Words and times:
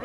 Hey 0.00 0.04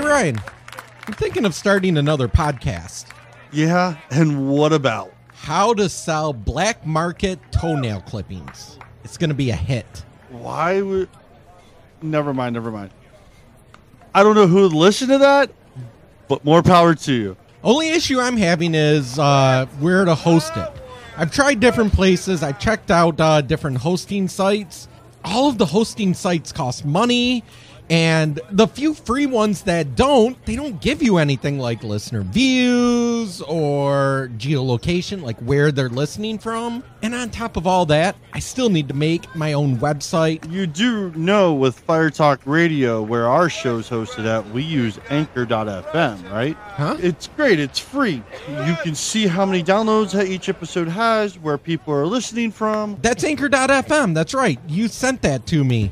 Ryan, 0.00 0.40
I'm 1.06 1.12
thinking 1.14 1.44
of 1.44 1.54
starting 1.54 1.98
another 1.98 2.26
podcast. 2.26 3.06
Yeah, 3.52 3.98
and 4.10 4.48
what 4.48 4.72
about? 4.72 5.12
How 5.34 5.74
to 5.74 5.90
sell 5.90 6.32
black 6.32 6.86
market 6.86 7.38
toenail 7.52 8.00
clippings. 8.02 8.78
It's 9.04 9.18
going 9.18 9.28
to 9.30 9.34
be 9.34 9.50
a 9.50 9.56
hit. 9.56 10.04
Why 10.30 10.80
would. 10.80 11.10
Never 12.00 12.32
mind, 12.32 12.54
never 12.54 12.70
mind. 12.70 12.92
I 14.14 14.22
don't 14.22 14.34
know 14.34 14.46
who 14.46 14.62
would 14.62 14.72
listen 14.72 15.08
to 15.08 15.18
that, 15.18 15.50
but 16.28 16.46
more 16.46 16.62
power 16.62 16.94
to 16.94 17.12
you. 17.12 17.36
Only 17.62 17.90
issue 17.90 18.18
I'm 18.20 18.38
having 18.38 18.74
is 18.74 19.18
uh, 19.18 19.66
where 19.80 20.06
to 20.06 20.14
host 20.14 20.56
it. 20.56 20.79
I've 21.20 21.30
tried 21.30 21.60
different 21.60 21.92
places. 21.92 22.42
I've 22.42 22.58
checked 22.58 22.90
out 22.90 23.20
uh, 23.20 23.42
different 23.42 23.76
hosting 23.76 24.26
sites. 24.26 24.88
All 25.22 25.50
of 25.50 25.58
the 25.58 25.66
hosting 25.66 26.14
sites 26.14 26.50
cost 26.50 26.86
money, 26.86 27.44
and 27.90 28.40
the 28.52 28.68
few 28.68 28.94
free 28.94 29.26
ones 29.26 29.62
that 29.62 29.96
don't, 29.96 30.42
they 30.46 30.54
don't 30.54 30.80
give 30.80 31.02
you 31.02 31.16
anything 31.18 31.58
like 31.58 31.82
listener 31.82 32.22
views 32.22 33.42
or 33.42 34.30
geolocation, 34.36 35.22
like 35.22 35.38
where 35.40 35.72
they're 35.72 35.88
listening 35.88 36.38
from. 36.38 36.84
And 37.02 37.14
on 37.16 37.30
top 37.30 37.56
of 37.56 37.66
all 37.66 37.86
that, 37.86 38.14
I 38.32 38.38
still 38.38 38.68
need 38.68 38.86
to 38.88 38.94
make 38.94 39.34
my 39.34 39.54
own 39.54 39.78
website. 39.78 40.48
You 40.50 40.68
do 40.68 41.10
know 41.12 41.52
with 41.52 41.80
Fire 41.80 42.10
Talk 42.10 42.40
Radio, 42.44 43.02
where 43.02 43.26
our 43.26 43.48
show's 43.48 43.90
hosted 43.90 44.24
at, 44.24 44.48
we 44.50 44.62
use 44.62 45.00
Anchor.fm, 45.10 46.30
right? 46.30 46.56
Huh? 46.56 46.96
It's 47.00 47.26
great. 47.26 47.58
It's 47.58 47.80
free. 47.80 48.22
You 48.48 48.76
can 48.84 48.94
see 48.94 49.26
how 49.26 49.44
many 49.44 49.64
downloads 49.64 50.12
that 50.12 50.28
each 50.28 50.48
episode 50.48 50.86
has, 50.86 51.38
where 51.38 51.58
people 51.58 51.92
are 51.92 52.06
listening 52.06 52.52
from. 52.52 52.98
That's 53.02 53.24
Anchor.fm. 53.24 54.14
That's 54.14 54.32
right. 54.32 54.60
You 54.68 54.86
sent 54.86 55.22
that 55.22 55.46
to 55.46 55.64
me. 55.64 55.90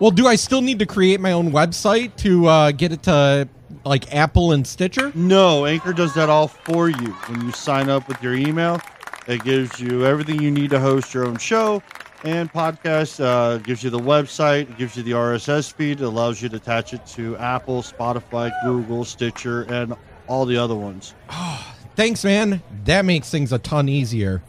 Well, 0.00 0.12
do 0.12 0.28
I 0.28 0.36
still 0.36 0.60
need 0.60 0.78
to 0.78 0.86
create 0.86 1.20
my 1.20 1.32
own 1.32 1.50
website 1.50 2.14
to 2.18 2.46
uh, 2.46 2.70
get 2.70 2.92
it 2.92 3.02
to 3.04 3.48
like 3.84 4.14
Apple 4.14 4.52
and 4.52 4.64
Stitcher? 4.64 5.10
No, 5.14 5.66
Anchor 5.66 5.92
does 5.92 6.14
that 6.14 6.28
all 6.30 6.46
for 6.46 6.88
you. 6.88 7.12
When 7.26 7.44
you 7.44 7.50
sign 7.50 7.88
up 7.88 8.06
with 8.06 8.22
your 8.22 8.34
email, 8.34 8.80
it 9.26 9.42
gives 9.42 9.80
you 9.80 10.06
everything 10.06 10.40
you 10.40 10.52
need 10.52 10.70
to 10.70 10.78
host 10.78 11.12
your 11.12 11.26
own 11.26 11.36
show 11.36 11.82
and 12.22 12.52
podcast. 12.52 13.18
Uh, 13.22 13.58
gives 13.58 13.82
you 13.82 13.90
the 13.90 13.98
website, 13.98 14.76
gives 14.78 14.96
you 14.96 15.02
the 15.02 15.12
RSS 15.12 15.72
feed, 15.72 16.00
it 16.00 16.04
allows 16.04 16.40
you 16.40 16.48
to 16.48 16.56
attach 16.56 16.94
it 16.94 17.04
to 17.06 17.36
Apple, 17.38 17.82
Spotify, 17.82 18.52
Google, 18.64 19.04
Stitcher, 19.04 19.62
and 19.62 19.96
all 20.28 20.46
the 20.46 20.56
other 20.56 20.76
ones. 20.76 21.14
Thanks, 21.96 22.22
man. 22.22 22.62
That 22.84 23.04
makes 23.04 23.30
things 23.30 23.52
a 23.52 23.58
ton 23.58 23.88
easier. 23.88 24.42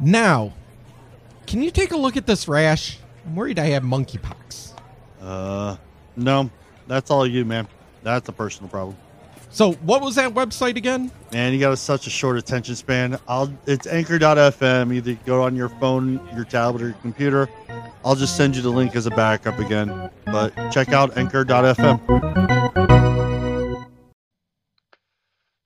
Now, 0.00 0.52
can 1.46 1.62
you 1.62 1.70
take 1.70 1.92
a 1.92 1.96
look 1.96 2.16
at 2.16 2.26
this 2.26 2.48
rash? 2.48 2.98
I'm 3.24 3.36
worried 3.36 3.58
I 3.58 3.66
have 3.66 3.82
monkeypox. 3.82 4.72
Uh, 5.20 5.76
no, 6.16 6.50
that's 6.86 7.10
all 7.10 7.26
you, 7.26 7.44
man. 7.44 7.66
That's 8.02 8.28
a 8.28 8.32
personal 8.32 8.68
problem. 8.68 8.96
So, 9.50 9.72
what 9.74 10.02
was 10.02 10.16
that 10.16 10.34
website 10.34 10.76
again? 10.76 11.12
Man, 11.32 11.52
you 11.52 11.60
got 11.60 11.72
a, 11.72 11.76
such 11.76 12.08
a 12.08 12.10
short 12.10 12.36
attention 12.36 12.74
span. 12.74 13.18
I'll 13.28 13.52
it's 13.66 13.86
anchor.fm. 13.86 14.92
Either 14.92 15.14
go 15.24 15.42
on 15.42 15.54
your 15.54 15.68
phone, 15.68 16.20
your 16.34 16.44
tablet, 16.44 16.82
or 16.82 16.86
your 16.86 16.96
computer. 17.02 17.48
I'll 18.04 18.16
just 18.16 18.36
send 18.36 18.56
you 18.56 18.62
the 18.62 18.70
link 18.70 18.96
as 18.96 19.06
a 19.06 19.10
backup 19.10 19.58
again. 19.60 20.10
But 20.26 20.54
check 20.72 20.88
out 20.88 21.16
anchor.fm. 21.16 22.00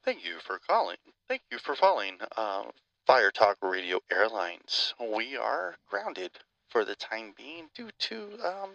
Thank 0.04 0.24
you 0.24 0.34
for 0.44 0.58
calling. 0.68 0.96
Thank 1.26 1.42
you 1.50 1.58
for 1.58 1.74
calling 1.74 2.18
uh, 2.36 2.64
Fire 3.06 3.30
Talk 3.30 3.56
Radio 3.62 4.00
Airlines. 4.12 4.94
We 5.00 5.36
are 5.36 5.76
grounded 5.88 6.32
for 6.68 6.84
the 6.84 6.94
time 6.94 7.34
being 7.36 7.68
due 7.74 7.90
to 7.98 8.38
um, 8.44 8.70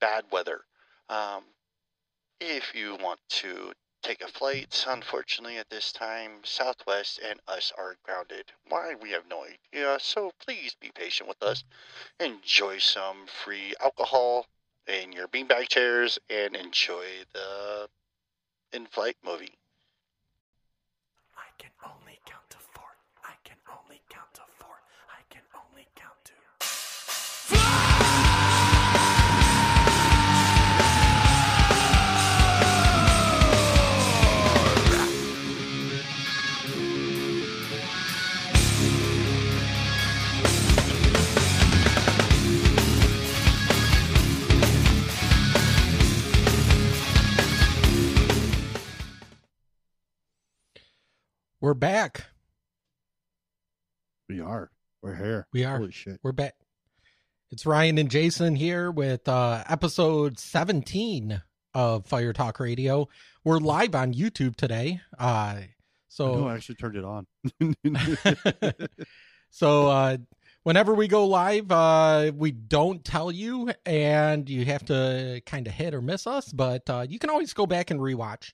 bad 0.00 0.24
weather. 0.30 0.60
Um, 1.08 1.44
if 2.40 2.74
you 2.74 2.96
want 3.00 3.20
to 3.28 3.72
take 4.02 4.22
a 4.22 4.28
flight, 4.28 4.84
unfortunately 4.86 5.56
at 5.56 5.70
this 5.70 5.90
time, 5.90 6.30
Southwest 6.42 7.20
and 7.26 7.40
us 7.48 7.72
are 7.78 7.96
grounded. 8.04 8.52
Why, 8.68 8.94
we 9.00 9.10
have 9.10 9.24
no 9.28 9.44
idea. 9.44 9.96
So 9.98 10.32
please 10.44 10.76
be 10.78 10.90
patient 10.94 11.28
with 11.28 11.42
us. 11.42 11.64
Enjoy 12.20 12.78
some 12.78 13.26
free 13.26 13.74
alcohol 13.82 14.46
in 14.86 15.12
your 15.12 15.26
beanbag 15.28 15.68
chairs 15.68 16.18
and 16.28 16.54
enjoy 16.54 17.06
the 17.32 17.88
in-flight 18.74 19.16
movie. 19.24 19.54
I 21.34 21.48
can 21.56 21.70
only 21.82 22.03
We're 51.64 51.72
back. 51.72 52.26
We 54.28 54.38
are. 54.38 54.70
We're 55.00 55.14
here. 55.14 55.46
We 55.50 55.64
are. 55.64 55.78
Holy 55.78 55.92
shit. 55.92 56.20
We're 56.22 56.32
back. 56.32 56.56
It's 57.50 57.64
Ryan 57.64 57.96
and 57.96 58.10
Jason 58.10 58.54
here 58.54 58.90
with 58.90 59.26
uh, 59.26 59.64
episode 59.66 60.38
17 60.38 61.40
of 61.72 62.04
Fire 62.04 62.34
Talk 62.34 62.60
Radio. 62.60 63.08
We're 63.44 63.60
live 63.60 63.94
on 63.94 64.12
YouTube 64.12 64.56
today. 64.56 65.00
Uh, 65.18 65.60
so 66.08 66.34
no, 66.34 66.48
I 66.48 66.56
actually 66.56 66.74
turned 66.74 66.96
it 66.96 67.04
on. 67.06 67.26
so 69.50 69.88
uh, 69.88 70.18
whenever 70.64 70.92
we 70.92 71.08
go 71.08 71.26
live, 71.26 71.72
uh, 71.72 72.30
we 72.36 72.50
don't 72.50 73.02
tell 73.02 73.32
you, 73.32 73.72
and 73.86 74.50
you 74.50 74.66
have 74.66 74.84
to 74.84 75.40
kind 75.46 75.66
of 75.66 75.72
hit 75.72 75.94
or 75.94 76.02
miss 76.02 76.26
us. 76.26 76.52
But 76.52 76.90
uh, 76.90 77.06
you 77.08 77.18
can 77.18 77.30
always 77.30 77.54
go 77.54 77.64
back 77.64 77.90
and 77.90 78.00
rewatch 78.00 78.52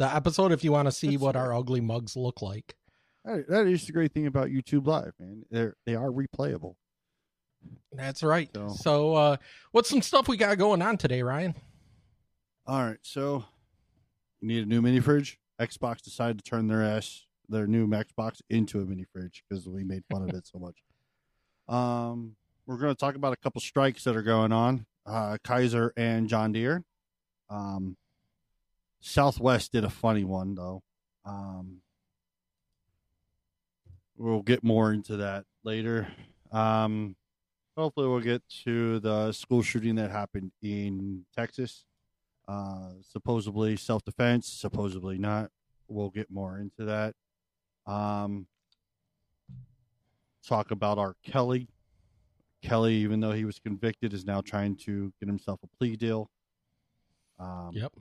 the 0.00 0.12
episode 0.14 0.50
if 0.50 0.64
you 0.64 0.72
want 0.72 0.86
to 0.86 0.92
see 0.92 1.10
That's 1.10 1.20
what 1.22 1.34
right. 1.34 1.42
our 1.42 1.54
ugly 1.54 1.80
mugs 1.82 2.16
look 2.16 2.40
like. 2.42 2.74
That- 3.24 3.66
is 3.66 3.84
the 3.86 3.92
great 3.92 4.12
thing 4.12 4.26
about 4.26 4.48
YouTube 4.48 4.86
Live, 4.86 5.12
man. 5.20 5.44
They're 5.50 5.76
they 5.84 5.94
are 5.94 6.08
replayable. 6.10 6.74
That's 7.92 8.22
right. 8.22 8.48
So- 8.54 8.68
So, 8.70 9.14
uh, 9.14 9.36
what's 9.72 9.90
some 9.90 10.00
stuff 10.02 10.26
we 10.26 10.38
got 10.38 10.56
going 10.56 10.80
on 10.80 10.96
today, 10.96 11.22
Ryan? 11.22 11.54
All 12.66 12.82
right, 12.82 12.98
so 13.02 13.44
you 14.40 14.48
need 14.48 14.62
a 14.62 14.66
new 14.66 14.80
mini 14.80 15.00
fridge. 15.00 15.38
Xbox 15.60 16.00
decided 16.00 16.38
to 16.42 16.50
turn 16.50 16.66
their 16.66 16.82
ass 16.82 17.26
their 17.50 17.66
new 17.66 17.86
Xbox 17.88 18.40
into 18.48 18.80
a 18.80 18.86
mini 18.86 19.04
fridge 19.12 19.42
because 19.48 19.68
we 19.68 19.82
made 19.84 20.04
fun 20.10 20.22
of 20.22 20.30
it 20.34 20.46
so 20.46 20.58
much. 20.58 20.76
Um, 21.68 22.36
we're 22.64 22.78
going 22.78 22.94
to 22.94 22.98
talk 22.98 23.16
about 23.16 23.32
a 23.32 23.36
couple 23.36 23.60
strikes 23.60 24.04
that 24.04 24.16
are 24.16 24.22
going 24.22 24.52
on. 24.52 24.86
Uh, 25.04 25.36
Kaiser 25.42 25.92
and 25.96 26.28
John 26.28 26.52
Deere. 26.52 26.84
Um, 27.50 27.96
Southwest 29.00 29.72
did 29.72 29.84
a 29.84 29.90
funny 29.90 30.24
one 30.24 30.54
though. 30.54 30.82
Um, 31.24 31.82
we'll 34.16 34.42
get 34.42 34.62
more 34.62 34.92
into 34.92 35.16
that 35.18 35.44
later. 35.64 36.08
Um, 36.52 37.16
hopefully, 37.76 38.08
we'll 38.08 38.20
get 38.20 38.42
to 38.64 39.00
the 39.00 39.32
school 39.32 39.62
shooting 39.62 39.94
that 39.96 40.10
happened 40.10 40.52
in 40.62 41.24
Texas 41.34 41.84
uh, 42.50 42.90
supposedly 43.08 43.76
self 43.76 44.04
defense, 44.04 44.48
supposedly 44.48 45.18
not. 45.18 45.50
We'll 45.86 46.10
get 46.10 46.30
more 46.30 46.58
into 46.58 46.84
that. 46.84 47.14
Um, 47.86 48.46
talk 50.46 50.72
about 50.72 50.98
R. 50.98 51.14
Kelly. 51.22 51.68
Kelly, 52.60 52.94
even 52.96 53.20
though 53.20 53.32
he 53.32 53.44
was 53.44 53.58
convicted, 53.60 54.12
is 54.12 54.24
now 54.24 54.40
trying 54.40 54.76
to 54.78 55.12
get 55.20 55.28
himself 55.28 55.60
a 55.62 55.68
plea 55.78 55.96
deal. 55.96 56.28
Um, 57.38 57.70
Yep. 57.72 57.92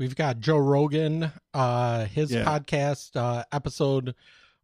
We've 0.00 0.16
got 0.16 0.40
Joe 0.40 0.56
Rogan, 0.56 1.30
uh, 1.52 2.06
his 2.06 2.32
Yeah. 2.32 2.46
podcast 2.46 3.16
uh, 3.16 3.44
episode 3.52 4.14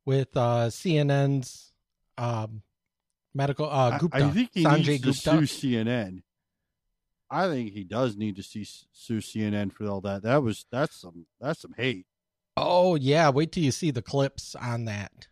with 0.06 0.35
uh, 0.35 0.71
CNN's 0.71 1.75
um, 2.17 2.62
medical 3.35 3.69
uh, 3.69 3.99
Gupta, 3.99 4.17
I, 4.17 4.31
think 4.31 4.49
he 4.55 4.65
Sanjay 4.65 4.87
needs 4.87 5.03
to 5.03 5.12
sue 5.12 5.43
CNN. 5.43 6.23
I 7.31 7.49
think 7.49 7.75
he 7.75 7.85
does 7.85 8.17
need 8.17 8.37
to 8.37 8.43
see, 8.43 8.67
sue 8.93 9.19
CNN 9.19 9.73
for 9.75 9.85
all 9.87 10.00
that. 10.00 10.23
That 10.23 10.43
was 10.43 10.65
that's 10.73 10.97
some 10.97 11.27
that's 11.38 11.61
some 11.61 11.75
hate. 11.77 12.06
Oh 12.56 12.94
yeah, 12.94 13.29
wait 13.29 13.53
till 13.53 13.62
you 13.62 13.73
see 13.73 13.91
the 13.91 14.00
clips 14.00 14.55
on 14.55 14.87
that. 14.87 15.29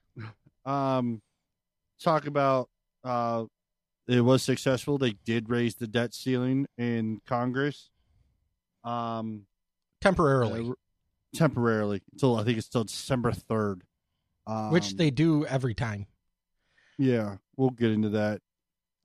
um 0.66 1.22
talk 1.98 2.26
about 2.26 2.68
uh 3.04 3.46
it 4.06 4.20
was 4.20 4.42
successful 4.42 4.98
they 4.98 5.12
did 5.24 5.48
raise 5.48 5.76
the 5.76 5.86
debt 5.86 6.12
ceiling 6.12 6.66
in 6.76 7.20
congress 7.26 7.88
um 8.82 9.46
Temporarily, 10.04 10.68
uh, 10.70 10.72
temporarily 11.34 12.00
until 12.12 12.36
i 12.36 12.44
think 12.44 12.58
it's 12.58 12.68
till 12.68 12.84
december 12.84 13.32
3rd 13.32 13.80
um, 14.46 14.70
which 14.70 14.94
they 14.96 15.10
do 15.10 15.44
every 15.46 15.74
time. 15.74 16.06
Yeah, 16.98 17.36
we'll 17.56 17.70
get 17.70 17.90
into 17.90 18.10
that. 18.10 18.40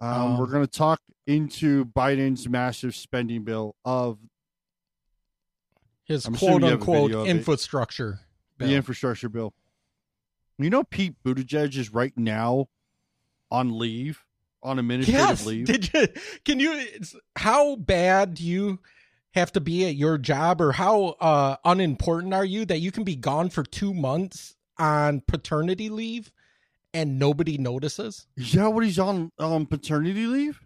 Um, 0.02 0.10
Um, 0.34 0.38
we're 0.38 0.46
going 0.48 0.66
to 0.66 0.72
talk 0.72 1.00
into 1.26 1.86
Biden's 1.86 2.48
massive 2.50 2.94
spending 2.96 3.44
bill 3.44 3.76
of 3.86 4.20
His 6.04 6.26
I'm 6.26 6.36
quote 6.36 6.62
you 6.62 6.68
have 6.68 6.72
a 6.72 6.82
unquote 6.82 7.08
video 7.08 7.22
of 7.22 7.28
it. 7.28 7.32
infrastructure. 7.32 8.20
the 8.58 8.76
infrastructure 8.76 9.30
bill. 9.30 9.54
You 10.58 10.70
know, 10.70 10.84
Pete 10.84 11.16
Buttigieg 11.24 11.78
is 11.78 11.94
right 11.94 12.14
now 12.18 12.68
on 13.50 13.78
leave, 13.80 14.26
on 14.62 14.78
administrative 14.78 15.22
yes. 15.22 15.46
leave. 15.46 15.66
Did 15.68 15.94
you? 15.94 16.08
Can 16.44 16.60
you? 16.60 16.74
it's- 16.74 17.16
How 17.38 17.78
bad 17.78 18.34
do 18.34 18.44
you 18.44 18.80
have 19.40 19.52
to 19.54 19.62
be 19.62 19.86
at 19.86 19.96
your 19.96 20.18
job, 20.18 20.62
or 20.62 20.72
how 20.72 21.16
uh, 21.20 21.56
unimportant 21.66 22.34
are 22.34 22.46
you 22.46 22.66
that 22.66 22.80
you 22.80 22.92
can 22.92 23.04
be 23.04 23.16
gone 23.16 23.50
for 23.50 23.64
two 23.64 23.94
months 23.94 24.56
on 24.78 25.22
paternity 25.28 25.90
leave 25.90 26.32
and 26.94 27.20
nobody 27.20 27.58
notices? 27.58 28.28
Is 28.38 28.54
that 28.54 28.72
what 28.72 28.84
he's 28.84 29.00
on 29.00 29.32
um, 29.40 29.66
paternity 29.66 30.28
leave? 30.28 30.60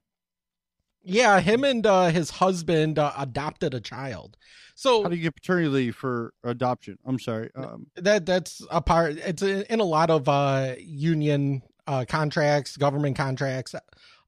Yeah, 1.04 1.40
him 1.42 1.64
and 1.64 1.86
uh, 1.86 2.08
his 2.08 2.30
husband 2.30 2.98
uh, 2.98 3.12
adopted 3.18 3.74
a 3.74 3.81
child. 3.81 4.38
So 4.75 5.04
How 5.04 5.10
do 5.10 5.16
you 5.16 5.24
get 5.24 5.36
paternity 5.36 5.68
leave 5.68 5.96
for 5.96 6.34
adoption? 6.44 6.98
I'm 7.06 7.20
sorry. 7.20 7.50
Um, 7.56 7.88
that 7.96 8.25
that's 8.25 8.66
a 8.72 8.81
part 8.81 9.18
it's 9.18 9.42
in 9.42 9.80
a 9.80 9.84
lot 9.84 10.10
of 10.10 10.28
uh 10.28 10.75
union 10.80 11.62
uh 11.86 12.06
contracts 12.08 12.78
government 12.78 13.16
contracts 13.16 13.75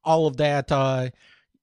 all 0.04 0.28
of 0.28 0.38
that 0.38 0.72
uh 0.72 1.10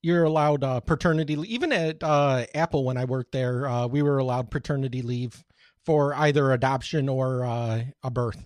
you're 0.03 0.25
allowed 0.25 0.63
uh 0.65 0.81
paternity 0.81 1.37
leave. 1.37 1.51
even 1.51 1.73
at 1.73 2.03
uh 2.03 2.45
apple 2.55 2.85
when 2.85 2.97
i 2.97 3.05
worked 3.05 3.33
there 3.33 3.67
uh 3.69 3.87
we 3.87 4.03
were 4.03 4.19
allowed 4.19 4.51
paternity 4.51 5.01
leave 5.03 5.45
for 5.87 6.15
either 6.15 6.53
adoption 6.53 7.09
or 7.09 7.45
uh 7.45 7.83
a 8.03 8.11
birth 8.11 8.45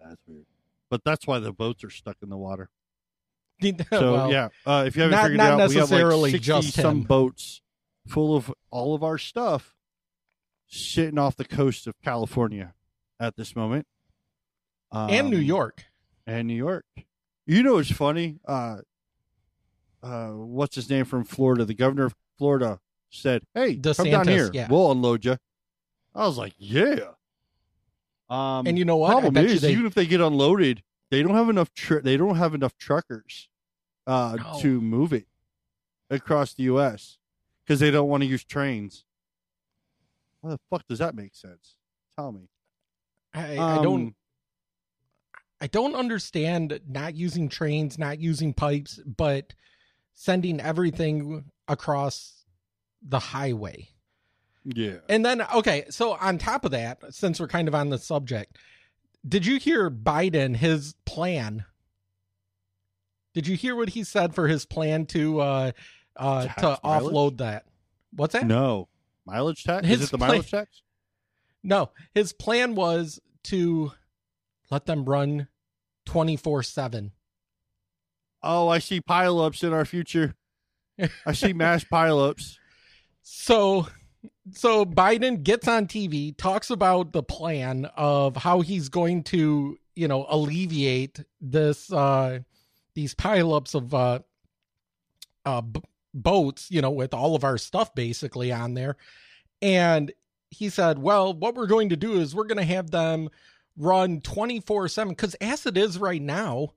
that's 0.00 0.20
weird. 0.26 0.46
But 0.88 1.02
that's 1.04 1.26
why 1.26 1.40
the 1.40 1.52
boats 1.52 1.82
are 1.82 1.90
stuck 1.90 2.16
in 2.22 2.28
the 2.28 2.36
water. 2.36 2.70
So 3.90 4.12
Well, 4.12 4.30
yeah, 4.30 4.48
uh, 4.64 4.84
if 4.86 4.94
you 4.94 5.02
haven't 5.02 5.16
not- 5.16 5.22
figured 5.24 5.38
not 5.38 5.46
it 5.58 5.62
out, 5.62 5.68
we 5.70 5.74
have 5.76 5.90
like 6.20 6.40
just 6.40 6.66
sixty 6.68 6.82
some 6.82 6.98
him. 6.98 7.02
boats 7.04 7.60
full 8.06 8.36
of 8.36 8.52
all 8.70 8.94
of 8.94 9.02
our 9.02 9.18
stuff 9.18 9.74
sitting 10.68 11.18
off 11.18 11.34
the 11.36 11.44
coast 11.44 11.86
of 11.88 11.94
California 12.04 12.74
at 13.18 13.34
this 13.36 13.56
moment, 13.56 13.86
and 14.92 15.28
new 15.30 15.38
Um, 15.38 15.42
york 15.42 15.84
and 16.26 16.46
New 16.46 16.54
York. 16.54 16.84
You 17.46 17.62
know, 17.64 17.78
it's 17.78 17.90
funny. 17.90 18.38
Uh, 18.46 18.78
uh, 20.06 20.28
what's 20.32 20.74
his 20.74 20.88
name 20.88 21.04
from 21.04 21.24
Florida? 21.24 21.64
The 21.64 21.74
governor 21.74 22.06
of 22.06 22.14
Florida 22.38 22.80
said, 23.10 23.42
"Hey, 23.54 23.76
come 23.76 24.10
down 24.10 24.28
here. 24.28 24.50
yeah. 24.52 24.68
We'll 24.70 24.92
unload 24.92 25.24
you." 25.24 25.36
I 26.14 26.26
was 26.26 26.38
like, 26.38 26.54
"Yeah." 26.58 27.10
Um, 28.28 28.66
and 28.66 28.76
you 28.78 28.84
know 28.84 28.96
what 28.96 29.10
problem 29.12 29.36
is, 29.36 29.60
they 29.62 29.72
even 29.72 29.86
if 29.86 29.94
they 29.94 30.06
get 30.06 30.20
unloaded, 30.20 30.82
they 31.10 31.22
don't 31.22 31.34
have 31.34 31.48
enough. 31.48 31.72
Tr- 31.74 32.00
they 32.00 32.16
don't 32.16 32.36
have 32.36 32.54
enough 32.54 32.76
truckers 32.76 33.48
uh, 34.06 34.36
No. 34.38 34.58
to 34.60 34.80
move 34.80 35.12
it 35.12 35.26
across 36.10 36.54
the 36.54 36.64
U.S. 36.64 37.18
because 37.64 37.80
they 37.80 37.90
don't 37.90 38.08
want 38.08 38.22
to 38.22 38.26
use 38.28 38.44
trains. 38.44 39.04
How 40.42 40.50
the 40.50 40.60
fuck 40.70 40.86
does 40.88 40.98
that 40.98 41.14
make 41.14 41.34
sense? 41.34 41.76
Tell 42.16 42.32
me. 42.32 42.48
I, 43.34 43.52
I 43.58 43.82
don't 43.82 44.02
Um, 44.06 44.14
I 45.60 45.66
don't 45.68 45.94
understand 45.94 46.80
not 46.88 47.14
using 47.14 47.48
trains, 47.48 47.98
not 47.98 48.18
using 48.20 48.52
pipes, 48.52 49.00
but 49.04 49.54
sending 50.16 50.60
everything 50.60 51.44
across 51.68 52.44
the 53.06 53.20
highway. 53.20 53.88
Yeah. 54.64 54.96
And 55.08 55.24
then, 55.24 55.42
okay, 55.54 55.84
so 55.90 56.14
on 56.14 56.38
top 56.38 56.64
of 56.64 56.72
that, 56.72 56.98
since 57.14 57.38
we're 57.38 57.46
kind 57.46 57.68
of 57.68 57.74
on 57.74 57.90
the 57.90 57.98
subject, 57.98 58.56
did 59.28 59.46
you 59.46 59.58
hear 59.60 59.88
Biden, 59.90 60.56
his 60.56 60.94
plan? 61.04 61.64
Did 63.34 63.46
you 63.46 63.56
hear 63.56 63.76
what 63.76 63.90
he 63.90 64.02
said 64.02 64.34
for 64.34 64.48
his 64.48 64.64
plan 64.64 65.06
to 65.06 65.40
uh 65.40 65.72
uh 66.16 66.46
Tax 66.46 66.60
to 66.62 66.78
mileage? 66.82 67.12
offload 67.12 67.38
that? 67.38 67.66
What's 68.12 68.32
that? 68.32 68.46
No 68.46 68.88
mileage 69.26 69.62
tax. 69.64 69.86
His 69.86 70.00
Is 70.00 70.08
it 70.08 70.10
the 70.12 70.18
plan- 70.18 70.30
mileage 70.30 70.50
tax? 70.50 70.82
No, 71.62 71.90
his 72.14 72.32
plan 72.32 72.74
was 72.74 73.20
to 73.44 73.92
let 74.70 74.86
them 74.86 75.04
run 75.04 75.48
24/7. 76.06 77.10
Oh, 78.46 78.68
I 78.68 78.78
see 78.78 79.00
pileups 79.00 79.64
in 79.64 79.72
our 79.72 79.84
future. 79.84 80.34
I 81.26 81.32
see 81.32 81.52
mass 81.52 81.84
pileups. 81.92 82.56
So 83.22 83.88
so 84.52 84.84
Biden 84.84 85.42
gets 85.42 85.66
on 85.66 85.86
TV, 85.86 86.36
talks 86.36 86.70
about 86.70 87.12
the 87.12 87.22
plan 87.22 87.86
of 87.96 88.36
how 88.36 88.60
he's 88.60 88.88
going 88.88 89.24
to, 89.24 89.78
you 89.94 90.08
know, 90.08 90.26
alleviate 90.28 91.20
this 91.40 91.92
uh 91.92 92.40
these 92.94 93.14
pileups 93.14 93.74
of 93.74 93.92
uh 93.94 94.20
uh 95.44 95.60
b- 95.62 95.82
boats, 96.14 96.70
you 96.70 96.80
know, 96.80 96.90
with 96.90 97.12
all 97.12 97.34
of 97.34 97.44
our 97.44 97.58
stuff 97.58 97.94
basically 97.94 98.52
on 98.52 98.74
there. 98.74 98.96
And 99.60 100.12
he 100.50 100.68
said, 100.68 100.98
"Well, 100.98 101.34
what 101.34 101.54
we're 101.56 101.66
going 101.66 101.88
to 101.88 101.96
do 101.96 102.14
is 102.20 102.34
we're 102.34 102.44
going 102.44 102.58
to 102.58 102.64
have 102.74 102.90
them 102.90 103.28
run 103.76 104.20
24/7 104.20 105.16
cuz 105.16 105.34
as 105.36 105.66
it 105.66 105.76
is 105.76 105.98
right 105.98 106.22
now, 106.22 106.72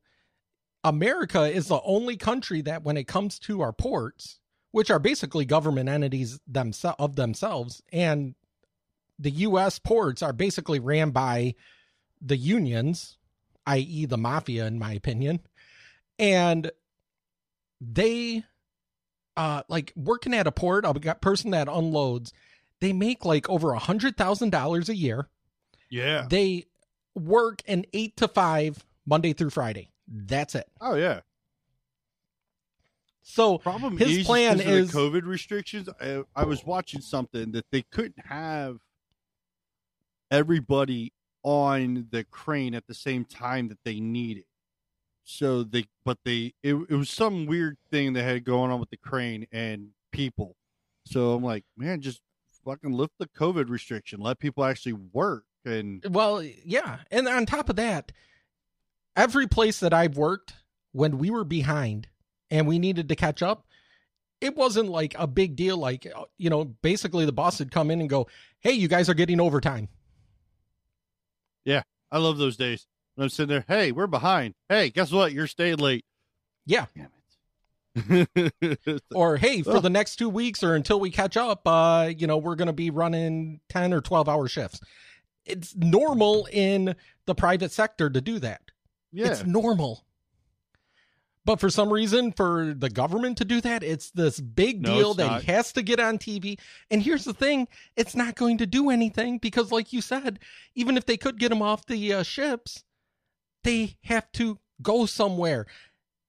America 0.83 1.43
is 1.43 1.67
the 1.67 1.81
only 1.83 2.17
country 2.17 2.61
that 2.61 2.83
when 2.83 2.97
it 2.97 3.07
comes 3.07 3.39
to 3.39 3.61
our 3.61 3.73
ports, 3.73 4.39
which 4.71 4.89
are 4.89 4.99
basically 4.99 5.45
government 5.45 5.89
entities 5.89 6.39
themselves 6.47 6.97
of 6.99 7.15
themselves 7.15 7.81
and 7.91 8.35
the 9.17 9.31
US 9.31 9.77
ports 9.79 10.23
are 10.23 10.31
basically 10.31 10.79
ran 10.79 11.11
by 11.11 11.55
the 12.21 12.37
unions, 12.37 13.17
i.e. 13.67 14.05
the 14.05 14.17
mafia 14.17 14.65
in 14.65 14.79
my 14.79 14.93
opinion. 14.93 15.41
And 16.17 16.71
they 17.81 18.43
uh 19.37 19.63
like 19.67 19.93
working 19.95 20.33
at 20.33 20.47
a 20.47 20.51
port, 20.51 20.85
a 20.85 21.15
person 21.15 21.51
that 21.51 21.67
unloads, 21.67 22.31
they 22.79 22.93
make 22.93 23.25
like 23.25 23.49
over 23.49 23.73
a 23.73 23.79
hundred 23.79 24.15
thousand 24.17 24.51
dollars 24.51 24.87
a 24.89 24.95
year. 24.95 25.27
Yeah. 25.89 26.25
They 26.29 26.67
work 27.15 27.61
an 27.67 27.85
eight 27.93 28.15
to 28.17 28.27
five 28.27 28.85
Monday 29.05 29.33
through 29.33 29.49
Friday. 29.49 29.91
That's 30.11 30.56
it. 30.56 30.67
Oh 30.81 30.95
yeah. 30.95 31.21
So 33.21 33.59
Problem 33.59 33.97
His 33.97 34.17
is, 34.17 34.25
plan 34.25 34.59
is- 34.59 34.91
the 34.91 34.97
COVID 34.97 35.25
restrictions. 35.25 35.88
I, 36.01 36.23
I 36.35 36.45
was 36.45 36.65
watching 36.65 37.01
something 37.01 37.51
that 37.51 37.65
they 37.71 37.83
couldn't 37.83 38.25
have 38.25 38.77
everybody 40.31 41.13
on 41.44 42.07
the 42.11 42.23
crane 42.25 42.73
at 42.73 42.88
the 42.88 42.94
same 42.94 43.25
time 43.25 43.67
that 43.69 43.77
they 43.85 44.00
needed. 44.00 44.45
So 45.23 45.63
they, 45.63 45.85
but 46.03 46.17
they, 46.25 46.53
it, 46.63 46.73
it 46.73 46.95
was 46.95 47.09
some 47.11 47.45
weird 47.45 47.78
thing 47.92 48.13
they 48.13 48.23
had 48.23 48.44
going 48.44 48.71
on 48.71 48.80
with 48.80 48.89
the 48.89 48.97
crane 48.97 49.45
and 49.51 49.89
people. 50.11 50.56
So 51.06 51.33
I'm 51.33 51.44
like, 51.44 51.66
man, 51.78 52.01
just 52.01 52.21
fucking 52.66 52.92
lift 52.92 53.13
the 53.19 53.28
COVID 53.28 53.69
restriction, 53.69 54.21
let 54.21 54.39
people 54.39 54.63
actually 54.66 54.94
work. 54.94 55.44
And 55.66 56.04
Well, 56.09 56.42
yeah. 56.44 56.99
And 57.11 57.28
on 57.28 57.45
top 57.45 57.69
of 57.69 57.75
that, 57.75 58.11
every 59.16 59.47
place 59.47 59.80
that 59.80 59.94
I've 59.94 60.18
worked 60.18 60.54
when 60.92 61.18
we 61.18 61.30
were 61.30 61.44
behind 61.44 62.07
and 62.49 62.68
we 62.68 62.80
needed 62.80 63.09
to 63.09 63.16
catch 63.16 63.42
up, 63.42 63.66
it 64.42 64.56
wasn't 64.56 64.89
like 64.89 65.16
a 65.18 65.28
big 65.28 65.56
deal. 65.56 65.78
Like, 65.78 66.07
uh, 66.13 66.23
you 66.37 66.49
know, 66.49 66.66
basically 66.66 67.25
the 67.25 67.31
boss 67.31 67.59
would 67.59 67.71
come 67.71 67.92
in 67.92 67.99
and 67.99 68.09
go, 68.09 68.28
Hey, 68.61 68.71
you 68.73 68.87
guys 68.87 69.09
are 69.09 69.13
getting 69.13 69.39
overtime. 69.39 69.89
Yeah. 71.66 71.83
I 72.11 72.18
love 72.18 72.37
those 72.37 72.57
days. 72.57 72.87
When 73.16 73.23
I'm 73.23 73.30
sitting 73.30 73.49
there, 73.49 73.66
hey, 73.68 73.92
we're 73.92 74.07
behind. 74.07 74.56
Hey, 74.69 74.89
guess 74.89 75.11
what? 75.11 75.33
You're 75.33 75.47
staying 75.47 75.78
late. 75.78 76.06
Yeah. 76.66 76.85
Damn 76.95 77.07
it. 77.07 79.01
Or, 79.13 79.37
Hey, 79.37 79.61
for 79.61 79.80
the 79.81 79.89
next 79.89 80.16
two 80.16 80.30
weeks 80.30 80.63
or 80.63 80.73
until 80.75 80.99
we 80.99 81.11
catch 81.11 81.35
up, 81.35 81.68
uh, 81.68 82.11
you 82.16 82.28
know, 82.28 82.37
we're 82.37 82.56
going 82.56 82.68
to 82.68 82.73
be 82.73 82.89
running 82.89 83.59
10 83.69 83.94
or 83.94 84.01
12 84.01 84.30
hour 84.30 84.47
shifts. 84.47 84.80
It's 85.45 85.75
normal 85.75 86.47
in 86.51 86.95
the 87.25 87.35
private 87.35 87.71
sector 87.71 88.09
to 88.09 88.21
do 88.21 88.39
that. 88.39 88.61
Yeah. 89.11 89.28
It's 89.28 89.45
normal. 89.45 90.04
But 91.45 91.59
for 91.59 91.69
some 91.69 91.92
reason, 91.92 92.31
for 92.31 92.75
the 92.78 92.89
government 92.89 93.37
to 93.39 93.45
do 93.45 93.59
that, 93.61 93.81
it's 93.81 94.11
this 94.11 94.39
big 94.39 94.81
No, 94.83 94.95
deal 94.95 95.13
that 95.16 95.25
not. 95.25 95.42
he 95.42 95.51
has 95.51 95.71
to 95.73 95.81
get 95.81 95.99
on 95.99 96.18
TV. 96.19 96.59
And 96.92 97.01
here's 97.01 97.23
the 97.23 97.33
thing 97.33 97.68
it's 97.95 98.16
not 98.16 98.35
going 98.35 98.57
to 98.59 98.68
do 98.68 98.89
anything 98.89 99.39
because, 99.39 99.71
like 99.71 99.92
you 99.92 100.01
said, 100.01 100.39
even 100.75 100.97
if 100.97 101.06
they 101.06 101.18
could 101.18 101.39
get 101.39 101.51
him 101.51 101.61
off 101.61 101.85
the 101.85 102.13
uh, 102.13 102.23
ships, 102.23 102.83
they 103.63 103.97
have 104.04 104.31
to 104.33 104.59
go 104.81 105.06
somewhere. 105.06 105.66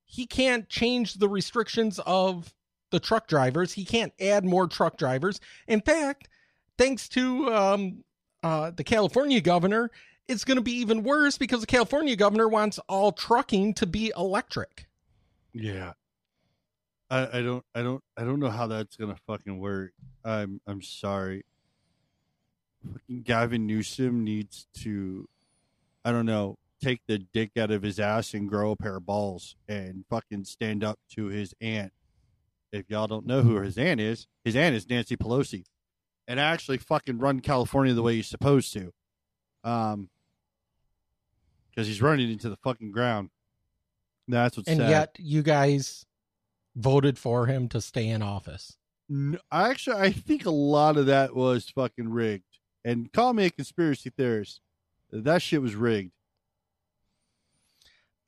He 0.07 0.27
can't 0.27 0.69
change 0.69 1.15
the 1.15 1.29
restrictions 1.29 2.01
of 2.07 2.55
the 2.91 3.01
truck 3.01 3.29
drivers, 3.29 3.75
he 3.75 3.85
can't 3.85 4.13
add 4.21 4.45
more 4.45 4.67
truck 4.67 4.97
drivers. 4.97 5.39
In 5.69 5.81
fact, 5.81 6.29
thanks 6.77 7.09
to 7.11 7.55
um, 7.55 8.05
uh, 8.43 8.73
the 8.73 8.83
California 8.83 9.41
governor, 9.41 9.91
it's 10.31 10.45
going 10.45 10.57
to 10.57 10.63
be 10.63 10.73
even 10.73 11.03
worse 11.03 11.37
because 11.37 11.61
the 11.61 11.67
California 11.67 12.15
governor 12.17 12.49
wants 12.49 12.79
all 12.89 13.13
trucking 13.13 13.75
to 13.75 13.87
be 13.87 14.13
electric. 14.17 14.87
Yeah. 15.53 15.93
I, 17.11 17.39
I 17.39 17.43
don't 17.43 17.65
I 17.75 17.83
don't 17.83 18.03
I 18.17 18.23
don't 18.23 18.39
know 18.39 18.51
how 18.51 18.69
that's 18.69 18.95
gonna 18.95 19.17
fucking 19.27 19.59
work. 19.59 19.91
I'm 20.25 20.61
I'm 20.67 20.81
sorry. 20.81 21.45
Fucking 22.87 23.23
Gavin 23.23 23.67
Newsom 23.67 24.23
needs 24.23 24.69
to 24.79 25.29
I 26.05 26.13
don't 26.13 26.27
know. 26.27 26.57
take 26.81 27.01
the 27.09 27.19
dick 27.19 27.51
out 27.59 27.71
of 27.73 27.83
his 27.83 27.99
ass 27.99 28.33
and 28.33 28.49
grow 28.49 28.71
a 28.71 28.77
pair 28.77 28.97
of 28.97 29.05
balls 29.07 29.57
and 29.69 30.05
fucking 30.09 30.45
stand 30.45 30.83
up 30.85 30.99
to 31.15 31.27
his 31.27 31.53
aunt. 31.61 31.93
If 32.73 32.89
y'all 32.89 33.09
don't 33.09 33.27
know 33.27 33.43
who 33.43 33.57
his 33.61 33.77
aunt 33.77 34.01
is, 34.01 34.29
his 34.45 34.55
aunt 34.55 34.77
is 34.77 34.89
Nancy 34.89 35.17
Pelosi, 35.17 35.65
and 36.29 36.39
actually 36.39 36.79
fucking 36.79 37.19
run 37.19 37.41
California 37.41 37.93
the 37.93 38.03
way 38.03 38.15
he's 38.15 38.29
supposed 38.29 38.73
to, 38.75 38.93
um, 39.65 40.09
because 41.71 41.87
he's 41.87 42.03
running 42.03 42.31
into 42.31 42.49
the 42.49 42.57
fucking 42.57 42.93
ground. 42.93 43.31
That's 44.29 44.57
what's 44.57 44.69
and 44.69 44.79
sad. 44.79 44.91
yet 44.91 45.17
you 45.19 45.43
guys 45.43 46.05
voted 46.77 47.19
for 47.19 47.47
him 47.47 47.69
to 47.71 47.81
stay 47.81 48.09
in 48.09 48.23
office. 48.23 48.77
No, 49.09 49.39
I 49.51 49.71
actually, 49.71 49.97
I 49.97 50.13
think 50.13 50.47
a 50.47 50.51
lot 50.51 50.97
of 50.97 51.07
that 51.07 51.35
was 51.35 51.69
fucking 51.71 52.09
rigged. 52.09 52.45
And 52.85 53.13
call 53.13 53.33
me 53.33 53.47
a 53.47 53.51
conspiracy 53.51 54.11
theorist. 54.11 54.61
That 55.11 55.43
shit 55.43 55.61
was 55.61 55.75
rigged. 55.75 56.13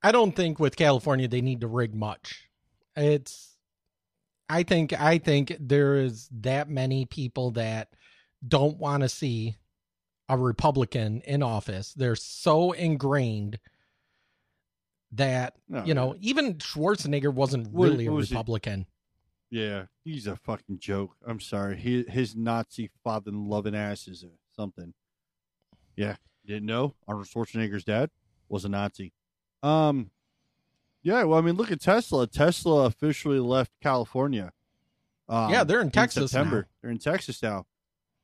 I 0.03 0.11
don't 0.11 0.35
think 0.35 0.59
with 0.59 0.77
California 0.77 1.29
they 1.29 1.41
need 1.41 1.61
to 1.61 1.69
rig 1.69 1.95
much. 1.95 2.49
It's 2.97 3.57
I 4.49 4.65
think 4.65 4.93
I 4.93 5.19
think 5.19 5.57
there 5.61 5.97
is 5.97 6.29
that 6.41 6.69
many 6.69 7.07
people 7.07 7.53
that 7.53 7.89
don't 8.47 8.77
want 8.79 9.03
to 9.03 9.09
see 9.09 9.57
a 10.41 10.43
Republican 10.43 11.21
in 11.23 11.43
office. 11.43 11.93
They're 11.95 12.17
so 12.17 12.73
ingrained 12.73 13.59
that 15.13 15.55
No, 15.69 15.85
you 15.85 15.95
know, 15.95 16.15
even 16.21 16.55
Schwarzenegger 16.55 17.33
wasn't 17.33 17.69
What- 17.71 17.91
really 17.91 18.07
a 18.07 18.13
what 18.13 18.25
he? 18.25 18.35
Republican. 18.35 18.87
Yeah, 19.51 19.87
he's 20.05 20.27
a 20.27 20.37
fucking 20.37 20.79
joke. 20.79 21.15
I'm 21.27 21.39
sorry. 21.41 21.77
He, 21.77 22.05
his 22.05 22.35
Nazi 22.35 22.91
father 23.05 23.31
loving 23.33 23.75
ass 23.75 24.09
is 24.09 24.23
a, 24.23 24.31
something. 24.57 24.95
Yeah, 25.95 26.17
didn't 26.47 26.65
know 26.67 26.95
Arnold 27.07 27.27
Schwarzenegger's 27.27 27.85
dad 27.85 28.11
was 28.49 28.65
a 28.65 28.71
Nazi. 28.71 29.13
Um, 29.63 30.11
yeah. 31.03 31.23
Well, 31.25 31.39
I 31.39 31.43
mean, 31.43 31.57
look 31.57 31.71
at 31.71 31.81
Tesla. 31.83 32.27
Tesla 32.27 32.87
officially 32.87 33.41
left 33.41 33.73
California. 33.83 34.53
Um, 35.29 35.51
Yeah, 35.53 35.65
they're 35.65 35.83
in 35.83 35.91
Texas 35.91 36.31
September. 36.31 36.63
now. 36.63 36.67
They're 36.81 36.91
in 36.91 36.99
Texas 36.99 37.43
now. 37.43 37.67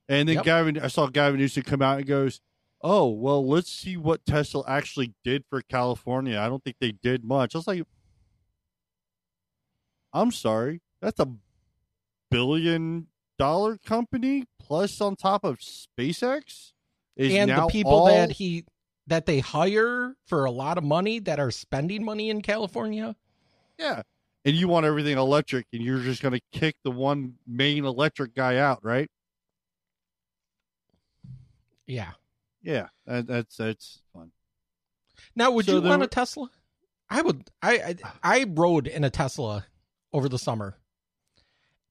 And 0.09 0.29
then 0.29 0.37
Yep. 0.37 0.45
Gavin, 0.45 0.79
I 0.79 0.87
saw 0.89 1.07
Gavin 1.09 1.39
Newsom 1.39 1.63
come 1.65 1.83
out 1.83 1.99
and 1.99 2.07
goes, 2.07 2.41
"Oh, 2.81 3.09
well, 3.09 3.47
let's 3.47 3.71
see 3.71 3.97
what 3.97 4.25
Tesla 4.25 4.65
actually 4.67 5.15
did 5.23 5.45
for 5.51 5.61
California. 5.63 6.39
I 6.39 6.49
don't 6.49 6.65
think 6.65 6.77
they 6.81 6.93
did 6.93 7.25
much." 7.25 7.55
I 7.55 7.59
was 7.59 7.67
like, 7.67 7.83
"I'm 10.13 10.31
sorry, 10.31 10.81
that's 11.01 11.21
a 11.21 11.29
billion 12.31 13.09
dollar 13.39 13.77
company 13.79 14.45
plus 14.59 15.01
on 15.01 15.17
top 15.17 15.45
of 15.45 15.59
SpaceX." 15.59 16.73
Is 17.17 17.35
and 17.35 17.51
the 17.51 17.67
people 17.67 17.93
all- 17.93 18.07
that 18.07 18.33
he 18.33 18.65
that 19.07 19.27
they 19.27 19.41
hire 19.41 20.15
for 20.27 20.45
a 20.45 20.51
lot 20.51 20.77
of 20.79 20.85
money 20.85 21.19
that 21.19 21.41
are 21.41 21.51
spending 21.51 22.05
money 22.05 22.29
in 22.31 22.43
California. 22.43 23.17
yeah, 23.79 24.03
and 24.45 24.55
you 24.57 24.69
want 24.69 24.85
everything 24.87 25.17
electric, 25.17 25.67
and 25.73 25.83
you're 25.83 26.01
just 26.03 26.21
going 26.23 26.35
to 26.35 26.41
kick 26.53 26.77
the 26.85 26.91
one 26.91 27.39
main 27.47 27.85
electric 27.85 28.35
guy 28.35 28.57
out, 28.59 28.85
right? 28.85 29.09
Yeah. 31.89 32.13
Yeah, 32.63 32.89
that, 33.07 33.27
that's 33.27 33.57
that's 33.57 34.03
fun. 34.13 34.31
Now, 35.35 35.51
would 35.53 35.67
So 35.67 35.77
you 35.77 35.83
want 35.83 36.01
were- 36.01 36.05
a 36.05 36.09
Tesla? 36.09 36.49
I 37.11 37.23
would. 37.23 37.49
I, 37.63 37.97
I 38.23 38.41
I 38.41 38.47
rode 38.49 38.87
in 38.87 39.03
a 39.05 39.11
Tesla 39.11 39.65
over 40.13 40.29
the 40.29 40.39
summer, 40.39 40.77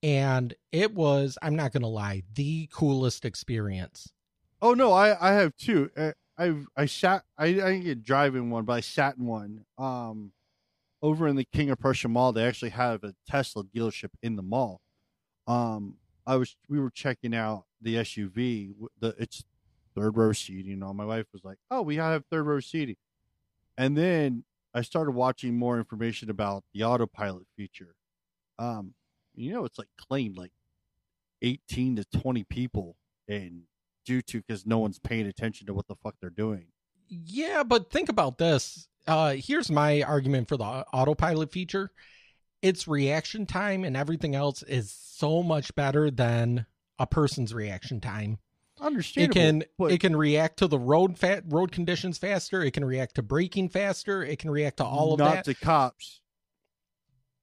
and 0.04 0.54
it 0.72 0.94
was. 0.94 1.38
I'm 1.42 1.56
not 1.56 1.72
gonna 1.74 1.88
lie, 1.88 2.24
the 2.36 2.70
coolest 2.72 3.26
experience. 3.26 4.12
Oh 4.62 4.74
no, 4.74 4.92
I 4.94 5.30
I 5.30 5.34
have 5.34 5.56
two. 5.58 5.90
Uh, 5.98 6.12
I've 6.38 6.68
I 6.76 6.86
sat 6.86 7.24
I 7.38 7.46
I 7.46 7.52
didn't 7.54 7.84
get 7.84 8.04
drive 8.04 8.36
in 8.36 8.50
one, 8.50 8.66
but 8.66 8.74
I 8.74 8.82
sat 8.82 9.18
in 9.18 9.26
one. 9.26 9.66
Um, 9.78 10.34
over 11.02 11.28
in 11.28 11.36
the 11.36 11.46
King 11.46 11.70
of 11.70 11.80
Prussia 11.80 12.08
Mall, 12.10 12.32
they 12.34 12.44
actually 12.46 12.72
have 12.72 13.04
a 13.04 13.14
Tesla 13.28 13.64
dealership 13.64 14.10
in 14.22 14.36
the 14.36 14.44
mall. 14.44 14.82
Um, 15.48 15.96
I 16.26 16.36
was 16.36 16.56
we 16.70 16.80
were 16.80 16.92
checking 16.92 17.34
out 17.34 17.66
the 17.82 17.96
SUV. 17.96 18.74
The 19.00 19.16
it's 19.18 19.44
third 19.98 20.18
row 20.18 20.32
seating. 20.34 20.74
and 20.74 20.84
all 20.84 20.94
my 20.94 21.06
wife 21.06 21.26
was 21.34 21.44
like, 21.44 21.58
"Oh, 21.72 21.82
we 21.82 21.96
have 21.96 22.24
third 22.26 22.46
row 22.46 22.60
seating," 22.60 22.98
and 23.78 23.98
then 23.98 24.44
I 24.74 24.82
started 24.82 25.12
watching 25.12 25.58
more 25.58 25.78
information 25.78 26.30
about 26.30 26.64
the 26.74 26.84
autopilot 26.84 27.48
feature. 27.56 27.96
Um, 28.60 28.94
you 29.36 29.52
know, 29.54 29.66
it's 29.66 29.78
like 29.78 29.90
claimed 29.98 30.38
like 30.38 30.52
eighteen 31.42 31.96
to 31.96 32.06
twenty 32.06 32.44
people, 32.44 32.96
and 33.28 33.64
due 34.06 34.22
to 34.24 34.42
because 34.42 34.66
no 34.66 34.78
one's 34.78 35.00
paying 35.00 35.28
attention 35.28 35.68
to 35.68 35.74
what 35.74 35.88
the 35.88 35.96
fuck 35.96 36.16
they're 36.22 36.30
doing. 36.30 36.68
Yeah, 37.10 37.64
but 37.64 37.90
think 37.92 38.10
about 38.10 38.38
this. 38.38 38.88
Uh, 39.08 39.36
here's 39.38 39.72
my 39.72 40.02
argument 40.02 40.48
for 40.50 40.58
the 40.58 40.64
autopilot 40.64 41.52
feature. 41.52 41.92
Its 42.62 42.88
reaction 42.88 43.46
time 43.46 43.84
and 43.84 43.96
everything 43.96 44.36
else 44.36 44.64
is 44.64 44.92
so 44.92 45.42
much 45.42 45.74
better 45.76 46.12
than 46.12 46.66
a 47.00 47.08
person's 47.08 47.54
reaction 47.54 48.02
time. 48.02 48.40
It 48.82 49.32
can 49.32 49.64
but 49.78 49.92
it 49.92 50.00
can 50.00 50.16
react 50.16 50.58
to 50.58 50.68
the 50.68 50.78
road 50.80 51.18
fat 51.18 51.44
road 51.48 51.72
conditions 51.72 52.18
faster. 52.18 52.62
It 52.64 52.72
can 52.72 52.86
react 52.86 53.16
to 53.16 53.22
braking 53.24 53.70
faster. 53.70 54.24
It 54.24 54.40
can 54.40 54.52
react 54.52 54.78
to 54.78 54.86
all 54.86 55.14
of 55.14 55.20
not 55.20 55.36
that. 55.36 55.46
to 55.46 55.54
cops. 55.56 56.22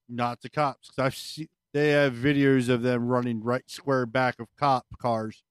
Not 0.09 0.41
to 0.43 0.49
cops. 0.49 0.91
'Cause 0.91 0.99
I've 1.05 1.17
seen 1.17 1.49
they 1.73 1.89
have 1.91 2.13
videos 2.15 2.69
of 2.69 2.83
them 2.83 3.09
running 3.09 3.43
right 3.43 3.69
square 3.69 4.07
back 4.07 4.39
of 4.39 4.47
cop 4.57 4.87
cars 4.99 5.43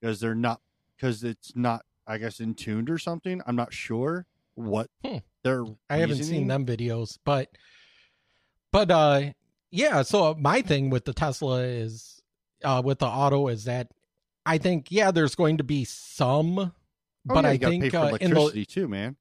because 0.00 0.20
they're 0.20 0.34
not 0.34 0.60
because 0.96 1.22
it's 1.24 1.54
not 1.54 1.84
I 2.06 2.16
guess 2.18 2.40
in 2.40 2.54
tuned 2.54 2.88
or 2.88 2.98
something. 2.98 3.42
I'm 3.46 3.56
not 3.56 3.72
sure 3.74 4.26
what 4.54 4.88
Hmm. 5.04 5.18
they're. 5.42 5.64
I 5.90 5.98
haven't 5.98 6.16
reasoning. 6.18 6.40
seen 6.40 6.48
them 6.48 6.64
videos, 6.64 7.18
but 7.24 7.50
but 8.72 8.90
uh 8.90 9.32
yeah, 9.70 10.00
so 10.02 10.34
my 10.34 10.62
thing 10.62 10.88
with 10.88 11.04
the 11.04 11.12
Tesla 11.12 11.60
is 11.64 12.22
uh 12.64 12.80
with 12.82 12.98
the 13.00 13.06
auto 13.06 13.48
is 13.48 13.64
that 13.64 13.88
I 14.48 14.58
think 14.58 14.86
yeah, 14.90 15.10
there's 15.10 15.34
going 15.34 15.58
to 15.58 15.64
be 15.64 15.84
some 15.84 16.72
Oh, 17.30 17.34
but 17.34 17.44
yeah, 17.44 17.50
I 17.50 17.58
think 17.58 17.94
uh, 17.94 18.16
in 18.20 18.30
the 18.30 18.36
electricity 18.36 18.64
too, 18.64 18.88
man. 18.88 19.16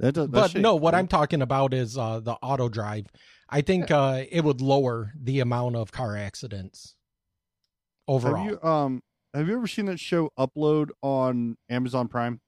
That 0.00 0.12
does, 0.14 0.26
but 0.28 0.50
shit- 0.50 0.62
no, 0.62 0.74
what 0.74 0.94
I'm 0.94 1.06
talking 1.06 1.42
about 1.42 1.72
is 1.72 1.96
uh 1.96 2.18
the 2.20 2.32
auto 2.42 2.68
drive. 2.68 3.06
I 3.48 3.60
think 3.60 3.90
uh 3.90 4.24
it 4.28 4.42
would 4.42 4.60
lower 4.60 5.12
the 5.20 5.40
amount 5.40 5.76
of 5.76 5.92
car 5.92 6.16
accidents 6.16 6.96
overall. 8.08 8.42
Have 8.42 8.46
you 8.50 8.62
um 8.62 9.02
have 9.32 9.48
you 9.48 9.54
ever 9.54 9.68
seen 9.68 9.86
that 9.86 10.00
show 10.00 10.32
Upload 10.38 10.90
on 11.02 11.56
Amazon 11.70 12.08
Prime? 12.08 12.40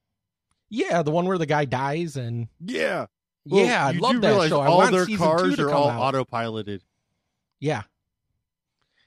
yeah, 0.69 1.03
the 1.03 1.13
one 1.13 1.27
where 1.27 1.39
the 1.39 1.47
guy 1.47 1.65
dies 1.65 2.17
and 2.17 2.49
Yeah. 2.61 3.07
Well, 3.47 3.65
yeah, 3.65 3.87
I 3.87 3.91
love 3.93 4.21
that 4.23 4.49
show. 4.49 4.61
I 4.61 4.67
all 4.67 4.79
want 4.79 4.93
their 4.93 5.07
cars 5.19 5.61
are 5.61 5.71
all 5.71 5.91
out. 5.91 6.15
autopiloted. 6.15 6.81
Yeah. 7.61 7.83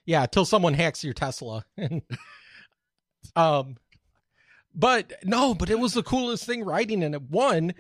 Yeah, 0.05 0.25
till 0.27 0.45
someone 0.45 0.75
hacks 0.75 1.03
your 1.03 1.13
Tesla. 1.13 1.65
um 3.35 3.77
but 4.73 5.13
no, 5.23 5.55
but 5.55 5.71
it 5.71 5.79
was 5.79 5.93
the 5.93 6.03
coolest 6.03 6.45
thing 6.45 6.63
riding 6.63 7.01
in 7.01 7.15
it. 7.15 7.23
One, 7.23 7.73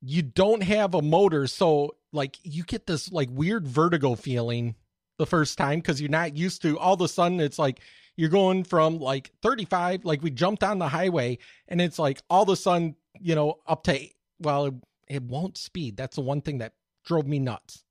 you 0.00 0.22
don't 0.22 0.62
have 0.62 0.94
a 0.94 1.02
motor, 1.02 1.46
so 1.46 1.96
like 2.12 2.38
you 2.42 2.64
get 2.64 2.86
this 2.86 3.12
like 3.12 3.28
weird 3.30 3.66
vertigo 3.68 4.14
feeling 4.14 4.74
the 5.18 5.26
first 5.26 5.58
time 5.58 5.78
because 5.78 6.00
you're 6.00 6.10
not 6.10 6.36
used 6.36 6.62
to 6.62 6.78
all 6.78 6.94
of 6.94 7.00
a 7.00 7.08
sudden 7.08 7.40
it's 7.40 7.58
like 7.58 7.80
you're 8.16 8.28
going 8.28 8.64
from 8.64 8.98
like 8.98 9.30
35 9.42 10.04
like 10.04 10.22
we 10.22 10.30
jumped 10.30 10.62
on 10.62 10.78
the 10.78 10.88
highway 10.88 11.38
and 11.68 11.80
it's 11.80 11.98
like 11.98 12.20
all 12.28 12.42
of 12.42 12.48
a 12.48 12.56
sudden 12.56 12.96
you 13.20 13.34
know 13.34 13.58
up 13.66 13.84
to 13.84 13.98
well 14.40 14.66
it, 14.66 14.74
it 15.08 15.22
won't 15.22 15.56
speed. 15.56 15.96
That's 15.96 16.16
the 16.16 16.22
one 16.22 16.40
thing 16.40 16.58
that 16.58 16.72
drove 17.04 17.26
me 17.26 17.38
nuts. 17.38 17.84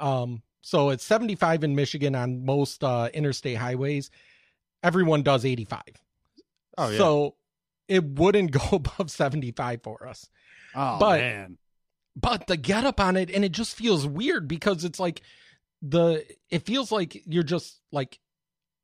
Um 0.00 0.42
so 0.62 0.90
it's 0.90 1.04
75 1.04 1.64
in 1.64 1.74
michigan 1.74 2.14
on 2.14 2.44
most 2.44 2.82
uh 2.82 3.08
interstate 3.14 3.56
highways. 3.56 4.10
Everyone 4.82 5.22
does 5.22 5.44
85 5.44 5.82
Oh 6.78 6.88
yeah. 6.90 6.98
so 6.98 7.34
it 7.88 8.04
wouldn't 8.04 8.50
go 8.52 8.60
above 8.72 9.10
75 9.10 9.82
for 9.82 10.06
us 10.06 10.28
oh 10.74 10.98
but- 10.98 11.20
man. 11.20 11.58
but 12.16 12.46
the 12.46 12.56
get 12.56 12.84
up 12.84 13.00
on 13.00 13.16
it 13.16 13.30
and 13.30 13.44
it 13.44 13.52
just 13.52 13.76
feels 13.76 14.06
weird 14.06 14.48
because 14.48 14.84
it's 14.84 14.98
like 15.00 15.22
the 15.82 16.24
it 16.50 16.64
feels 16.64 16.90
like 16.90 17.22
you're 17.26 17.42
just 17.42 17.80
like 17.92 18.18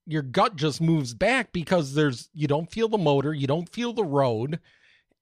your 0.06 0.22
gut 0.22 0.56
just 0.56 0.80
moves 0.80 1.14
back 1.14 1.52
because 1.52 1.94
there's 1.94 2.28
you 2.34 2.46
don't 2.46 2.70
feel 2.70 2.88
the 2.88 2.98
motor 2.98 3.32
you 3.32 3.46
don't 3.46 3.68
feel 3.70 3.92
the 3.92 4.04
road 4.04 4.58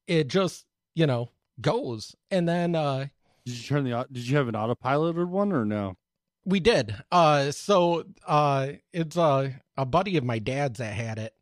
it 0.07 0.29
just 0.29 0.65
you 0.95 1.07
know 1.07 1.31
goes 1.61 2.15
and 2.31 2.49
then 2.49 2.75
uh 2.75 3.07
Did 3.45 3.55
you 3.57 3.63
turn 3.65 3.85
the 3.85 4.07
did 4.11 4.27
you 4.27 4.37
have 4.37 4.49
an 4.49 4.55
autopiloted 4.55 5.29
one 5.29 5.53
or 5.53 5.65
no? 5.65 5.97
we 6.45 6.59
did 6.61 6.97
uh 7.13 7.51
so 7.53 8.05
uh 8.27 8.69
it's 8.93 9.17
uh, 9.17 9.51
a 9.77 9.85
buddy 9.85 10.17
of 10.17 10.25
my 10.25 10.39
dad's 10.39 10.79
that 10.79 10.95
had 10.95 11.19
it 11.19 11.35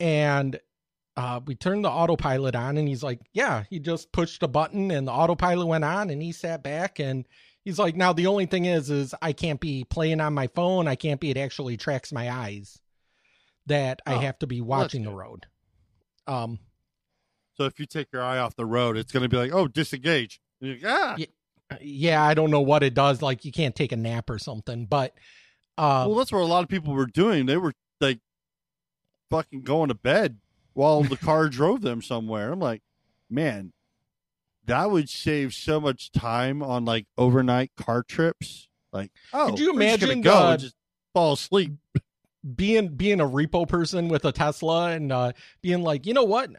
and 0.00 0.58
uh 1.16 1.40
we 1.46 1.54
turned 1.54 1.84
the 1.84 1.90
autopilot 1.90 2.54
on 2.54 2.76
and 2.76 2.88
he's 2.88 3.02
like 3.02 3.20
yeah 3.32 3.64
he 3.70 3.78
just 3.78 4.12
pushed 4.12 4.42
a 4.42 4.48
button 4.48 4.90
and 4.90 5.06
the 5.08 5.12
autopilot 5.12 5.66
went 5.66 5.84
on 5.84 6.10
and 6.10 6.20
he 6.22 6.32
sat 6.32 6.62
back 6.62 6.98
and 6.98 7.26
he's 7.64 7.78
like 7.78 7.96
now 7.96 8.12
the 8.12 8.26
only 8.26 8.46
thing 8.46 8.64
is 8.66 8.90
is 8.90 9.14
i 9.22 9.32
can't 9.32 9.60
be 9.60 9.84
playing 9.84 10.20
on 10.20 10.34
my 10.34 10.46
phone 10.48 10.86
i 10.86 10.94
can't 10.94 11.20
be 11.20 11.30
it 11.30 11.36
actually 11.36 11.76
tracks 11.76 12.12
my 12.12 12.30
eyes 12.30 12.78
that 13.66 14.00
i 14.06 14.14
Oh, 14.14 14.18
have 14.18 14.38
to 14.40 14.46
be 14.46 14.60
watching 14.60 15.04
the 15.04 15.10
road 15.14 15.46
um 16.26 16.58
So 17.56 17.64
if 17.64 17.80
you 17.80 17.86
take 17.86 18.08
your 18.12 18.22
eye 18.22 18.38
off 18.38 18.54
the 18.54 18.66
road, 18.66 18.98
it's 18.98 19.10
going 19.12 19.22
to 19.22 19.30
be 19.30 19.38
like, 19.38 19.50
oh, 19.54 19.66
disengage. 19.66 20.40
Like, 20.60 20.82
ah. 20.84 21.14
Yeah. 21.16 21.26
Yeah, 21.80 22.22
I 22.22 22.34
don't 22.34 22.50
know 22.50 22.60
what 22.60 22.82
it 22.82 22.92
does. 22.92 23.22
Like 23.22 23.46
you 23.46 23.50
can't 23.50 23.74
take 23.74 23.92
a 23.92 23.96
nap 23.96 24.28
or 24.28 24.38
something, 24.38 24.84
but 24.84 25.14
uh, 25.78 26.04
well, 26.06 26.16
that's 26.16 26.30
what 26.30 26.42
a 26.42 26.44
lot 26.44 26.62
of 26.62 26.68
people 26.68 26.92
were 26.92 27.06
doing. 27.06 27.46
They 27.46 27.56
were 27.56 27.72
like 28.00 28.20
fucking 29.30 29.62
going 29.62 29.88
to 29.88 29.94
bed 29.94 30.38
while 30.74 31.02
the 31.02 31.16
car 31.16 31.48
drove 31.50 31.80
them 31.82 32.02
somewhere. 32.02 32.52
I'm 32.52 32.60
like, 32.60 32.82
man, 33.30 33.72
that 34.64 34.90
would 34.90 35.08
save 35.08 35.54
so 35.54 35.80
much 35.80 36.12
time 36.12 36.62
on 36.62 36.84
like 36.84 37.06
overnight 37.16 37.72
car 37.76 38.02
trips. 38.02 38.68
Like, 38.92 39.10
oh, 39.32 39.50
Could 39.50 39.58
you 39.58 39.74
we're 39.74 39.80
just 39.80 40.00
gonna 40.00 40.12
imagine, 40.12 40.20
go 40.22 40.34
uh, 40.34 40.56
just 40.56 40.74
fall 41.14 41.32
asleep? 41.34 41.72
being 42.54 42.88
being 42.88 43.20
a 43.20 43.26
repo 43.26 43.68
person 43.68 44.08
with 44.08 44.24
a 44.24 44.32
Tesla 44.32 44.90
and 44.90 45.10
uh, 45.10 45.32
being 45.62 45.82
like, 45.82 46.06
you 46.06 46.14
know 46.14 46.24
what, 46.24 46.50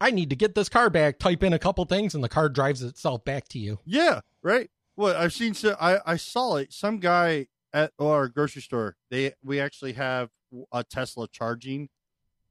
I 0.00 0.10
need 0.10 0.30
to 0.30 0.36
get 0.36 0.54
this 0.54 0.68
car 0.68 0.90
back. 0.90 1.18
Type 1.18 1.42
in 1.42 1.52
a 1.52 1.58
couple 1.58 1.84
things, 1.84 2.14
and 2.14 2.22
the 2.24 2.28
car 2.28 2.48
drives 2.48 2.82
itself 2.82 3.24
back 3.24 3.48
to 3.48 3.58
you. 3.58 3.78
Yeah, 3.84 4.20
right. 4.42 4.70
Well, 4.96 5.16
I've 5.16 5.32
seen. 5.32 5.54
So 5.54 5.76
I 5.80 5.98
I 6.04 6.16
saw 6.16 6.56
it. 6.56 6.72
Some 6.72 6.98
guy 6.98 7.46
at 7.72 7.92
our 8.00 8.28
grocery 8.28 8.62
store. 8.62 8.96
They 9.10 9.34
we 9.44 9.60
actually 9.60 9.92
have 9.94 10.30
a 10.72 10.82
Tesla 10.84 11.28
charging 11.28 11.88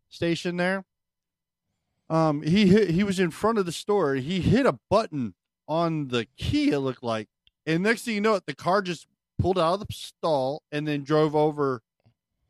station 0.09 0.57
there. 0.57 0.85
Um, 2.09 2.41
he 2.43 2.67
hit, 2.67 2.91
he 2.91 3.03
was 3.03 3.19
in 3.19 3.31
front 3.31 3.57
of 3.57 3.65
the 3.65 3.71
store. 3.71 4.15
He 4.15 4.41
hit 4.41 4.65
a 4.65 4.79
button 4.89 5.33
on 5.67 6.09
the 6.09 6.27
key. 6.37 6.69
It 6.71 6.79
looked 6.79 7.03
like, 7.03 7.27
and 7.65 7.83
next 7.83 8.03
thing 8.03 8.15
you 8.15 8.21
know, 8.21 8.39
the 8.45 8.55
car 8.55 8.81
just 8.81 9.07
pulled 9.39 9.57
out 9.57 9.73
of 9.75 9.79
the 9.79 9.87
stall 9.91 10.61
and 10.71 10.87
then 10.87 11.03
drove 11.03 11.35
over 11.35 11.81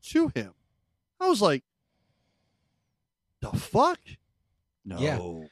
to 0.07 0.31
him. 0.35 0.53
I 1.19 1.29
was 1.29 1.41
like, 1.41 1.63
"The 3.41 3.51
fuck." 3.51 3.99
No. 4.83 4.99
Yeah. 4.99 5.47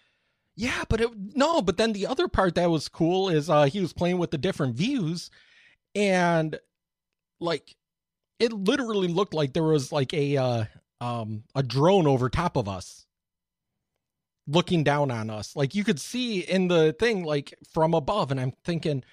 Yeah, 0.56 0.84
but 0.88 1.02
it 1.02 1.10
no, 1.36 1.62
but 1.62 1.78
then 1.78 1.94
the 1.94 2.06
other 2.06 2.28
part 2.28 2.56
that 2.56 2.70
was 2.70 2.88
cool 2.88 3.30
is 3.30 3.50
uh 3.50 3.64
he 3.64 3.82
was 3.82 3.92
playing 3.92 4.20
with 4.20 4.30
the 4.30 4.38
different 4.38 4.76
views 4.76 5.32
and 5.96 6.60
like 7.40 7.76
it 8.40 8.54
literally 8.54 9.08
looked 9.08 9.34
like 9.34 9.54
there 9.54 9.64
was 9.64 9.92
like 9.92 10.14
a 10.14 10.38
uh 10.38 10.66
um 11.04 11.44
a 11.54 11.62
drone 11.62 12.08
over 12.08 12.30
top 12.30 12.56
of 12.56 12.68
us 12.68 13.06
looking 14.48 14.84
down 14.84 15.12
on 15.12 15.30
us. 15.30 15.56
Like 15.56 15.76
you 15.76 15.84
could 15.84 16.00
see 16.00 16.40
in 16.40 16.68
the 16.68 16.94
thing 16.94 17.24
like 17.24 17.54
from 17.74 17.94
above 17.94 18.32
and 18.32 18.40
I'm 18.40 18.54
thinking 18.64 19.04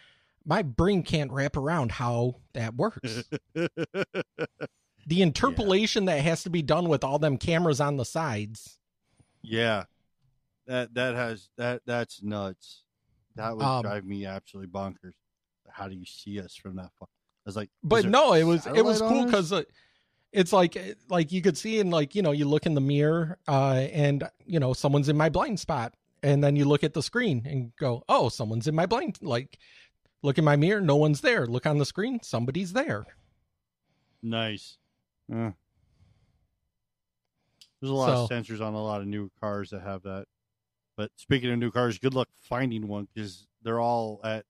my 0.44 0.62
brain 0.62 1.02
can't 1.02 1.30
wrap 1.30 1.56
around 1.56 1.92
how 1.92 2.36
that 2.54 2.74
works. 2.74 3.24
the 3.54 5.22
interpolation 5.22 6.06
that 6.06 6.20
has 6.22 6.42
to 6.44 6.50
be 6.50 6.62
done 6.62 6.88
with 6.88 7.04
all 7.04 7.18
them 7.18 7.36
cameras 7.36 7.80
on 7.80 7.96
the 7.96 8.04
sides. 8.04 8.78
Yeah, 9.42 9.84
that 10.66 10.94
that 10.94 11.14
has 11.14 11.48
that 11.56 11.82
that's 11.86 12.22
nuts. 12.22 12.84
That 13.36 13.56
would 13.56 13.64
Um, 13.64 13.82
drive 13.82 14.04
me 14.04 14.26
absolutely 14.26 14.70
bonkers. 14.70 15.14
How 15.70 15.88
do 15.88 15.94
you 15.94 16.04
see 16.06 16.40
us 16.40 16.56
from 16.56 16.76
that 16.76 16.90
far? 16.98 17.08
I 17.08 17.46
was 17.46 17.56
like, 17.56 17.70
but 17.82 18.04
no 18.04 18.34
it 18.34 18.44
was 18.44 18.66
it 18.66 18.84
was 18.84 19.00
cool 19.00 19.24
because 19.24 19.52
uh, 19.52 19.62
it's 20.32 20.52
like 20.52 20.76
like 21.08 21.32
you 21.32 21.42
could 21.42 21.56
see 21.58 21.80
and 21.80 21.90
like 21.90 22.14
you 22.14 22.22
know 22.22 22.30
you 22.32 22.44
look 22.46 22.66
in 22.66 22.74
the 22.74 22.80
mirror 22.80 23.38
uh 23.48 23.86
and 23.92 24.24
you 24.46 24.60
know 24.60 24.72
someone's 24.72 25.08
in 25.08 25.16
my 25.16 25.28
blind 25.28 25.58
spot 25.58 25.94
and 26.22 26.42
then 26.44 26.54
you 26.56 26.64
look 26.64 26.84
at 26.84 26.94
the 26.94 27.02
screen 27.02 27.42
and 27.46 27.74
go 27.76 28.02
oh 28.08 28.28
someone's 28.28 28.68
in 28.68 28.74
my 28.74 28.86
blind 28.86 29.18
like 29.22 29.58
look 30.22 30.38
in 30.38 30.44
my 30.44 30.54
mirror 30.56 30.80
no 30.80 30.96
one's 30.96 31.20
there 31.20 31.46
look 31.46 31.66
on 31.66 31.78
the 31.78 31.84
screen 31.86 32.20
somebody's 32.22 32.72
there 32.72 33.06
nice. 34.22 34.76
Uh. 35.32 35.50
There's 37.80 37.90
a 37.90 37.94
lot 37.94 38.10
of 38.10 38.28
sensors 38.30 38.60
on 38.60 38.74
a 38.74 38.82
lot 38.82 39.00
of 39.00 39.06
new 39.06 39.30
cars 39.40 39.70
that 39.70 39.80
have 39.80 40.02
that. 40.02 40.26
But 40.96 41.10
speaking 41.16 41.50
of 41.50 41.58
new 41.58 41.70
cars, 41.70 41.98
good 41.98 42.12
luck 42.12 42.28
finding 42.42 42.86
one 42.88 43.08
because 43.14 43.46
they're 43.62 43.80
all 43.80 44.20
at. 44.22 44.44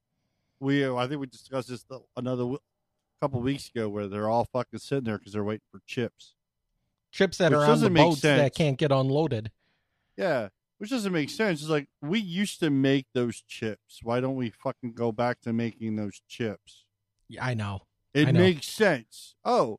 We 0.58 0.84
I 0.86 1.06
think 1.06 1.20
we 1.20 1.26
discussed 1.28 1.68
this 1.68 1.84
the- 1.84 2.00
another 2.16 2.42
w- 2.42 2.58
couple 3.20 3.40
weeks 3.40 3.68
ago 3.68 3.88
where 3.88 4.08
they're 4.08 4.28
all 4.28 4.46
fucking 4.52 4.78
sitting 4.80 5.04
there 5.04 5.18
because 5.18 5.32
they're 5.34 5.44
waiting 5.44 5.66
for 5.70 5.80
chips. 5.86 6.34
chips 7.12 7.38
that 7.38 7.50
Which 7.52 7.58
are 7.60 7.70
on 7.70 7.80
the 7.80 7.90
boats 7.90 8.20
that 8.22 8.54
can't 8.54 8.78
get 8.78 8.90
unloaded 8.92 9.50
Yeah, 10.16 10.48
which 10.78 10.90
doesn't 10.90 11.12
make 11.12 11.28
sense. 11.30 11.60
It's 11.60 11.68
like 11.70 11.88
we 12.00 12.18
used 12.18 12.60
to 12.60 12.70
make 12.70 13.06
those 13.14 13.42
chips. 13.46 14.00
Why 14.02 14.20
don't 14.20 14.36
we 14.36 14.50
fucking 14.50 14.92
go 14.94 15.12
back 15.12 15.40
to 15.42 15.52
making 15.52 15.96
those 15.96 16.20
chips? 16.28 16.84
yeah, 17.28 17.44
i 17.44 17.54
know 17.54 17.82
It 18.14 18.28
I 18.28 18.30
know. 18.32 18.40
makes 18.40 18.66
sense. 18.66 19.34
Oh, 19.44 19.78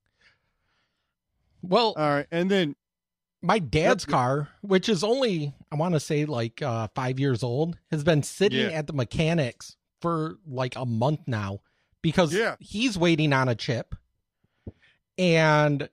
well 1.62 1.94
all 1.98 2.10
right. 2.10 2.28
And 2.32 2.50
then 2.50 2.76
my 3.42 3.60
dad's 3.60 4.06
car, 4.06 4.50
which 4.62 4.88
is 4.88 5.04
only 5.04 5.54
I 5.72 5.76
want 5.76 5.94
to 5.96 6.00
say 6.00 6.26
like 6.26 6.62
uh, 6.62 6.88
five 6.96 7.20
years 7.20 7.44
old, 7.44 7.78
has 7.90 8.04
been 8.04 8.24
sitting 8.24 8.70
Yeah. 8.70 8.78
at 8.78 8.88
the 8.88 8.94
mechanics 8.94 9.78
for 10.00 10.38
like 10.48 10.76
a 10.76 10.86
month 10.86 11.22
now 11.28 11.60
because 12.02 12.34
Yeah. 12.34 12.56
he's 12.60 12.98
waiting 12.98 13.34
on 13.34 13.50
a 13.50 13.56
chip, 13.56 13.96
and 15.18 15.90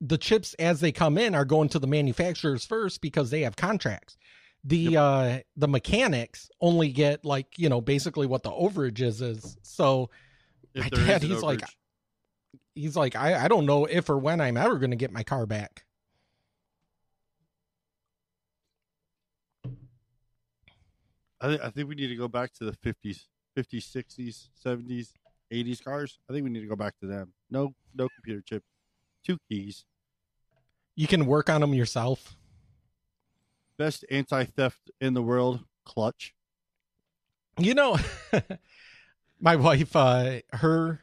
the 0.00 0.18
chips 0.18 0.54
as 0.54 0.80
they 0.80 0.92
come 0.92 1.16
in 1.16 1.34
are 1.34 1.44
going 1.44 1.68
to 1.70 1.78
the 1.78 1.86
manufacturers 1.86 2.64
first 2.64 3.00
because 3.00 3.30
they 3.30 3.42
have 3.42 3.56
contracts. 3.56 4.16
The 4.64 4.96
uh 4.96 5.38
the 5.56 5.68
mechanics 5.68 6.48
only 6.60 6.90
get 6.92 7.24
like 7.24 7.58
you 7.58 7.68
know 7.68 7.80
basically 7.80 8.26
what 8.26 8.42
the 8.42 8.50
overage 8.50 9.00
is 9.00 9.20
is 9.20 9.56
so 9.62 10.10
if 10.74 10.84
My 10.84 10.88
dad, 10.88 11.22
he's 11.22 11.42
like, 11.42 11.62
he's 12.74 12.96
like 12.96 13.16
I 13.16 13.44
I 13.44 13.48
don't 13.48 13.66
know 13.66 13.84
if 13.86 14.08
or 14.08 14.18
when 14.18 14.40
I'm 14.40 14.56
ever 14.56 14.78
going 14.78 14.90
to 14.90 14.96
get 14.96 15.12
my 15.12 15.22
car 15.22 15.46
back. 15.46 15.84
I, 21.40 21.48
think 21.48 21.62
I 21.62 21.70
think 21.70 21.88
we 21.88 21.96
need 21.96 22.08
to 22.08 22.16
go 22.16 22.28
back 22.28 22.52
to 22.54 22.64
the 22.64 22.72
fifties, 22.72 23.26
fifties, 23.54 23.86
sixties, 23.86 24.50
seventies, 24.54 25.14
eighties 25.50 25.80
cars. 25.80 26.18
I 26.28 26.32
think 26.32 26.44
we 26.44 26.50
need 26.50 26.60
to 26.60 26.66
go 26.66 26.76
back 26.76 26.98
to 27.00 27.06
them. 27.06 27.32
No, 27.50 27.74
no 27.94 28.08
computer 28.16 28.42
chip, 28.42 28.62
two 29.24 29.38
keys. 29.48 29.84
You 30.94 31.06
can 31.06 31.26
work 31.26 31.48
on 31.48 31.60
them 31.60 31.74
yourself. 31.74 32.36
Best 33.78 34.04
anti 34.10 34.44
theft 34.44 34.90
in 35.00 35.14
the 35.14 35.22
world. 35.22 35.60
Clutch. 35.84 36.34
You 37.58 37.74
know, 37.74 37.98
my 39.40 39.56
wife, 39.56 39.94
uh, 39.94 40.40
her, 40.52 41.00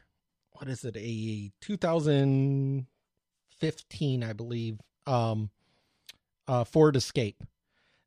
what 0.52 0.68
is 0.68 0.84
it, 0.84 0.96
a 0.96 1.52
2015, 1.60 4.24
I 4.24 4.32
believe, 4.32 4.80
um, 5.06 5.50
uh, 6.48 6.64
Ford 6.64 6.96
Escape. 6.96 7.44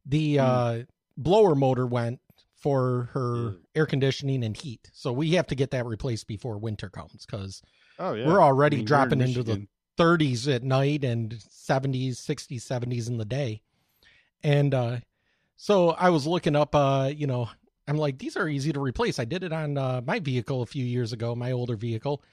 The 0.05 0.39
uh, 0.39 0.81
blower 1.15 1.55
motor 1.55 1.87
went 1.87 2.19
for 2.63 3.09
her 3.13 3.19
Mm. 3.35 3.59
air 3.75 3.85
conditioning 3.85 4.43
and 4.43 4.55
heat, 4.55 4.89
so 4.93 5.11
we 5.11 5.31
have 5.31 5.47
to 5.47 5.55
get 5.55 5.71
that 5.71 5.85
replaced 5.85 6.27
before 6.27 6.57
winter 6.57 6.89
comes 6.89 7.25
because 7.25 7.61
Oh 7.99 8.13
yeah, 8.13 8.25
we're 8.25 8.41
already 8.41 8.77
I 8.77 8.79
mean, 8.79 8.85
dropping 8.85 9.21
in 9.21 9.27
into 9.27 9.43
the 9.43 9.67
30s 9.97 10.47
at 10.47 10.63
night 10.63 11.03
and 11.03 11.33
70s 11.33 12.13
60s 12.13 12.61
70s 12.63 13.09
in 13.09 13.17
the 13.17 13.25
day. 13.25 13.61
And 14.41 14.73
uh 14.73 14.97
so 15.55 15.91
i 15.91 16.09
was 16.09 16.25
looking 16.25 16.55
up 16.55 16.73
uh 16.73 17.11
you 17.15 17.27
know 17.27 17.47
i'm 17.87 17.97
like 17.97 18.17
these 18.17 18.35
are 18.35 18.47
easy 18.47 18.71
to 18.73 18.79
replace. 18.79 19.19
I 19.19 19.25
did 19.25 19.43
it 19.43 19.53
on 19.53 19.77
uh, 19.77 20.01
my 20.05 20.19
vehicle 20.19 20.61
a 20.61 20.65
few 20.65 20.85
years 20.85 21.13
ago 21.13 21.35
my 21.35 21.51
older 21.51 21.75
vehicle. 21.75 22.23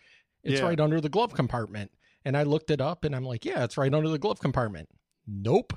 It's 0.44 0.60
Yeah. 0.60 0.68
right 0.68 0.80
under 0.80 1.00
the 1.00 1.08
glove 1.10 1.34
compartment. 1.34 1.90
And 2.24 2.36
i 2.36 2.44
looked 2.44 2.70
it 2.70 2.80
up 2.80 3.04
and 3.04 3.14
i'm 3.16 3.24
like 3.24 3.44
yeah 3.44 3.64
it's 3.64 3.76
right 3.76 3.92
under 3.92 4.08
the 4.08 4.18
glove 4.18 4.38
compartment. 4.40 4.88
Nope. 5.26 5.72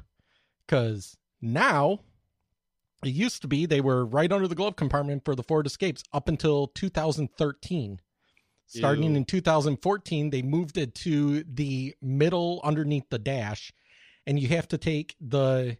Because 0.65 1.17
now 1.41 1.99
it 3.05 3.13
used 3.13 3.41
to 3.41 3.47
be 3.47 3.65
they 3.65 3.81
were 3.81 4.05
right 4.05 4.31
under 4.31 4.47
the 4.47 4.55
glove 4.55 4.75
compartment 4.75 5.23
for 5.25 5.35
the 5.35 5.43
ford 5.43 5.65
escapes 5.65 6.03
up 6.13 6.27
until 6.27 6.67
2013 6.67 7.99
starting 8.65 9.11
Ew. 9.11 9.17
in 9.17 9.25
2014 9.25 10.29
they 10.29 10.41
moved 10.41 10.77
it 10.77 10.95
to 10.95 11.43
the 11.43 11.95
middle 12.01 12.61
underneath 12.63 13.09
the 13.09 13.19
dash 13.19 13.73
and 14.25 14.39
you 14.39 14.47
have 14.49 14.67
to 14.67 14.77
take 14.77 15.15
the 15.19 15.77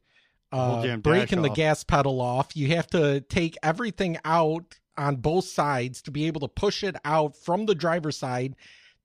uh, 0.53 0.97
brake 0.97 1.31
and 1.31 1.43
the 1.43 1.49
gas 1.49 1.83
pedal 1.83 2.21
off. 2.21 2.55
You 2.55 2.69
have 2.69 2.87
to 2.87 3.21
take 3.21 3.57
everything 3.63 4.17
out 4.23 4.75
on 4.97 5.15
both 5.17 5.45
sides 5.45 6.01
to 6.03 6.11
be 6.11 6.27
able 6.27 6.41
to 6.41 6.47
push 6.47 6.83
it 6.83 6.95
out 7.03 7.35
from 7.35 7.65
the 7.65 7.73
driver's 7.73 8.17
side 8.17 8.55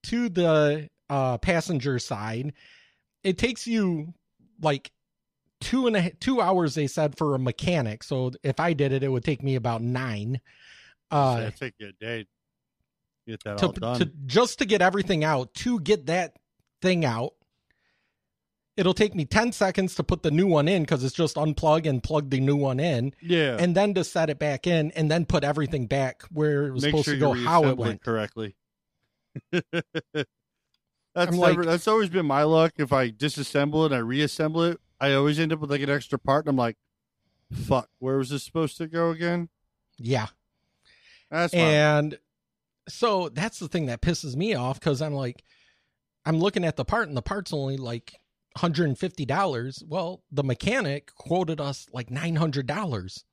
to 0.05 0.29
the 0.29 0.91
uh, 1.09 1.39
passenger 1.39 1.99
side. 1.99 2.53
It 3.25 3.39
takes 3.39 3.67
you 3.67 4.13
like 4.61 4.91
two 5.61 5.87
and 5.87 5.97
a 5.97 6.11
two 6.11 6.41
hours 6.41 6.75
they 6.75 6.87
said 6.87 7.17
for 7.17 7.35
a 7.35 7.39
mechanic 7.39 8.03
so 8.03 8.31
if 8.43 8.61
i 8.61 8.73
did 8.73 8.93
it 8.93 9.03
it 9.03 9.09
would 9.09 9.25
take 9.25 9.43
me 9.43 9.55
about 9.55 9.83
nine 9.83 10.41
uh 11.11 11.39
It'd 11.43 11.57
take 11.57 11.75
you 11.79 11.89
a 11.89 11.93
day. 11.93 12.27
Get 13.27 13.43
that 13.45 13.59
to, 13.59 13.67
all 13.67 13.73
done. 13.73 13.99
to 13.99 14.11
just 14.27 14.59
to 14.61 14.65
get 14.65 14.81
everything 14.83 15.25
out 15.25 15.53
to 15.55 15.81
get 15.81 16.07
that 16.07 16.35
thing 16.81 17.05
out 17.05 17.33
it'll 18.77 18.95
take 18.95 19.15
me 19.15 19.25
10 19.25 19.53
seconds 19.53 19.97
to 19.97 20.05
put 20.05 20.23
the 20.23 20.31
new 20.31 20.47
one 20.47 20.69
in 20.69 20.83
because 20.83 21.03
it's 21.03 21.15
just 21.15 21.37
unplug 21.37 21.87
and 21.87 22.03
plug 22.03 22.31
the 22.31 22.41
new 22.41 22.57
one 22.57 22.79
in 22.79 23.13
yeah, 23.21 23.57
and 23.59 23.75
then 23.75 23.93
to 23.95 24.05
set 24.05 24.31
it 24.31 24.39
back 24.39 24.67
in 24.67 24.93
and 24.93 25.11
then 25.11 25.27
put 25.27 25.45
everything 25.45 25.87
back 25.87 26.23
where 26.31 26.67
it 26.67 26.73
was 26.73 26.85
make 26.85 26.91
supposed 26.93 27.05
sure 27.07 27.15
to 27.15 27.21
go 27.21 27.33
how 27.35 27.65
it 27.65 27.77
went 27.77 28.01
correctly. 28.03 28.55
that's 31.19 31.35
I'm 31.35 31.41
never. 31.41 31.63
like- 31.63 31.67
that's 31.67 31.89
always 31.89 32.09
been 32.09 32.27
my 32.27 32.43
luck. 32.45 32.73
If 32.79 32.93
I 32.93 33.11
disassemble 33.11 33.83
it, 33.85 33.87
and 33.87 33.95
I 33.95 33.99
reassemble 33.99 34.63
it. 34.65 34.81
I 35.01 35.13
always 35.13 35.39
end 35.39 35.53
up 35.53 35.61
with 35.61 35.71
like 35.71 35.83
an 35.83 35.91
extra 35.91 36.19
part, 36.19 36.45
and 36.45 36.51
I'm 36.51 36.57
like, 36.57 36.77
"Fuck, 37.53 37.89
where 37.99 38.17
was 38.17 38.31
this 38.31 38.43
supposed 38.45 38.77
to 38.79 38.87
go 38.89 39.11
again?" 39.11 39.49
yeah 40.01 40.29
That's 41.31 41.53
and 41.53 42.19
so 42.89 43.29
that's 43.29 43.59
the 43.59 43.69
thing 43.69 43.87
that 43.87 44.01
pisses 44.01 44.37
me 44.37 44.55
off 44.55 44.79
because 44.79 45.03
I'm 45.03 45.15
like, 45.15 45.43
I'm 46.25 46.39
looking 46.39 46.65
at 46.65 46.77
the 46.77 46.85
part 46.85 47.09
and 47.09 47.17
the 47.17 47.23
part's 47.23 47.53
only 47.53 47.77
like 47.77 48.15
$150. 48.57 49.85
Well, 49.87 50.23
the 50.31 50.45
mechanic 50.45 51.13
quoted 51.15 51.61
us 51.61 51.87
like 51.93 52.09
$900. 52.11 53.25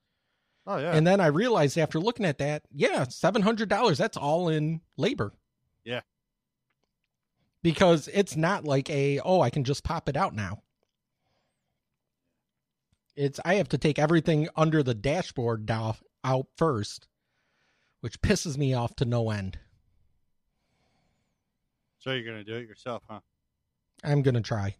oh 0.67 0.77
yeah. 0.77 0.91
And 0.91 1.05
then 1.05 1.19
I 1.21 1.27
realized 1.27 1.77
after 1.77 1.99
looking 1.99 2.25
at 2.25 2.39
that, 2.39 2.63
yeah, 2.71 3.05
$700. 3.05 3.97
That's 3.97 4.17
all 4.17 4.49
in 4.49 4.81
labor. 4.97 5.33
Yeah. 5.83 6.01
Because 7.65 8.07
it's 8.13 8.35
not 8.35 8.63
like 8.63 8.91
a, 8.91 9.19
oh, 9.21 9.41
I 9.41 9.49
can 9.49 9.63
just 9.63 9.83
pop 9.83 10.07
it 10.07 10.15
out 10.15 10.35
now. 10.35 10.61
It's, 13.15 13.39
I 13.43 13.55
have 13.55 13.69
to 13.69 13.79
take 13.79 13.97
everything 13.97 14.47
under 14.55 14.83
the 14.83 14.93
dashboard 14.93 15.71
out 15.71 16.45
first, 16.57 17.07
which 18.01 18.21
pisses 18.21 18.55
me 18.55 18.75
off 18.75 18.95
to 18.97 19.05
no 19.05 19.31
end. 19.31 19.57
so 21.97 22.11
you're 22.11 22.23
gonna 22.23 22.43
do 22.43 22.53
it 22.53 22.67
yourself, 22.67 23.01
huh? 23.09 23.21
I'm 24.03 24.21
going 24.21 24.35
to 24.35 24.41
try. 24.41 24.75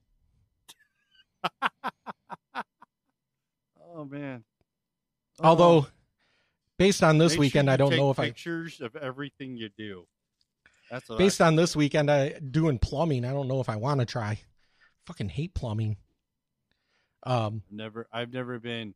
Oh 3.98 4.04
man. 4.04 4.44
Although, 5.40 5.78
Oh, 5.78 5.88
based 6.78 7.02
on 7.02 7.18
this 7.18 7.32
make 7.32 7.40
weekend, 7.40 7.68
sure 7.68 7.74
I 7.74 7.78
don't 7.78 7.96
know 7.96 8.12
if 8.12 8.20
I, 8.20 8.28
pictures 8.28 8.82
of 8.82 8.96
everything 8.98 9.56
you 9.56 9.70
do. 9.70 10.06
Based 11.18 11.42
on 11.42 11.56
this 11.56 11.76
weekend, 11.76 12.12
I 12.12 12.30
doing 12.40 12.80
plumbing. 12.80 13.26
I 13.26 13.32
don't 13.32 13.48
know 13.48 13.60
if 13.60 13.70
I 13.70 13.76
want 13.76 14.00
to 14.00 14.06
try. 14.06 14.40
Fucking 15.06 15.30
hate 15.30 15.54
plumbing. 15.54 15.98
Um, 17.24 17.64
never. 17.72 18.08
I've 18.12 18.32
never 18.32 18.60
been. 18.60 18.94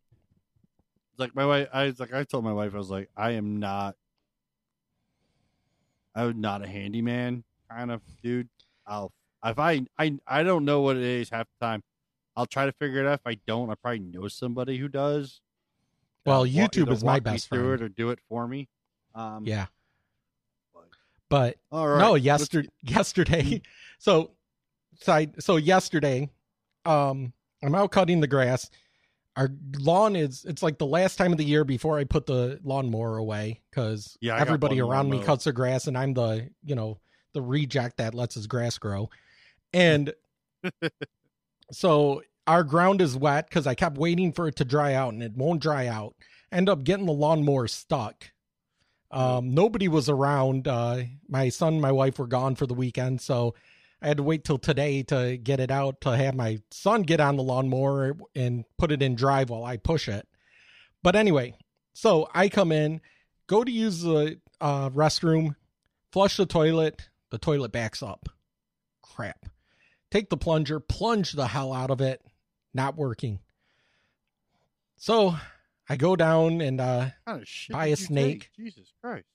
Like 1.18 1.36
my 1.36 1.46
wife. 1.46 1.68
I 1.74 1.86
was 1.86 2.00
like 2.00 2.14
I 2.14 2.24
told 2.24 2.44
my 2.44 2.54
wife 2.54 2.74
I 2.74 2.78
was 2.78 2.90
like 2.90 3.10
I 3.18 3.32
am 3.32 3.58
not. 3.58 3.96
I'm 6.16 6.42
not 6.42 6.64
a 6.64 6.68
handyman 6.68 7.44
kind 7.70 7.92
of 7.92 8.02
dude. 8.24 8.50
I'll 8.86 9.12
if 9.44 9.60
I 9.60 9.86
I 9.98 10.18
I 10.28 10.44
don't 10.44 10.66
know 10.66 10.82
what 10.82 10.98
it 10.98 11.04
is 11.04 11.30
half 11.30 11.48
the 11.60 11.66
time. 11.66 11.84
I'll 12.36 12.46
try 12.46 12.66
to 12.66 12.72
figure 12.74 13.02
it 13.02 13.08
out. 13.08 13.16
If 13.16 13.28
I 13.28 13.38
don't, 13.48 13.70
I 13.70 13.76
probably 13.76 14.00
know 14.00 14.28
somebody 14.28 14.78
who 14.78 14.88
does. 14.88 15.42
Well, 16.26 16.46
YouTube 16.46 16.92
is 16.92 17.04
my 17.04 17.20
best 17.20 17.50
through 17.50 17.78
friend. 17.78 17.82
it 17.82 17.86
or 17.86 17.90
do 17.90 18.10
it 18.12 18.20
for 18.30 18.48
me. 18.48 18.70
Um, 19.16 19.46
yeah, 19.46 19.66
but- 21.30 21.58
but 21.72 21.78
All 21.78 21.88
right. 21.88 22.00
no, 22.00 22.16
yesterday, 22.16 22.70
yesterday. 22.82 23.62
So, 24.00 24.32
so, 25.02 25.14
I, 25.14 25.28
so 25.40 25.56
yesterday, 25.58 26.30
um, 26.86 27.34
I'm 27.64 27.76
out 27.76 27.92
cutting 27.92 28.20
the 28.20 28.28
grass. 28.28 28.70
Our 29.36 29.50
lawn 29.78 30.16
is, 30.16 30.44
it's 30.46 30.64
like 30.64 30.78
the 30.80 30.86
last 30.86 31.18
time 31.18 31.32
of 31.32 31.38
the 31.38 31.46
year 31.46 31.64
before 31.64 31.98
I 32.00 32.04
put 32.04 32.26
the 32.26 32.60
lawnmower 32.64 33.18
away 33.18 33.62
because 33.70 34.18
Yeah, 34.22 34.38
everybody 34.38 34.82
around 34.82 35.06
me 35.10 35.18
lawnmower. 35.18 35.26
cuts 35.26 35.44
their 35.46 35.54
grass 35.54 35.88
and 35.88 35.98
I'm 35.98 36.14
the, 36.14 36.50
you 36.66 36.76
know, 36.76 37.00
the 37.34 37.42
reject 37.42 37.98
that 37.98 38.14
lets 38.16 38.36
his 38.36 38.48
grass 38.48 38.78
grow. 38.78 39.10
And 39.72 40.14
so 41.72 42.24
our 42.48 42.64
ground 42.64 43.02
is 43.02 43.16
wet 43.16 43.48
because 43.50 43.68
I 43.68 43.76
kept 43.76 43.98
waiting 43.98 44.34
for 44.34 44.48
it 44.48 44.56
to 44.58 44.66
dry 44.66 44.94
out 44.94 45.14
and 45.14 45.22
it 45.24 45.36
won't 45.38 45.62
dry 45.62 45.88
out. 45.88 46.16
End 46.52 46.68
up 46.68 46.84
getting 46.84 47.06
the 47.06 47.14
lawnmower 47.14 47.68
stuck. 47.68 48.32
Um, 49.12 49.54
nobody 49.54 49.88
was 49.88 50.10
around. 50.10 50.68
Uh, 50.68 51.04
my 51.28 51.50
son, 51.50 51.74
and 51.74 51.82
my 51.82 51.92
wife 51.92 52.20
were 52.20 52.28
gone 52.28 52.56
for 52.56 52.68
the 52.68 52.74
weekend, 52.74 53.22
so 53.22 53.56
I 54.02 54.08
had 54.08 54.18
to 54.18 54.24
wait 54.24 54.44
till 54.44 54.58
today 54.58 55.04
to 55.04 55.38
get 55.38 55.60
it 55.60 55.72
out 55.72 56.02
to 56.02 56.16
have 56.16 56.36
my 56.36 56.62
son 56.72 57.02
get 57.02 57.20
on 57.20 57.36
the 57.36 57.44
lawnmower 57.44 58.16
and 58.36 58.66
put 58.78 58.92
it 58.92 59.02
in 59.02 59.16
drive 59.16 59.50
while 59.50 59.66
I 59.66 59.78
push 59.78 60.08
it. 60.08 60.28
But 61.02 61.16
anyway, 61.16 61.56
so 61.94 62.30
I 62.34 62.50
come 62.50 62.72
in, 62.72 63.02
go 63.48 63.64
to 63.64 63.72
use 63.72 64.02
the 64.02 64.40
uh, 64.62 64.90
restroom, 64.92 65.56
flush 66.12 66.38
the 66.38 66.46
toilet, 66.46 67.10
the 67.30 67.38
toilet 67.38 67.72
backs 67.72 68.04
up. 68.04 68.30
Crap. 69.02 69.48
Take 70.12 70.30
the 70.30 70.38
plunger, 70.38 70.80
plunge 70.80 71.34
the 71.34 71.48
hell 71.48 71.74
out 71.74 71.92
of 71.92 72.02
it, 72.02 72.22
not 72.74 72.96
working. 72.96 73.40
So 74.98 75.36
I 75.90 75.96
go 75.98 76.16
down 76.16 76.62
and 76.62 76.80
uh, 76.80 77.00
What 77.06 77.14
kind 77.26 77.42
of 77.42 77.48
shit 77.48 77.74
buy 77.74 77.88
a 77.88 77.96
snake. 77.96 78.52
take? 78.56 78.66
Jesus 78.66 78.94
Christ. 79.02 79.26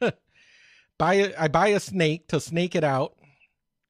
buy 0.98 1.14
a, 1.14 1.34
I 1.38 1.48
buy 1.48 1.68
a 1.68 1.80
snake 1.80 2.28
to 2.28 2.40
snake 2.40 2.74
it 2.74 2.84
out. 2.84 3.14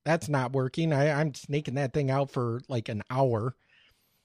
That's 0.04 0.28
not 0.28 0.52
working. 0.52 0.92
I, 0.92 1.10
I'm 1.20 1.34
snaking 1.34 1.74
that 1.74 1.92
thing 1.92 2.10
out 2.10 2.30
for 2.30 2.60
like 2.68 2.88
an 2.88 3.02
hour. 3.10 3.56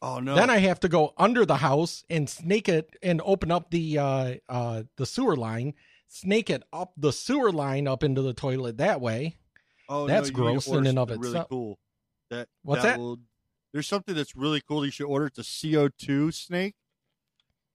Oh 0.01 0.19
no. 0.19 0.35
Then 0.35 0.49
I 0.49 0.57
have 0.59 0.79
to 0.81 0.89
go 0.89 1.13
under 1.17 1.45
the 1.45 1.57
house 1.57 2.03
and 2.09 2.29
snake 2.29 2.69
it 2.69 2.89
and 3.01 3.21
open 3.23 3.51
up 3.51 3.71
the 3.71 3.97
uh 3.97 4.33
uh 4.49 4.83
the 4.97 5.05
sewer 5.05 5.35
line, 5.35 5.73
snake 6.07 6.49
it 6.49 6.63
up 6.71 6.91
the 6.97 7.11
sewer 7.13 7.51
line 7.51 7.87
up 7.87 8.03
into 8.03 8.21
the 8.21 8.33
toilet 8.33 8.77
that 8.77 9.01
way. 9.01 9.37
Oh, 9.89 10.07
That's 10.07 10.29
no, 10.31 10.37
you 10.45 10.51
need 10.53 10.61
to 10.61 10.67
gross 10.67 10.67
in 10.67 10.73
order 10.75 10.89
and 10.89 10.97
of 10.99 11.01
something 11.09 11.19
Really 11.19 11.31
itself. 11.31 11.49
cool. 11.49 11.79
That 12.29 12.47
What's 12.63 12.83
that? 12.83 12.99
Will, 12.99 13.19
there's 13.73 13.87
something 13.87 14.13
that's 14.15 14.35
really 14.35 14.61
cool. 14.61 14.85
You 14.85 14.91
should 14.91 15.05
order. 15.07 15.25
It's 15.27 15.39
a 15.39 15.41
CO2 15.41 16.33
snake. 16.33 16.75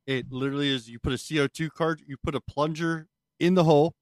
It 0.08 0.32
literally 0.32 0.74
is. 0.74 0.88
You 0.88 0.98
put 0.98 1.12
a 1.12 1.16
CO2 1.16 1.70
card. 1.70 2.00
You 2.06 2.16
put 2.16 2.34
a 2.34 2.40
plunger 2.40 3.08
in 3.38 3.54
the 3.54 3.64
hole, 3.64 3.94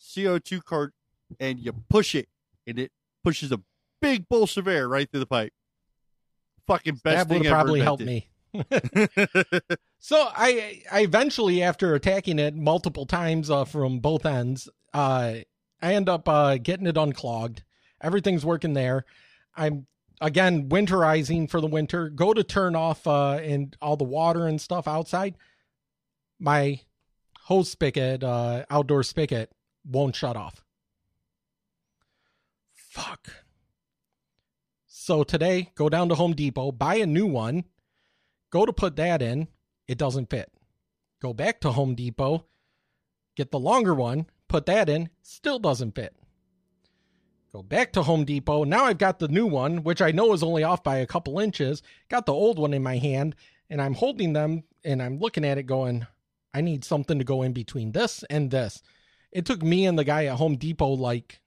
CO2 0.00 0.62
card, 0.62 0.92
and 1.40 1.58
you 1.58 1.72
push 1.88 2.14
it, 2.14 2.28
and 2.68 2.78
it 2.78 2.92
pushes 3.24 3.50
a 3.50 3.60
big 4.00 4.28
bolts 4.28 4.56
of 4.56 4.68
air 4.68 4.88
right 4.88 5.10
through 5.10 5.18
the 5.18 5.26
pipe. 5.26 5.52
Fucking 6.68 7.00
best 7.02 7.04
that 7.04 7.34
would 7.34 7.42
thing 7.42 7.44
have 7.44 7.52
ever 7.52 7.64
probably 7.64 7.80
helped 7.80 8.04
me. 8.04 8.28
So 10.02 10.28
I 10.34 10.82
I 10.90 11.00
eventually 11.02 11.62
after 11.62 11.94
attacking 11.94 12.38
it 12.38 12.56
multiple 12.56 13.04
times 13.04 13.50
uh, 13.50 13.64
from 13.66 13.98
both 13.98 14.24
ends, 14.24 14.68
uh 14.94 15.34
I 15.82 15.94
end 15.94 16.08
up 16.08 16.26
uh 16.26 16.56
getting 16.56 16.86
it 16.86 16.96
unclogged. 16.96 17.64
Everything's 18.00 18.44
working 18.44 18.72
there. 18.72 19.04
I'm 19.54 19.86
again 20.20 20.68
winterizing 20.68 21.48
for 21.48 21.60
the 21.60 21.66
winter. 21.66 22.08
Go 22.08 22.32
to 22.32 22.44
turn 22.44 22.76
off 22.76 23.06
uh 23.06 23.40
and 23.42 23.76
all 23.80 23.96
the 23.96 24.04
water 24.04 24.46
and 24.46 24.60
stuff 24.60 24.86
outside. 24.86 25.36
My 26.38 26.80
hose 27.42 27.70
spigot, 27.70 28.22
uh 28.22 28.64
outdoor 28.70 29.02
spigot 29.02 29.50
won't 29.84 30.16
shut 30.16 30.36
off. 30.36 30.64
Fuck. 32.72 33.28
So 34.86 35.24
today, 35.24 35.70
go 35.74 35.88
down 35.88 36.08
to 36.10 36.14
Home 36.14 36.34
Depot, 36.34 36.70
buy 36.72 36.96
a 36.96 37.06
new 37.06 37.26
one, 37.26 37.64
go 38.50 38.66
to 38.66 38.72
put 38.72 38.96
that 38.96 39.22
in, 39.22 39.48
it 39.88 39.98
doesn't 39.98 40.30
fit. 40.30 40.52
Go 41.20 41.32
back 41.32 41.60
to 41.60 41.72
Home 41.72 41.94
Depot, 41.94 42.46
get 43.36 43.50
the 43.50 43.58
longer 43.58 43.94
one, 43.94 44.26
put 44.48 44.66
that 44.66 44.88
in, 44.88 45.08
still 45.22 45.58
doesn't 45.58 45.94
fit. 45.94 46.14
Go 47.52 47.62
back 47.64 47.92
to 47.92 48.02
Home 48.02 48.24
Depot. 48.24 48.62
Now 48.62 48.84
I've 48.84 48.98
got 48.98 49.18
the 49.18 49.26
new 49.26 49.46
one, 49.46 49.82
which 49.82 50.00
I 50.00 50.12
know 50.12 50.32
is 50.32 50.42
only 50.42 50.62
off 50.62 50.84
by 50.84 50.98
a 50.98 51.06
couple 51.06 51.40
inches. 51.40 51.82
Got 52.08 52.26
the 52.26 52.32
old 52.32 52.60
one 52.60 52.72
in 52.72 52.82
my 52.82 52.98
hand, 52.98 53.34
and 53.68 53.82
I'm 53.82 53.94
holding 53.94 54.34
them 54.34 54.62
and 54.84 55.02
I'm 55.02 55.18
looking 55.18 55.44
at 55.44 55.58
it 55.58 55.64
going, 55.64 56.06
I 56.54 56.60
need 56.60 56.84
something 56.84 57.18
to 57.18 57.24
go 57.24 57.42
in 57.42 57.52
between 57.52 57.92
this 57.92 58.22
and 58.30 58.50
this. 58.50 58.82
It 59.32 59.44
took 59.44 59.62
me 59.62 59.84
and 59.84 59.98
the 59.98 60.04
guy 60.04 60.26
at 60.26 60.36
Home 60.36 60.56
Depot 60.56 60.94
like 60.94 61.40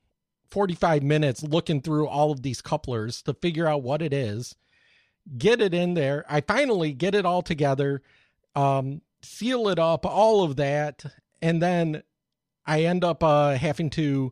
45 0.51 1.03
minutes 1.03 1.41
looking 1.41 1.81
through 1.81 2.07
all 2.07 2.31
of 2.31 2.41
these 2.41 2.61
couplers 2.61 3.21
to 3.23 3.33
figure 3.33 3.67
out 3.67 3.81
what 3.81 4.01
it 4.01 4.13
is, 4.13 4.55
get 5.37 5.61
it 5.61 5.73
in 5.73 5.93
there. 5.93 6.25
I 6.29 6.41
finally 6.41 6.93
get 6.93 7.15
it 7.15 7.25
all 7.25 7.41
together, 7.41 8.01
um, 8.55 9.01
seal 9.21 9.67
it 9.69 9.79
up, 9.79 10.05
all 10.05 10.43
of 10.43 10.57
that, 10.57 11.03
and 11.41 11.61
then 11.61 12.03
I 12.65 12.83
end 12.83 13.03
up 13.03 13.23
uh, 13.23 13.55
having 13.55 13.89
to 13.91 14.31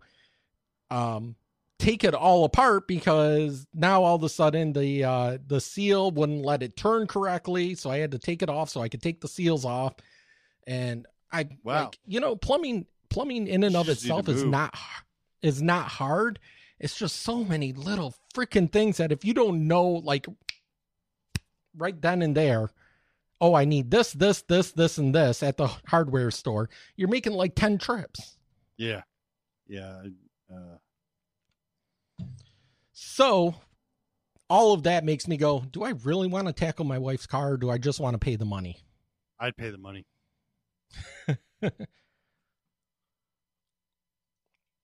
um, 0.90 1.36
take 1.82 2.04
it 2.04 2.14
all 2.14 2.46
apart 2.46 2.88
because 2.88 3.66
now 3.74 4.04
all 4.04 4.16
of 4.16 4.24
a 4.24 4.30
sudden 4.30 4.72
the 4.72 5.04
uh, 5.04 5.38
the 5.48 5.60
seal 5.60 6.12
wouldn't 6.12 6.46
let 6.46 6.62
it 6.62 6.78
turn 6.78 7.08
correctly, 7.08 7.74
so 7.76 7.90
I 7.90 7.98
had 7.98 8.12
to 8.12 8.20
take 8.20 8.42
it 8.44 8.50
off 8.50 8.70
so 8.70 8.82
I 8.82 8.88
could 8.88 9.02
take 9.02 9.20
the 9.20 9.28
seals 9.28 9.66
off, 9.66 9.96
and 10.68 11.08
I 11.32 11.50
Wow. 11.64 11.86
like 11.86 11.98
you 12.06 12.20
know 12.20 12.36
plumbing 12.36 12.86
plumbing 13.10 13.48
in 13.48 13.64
and 13.64 13.76
of 13.76 13.88
just 13.88 14.04
itself 14.04 14.30
is 14.30 14.44
not 14.44 14.76
is 15.42 15.62
not 15.62 15.88
hard. 15.88 16.40
It's 16.80 16.96
just 16.98 17.18
so 17.22 17.44
many 17.44 17.74
little 17.74 18.16
freaking 18.34 18.72
things 18.72 18.98
that 18.98 19.12
if 19.12 19.26
you 19.26 19.34
don't 19.34 19.68
know, 19.68 19.88
like 19.88 20.28
right 21.78 22.00
then 22.02 22.22
and 22.22 22.36
there, 22.36 22.70
oh, 23.40 23.54
I 23.54 23.66
need 23.66 23.92
this, 23.92 24.14
this, 24.14 24.42
this, 24.44 24.72
this, 24.72 24.98
and 24.98 25.14
this 25.14 25.44
at 25.44 25.58
the 25.58 25.68
hardware 25.88 26.32
store, 26.32 26.70
you're 26.96 27.08
making 27.10 27.34
like 27.34 27.54
10 27.56 27.78
trips. 27.78 28.38
yeah, 28.78 29.02
yeah. 29.68 30.02
Uh, 30.52 30.78
So 33.04 33.56
all 34.48 34.74
of 34.74 34.84
that 34.84 35.04
makes 35.04 35.28
me 35.28 35.36
go, 35.36 35.62
do 35.72 35.84
I 35.84 35.90
really 36.04 36.28
want 36.28 36.46
to 36.46 36.54
tackle 36.54 36.86
my 36.86 37.00
wife's 37.00 37.26
car 37.26 37.54
or 37.54 37.58
do 37.58 37.72
I 37.72 37.80
just 37.80 38.00
want 38.00 38.14
to 38.14 38.20
pay 38.20 38.36
the 38.36 38.46
money? 38.46 38.78
I'd 39.40 39.58
pay 39.58 39.72
the 39.72 39.80
money. 39.80 40.06
I, 41.64 41.72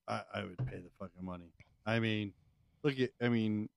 I 0.07 0.41
would 0.41 0.57
pay 0.57 0.77
the 0.77 0.89
fucking 0.99 1.23
money. 1.23 1.51
I 1.85 1.99
mean, 1.99 2.33
look 2.83 2.99
at. 2.99 3.11
I 3.21 3.29
mean, 3.29 3.69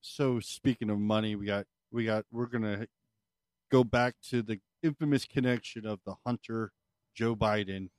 so 0.00 0.40
speaking 0.40 0.88
of 0.88 0.98
money, 0.98 1.36
we 1.36 1.44
got 1.44 1.66
we 1.90 2.06
got 2.06 2.24
we're 2.32 2.46
gonna 2.46 2.86
go 3.70 3.84
back 3.84 4.14
to 4.30 4.40
the 4.40 4.58
infamous 4.82 5.26
connection 5.26 5.86
of 5.86 6.00
the 6.06 6.14
Hunter 6.24 6.72
Joe 7.14 7.36
Biden 7.36 7.90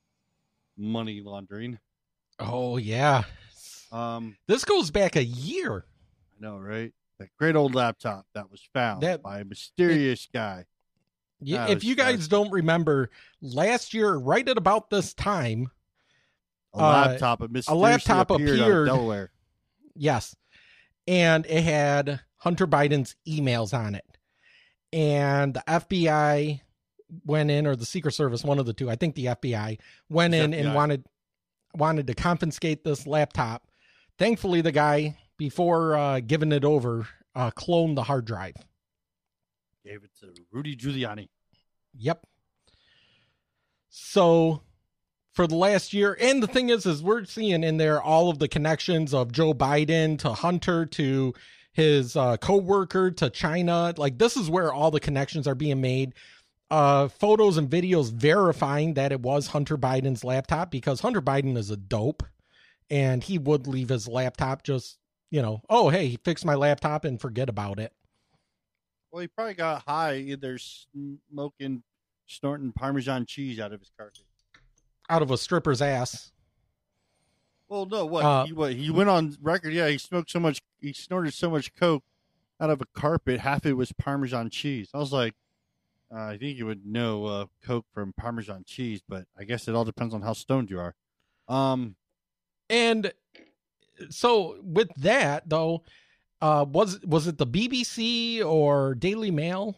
money 0.76 1.22
laundering. 1.24 1.78
Oh 2.40 2.78
yeah. 2.78 3.22
Um, 3.94 4.36
This 4.48 4.64
goes 4.64 4.90
back 4.90 5.16
a 5.16 5.24
year. 5.24 5.84
I 6.36 6.40
know, 6.44 6.58
right? 6.58 6.92
That 7.18 7.28
great 7.38 7.54
old 7.54 7.74
laptop 7.74 8.26
that 8.34 8.50
was 8.50 8.60
found 8.72 9.02
That- 9.02 9.22
by 9.22 9.40
a 9.40 9.44
mysterious 9.44 10.28
guy. 10.32 10.66
Yeah, 11.40 11.68
if 11.68 11.84
you 11.84 11.94
guys 11.94 12.26
don't 12.26 12.50
remember, 12.50 13.10
last 13.40 13.92
year, 13.94 14.14
right 14.14 14.48
at 14.48 14.56
about 14.56 14.90
this 14.90 15.12
time, 15.14 15.70
A 16.72 16.78
Uh, 16.78 16.80
laptop, 17.06 17.40
a 17.40 17.46
mysteriously 17.48 17.82
laptop 17.82 18.30
appeared, 18.30 18.58
appeared. 18.60 18.86
Delaware. 18.88 19.32
yes, 19.94 20.34
and 21.06 21.46
it 21.46 21.62
had 21.62 22.20
Hunter 22.38 22.66
Biden's 22.66 23.14
emails 23.28 23.72
on 23.72 23.94
it, 23.94 24.18
and 24.92 25.54
the 25.54 25.62
FBI 25.68 26.62
went 27.24 27.50
in, 27.52 27.66
or 27.68 27.76
the 27.76 27.86
Secret 27.86 28.12
Service, 28.12 28.42
one 28.42 28.58
of 28.58 28.66
the 28.66 28.72
two, 28.72 28.90
I 28.90 28.96
think 28.96 29.14
the 29.14 29.26
FBI 29.28 29.78
went 30.08 30.34
It's 30.34 30.44
in 30.46 30.54
and 30.54 30.74
wanted 30.74 31.04
wanted 31.76 32.06
to 32.08 32.14
confiscate 32.14 32.82
this 32.84 33.06
laptop. 33.06 33.68
Thankfully, 34.18 34.60
the 34.60 34.72
guy 34.72 35.16
before 35.36 35.96
uh, 35.96 36.20
giving 36.20 36.52
it 36.52 36.64
over 36.64 37.08
uh, 37.34 37.50
cloned 37.50 37.96
the 37.96 38.04
hard 38.04 38.24
drive. 38.24 38.56
Gave 39.84 40.04
it 40.04 40.10
to 40.20 40.32
Rudy 40.50 40.76
Giuliani. 40.76 41.28
Yep. 41.96 42.26
So 43.90 44.62
for 45.32 45.46
the 45.46 45.56
last 45.56 45.92
year, 45.92 46.16
and 46.20 46.42
the 46.42 46.46
thing 46.46 46.68
is, 46.68 46.86
is 46.86 47.02
we're 47.02 47.24
seeing 47.24 47.64
in 47.64 47.76
there 47.76 48.00
all 48.00 48.30
of 48.30 48.38
the 48.38 48.48
connections 48.48 49.12
of 49.12 49.32
Joe 49.32 49.52
Biden 49.52 50.18
to 50.20 50.32
Hunter 50.32 50.86
to 50.86 51.34
his 51.72 52.16
uh, 52.16 52.36
co-worker 52.36 53.10
to 53.10 53.30
China. 53.30 53.92
Like 53.96 54.18
this 54.18 54.36
is 54.36 54.48
where 54.48 54.72
all 54.72 54.90
the 54.90 55.00
connections 55.00 55.46
are 55.46 55.56
being 55.56 55.80
made. 55.80 56.14
Uh, 56.70 57.08
photos 57.08 57.56
and 57.56 57.68
videos 57.68 58.12
verifying 58.12 58.94
that 58.94 59.12
it 59.12 59.20
was 59.20 59.48
Hunter 59.48 59.76
Biden's 59.76 60.24
laptop 60.24 60.70
because 60.70 61.00
Hunter 61.00 61.20
Biden 61.20 61.56
is 61.56 61.70
a 61.70 61.76
dope, 61.76 62.22
and 62.90 63.22
he 63.24 63.38
would 63.38 63.66
leave 63.66 63.88
his 63.88 64.08
laptop 64.08 64.62
just 64.62 64.98
you 65.30 65.42
know, 65.42 65.60
oh 65.68 65.88
hey, 65.88 66.06
he 66.08 66.18
fixed 66.24 66.44
my 66.44 66.54
laptop 66.54 67.04
and 67.04 67.20
forget 67.20 67.48
about 67.48 67.80
it. 67.80 67.92
Well, 69.10 69.20
he 69.22 69.28
probably 69.28 69.54
got 69.54 69.82
high 69.82 70.16
either 70.16 70.58
smoking, 70.58 71.82
snorting 72.26 72.72
Parmesan 72.72 73.26
cheese 73.26 73.58
out 73.60 73.72
of 73.72 73.80
his 73.80 73.90
carpet. 73.96 74.20
Out 75.08 75.22
of 75.22 75.30
a 75.30 75.36
stripper's 75.36 75.82
ass. 75.82 76.32
Well, 77.68 77.86
no, 77.86 78.06
what 78.06 78.24
Uh, 78.24 78.44
he 78.46 78.52
what 78.52 78.72
he 78.74 78.90
went 78.90 79.08
on 79.08 79.36
record? 79.40 79.72
Yeah, 79.72 79.88
he 79.88 79.98
smoked 79.98 80.30
so 80.30 80.40
much, 80.40 80.60
he 80.80 80.92
snorted 80.92 81.34
so 81.34 81.50
much 81.50 81.74
coke 81.74 82.04
out 82.60 82.70
of 82.70 82.80
a 82.80 82.86
carpet. 82.94 83.40
Half 83.40 83.66
it 83.66 83.74
was 83.74 83.92
Parmesan 83.92 84.50
cheese. 84.50 84.90
I 84.94 84.98
was 84.98 85.12
like, 85.12 85.34
uh, 86.14 86.20
I 86.20 86.38
think 86.38 86.58
you 86.58 86.66
would 86.66 86.86
know 86.86 87.24
uh, 87.26 87.46
coke 87.62 87.86
from 87.92 88.12
Parmesan 88.12 88.64
cheese, 88.66 89.02
but 89.08 89.26
I 89.36 89.44
guess 89.44 89.66
it 89.66 89.74
all 89.74 89.84
depends 89.84 90.14
on 90.14 90.22
how 90.22 90.32
stoned 90.32 90.70
you 90.70 90.78
are. 90.78 90.94
Um, 91.48 91.96
And 92.68 93.12
so 94.10 94.56
with 94.62 94.88
that 94.96 95.48
though, 95.48 95.84
uh 96.40 96.64
was 96.68 97.00
was 97.04 97.26
it 97.26 97.38
the 97.38 97.46
BBC 97.46 98.44
or 98.44 98.94
Daily 98.94 99.30
Mail? 99.30 99.76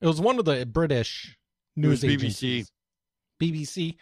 It 0.00 0.06
was 0.06 0.20
one 0.20 0.38
of 0.38 0.44
the 0.44 0.66
British 0.66 1.36
news 1.74 2.02
was 2.02 2.10
BBC. 2.10 2.12
agencies. 2.12 2.72
BBC 3.40 3.96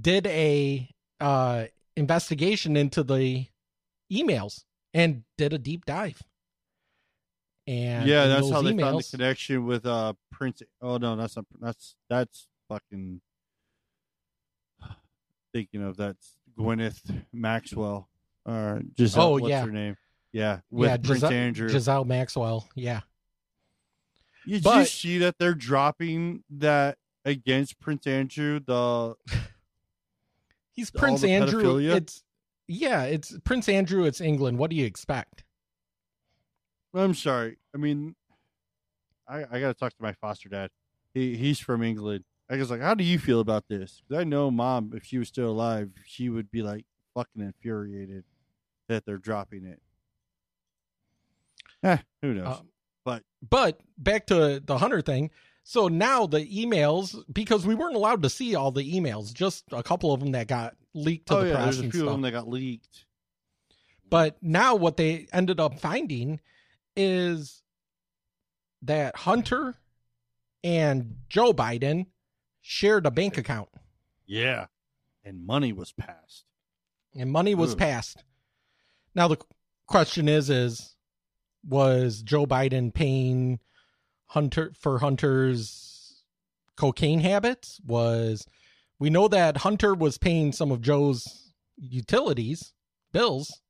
did 0.00 0.26
a 0.26 0.88
uh 1.20 1.64
investigation 1.96 2.76
into 2.76 3.02
the 3.02 3.46
emails 4.10 4.64
and 4.92 5.24
did 5.36 5.52
a 5.52 5.58
deep 5.58 5.84
dive. 5.84 6.22
And 7.66 8.06
yeah, 8.06 8.26
that's 8.26 8.50
how 8.50 8.60
they 8.62 8.76
found 8.76 8.98
the 8.98 9.08
connection 9.10 9.64
with 9.64 9.86
uh 9.86 10.12
Prince. 10.30 10.62
Oh 10.80 10.98
no, 10.98 11.16
that's 11.16 11.36
not. 11.36 11.46
That's 11.60 11.94
that's 12.10 12.48
fucking. 12.68 13.20
Thinking 15.54 15.82
of 15.82 15.96
that's 15.96 16.36
Gwyneth 16.58 17.24
Maxwell 17.32 18.08
or 18.46 18.82
Giselle. 18.98 19.22
Oh, 19.22 19.32
what's 19.32 19.48
yeah. 19.48 19.64
her 19.64 19.70
name? 19.70 19.96
Yeah, 20.32 20.60
with 20.70 20.90
yeah, 20.90 20.96
Prince 20.96 21.20
Giselle, 21.20 21.32
Andrew. 21.32 21.68
Giselle 21.68 22.04
Maxwell. 22.04 22.68
Yeah. 22.74 23.00
Did 24.46 24.56
you 24.56 24.60
but- 24.62 24.88
see 24.88 25.18
that 25.18 25.36
they're 25.38 25.54
dropping 25.54 26.44
that 26.50 26.98
against 27.24 27.80
Prince 27.80 28.06
Andrew? 28.06 28.60
The 28.60 29.14
He's 30.72 30.90
All 30.94 31.00
Prince 31.00 31.24
Andrew. 31.24 31.62
pedophilia? 31.62 31.96
It's 31.96 32.22
yeah, 32.66 33.02
it's 33.04 33.36
Prince 33.44 33.68
Andrew. 33.68 34.04
It's 34.04 34.20
England. 34.20 34.58
What 34.58 34.70
do 34.70 34.76
you 34.76 34.86
expect? 34.86 35.44
I'm 36.94 37.14
sorry. 37.14 37.58
I 37.74 37.78
mean, 37.78 38.14
I 39.28 39.44
I 39.50 39.60
got 39.60 39.68
to 39.68 39.74
talk 39.74 39.90
to 39.96 40.02
my 40.02 40.12
foster 40.12 40.48
dad. 40.48 40.70
He 41.12 41.36
he's 41.36 41.60
from 41.60 41.82
England. 41.82 42.24
I 42.50 42.56
was 42.56 42.70
like, 42.70 42.80
how 42.82 42.94
do 42.94 43.04
you 43.04 43.18
feel 43.18 43.40
about 43.40 43.68
this? 43.68 44.02
'Cause 44.08 44.18
I 44.18 44.24
know 44.24 44.50
mom, 44.50 44.92
if 44.94 45.04
she 45.04 45.18
was 45.18 45.28
still 45.28 45.50
alive, 45.50 45.90
she 46.06 46.28
would 46.28 46.50
be 46.50 46.62
like 46.62 46.84
fucking 47.14 47.42
infuriated 47.42 48.24
that 48.88 49.04
they're 49.06 49.18
dropping 49.18 49.64
it. 49.64 49.80
Eh, 51.82 51.98
who 52.22 52.34
knows? 52.34 52.58
Um, 52.60 52.68
But- 53.04 53.24
but 53.42 53.80
back 53.98 54.26
to 54.28 54.60
the 54.60 54.78
Hunter 54.78 55.02
thing. 55.02 55.30
So 55.62 55.88
now 55.88 56.26
the 56.26 56.40
emails, 56.46 57.22
because 57.32 57.66
we 57.66 57.74
weren't 57.74 57.96
allowed 57.96 58.22
to 58.22 58.30
see 58.30 58.54
all 58.54 58.70
the 58.72 58.82
emails, 58.98 59.32
just 59.32 59.64
a 59.72 59.82
couple 59.82 60.12
of 60.12 60.20
them 60.20 60.32
that 60.32 60.46
got 60.48 60.76
leaked 60.94 61.28
to 61.28 61.36
oh 61.36 61.40
the 61.42 61.48
yeah, 61.48 61.54
press 61.54 61.64
there's 61.64 61.78
a 61.80 61.82
and 61.84 61.92
few 61.92 62.00
of 62.02 62.04
stuff. 62.06 62.14
them 62.14 62.20
that 62.22 62.30
got 62.32 62.48
leaked. 62.48 63.06
But 64.08 64.42
now 64.42 64.74
what 64.74 64.96
they 64.96 65.26
ended 65.32 65.60
up 65.60 65.78
finding 65.80 66.40
is 66.96 67.62
that 68.82 69.16
Hunter 69.16 69.74
and 70.62 71.22
Joe 71.28 71.52
Biden 71.52 72.06
shared 72.66 73.04
a 73.04 73.10
bank 73.10 73.36
account 73.36 73.68
Yeah, 74.26 74.66
and 75.22 75.44
money 75.44 75.70
was 75.72 75.92
passed. 75.92 76.44
and 77.14 77.30
money 77.30 77.54
was 77.54 77.72
Ugh. 77.72 77.78
passed. 77.78 78.24
Now 79.14 79.28
the 79.28 79.36
question 79.86 80.28
is 80.30 80.48
is 80.48 80.96
was 81.66 82.22
Joe 82.22 82.46
Biden 82.46 82.92
paying 82.92 83.60
Hunter 84.28 84.72
for 84.78 84.98
Hunter's 85.00 86.22
cocaine 86.76 87.20
habits? 87.20 87.80
Was 87.86 88.46
we 88.98 89.10
know 89.10 89.28
that 89.28 89.58
Hunter 89.58 89.94
was 89.94 90.16
paying 90.16 90.52
some 90.52 90.72
of 90.72 90.80
Joe's 90.80 91.52
utilities 91.76 92.72
bills. 93.12 93.60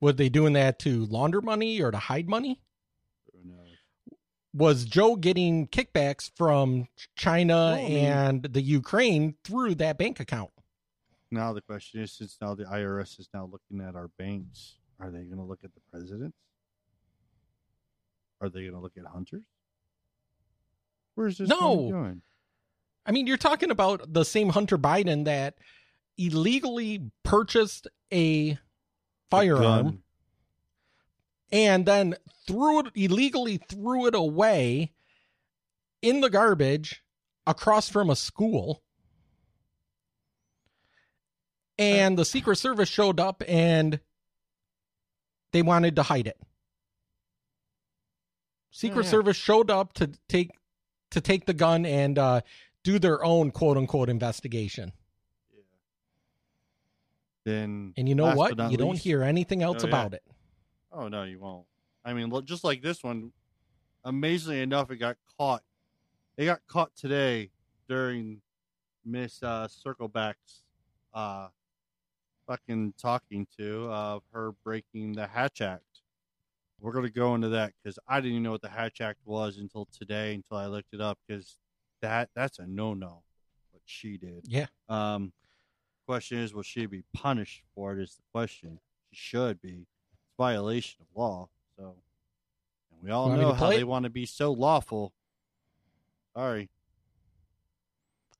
Were 0.00 0.12
they 0.12 0.28
doing 0.28 0.54
that 0.54 0.78
to 0.80 1.04
launder 1.06 1.40
money 1.42 1.80
or 1.82 1.90
to 1.90 1.98
hide 1.98 2.28
money? 2.28 2.60
Was 4.58 4.84
Joe 4.84 5.14
getting 5.14 5.68
kickbacks 5.68 6.32
from 6.34 6.88
China 7.14 7.76
mean- 7.76 8.04
and 8.04 8.42
the 8.42 8.60
Ukraine 8.60 9.36
through 9.44 9.76
that 9.76 9.98
bank 9.98 10.18
account? 10.18 10.50
Now 11.30 11.52
the 11.52 11.60
question 11.60 12.00
is, 12.00 12.12
since 12.12 12.36
now 12.40 12.54
the 12.56 12.64
IRS 12.64 13.20
is 13.20 13.28
now 13.32 13.46
looking 13.46 13.80
at 13.86 13.94
our 13.94 14.08
banks, 14.18 14.78
are 14.98 15.10
they 15.12 15.22
going 15.22 15.36
to 15.38 15.44
look 15.44 15.62
at 15.62 15.72
the 15.74 15.80
presidents? 15.92 16.36
Are 18.40 18.48
they 18.48 18.62
going 18.62 18.72
to 18.72 18.80
look 18.80 18.96
at 18.96 19.04
hunters? 19.06 19.44
Where's 21.14 21.38
this 21.38 21.48
No. 21.48 21.90
going? 21.90 22.22
I 23.06 23.12
mean, 23.12 23.28
you're 23.28 23.36
talking 23.36 23.70
about 23.70 24.12
the 24.12 24.24
same 24.24 24.48
Hunter 24.50 24.76
Biden 24.78 25.24
that 25.26 25.56
illegally 26.16 27.10
purchased 27.22 27.86
a 28.12 28.58
firearm. 29.30 30.02
And 31.50 31.86
then 31.86 32.14
threw 32.46 32.80
it 32.80 32.86
illegally 32.94 33.56
threw 33.58 34.06
it 34.06 34.14
away 34.14 34.92
in 36.02 36.20
the 36.20 36.30
garbage 36.30 37.02
across 37.46 37.88
from 37.88 38.10
a 38.10 38.16
school. 38.16 38.82
And 41.78 42.18
the 42.18 42.24
Secret 42.24 42.56
Service 42.56 42.88
showed 42.88 43.20
up 43.20 43.42
and 43.46 44.00
they 45.52 45.62
wanted 45.62 45.96
to 45.96 46.02
hide 46.02 46.26
it. 46.26 46.38
Secret 48.70 49.04
Yeah. 49.04 49.10
Service 49.10 49.36
showed 49.36 49.70
up 49.70 49.92
to 49.94 50.10
take 50.28 50.50
to 51.10 51.20
take 51.20 51.46
the 51.46 51.54
gun 51.54 51.86
and 51.86 52.18
uh, 52.18 52.40
do 52.84 52.98
their 52.98 53.24
own 53.24 53.50
quote 53.50 53.76
unquote 53.76 54.08
investigation. 54.08 54.92
Yeah. 55.50 55.60
Then 57.44 57.94
And 57.96 58.08
you 58.08 58.14
know 58.14 58.34
what? 58.34 58.70
You 58.70 58.76
don't 58.76 58.98
hear 58.98 59.22
anything 59.22 59.62
else 59.62 59.82
Oh, 59.84 59.86
yeah. 59.86 59.90
about 59.94 60.14
it. 60.14 60.22
Oh 60.92 61.08
no, 61.08 61.24
you 61.24 61.38
won't. 61.38 61.66
I 62.04 62.12
mean, 62.14 62.30
look, 62.30 62.44
just 62.44 62.64
like 62.64 62.82
this 62.82 63.02
one, 63.02 63.32
amazingly 64.04 64.62
enough, 64.62 64.90
it 64.90 64.96
got 64.96 65.16
caught. 65.38 65.62
It 66.36 66.46
got 66.46 66.60
caught 66.68 66.94
today 66.96 67.50
during 67.88 68.40
Miss 69.04 69.42
uh, 69.42 69.68
Circleback's 69.68 70.62
uh, 71.12 71.48
fucking 72.46 72.94
talking 73.00 73.46
to 73.58 73.90
of 73.90 74.22
her 74.32 74.52
breaking 74.64 75.12
the 75.12 75.26
Hatch 75.26 75.60
Act. 75.60 75.82
We're 76.80 76.92
gonna 76.92 77.10
go 77.10 77.34
into 77.34 77.48
that 77.50 77.72
because 77.82 77.98
I 78.06 78.20
didn't 78.20 78.32
even 78.32 78.42
know 78.44 78.52
what 78.52 78.62
the 78.62 78.68
Hatch 78.68 79.00
Act 79.00 79.18
was 79.24 79.58
until 79.58 79.88
today, 79.92 80.34
until 80.34 80.58
I 80.58 80.66
looked 80.66 80.94
it 80.94 81.00
up 81.00 81.18
because 81.26 81.56
that 82.00 82.30
that's 82.34 82.58
a 82.58 82.66
no 82.66 82.94
no. 82.94 83.22
What 83.72 83.82
she 83.84 84.16
did. 84.16 84.44
Yeah. 84.46 84.66
Um, 84.88 85.32
question 86.06 86.38
is, 86.38 86.54
will 86.54 86.62
she 86.62 86.86
be 86.86 87.02
punished 87.12 87.62
for 87.74 87.92
it? 87.92 88.02
Is 88.02 88.14
the 88.14 88.22
question. 88.32 88.78
She 89.12 89.16
should 89.30 89.60
be. 89.60 89.86
It's 90.38 90.44
violation 90.44 91.00
of 91.00 91.20
law. 91.20 91.48
So, 91.76 91.96
and 92.92 93.02
we 93.02 93.10
all 93.10 93.28
Want 93.28 93.40
know 93.40 93.52
how 93.52 93.66
play 93.66 93.78
they 93.78 93.84
want 93.84 94.04
to 94.04 94.10
be 94.10 94.24
so 94.24 94.52
lawful. 94.52 95.12
Sorry. 96.36 96.68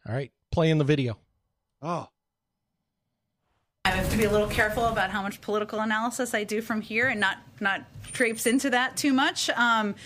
All 0.07 0.15
right. 0.15 0.31
playing 0.53 0.79
the 0.79 0.85
video. 0.85 1.19
Oh, 1.83 2.09
I 3.85 3.91
have 3.91 4.11
to 4.11 4.17
be 4.17 4.25
a 4.25 4.31
little 4.31 4.47
careful 4.47 4.85
about 4.85 5.11
how 5.11 5.23
much 5.23 5.41
political 5.41 5.81
analysis 5.81 6.35
I 6.35 6.45
do 6.45 6.61
from 6.61 6.83
here 6.83 7.09
and 7.09 7.19
not 7.19 7.39
not 7.61 7.83
traipse 8.13 8.47
into 8.47 8.71
that 8.71 8.97
too 8.97 9.13
much. 9.13 9.51
Um, 9.51 9.97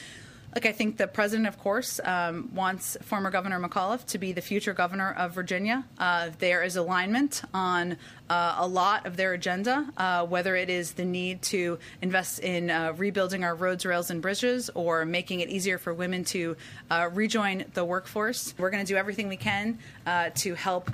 Look, 0.54 0.66
I 0.66 0.72
think 0.72 0.98
the 0.98 1.06
president, 1.06 1.48
of 1.48 1.58
course, 1.58 1.98
um, 2.04 2.50
wants 2.54 2.98
former 3.00 3.30
Governor 3.30 3.58
McAuliffe 3.58 4.04
to 4.08 4.18
be 4.18 4.32
the 4.32 4.42
future 4.42 4.74
governor 4.74 5.14
of 5.16 5.32
Virginia. 5.32 5.82
Uh, 5.96 6.28
there 6.40 6.62
is 6.62 6.76
alignment 6.76 7.40
on 7.54 7.96
uh, 8.28 8.56
a 8.58 8.66
lot 8.66 9.06
of 9.06 9.16
their 9.16 9.32
agenda, 9.32 9.88
uh, 9.96 10.26
whether 10.26 10.54
it 10.54 10.68
is 10.68 10.92
the 10.92 11.06
need 11.06 11.40
to 11.40 11.78
invest 12.02 12.40
in 12.40 12.68
uh, 12.68 12.92
rebuilding 12.98 13.44
our 13.44 13.54
roads, 13.54 13.86
rails, 13.86 14.10
and 14.10 14.20
bridges, 14.20 14.68
or 14.74 15.06
making 15.06 15.40
it 15.40 15.48
easier 15.48 15.78
for 15.78 15.94
women 15.94 16.22
to 16.22 16.54
uh, 16.90 17.08
rejoin 17.14 17.64
the 17.72 17.84
workforce. 17.84 18.52
We're 18.58 18.70
going 18.70 18.84
to 18.84 18.92
do 18.92 18.98
everything 18.98 19.28
we 19.28 19.38
can 19.38 19.78
uh, 20.04 20.30
to 20.34 20.54
help 20.54 20.90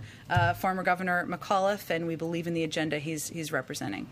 former 0.61 0.85
Governor 0.85 1.27
McAuliffe, 1.27 1.91
and 1.91 2.07
we 2.07 2.15
believe 2.15 2.47
in 2.47 2.55
the 2.55 2.63
agenda 2.63 3.01
he's 3.01 3.29
he's 3.29 3.51
representing. 3.51 4.07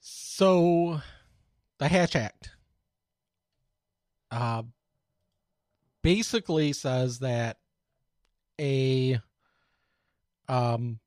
So 0.00 1.02
the 1.78 1.88
Hatch 1.88 2.16
Act 2.16 2.50
uh, 4.30 4.62
basically 6.02 6.72
says 6.72 7.20
that 7.20 7.56
a 8.60 9.20
um, 10.48 10.98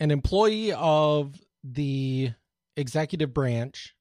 an 0.00 0.10
employee 0.10 0.72
of 0.72 1.40
the 1.62 2.32
executive 2.76 3.32
branch 3.32 3.94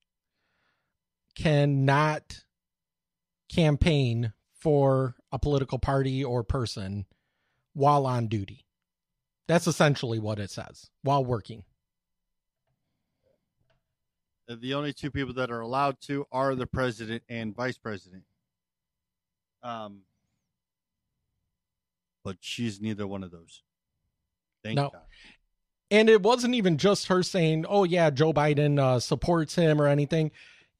cannot 1.35 2.43
campaign 3.49 4.33
for 4.53 5.15
a 5.31 5.39
political 5.39 5.77
party 5.77 6.23
or 6.23 6.43
person 6.43 7.05
while 7.73 8.05
on 8.05 8.27
duty. 8.27 8.65
That's 9.47 9.67
essentially 9.67 10.19
what 10.19 10.39
it 10.39 10.49
says 10.49 10.89
while 11.01 11.23
working. 11.23 11.63
The 14.47 14.73
only 14.73 14.93
two 14.93 15.11
people 15.11 15.33
that 15.35 15.51
are 15.51 15.61
allowed 15.61 15.99
to 16.01 16.25
are 16.31 16.55
the 16.55 16.67
president 16.67 17.23
and 17.29 17.55
vice 17.55 17.77
president. 17.77 18.23
Um, 19.61 20.01
but 22.23 22.37
she's 22.41 22.81
neither 22.81 23.07
one 23.07 23.23
of 23.23 23.31
those. 23.31 23.63
Thank 24.63 24.77
no. 24.77 24.89
God. 24.91 25.01
And 25.91 26.09
it 26.09 26.21
wasn't 26.21 26.55
even 26.55 26.77
just 26.77 27.07
her 27.07 27.21
saying, 27.21 27.65
"Oh 27.69 27.83
yeah, 27.83 28.09
Joe 28.09 28.33
Biden 28.33 28.79
uh, 28.79 28.99
supports 28.99 29.55
him" 29.55 29.81
or 29.81 29.87
anything. 29.87 30.31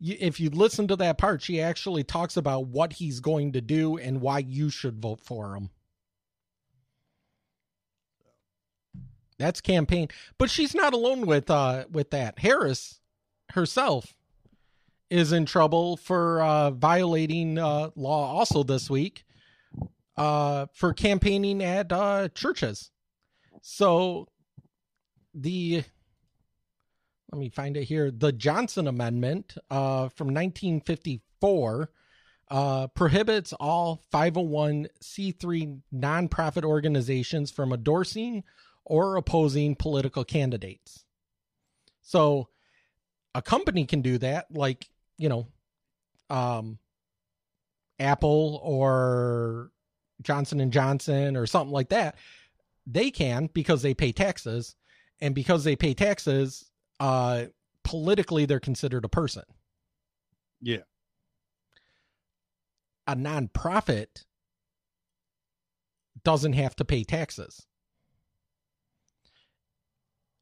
if 0.01 0.39
you 0.39 0.49
listen 0.49 0.87
to 0.87 0.95
that 0.97 1.17
part, 1.17 1.41
she 1.41 1.61
actually 1.61 2.03
talks 2.03 2.35
about 2.35 2.67
what 2.67 2.93
he's 2.93 3.19
going 3.19 3.53
to 3.53 3.61
do 3.61 3.97
and 3.97 4.21
why 4.21 4.39
you 4.39 4.69
should 4.69 5.01
vote 5.01 5.21
for 5.21 5.55
him. 5.55 5.69
That's 9.37 9.61
campaign, 9.61 10.09
but 10.37 10.49
she's 10.49 10.73
not 10.73 10.93
alone 10.93 11.25
with 11.25 11.49
uh 11.49 11.85
with 11.91 12.09
that. 12.11 12.39
Harris 12.39 12.99
herself 13.53 14.15
is 15.09 15.31
in 15.31 15.45
trouble 15.45 15.95
for 15.97 16.41
uh, 16.41 16.71
violating 16.71 17.57
uh, 17.57 17.89
law 17.95 18.33
also 18.33 18.63
this 18.63 18.89
week 18.89 19.23
uh, 20.17 20.65
for 20.73 20.93
campaigning 20.93 21.63
at 21.63 21.91
uh, 21.91 22.29
churches. 22.29 22.91
So 23.61 24.27
the 25.33 25.83
let 27.31 27.39
me 27.39 27.49
find 27.49 27.77
it 27.77 27.85
here. 27.85 28.11
The 28.11 28.31
Johnson 28.31 28.87
Amendment 28.87 29.55
uh, 29.71 30.09
from 30.09 30.27
1954 30.27 31.89
uh, 32.51 32.87
prohibits 32.87 33.53
all 33.53 34.03
501c3 34.13 35.79
nonprofit 35.93 36.63
organizations 36.63 37.49
from 37.49 37.73
endorsing 37.73 38.43
or 38.85 39.15
opposing 39.15 39.75
political 39.75 40.23
candidates. 40.23 41.05
So 42.01 42.49
a 43.35 43.41
company 43.41 43.85
can 43.85 44.01
do 44.01 44.17
that, 44.19 44.47
like, 44.51 44.87
you 45.17 45.29
know, 45.29 45.47
um, 46.29 46.77
Apple 47.99 48.59
or 48.63 49.71
Johnson 50.21 50.59
and 50.59 50.71
Johnson 50.71 51.35
or 51.35 51.45
something 51.45 51.73
like 51.73 51.89
that. 51.89 52.15
They 52.85 53.11
can 53.11 53.49
because 53.53 53.81
they 53.81 53.93
pay 53.93 54.11
taxes, 54.11 54.75
and 55.21 55.33
because 55.33 55.63
they 55.63 55.75
pay 55.75 55.93
taxes, 55.93 56.69
uh, 56.99 57.45
politically 57.83 58.45
they're 58.45 58.59
considered 58.59 59.05
a 59.05 59.09
person. 59.09 59.43
Yeah. 60.61 60.83
A 63.07 63.15
nonprofit 63.15 64.25
doesn't 66.23 66.53
have 66.53 66.75
to 66.77 66.85
pay 66.85 67.03
taxes. 67.03 67.65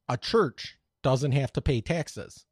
A 0.08 0.18
church 0.18 0.78
doesn't 1.04 1.32
have 1.32 1.52
to 1.54 1.62
pay 1.62 1.82
taxes. 1.82 2.46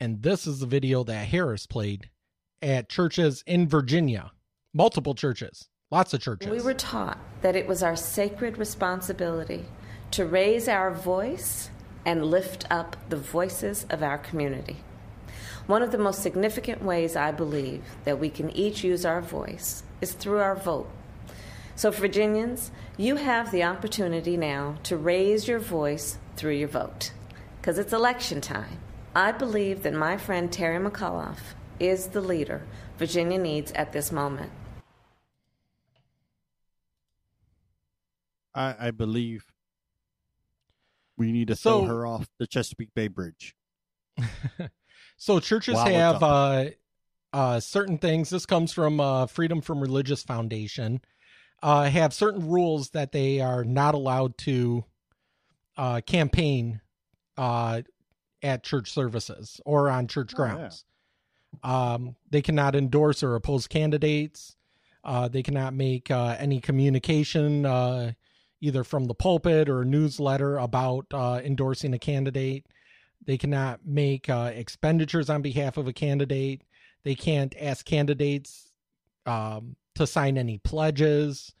And 0.00 0.22
this 0.22 0.46
is 0.46 0.60
the 0.60 0.66
video 0.66 1.04
that 1.04 1.28
Harris 1.28 1.66
played 1.66 2.08
at 2.62 2.88
churches 2.88 3.44
in 3.46 3.68
Virginia, 3.68 4.32
multiple 4.72 5.14
churches, 5.14 5.68
lots 5.90 6.14
of 6.14 6.22
churches. 6.22 6.50
We 6.50 6.62
were 6.62 6.72
taught 6.72 7.18
that 7.42 7.54
it 7.54 7.66
was 7.66 7.82
our 7.82 7.96
sacred 7.96 8.56
responsibility 8.56 9.66
to 10.12 10.24
raise 10.24 10.68
our 10.68 10.90
voice 10.90 11.68
and 12.06 12.24
lift 12.24 12.64
up 12.70 12.96
the 13.10 13.16
voices 13.18 13.84
of 13.90 14.02
our 14.02 14.16
community. 14.16 14.78
One 15.66 15.82
of 15.82 15.92
the 15.92 15.98
most 15.98 16.22
significant 16.22 16.82
ways 16.82 17.14
I 17.14 17.30
believe 17.30 17.84
that 18.04 18.18
we 18.18 18.30
can 18.30 18.50
each 18.50 18.82
use 18.82 19.04
our 19.04 19.20
voice 19.20 19.82
is 20.00 20.14
through 20.14 20.38
our 20.38 20.56
vote. 20.56 20.90
So, 21.76 21.90
Virginians, 21.90 22.70
you 22.96 23.16
have 23.16 23.50
the 23.50 23.64
opportunity 23.64 24.38
now 24.38 24.78
to 24.84 24.96
raise 24.96 25.46
your 25.46 25.58
voice 25.58 26.16
through 26.36 26.54
your 26.54 26.68
vote 26.68 27.12
because 27.60 27.78
it's 27.78 27.92
election 27.92 28.40
time. 28.40 28.78
I 29.14 29.32
believe 29.32 29.82
that 29.82 29.94
my 29.94 30.16
friend 30.16 30.52
Terry 30.52 30.78
McAuliffe 30.78 31.54
is 31.78 32.08
the 32.08 32.20
leader 32.20 32.62
Virginia 32.98 33.38
needs 33.38 33.72
at 33.72 33.92
this 33.92 34.12
moment. 34.12 34.52
I, 38.54 38.74
I 38.78 38.90
believe 38.90 39.44
we 41.16 41.32
need 41.32 41.48
to 41.48 41.56
So- 41.56 41.80
throw 41.80 41.88
her 41.88 42.06
off 42.06 42.28
the 42.38 42.46
Chesapeake 42.46 42.94
Bay 42.94 43.08
Bridge. 43.08 43.54
so 45.16 45.40
churches 45.40 45.76
Wow, 45.76 45.84
have 45.86 46.22
uh, 46.22 46.64
uh, 47.32 47.60
certain 47.60 47.98
things. 47.98 48.30
This 48.30 48.46
comes 48.46 48.72
from 48.72 49.00
uh, 49.00 49.26
Freedom 49.26 49.60
from 49.60 49.80
Religious 49.80 50.22
Foundation. 50.22 51.00
Uh, 51.62 51.84
have 51.84 52.12
certain 52.14 52.48
rules 52.48 52.90
that 52.90 53.12
they 53.12 53.40
are 53.40 53.64
not 53.64 53.94
allowed 53.94 54.36
to 54.38 54.84
uh, 55.76 56.00
campaign 56.02 56.80
uh, 57.36 57.82
at 58.42 58.62
church 58.62 58.90
services 58.90 59.60
or 59.64 59.88
on 59.90 60.06
church 60.06 60.32
Oh, 60.36 60.44
yeah. 60.44 60.54
grounds. 60.54 60.84
Um, 61.62 62.16
they 62.30 62.42
cannot 62.42 62.74
endorse 62.76 63.22
or 63.22 63.34
oppose 63.34 63.66
candidates. 63.66 64.56
Uh, 65.02 65.28
they 65.28 65.42
cannot 65.42 65.74
make 65.74 66.10
uh, 66.10 66.36
any 66.38 66.60
communication, 66.60 67.66
uh, 67.66 68.12
either 68.60 68.84
from 68.84 69.06
the 69.06 69.14
pulpit 69.14 69.68
or 69.68 69.82
a 69.82 69.86
newsletter, 69.86 70.58
about 70.58 71.06
uh, 71.12 71.40
endorsing 71.44 71.92
a 71.94 71.98
candidate. 71.98 72.66
They 73.26 73.36
cannot 73.36 73.80
make 73.84 74.28
uh, 74.28 74.52
expenditures 74.54 75.28
on 75.28 75.42
behalf 75.42 75.76
of 75.76 75.88
a 75.88 75.92
candidate. 75.92 76.62
They 77.02 77.14
can't 77.14 77.54
ask 77.58 77.84
candidates 77.84 78.70
um, 79.26 79.76
to 79.94 80.06
sign 80.06 80.38
any 80.38 80.58
pledges. 80.58 81.52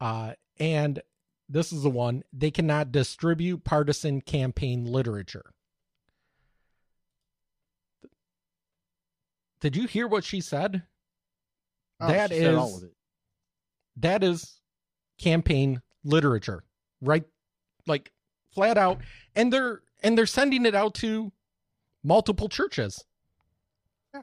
Uh, 0.00 0.32
and 0.58 1.00
this 1.48 1.72
is 1.72 1.82
the 1.82 1.90
one 1.90 2.22
they 2.32 2.50
cannot 2.50 2.90
distribute 2.92 3.64
partisan 3.64 4.20
campaign 4.22 4.84
literature. 4.86 5.52
Did 9.64 9.76
you 9.76 9.86
hear 9.86 10.06
what 10.06 10.24
she 10.24 10.42
said? 10.42 10.82
Oh, 11.98 12.08
That 12.08 12.28
she 12.30 12.40
said 12.40 12.54
all 12.54 12.68
is- 12.68 12.82
of 12.82 12.88
it. 12.90 12.94
That 13.96 14.22
is 14.22 14.60
campaign 15.16 15.80
literature, 16.02 16.64
right? 17.00 17.24
Like 17.86 18.12
flat 18.52 18.76
out, 18.76 18.98
and 19.34 19.50
they're 19.50 19.80
and 20.02 20.18
they're 20.18 20.26
sending 20.26 20.66
it 20.66 20.74
out 20.74 20.92
to 20.96 21.32
multiple 22.02 22.50
churches. 22.50 23.02
Yeah. 24.12 24.20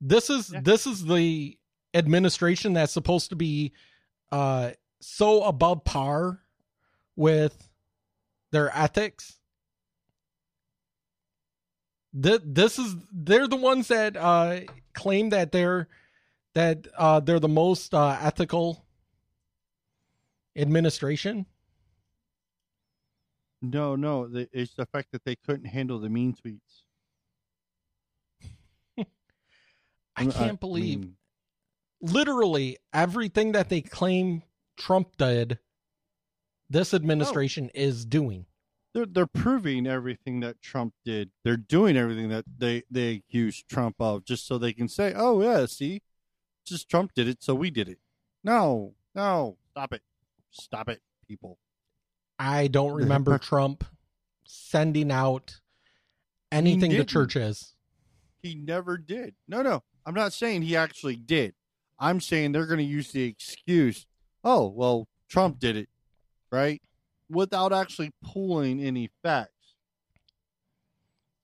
This 0.00 0.30
is 0.30 0.52
Yeah. 0.52 0.60
this 0.62 0.86
is 0.86 1.04
the 1.04 1.58
administration 1.92 2.74
that's 2.74 2.92
supposed 2.92 3.30
to 3.30 3.36
be 3.36 3.72
uh 4.30 4.70
so 5.00 5.42
above 5.42 5.82
par 5.82 6.44
with 7.16 7.68
their 8.52 8.70
ethics 8.76 9.39
Th- 12.20 12.40
this 12.44 12.78
is 12.78 12.96
they're 13.12 13.46
the 13.48 13.56
ones 13.56 13.88
that 13.88 14.16
uh 14.16 14.60
claim 14.94 15.30
that 15.30 15.52
they're 15.52 15.88
that 16.54 16.86
uh 16.96 17.20
they're 17.20 17.38
the 17.40 17.48
most 17.48 17.94
uh 17.94 18.16
ethical 18.20 18.84
administration 20.56 21.46
No, 23.62 23.94
no, 23.94 24.26
the, 24.26 24.48
it's 24.52 24.74
the 24.74 24.86
fact 24.86 25.12
that 25.12 25.24
they 25.24 25.36
couldn't 25.36 25.66
handle 25.66 25.98
the 26.00 26.08
mean 26.08 26.34
tweets. 26.34 26.82
i 30.16 30.24
can't 30.24 30.36
I 30.36 30.52
believe 30.52 31.00
mean- 31.00 31.16
literally 32.00 32.78
everything 32.92 33.52
that 33.52 33.68
they 33.68 33.82
claim 33.82 34.42
Trump 34.78 35.16
did, 35.18 35.58
this 36.70 36.94
administration 36.94 37.70
is 37.74 38.04
doing. 38.06 38.46
They're 38.92 39.06
they're 39.06 39.26
proving 39.26 39.86
everything 39.86 40.40
that 40.40 40.60
Trump 40.60 40.94
did. 41.04 41.30
They're 41.44 41.56
doing 41.56 41.96
everything 41.96 42.28
that 42.30 42.44
they 42.58 42.82
they 42.90 43.14
accuse 43.16 43.62
Trump 43.62 43.96
of, 44.00 44.24
just 44.24 44.46
so 44.46 44.58
they 44.58 44.72
can 44.72 44.88
say, 44.88 45.12
"Oh 45.14 45.40
yeah, 45.42 45.66
see, 45.66 46.02
just 46.64 46.88
Trump 46.88 47.14
did 47.14 47.28
it, 47.28 47.42
so 47.42 47.54
we 47.54 47.70
did 47.70 47.88
it." 47.88 47.98
No, 48.42 48.94
no, 49.14 49.58
stop 49.70 49.92
it, 49.92 50.02
stop 50.50 50.88
it, 50.88 51.00
people. 51.28 51.58
I 52.38 52.66
don't 52.66 52.92
remember 52.94 53.38
Trump 53.38 53.84
sending 54.44 55.12
out 55.12 55.60
anything 56.50 56.90
to 56.90 57.04
churches. 57.04 57.74
He 58.42 58.54
never 58.54 58.98
did. 58.98 59.34
No, 59.46 59.62
no, 59.62 59.84
I'm 60.04 60.14
not 60.14 60.32
saying 60.32 60.62
he 60.62 60.74
actually 60.74 61.16
did. 61.16 61.54
I'm 61.98 62.20
saying 62.20 62.52
they're 62.52 62.66
going 62.66 62.78
to 62.78 62.84
use 62.84 63.12
the 63.12 63.22
excuse, 63.22 64.06
"Oh, 64.42 64.66
well, 64.66 65.06
Trump 65.28 65.60
did 65.60 65.76
it," 65.76 65.88
right? 66.50 66.82
Without 67.30 67.72
actually 67.72 68.10
pulling 68.22 68.82
any 68.82 69.10
facts. 69.22 69.76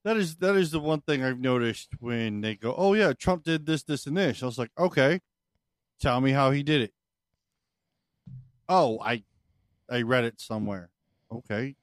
That 0.03 0.17
is 0.17 0.35
that 0.37 0.55
is 0.55 0.71
the 0.71 0.79
one 0.79 1.01
thing 1.01 1.23
I've 1.23 1.39
noticed 1.39 1.89
when 1.99 2.41
they 2.41 2.55
go, 2.55 2.73
"Oh 2.77 2.93
yeah, 2.93 3.13
Trump 3.13 3.43
did 3.43 3.65
this, 3.65 3.83
this, 3.83 4.05
and 4.05 4.17
this." 4.17 4.43
I 4.43 4.45
was 4.45 4.57
like, 4.57 4.71
"Okay, 4.77 5.21
tell 5.99 6.21
me 6.21 6.31
how 6.31 6.51
he 6.51 6.63
did 6.63 6.81
it." 6.81 6.93
Oh, 8.69 8.99
I 9.01 9.23
I 9.89 10.01
read 10.03 10.23
it 10.23 10.39
somewhere. 10.39 10.91
Okay, 11.31 11.75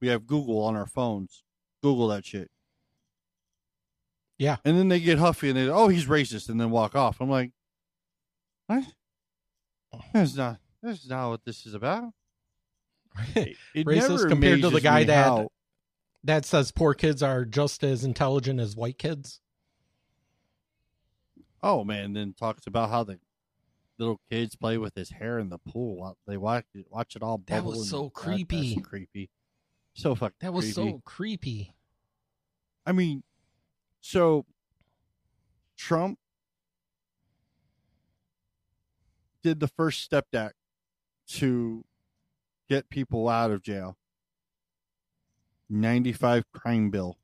we 0.00 0.08
have 0.08 0.26
Google 0.26 0.62
on 0.62 0.76
our 0.76 0.86
phones. 0.86 1.44
Google 1.82 2.08
that 2.08 2.24
shit. 2.24 2.50
Yeah. 4.42 4.56
And 4.64 4.76
then 4.76 4.88
they 4.88 4.98
get 4.98 5.18
huffy 5.18 5.50
and 5.50 5.56
they, 5.56 5.68
oh, 5.68 5.86
he's 5.86 6.06
racist, 6.06 6.48
and 6.48 6.60
then 6.60 6.70
walk 6.70 6.96
off. 6.96 7.20
I'm 7.20 7.30
like, 7.30 7.52
what? 8.66 8.84
That's 10.12 10.34
not. 10.34 10.58
That's 10.82 11.08
not 11.08 11.30
what 11.30 11.44
this 11.44 11.64
is 11.64 11.74
about. 11.74 12.12
It 13.34 13.56
Racist 13.86 14.08
never 14.08 14.28
compared 14.28 14.62
to 14.62 14.70
the 14.70 14.80
guy 14.80 15.04
that- 15.04 15.24
how- 15.24 15.52
that 16.24 16.44
says 16.44 16.70
poor 16.72 16.94
kids 16.94 17.22
are 17.22 17.44
just 17.44 17.82
as 17.82 18.04
intelligent 18.04 18.60
as 18.60 18.76
white 18.76 18.96
kids. 18.98 19.40
Oh 21.62 21.84
man, 21.84 22.12
then 22.12 22.32
talks 22.34 22.66
about 22.66 22.90
how 22.90 23.04
the 23.04 23.18
little 23.98 24.20
kids 24.30 24.56
play 24.56 24.78
with 24.78 24.94
his 24.94 25.10
hair 25.10 25.38
in 25.38 25.48
the 25.48 25.58
pool. 25.58 25.96
while 25.96 26.16
They 26.26 26.36
watch 26.36 26.66
it, 26.74 26.86
watch 26.90 27.14
it 27.16 27.22
all 27.22 27.38
That 27.46 27.64
was 27.64 27.78
and- 27.80 27.86
so 27.86 28.02
that's 28.04 28.14
creepy. 28.14 28.76
creepy. 28.80 29.30
So 29.94 30.14
fucking. 30.14 30.36
That 30.40 30.52
was 30.52 30.72
creepy. 30.74 30.90
so 30.92 31.00
creepy. 31.04 31.74
I 32.86 32.92
mean, 32.92 33.22
so 34.00 34.46
Trump 35.76 36.18
did 39.42 39.60
the 39.60 39.68
first 39.68 40.00
step 40.02 40.30
back 40.30 40.54
to 41.26 41.84
get 42.72 42.88
people 42.88 43.28
out 43.28 43.50
of 43.50 43.62
jail. 43.62 43.98
95 45.68 46.50
crime 46.52 46.90
bill 46.90 47.18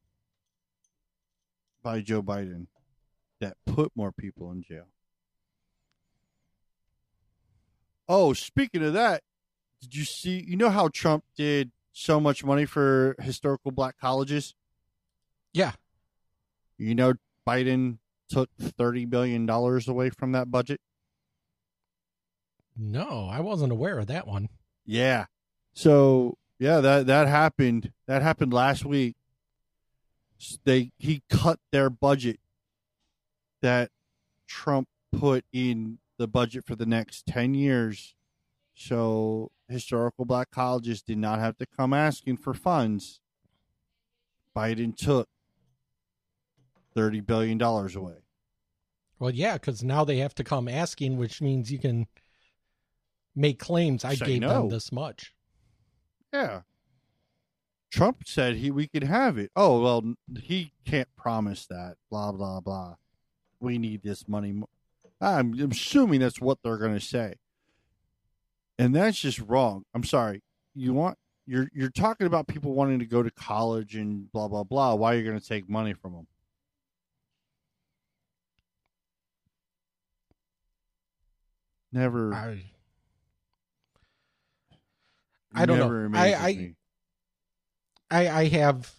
by 1.83 2.03
Joe 2.03 2.23
Biden 2.23 2.67
that 3.41 3.57
put 3.65 3.91
more 3.95 4.13
people 4.13 4.51
in 4.51 4.63
jail. 4.63 4.89
Oh, 8.07 8.35
speaking 8.35 8.83
of 8.85 8.93
that, 8.93 9.23
did 9.81 9.95
you 9.95 10.05
see 10.05 10.45
you 10.47 10.57
know 10.57 10.69
how 10.69 10.89
Trump 10.89 11.25
did 11.35 11.71
so 11.93 12.21
much 12.21 12.45
money 12.45 12.67
for 12.67 13.17
historical 13.19 13.71
black 13.71 13.99
colleges? 13.99 14.55
Yeah. 15.55 15.73
You 16.77 16.95
know, 16.95 17.15
Biden 17.47 17.99
took 18.29 18.51
thirty 18.59 19.07
billion 19.07 19.47
dollars 19.47 19.89
away 19.89 20.11
from 20.11 20.33
that 20.33 20.51
budget. 20.51 20.81
No, 22.77 23.29
I 23.31 23.41
wasn't 23.41 23.73
aware 23.73 23.99
of 23.99 24.09
that 24.09 24.27
one. 24.27 24.51
Yeah. 24.85 25.27
So 25.79 26.37
yeah, 26.59 26.81
that 26.81 27.07
that 27.07 27.29
happened. 27.29 27.93
That 28.09 28.21
happened 28.21 28.53
last 28.53 28.85
week. 28.85 29.15
They 30.65 30.91
he 30.99 31.23
cut 31.31 31.61
their 31.71 31.89
budget 31.89 32.41
that 33.63 33.93
Trump 34.49 34.89
put 35.17 35.45
in 35.53 35.99
the 36.17 36.27
budget 36.27 36.65
for 36.65 36.75
the 36.75 36.85
next 36.85 37.27
ten 37.27 37.55
years. 37.55 38.17
So 38.75 39.53
historical 39.69 40.25
black 40.25 40.51
colleges 40.51 41.01
did 41.01 41.19
not 41.19 41.39
have 41.39 41.57
to 41.59 41.67
come 41.67 41.95
asking 41.95 42.39
for 42.39 42.55
funds. 42.55 43.21
Biden 44.57 44.97
took 44.97 45.29
thirty 46.93 47.21
billion 47.21 47.57
dollars 47.57 47.95
away. 47.95 48.25
Well, 49.21 49.31
yeah, 49.31 49.53
because 49.53 49.85
now 49.85 50.05
they 50.05 50.17
have 50.17 50.35
to 50.35 50.43
come 50.43 50.67
asking, 50.67 51.19
which 51.19 51.41
means 51.41 51.71
you 51.71 51.79
can 51.79 52.09
make 53.37 53.61
claims. 53.61 54.05
I 54.05 54.17
Say 54.17 54.27
gave 54.27 54.41
no. 54.41 54.49
them 54.49 54.71
this 54.71 54.91
much. 54.91 55.35
Yeah. 56.33 56.61
Trump 57.91 58.23
said 58.27 58.57
he 58.57 58.71
we 58.71 58.87
could 58.87 59.05
have 59.05 59.39
it. 59.39 59.51
Oh 59.57 59.81
well, 59.83 60.15
he 60.43 60.73
can't 60.85 61.09
promise 61.17 61.67
that. 61.67 61.97
Blah 62.11 62.33
blah 62.33 62.61
blah. 62.61 62.97
We 63.61 63.79
need 63.79 64.03
this 64.03 64.29
money. 64.29 64.63
I'm 65.21 65.55
assuming 65.71 66.21
that's 66.21 66.41
what 66.41 66.59
they're 66.63 66.77
going 66.77 66.95
to 66.95 67.05
say, 67.05 67.35
and 68.79 68.95
that's 68.95 69.19
just 69.19 69.41
wrong. 69.41 69.85
I'm 69.95 70.05
sorry. 70.05 70.43
You 70.75 70.93
want 70.93 71.17
you're 71.47 71.69
you're 71.73 71.91
talking 71.91 72.27
about 72.27 72.47
people 72.47 72.75
wanting 72.75 72.99
to 72.99 73.07
go 73.07 73.23
to 73.23 73.31
college 73.31 73.97
and 73.97 74.31
blah 74.33 74.49
blah 74.49 74.65
blah. 74.65 74.95
Why 74.95 75.13
are 75.13 75.15
you're 75.17 75.25
going 75.25 75.41
to 75.41 75.47
take 75.47 75.69
money 75.69 75.95
from 75.95 76.13
them? 76.13 76.27
Never. 81.91 82.35
I, 82.35 82.65
I 85.55 85.67
don't 85.67 85.79
know. 85.79 85.89
I- 86.19 86.35
I- 86.35 86.53
I, 88.11 88.29
I 88.29 88.49
have, 88.49 88.91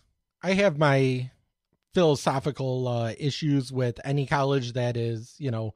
I 0.43 0.54
have 0.54 0.78
my 0.78 1.32
philosophical 1.93 2.88
uh, 2.88 3.14
issues 3.18 3.72
with 3.72 4.00
any 4.06 4.26
college 4.28 4.74
that 4.74 4.95
is, 4.97 5.36
you 5.39 5.50
know, 5.52 5.74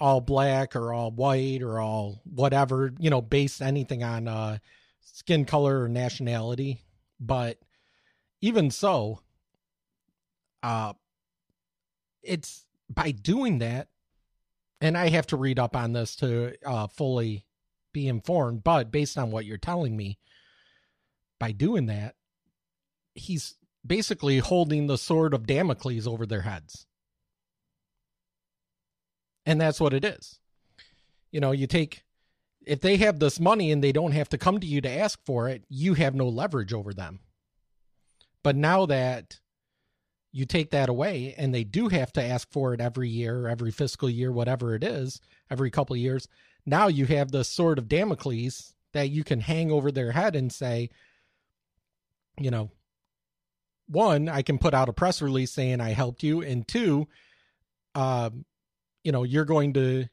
all 0.00 0.20
black 0.20 0.74
or 0.76 0.92
all 0.92 1.10
white 1.10 1.62
or 1.62 1.78
all 1.80 2.20
whatever, 2.24 2.92
you 2.98 3.08
know, 3.08 3.22
based 3.22 3.62
anything 3.62 4.02
on 4.02 4.26
uh, 4.28 4.58
skin 5.00 5.44
color 5.44 5.82
or 5.82 5.88
nationality. 5.88 6.82
But 7.20 7.58
even 8.40 8.70
so, 8.70 9.20
uh, 10.62 10.92
it's 12.22 12.66
by 12.90 13.12
doing 13.12 13.58
that, 13.60 13.88
and 14.80 14.98
I 14.98 15.08
have 15.08 15.28
to 15.28 15.36
read 15.36 15.58
up 15.58 15.76
on 15.76 15.92
this 15.92 16.16
to 16.16 16.54
uh, 16.66 16.88
fully 16.88 17.46
be 17.96 18.08
informed. 18.08 18.62
But 18.62 18.92
based 18.92 19.16
on 19.16 19.30
what 19.30 19.46
you're 19.46 19.56
telling 19.56 19.96
me, 19.96 20.18
by 21.40 21.52
doing 21.52 21.86
that, 21.86 22.14
he's 23.14 23.54
basically 23.84 24.38
holding 24.38 24.86
the 24.86 24.98
sword 24.98 25.32
of 25.32 25.46
Damocles 25.46 26.06
over 26.06 26.26
their 26.26 26.42
heads. 26.42 26.86
And 29.46 29.58
that's 29.58 29.80
what 29.80 29.94
it 29.94 30.04
is. 30.04 30.40
You 31.32 31.40
know, 31.40 31.52
you 31.52 31.66
take, 31.66 32.04
if 32.66 32.82
they 32.82 32.98
have 32.98 33.18
this 33.18 33.40
money 33.40 33.72
and 33.72 33.82
they 33.82 33.92
don't 33.92 34.12
have 34.12 34.28
to 34.28 34.38
come 34.38 34.60
to 34.60 34.66
you 34.66 34.82
to 34.82 34.90
ask 34.90 35.18
for 35.24 35.48
it, 35.48 35.64
you 35.70 35.94
have 35.94 36.14
no 36.14 36.28
leverage 36.28 36.74
over 36.74 36.92
them. 36.92 37.20
But 38.42 38.56
now 38.56 38.84
that 38.86 39.40
you 40.32 40.44
take 40.44 40.70
that 40.72 40.90
away 40.90 41.34
and 41.38 41.54
they 41.54 41.64
do 41.64 41.88
have 41.88 42.12
to 42.12 42.22
ask 42.22 42.52
for 42.52 42.74
it 42.74 42.80
every 42.82 43.08
year, 43.08 43.48
every 43.48 43.70
fiscal 43.70 44.10
year, 44.10 44.30
whatever 44.30 44.74
it 44.74 44.84
is, 44.84 45.18
every 45.50 45.70
couple 45.70 45.96
years, 45.96 46.28
now 46.66 46.88
you 46.88 47.06
have 47.06 47.30
the 47.30 47.44
sword 47.44 47.78
of 47.78 47.88
Damocles 47.88 48.74
that 48.92 49.08
you 49.08 49.24
can 49.24 49.40
hang 49.40 49.70
over 49.70 49.92
their 49.92 50.12
head 50.12 50.34
and 50.34 50.52
say, 50.52 50.90
you 52.38 52.50
know, 52.50 52.70
one, 53.88 54.28
I 54.28 54.42
can 54.42 54.58
put 54.58 54.74
out 54.74 54.88
a 54.88 54.92
press 54.92 55.22
release 55.22 55.52
saying 55.52 55.80
I 55.80 55.90
helped 55.90 56.24
you, 56.24 56.42
and 56.42 56.66
two, 56.66 57.06
um, 57.94 58.44
you 59.04 59.12
know, 59.12 59.22
you're 59.22 59.44
going 59.44 59.72
to 59.74 60.06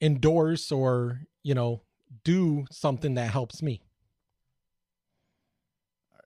endorse 0.00 0.72
or 0.72 1.20
you 1.42 1.54
know 1.54 1.82
do 2.24 2.64
something 2.70 3.14
that 3.14 3.30
helps 3.30 3.62
me. 3.62 3.82
All 6.12 6.20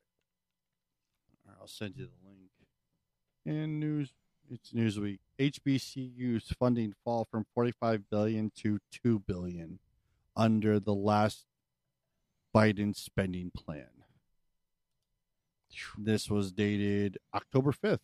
right, 1.46 1.56
I'll 1.60 1.66
send 1.66 1.94
you 1.96 2.06
the 2.06 2.28
link. 2.28 2.50
And 3.44 3.80
news, 3.80 4.12
it's 4.50 4.72
Newsweek. 4.72 5.18
HBCU's 5.38 6.52
funding 6.58 6.94
fall 7.04 7.26
from 7.30 7.46
45 7.54 8.10
billion 8.10 8.50
to 8.56 8.78
2 9.02 9.20
billion 9.20 9.78
under 10.36 10.80
the 10.80 10.94
last 10.94 11.44
Biden 12.54 12.94
spending 12.96 13.50
plan. 13.56 13.86
This 15.96 16.28
was 16.30 16.50
dated 16.52 17.18
October 17.34 17.72
5th. 17.72 17.98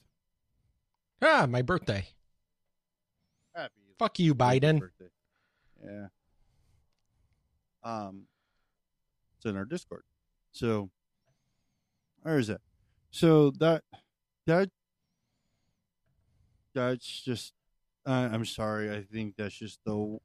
Ah, 1.23 1.47
my 1.49 1.63
birthday. 1.63 2.07
Happy 3.55 3.73
Fuck 3.99 4.19
you, 4.19 4.35
Biden. 4.35 4.81
birthday. 4.81 5.11
Yeah. 5.85 6.07
Um, 7.83 8.27
it's 9.37 9.45
in 9.47 9.57
our 9.57 9.65
Discord. 9.65 10.03
So, 10.53 10.91
where 12.23 12.39
is 12.39 12.49
it? 12.49 12.61
So 13.11 13.51
that 13.53 13.83
that 14.47 14.71
that's 16.75 17.23
just 17.23 17.53
Uh, 18.07 18.29
I'm 18.33 18.45
sorry. 18.45 18.95
I 18.95 19.03
think 19.03 19.35
that's 19.37 19.55
just 19.55 19.79
the 19.87 20.19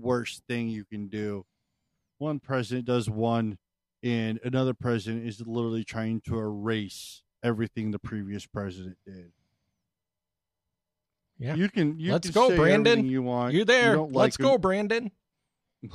worst 0.00 0.42
thing 0.48 0.68
you 0.68 0.84
can 0.84 1.06
do. 1.08 1.44
One 2.18 2.40
president 2.40 2.86
does 2.86 3.08
one, 3.08 3.56
and 4.02 4.40
another 4.42 4.74
president 4.74 5.26
is 5.26 5.40
literally 5.46 5.84
trying 5.84 6.20
to 6.22 6.36
erase 6.38 7.22
everything 7.44 7.92
the 7.92 8.00
previous 8.00 8.46
president 8.46 8.96
did. 9.06 9.30
Yeah. 11.38 11.54
You 11.54 11.68
can. 11.68 12.00
You 12.00 12.10
Let's 12.12 12.26
can 12.26 12.34
go, 12.34 12.48
say 12.48 12.56
Brandon. 12.56 13.06
You 13.06 13.22
want. 13.22 13.54
You 13.54 13.64
there? 13.64 13.94
don't 13.94 14.12
Let's 14.12 14.36
go. 14.36 14.58
Brandon. 14.58 15.12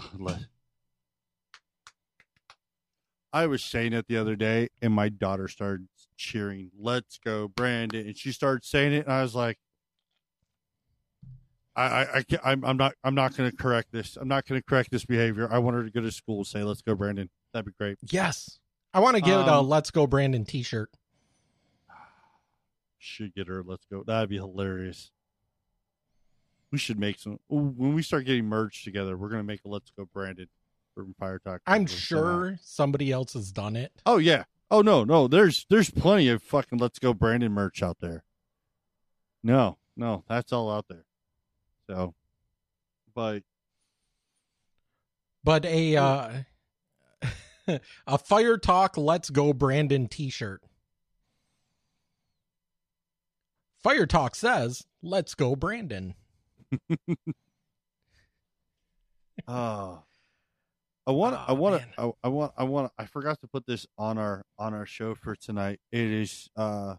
I 3.34 3.48
was 3.48 3.64
saying 3.64 3.94
it 3.94 4.08
the 4.08 4.18
other 4.18 4.36
day, 4.36 4.70
and 4.80 4.94
my 4.94 5.10
daughter 5.10 5.48
started 5.48 5.88
cheering, 6.16 6.70
"Let's 6.80 7.18
go, 7.18 7.48
Brandon!" 7.48 8.06
And 8.06 8.16
she 8.18 8.32
started 8.32 8.64
saying 8.64 8.94
it, 8.94 9.06
and 9.06 9.14
I 9.14 9.24
was 9.24 9.34
like, 9.34 9.58
"I, 11.76 11.84
I, 11.84 12.18
I 12.18 12.24
can't, 12.24 12.42
I'm, 12.46 12.64
I'm 12.64 12.78
not, 12.78 12.94
I'm 13.04 13.16
not 13.16 13.36
going 13.36 13.50
to 13.50 13.58
correct 13.58 13.92
this. 13.92 14.18
I'm 14.18 14.28
not 14.28 14.46
going 14.46 14.62
to 14.62 14.64
correct 14.64 14.92
this 14.92 15.04
behavior. 15.04 15.52
I 15.52 15.58
want 15.58 15.76
her 15.76 15.84
to 15.84 15.90
go 15.90 16.02
to 16.02 16.12
school 16.12 16.38
and 16.38 16.48
say, 16.48 16.64
"Let's 16.64 16.84
go, 16.84 16.94
Brandon." 16.94 17.30
That'd 17.54 17.66
be 17.66 17.72
great." 17.78 17.98
Yes. 18.04 18.60
I 18.94 19.00
want 19.00 19.16
to 19.16 19.22
get 19.24 19.34
a 19.34 19.52
Um, 19.52 19.68
Let's 19.68 19.90
Go 19.90 20.06
Brandon 20.06 20.46
t 20.46 20.62
shirt. 20.62 20.92
Should 23.00 23.34
get 23.34 23.48
her. 23.48 23.64
Let's 23.66 23.86
go. 23.92 24.04
That'd 24.04 24.30
be 24.30 24.38
hilarious. 24.38 25.10
We 26.72 26.78
should 26.78 27.00
make 27.00 27.20
some 27.20 27.40
when 27.50 27.94
we 27.94 28.02
start 28.02 28.26
getting 28.26 28.46
merged 28.46 28.84
together. 28.84 29.16
We're 29.18 29.30
going 29.30 29.42
to 29.42 29.48
make 29.48 29.62
a 29.66 29.70
"Let's 29.70 29.92
go, 29.98 30.06
Brandon" 30.06 30.48
from 30.94 31.14
Fire 31.20 31.40
Talk. 31.40 31.62
I'm 31.66 31.86
sure 31.86 32.58
somebody 32.62 33.12
else 33.12 33.34
has 33.34 33.52
done 33.52 33.76
it. 33.76 33.92
Oh 34.06 34.18
yeah. 34.18 34.44
Oh 34.72 34.82
no, 34.82 35.04
no. 35.04 35.28
There's 35.28 35.66
there's 35.70 35.90
plenty 35.90 36.28
of 36.30 36.42
fucking 36.44 36.80
Let's 36.80 37.00
Go 37.00 37.14
Brandon 37.14 37.52
merch 37.52 37.84
out 37.84 37.98
there. 38.00 38.24
No, 39.44 39.78
no, 39.96 40.24
that's 40.28 40.52
all 40.54 40.72
out 40.72 40.86
there. 40.90 41.06
So, 41.90 42.14
but 43.14 43.44
But 45.44 45.66
a 45.66 45.98
uh 45.98 46.32
a 48.08 48.18
Fire 48.18 48.58
Talk 48.58 48.98
Let's 48.98 49.30
Go 49.30 49.54
Brandon 49.54 50.08
t 50.08 50.30
shirt. 50.30 50.62
Fire 53.84 54.06
Talk 54.06 54.36
says, 54.36 54.86
Let's 55.02 55.36
go, 55.36 55.56
Brandon. 55.58 56.16
uh 59.48 59.98
I 61.06 61.12
want 61.12 61.36
I 61.36 61.46
Oh, 61.50 61.54
want 61.56 61.82
to 61.82 61.88
I, 62.02 62.12
I 62.24 62.28
want 62.30 62.54
I 62.58 62.64
want 62.64 62.92
I 62.98 63.06
forgot 63.06 63.40
to 63.42 63.48
put 63.48 63.66
this 63.66 63.86
on 63.98 64.18
our 64.18 64.46
on 64.58 64.74
our 64.74 64.86
show 64.86 65.16
for 65.16 65.36
tonight. 65.36 65.80
It 65.92 66.00
is 66.00 66.50
uh 66.56 66.96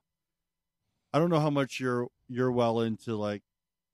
I 1.13 1.19
don't 1.19 1.31
know 1.31 1.41
how 1.41 1.51
much 1.51 1.81
you're 1.81 2.09
you're 2.29 2.53
well 2.53 2.81
into 2.81 3.17
like 3.17 3.43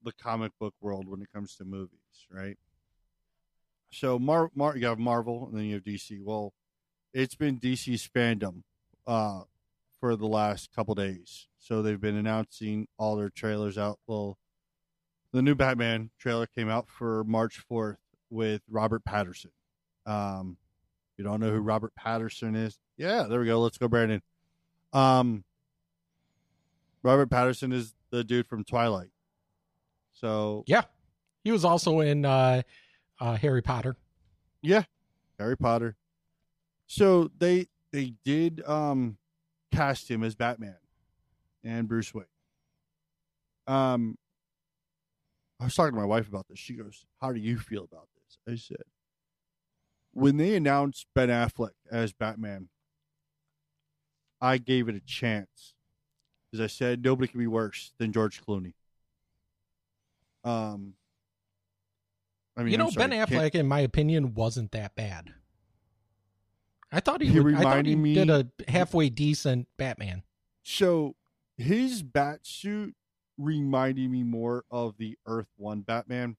the 0.03 0.11
comic 0.11 0.51
book 0.59 0.73
world 0.81 1.07
when 1.07 1.21
it 1.21 1.29
comes 1.33 1.55
to 1.57 1.65
movies, 1.65 2.27
right? 2.29 2.57
So 3.91 4.19
Mar, 4.19 4.51
Mar 4.53 4.75
you 4.75 4.87
have 4.87 4.99
Marvel 4.99 5.47
and 5.47 5.57
then 5.57 5.65
you 5.65 5.75
have 5.75 5.83
DC. 5.83 6.19
Well, 6.21 6.53
it's 7.13 7.35
been 7.35 7.59
DC's 7.59 8.07
FanDome 8.13 8.63
uh 9.07 9.41
for 9.99 10.15
the 10.17 10.27
last 10.27 10.73
couple 10.75 10.95
days. 10.95 11.47
So 11.57 11.81
they've 11.81 12.01
been 12.01 12.17
announcing 12.17 12.87
all 12.97 13.15
their 13.15 13.29
trailers 13.29 13.77
out. 13.77 13.99
Well, 14.07 14.37
the 15.31 15.41
new 15.41 15.55
Batman 15.55 16.09
trailer 16.19 16.47
came 16.47 16.67
out 16.69 16.89
for 16.89 17.23
March 17.23 17.63
4th 17.71 17.97
with 18.29 18.61
Robert 18.69 19.05
Patterson. 19.05 19.51
Um, 20.05 20.57
you 21.17 21.23
don't 21.23 21.39
know 21.39 21.51
who 21.51 21.59
Robert 21.59 21.93
Patterson 21.95 22.55
is? 22.55 22.79
Yeah, 22.97 23.23
there 23.23 23.39
we 23.39 23.45
go. 23.45 23.59
Let's 23.61 23.77
go, 23.77 23.87
Brandon. 23.87 24.21
Um, 24.93 25.43
Robert 27.03 27.29
Patterson 27.29 27.71
is 27.71 27.93
the 28.09 28.23
dude 28.23 28.47
from 28.47 28.63
Twilight. 28.63 29.09
So 30.13 30.63
Yeah. 30.67 30.83
He 31.43 31.51
was 31.51 31.65
also 31.65 32.01
in 32.01 32.25
uh, 32.25 32.61
uh 33.19 33.35
Harry 33.37 33.61
Potter. 33.61 33.95
yeah, 34.61 34.83
Harry 35.39 35.57
Potter. 35.57 35.95
So 36.85 37.31
they 37.39 37.67
they 37.91 38.13
did 38.23 38.61
um 38.67 39.17
cast 39.71 40.09
him 40.11 40.23
as 40.23 40.35
Batman 40.35 40.77
and 41.63 41.87
Bruce 41.87 42.13
Wayne. 42.13 42.25
Um, 43.65 44.17
I 45.59 45.63
was 45.65 45.75
talking 45.75 45.93
to 45.93 45.99
my 45.99 46.05
wife 46.05 46.27
about 46.27 46.47
this. 46.47 46.59
She 46.59 46.73
goes, 46.73 47.05
"How 47.21 47.31
do 47.31 47.39
you 47.39 47.57
feel 47.57 47.85
about 47.91 48.07
this?" 48.15 48.37
I 48.47 48.55
said, 48.55 48.83
"When 50.13 50.37
they 50.37 50.55
announced 50.55 51.07
Ben 51.13 51.29
Affleck 51.29 51.71
as 51.89 52.13
Batman, 52.13 52.69
I 54.39 54.57
gave 54.57 54.89
it 54.89 54.95
a 54.95 54.99
chance 55.01 55.73
because 56.51 56.63
I 56.63 56.67
said 56.67 57.03
nobody 57.03 57.27
can 57.27 57.39
be 57.39 57.47
worse 57.47 57.93
than 57.97 58.11
George 58.11 58.41
Clooney." 58.43 58.73
Um, 60.43 60.95
I 62.57 62.63
mean, 62.63 62.71
you 62.71 62.77
know, 62.77 62.89
sorry, 62.89 63.09
Ben 63.09 63.11
can't- 63.27 63.29
Affleck, 63.29 63.55
in 63.55 63.67
my 63.67 63.79
opinion, 63.81 64.33
wasn't 64.33 64.71
that 64.71 64.95
bad. 64.95 65.33
I 66.91 66.99
thought 66.99 67.21
he, 67.21 67.29
He 67.29 67.39
would, 67.39 67.55
I 67.55 67.61
thought 67.63 67.85
he 67.85 67.93
reminded 67.95 67.97
me- 67.99 68.13
did 68.15 68.29
a 68.29 68.51
halfway 68.69 69.09
decent 69.09 69.69
Batman. 69.77 70.23
So 70.63 71.15
his 71.57 72.03
bat 72.03 72.45
suit 72.45 72.95
reminded 73.37 74.09
me 74.09 74.23
more 74.23 74.65
of 74.69 74.97
the 74.97 75.17
Earth 75.25 75.47
One 75.55 75.81
Batman, 75.81 76.35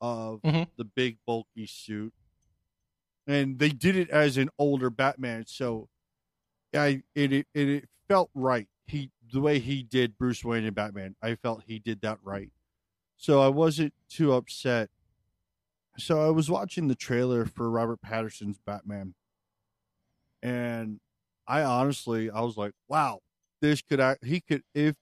of 0.00 0.40
Mhm. 0.42 0.68
the 0.76 0.84
big 0.84 1.18
bulky 1.26 1.66
suit, 1.66 2.14
and 3.26 3.58
they 3.58 3.70
did 3.70 3.96
it 3.96 4.10
as 4.10 4.36
an 4.36 4.50
older 4.58 4.90
Batman. 4.90 5.44
So 5.46 5.88
I 6.74 7.02
it 7.14 7.32
it, 7.32 7.46
it, 7.54 7.88
felt 8.08 8.30
right. 8.34 8.68
He 8.86 9.10
the 9.32 9.40
way 9.40 9.58
he 9.58 9.82
did 9.82 10.18
Bruce 10.18 10.44
Wayne 10.44 10.64
and 10.64 10.74
Batman, 10.74 11.16
I 11.22 11.34
felt 11.36 11.64
he 11.66 11.78
did 11.78 12.00
that 12.02 12.18
right. 12.22 12.50
So 13.16 13.40
I 13.40 13.48
wasn't 13.48 13.94
too 14.08 14.32
upset. 14.32 14.90
So 15.96 16.26
I 16.26 16.30
was 16.30 16.50
watching 16.50 16.88
the 16.88 16.94
trailer 16.94 17.46
for 17.46 17.70
Robert 17.70 18.00
Patterson's 18.02 18.58
Batman, 18.58 19.14
and 20.42 21.00
I 21.46 21.62
honestly 21.62 22.30
I 22.30 22.40
was 22.40 22.56
like, 22.56 22.72
wow, 22.88 23.20
this 23.60 23.80
could 23.80 24.00
act. 24.00 24.24
He 24.24 24.40
could 24.40 24.64
if 24.74 24.96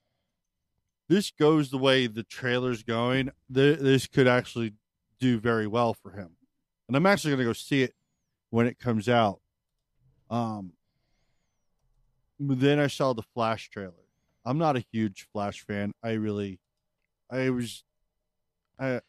this 1.09 1.31
goes 1.31 1.69
the 1.69 1.77
way 1.77 2.07
the 2.07 2.23
trailer's 2.23 2.83
going, 2.83 3.31
th- 3.53 3.79
this 3.79 4.07
could 4.07 4.27
actually 4.27 4.73
do 5.19 5.39
very 5.39 5.67
well 5.67 5.93
for 5.93 6.11
him. 6.11 6.37
And 6.87 6.97
I'm 6.97 7.05
actually 7.05 7.31
going 7.31 7.39
to 7.39 7.45
go 7.45 7.53
see 7.53 7.83
it 7.83 7.93
when 8.53 8.67
it 8.67 8.77
comes 8.77 9.09
out. 9.09 9.39
Um, 10.29 10.73
then 12.39 12.77
I 12.79 12.85
saw 12.85 13.13
the 13.13 13.23
Flash 13.33 13.71
trailer. 13.71 13.93
I'm 14.45 14.59
not 14.59 14.75
a 14.77 14.85
huge 14.91 15.27
Flash 15.33 15.61
fan. 15.65 15.91
I 16.03 16.11
really, 16.11 16.59
I 17.31 17.49
was, 17.49 17.83
I 18.79 19.01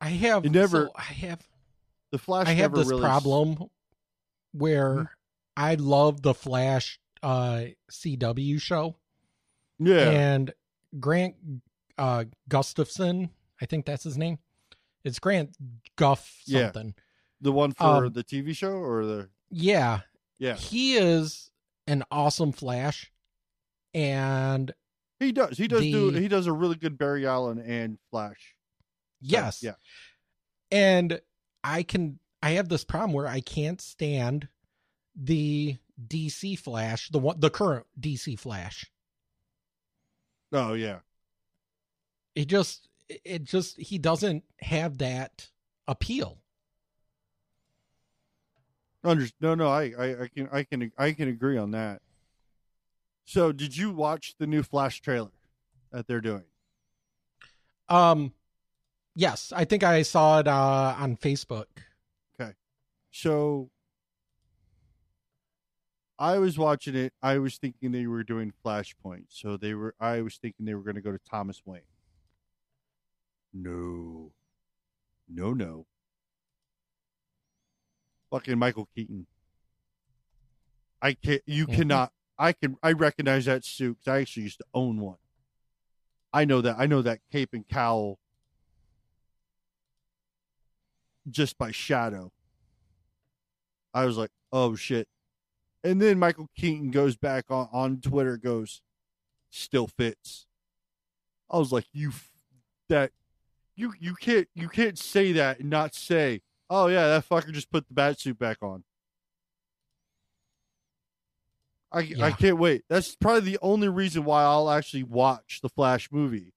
I 0.00 0.08
have 0.08 0.44
never- 0.46 0.86
so 0.86 0.92
I 0.96 1.02
have 1.02 1.46
the 2.10 2.16
Flash. 2.18 2.46
I 2.46 2.52
have 2.52 2.72
this 2.72 2.88
really, 2.88 3.02
problem 3.02 3.68
where 4.52 4.94
Mhm. 4.94 5.08
I 5.58 5.74
love 5.74 6.22
the 6.22 6.32
Flash 6.34 6.98
uh 7.22 7.64
CW 7.90 8.58
show 8.60 8.96
Yeah, 9.78 10.08
and 10.10 10.54
Grant 10.98 11.36
uh 11.98 12.24
Gustafson, 12.48 13.28
I 13.60 13.66
think 13.66 13.84
that's 13.84 14.04
his 14.04 14.16
name. 14.16 14.38
It's 15.04 15.18
Grant 15.18 15.54
Guff 15.96 16.40
Yeah. 16.46 16.70
The 17.44 17.52
one 17.52 17.72
for 17.72 18.06
um, 18.06 18.12
the 18.12 18.24
TV 18.24 18.56
show 18.56 18.72
or 18.72 19.04
the 19.04 19.28
Yeah. 19.50 20.00
yeah. 20.38 20.54
He 20.54 20.96
is 20.96 21.50
an 21.86 22.02
awesome 22.10 22.52
Flash 22.52 23.12
and 23.92 24.72
He 25.20 25.30
does. 25.30 25.56
He 25.58 25.68
does 25.68 25.82
do. 25.82 26.10
He 26.10 26.26
does 26.26 26.46
a 26.46 26.52
really 26.52 26.76
good 26.76 26.98
Barry 26.98 27.26
Allen 27.26 27.58
and 27.60 27.98
Flash. 28.10 28.54
So, 29.22 29.28
yes. 29.28 29.62
yeah. 29.62 29.74
And 30.72 31.20
I 31.62 31.82
can 31.82 32.18
I 32.42 32.52
have 32.52 32.68
this 32.68 32.82
problem 32.82 33.12
where 33.12 33.28
I 33.28 33.40
can't 33.40 33.80
stand 33.80 34.48
the 35.14 35.76
DC 36.08 36.58
Flash, 36.58 37.10
the 37.10 37.18
one 37.18 37.38
the 37.38 37.50
current 37.50 37.86
DC 38.00 38.38
Flash. 38.38 38.90
Oh 40.50 40.72
yeah. 40.72 41.00
It 42.34 42.46
just 42.46 42.88
it 43.08 43.44
just 43.44 43.78
he 43.78 43.98
doesn't 43.98 44.44
have 44.60 44.98
that 44.98 45.50
appeal. 45.86 46.38
Under, 49.04 49.26
no, 49.40 49.54
no, 49.54 49.68
I, 49.68 49.92
I, 49.98 50.22
I 50.22 50.28
can, 50.28 50.48
I 50.50 50.62
can, 50.64 50.92
I 50.96 51.12
can 51.12 51.28
agree 51.28 51.58
on 51.58 51.72
that. 51.72 52.00
So, 53.26 53.52
did 53.52 53.76
you 53.76 53.90
watch 53.90 54.34
the 54.38 54.46
new 54.46 54.62
Flash 54.62 55.00
trailer 55.00 55.32
that 55.92 56.06
they're 56.06 56.20
doing? 56.20 56.44
Um 57.88 58.32
yes, 59.14 59.52
I 59.54 59.64
think 59.66 59.82
I 59.82 60.02
saw 60.02 60.40
it 60.40 60.48
uh 60.48 60.96
on 60.98 61.16
Facebook. 61.16 61.66
Okay, 62.40 62.52
so, 63.10 63.70
I 66.18 66.38
was 66.38 66.56
watching 66.56 66.94
it. 66.94 67.12
I 67.22 67.38
was 67.38 67.58
thinking 67.58 67.92
they 67.92 68.06
were 68.06 68.24
doing 68.24 68.52
Flashpoint. 68.64 69.26
So 69.28 69.56
they 69.56 69.74
were. 69.74 69.94
I 70.00 70.22
was 70.22 70.36
thinking 70.36 70.64
they 70.64 70.74
were 70.74 70.82
going 70.82 70.94
to 70.94 71.02
go 71.02 71.12
to 71.12 71.18
Thomas 71.28 71.60
Wayne. 71.64 71.82
No, 73.52 74.32
no, 75.28 75.52
no. 75.52 75.86
Fucking 78.34 78.58
Michael 78.58 78.88
Keaton. 78.96 79.28
I 81.00 81.12
can't. 81.12 81.40
You 81.46 81.68
Mhm. 81.68 81.74
cannot. 81.76 82.12
I 82.36 82.52
can. 82.52 82.76
I 82.82 82.90
recognize 82.90 83.44
that 83.44 83.64
suit 83.64 83.98
because 84.00 84.08
I 84.08 84.20
actually 84.22 84.42
used 84.42 84.58
to 84.58 84.64
own 84.74 85.00
one. 85.00 85.18
I 86.32 86.44
know 86.44 86.60
that 86.60 86.74
I 86.76 86.86
know 86.86 87.00
that 87.02 87.20
cape 87.30 87.50
and 87.52 87.66
cowl 87.68 88.18
just 91.30 91.56
by 91.58 91.70
shadow. 91.70 92.32
I 93.92 94.04
was 94.04 94.16
like, 94.16 94.30
oh 94.52 94.74
shit. 94.74 95.06
And 95.84 96.02
then 96.02 96.18
Michael 96.18 96.50
Keaton 96.56 96.90
goes 96.90 97.16
back 97.16 97.52
on, 97.52 97.68
on 97.70 98.00
Twitter, 98.00 98.36
goes, 98.36 98.82
still 99.50 99.86
fits. 99.86 100.48
I 101.48 101.58
was 101.58 101.70
like, 101.70 101.86
you 101.92 102.08
f- 102.08 102.32
that 102.88 103.12
you 103.76 103.94
you 104.00 104.16
can't 104.16 104.48
you 104.56 104.68
can't 104.68 104.98
say 104.98 105.30
that 105.32 105.60
and 105.60 105.70
not 105.70 105.94
say, 105.94 106.40
oh 106.70 106.86
yeah, 106.88 107.08
that 107.08 107.28
fucker 107.28 107.52
just 107.52 107.70
put 107.70 107.86
the 107.88 107.94
bat 107.94 108.20
suit 108.20 108.38
back 108.38 108.62
on. 108.62 108.84
I 111.92 112.12
I 112.20 112.30
can't 112.32 112.58
wait. 112.58 112.84
That's 112.88 113.14
probably 113.14 113.52
the 113.52 113.58
only 113.62 113.88
reason 113.88 114.24
why 114.24 114.42
I'll 114.42 114.70
actually 114.70 115.04
watch 115.04 115.60
the 115.62 115.68
Flash 115.68 116.10
movie, 116.10 116.52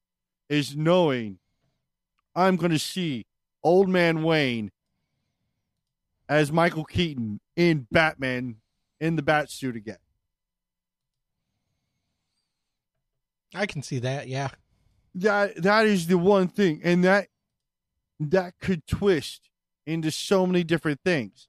is 0.50 0.76
knowing 0.76 1.40
I'm 2.36 2.56
going 2.56 2.72
to 2.72 2.80
see 2.80 3.26
Old 3.64 3.90
Man 3.90 4.24
Wayne 4.24 4.72
as 6.30 6.52
Michael 6.52 6.86
Keaton 6.86 7.40
in 7.56 7.88
Batman 7.92 8.58
in 9.00 9.16
the 9.16 9.22
bat 9.22 9.50
suit 9.52 9.76
again. 9.76 9.98
I 13.56 13.66
can 13.66 13.82
see 13.82 14.00
that. 14.00 14.28
Yeah. 14.28 14.50
that 15.16 15.56
that 15.62 15.86
is 15.86 16.08
the 16.08 16.18
one 16.18 16.48
thing 16.48 16.82
and 16.84 17.04
that 17.04 17.28
that 18.20 18.60
could 18.60 18.86
twist 18.88 19.50
into 19.88 20.12
so 20.12 20.46
many 20.46 20.64
different 20.64 21.00
things. 21.04 21.48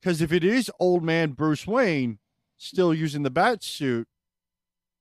Because 0.00 0.20
if 0.20 0.32
it 0.32 0.42
is 0.42 0.70
old 0.80 1.04
man 1.04 1.32
bruce 1.32 1.66
wayne 1.66 2.18
still 2.56 2.92
using 2.92 3.22
the 3.22 3.30
bat 3.30 3.62
suit 3.62 4.08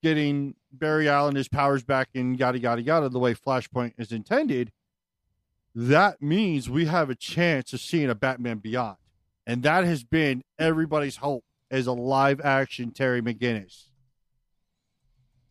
getting 0.03 0.53
barry 0.71 1.09
allen 1.09 1.35
his 1.35 1.47
powers 1.47 1.83
back 1.83 2.09
and 2.13 2.37
yada 2.37 2.59
yada 2.59 2.81
yada 2.81 3.09
the 3.09 3.17
way 3.17 3.33
flashpoint 3.33 3.93
is 3.97 4.11
intended 4.11 4.71
that 5.73 6.21
means 6.21 6.69
we 6.69 6.85
have 6.85 7.09
a 7.09 7.15
chance 7.15 7.73
of 7.73 7.79
seeing 7.79 8.09
a 8.09 8.15
batman 8.15 8.57
beyond. 8.57 8.97
And 9.45 9.63
that 9.63 9.85
has 9.85 10.03
been 10.03 10.43
everybody's 10.59 11.17
hope 11.17 11.45
as 11.71 11.87
a 11.87 11.93
live 11.93 12.41
action 12.41 12.91
terry 12.91 13.21
mcginnis. 13.21 13.85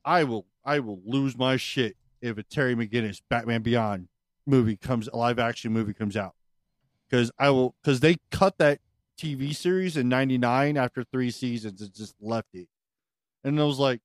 I 0.05 0.25
will 0.25 0.47
i 0.65 0.81
will 0.81 1.01
lose 1.05 1.37
my 1.37 1.57
shit 1.57 1.97
if 2.21 2.39
a 2.39 2.43
Terry 2.43 2.75
McGinnis 2.75 3.21
Batman 3.29 3.63
Beyond 3.63 4.09
movie 4.47 4.77
comes, 4.77 5.09
a 5.09 5.17
live 5.17 5.39
action 5.39 5.73
movie 5.73 5.95
comes 5.95 6.17
out, 6.17 6.35
because 7.09 7.31
I 7.39 7.51
will, 7.51 7.75
because 7.83 8.01
they 8.01 8.17
cut 8.31 8.59
that 8.59 8.81
TV 9.19 9.55
series 9.55 9.97
in 9.97 10.09
'99 10.09 10.77
after 10.77 11.05
three 11.05 11.31
seasons 11.31 11.81
and 11.81 11.95
just 11.95 12.15
left 12.21 12.49
it, 12.55 12.69
and 13.45 13.59
I 13.61 13.65
was 13.65 13.79
like, 13.79 14.01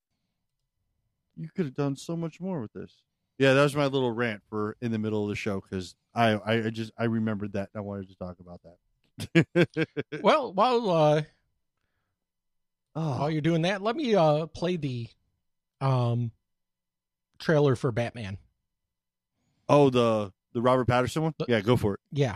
you 1.35 1.49
could 1.55 1.65
have 1.65 1.75
done 1.75 1.95
so 1.95 2.15
much 2.15 2.39
more 2.39 2.61
with 2.61 2.73
this. 2.73 2.97
Yeah, 3.37 3.53
that 3.53 3.63
was 3.63 3.75
my 3.75 3.85
little 3.87 4.11
rant 4.11 4.41
for 4.49 4.77
in 4.81 4.91
the 4.91 4.99
middle 4.99 5.23
of 5.23 5.29
the 5.29 5.35
show 5.35 5.61
because 5.61 5.95
I, 6.13 6.39
I, 6.45 6.69
just 6.69 6.91
I 6.97 7.05
remembered 7.05 7.53
that 7.53 7.69
and 7.73 7.79
I 7.79 7.81
wanted 7.81 8.07
to 8.09 8.15
talk 8.15 8.37
about 8.39 8.61
that. 8.63 9.87
Well, 10.21 10.53
while 10.53 10.89
uh, 10.91 11.21
oh, 12.95 13.19
while 13.19 13.31
you're 13.31 13.41
doing 13.41 13.63
that, 13.63 13.81
let 13.81 13.95
me 13.95 14.13
uh 14.15 14.45
play 14.47 14.75
the 14.77 15.07
um 15.79 16.31
trailer 17.39 17.75
for 17.75 17.91
Batman. 17.91 18.37
oh, 19.67 19.89
the 19.89 20.31
the 20.53 20.61
Robert 20.61 20.85
Patterson 20.87 21.23
one. 21.23 21.33
The- 21.39 21.45
Yeah, 21.47 21.61
go 21.61 21.75
for 21.77 21.95
it. 21.95 21.99
Yeah. 22.11 22.35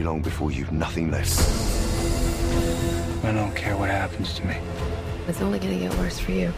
Be 0.00 0.06
long 0.06 0.22
before 0.22 0.50
you've 0.50 0.72
nothing 0.72 1.10
left. 1.10 1.38
I 3.22 3.32
don't 3.32 3.54
care 3.54 3.76
what 3.76 3.90
happens 3.90 4.32
to 4.34 4.46
me. 4.46 4.56
It's 5.28 5.42
only 5.42 5.58
gonna 5.58 5.78
get 5.78 5.92
worse 5.98 6.18
for 6.18 6.32
you. 6.32 6.48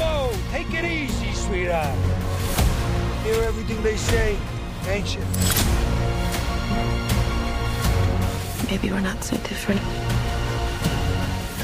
Whoa! 0.00 0.32
Take 0.52 0.72
it 0.72 0.86
easy, 0.86 1.32
sweetheart. 1.34 1.98
Hear 3.24 3.42
everything 3.42 3.82
they 3.82 3.96
say, 3.96 4.38
ain't 4.88 5.14
you? 5.14 5.24
Maybe 8.70 8.90
we're 8.90 9.00
not 9.00 9.22
so 9.22 9.36
different. 9.48 9.80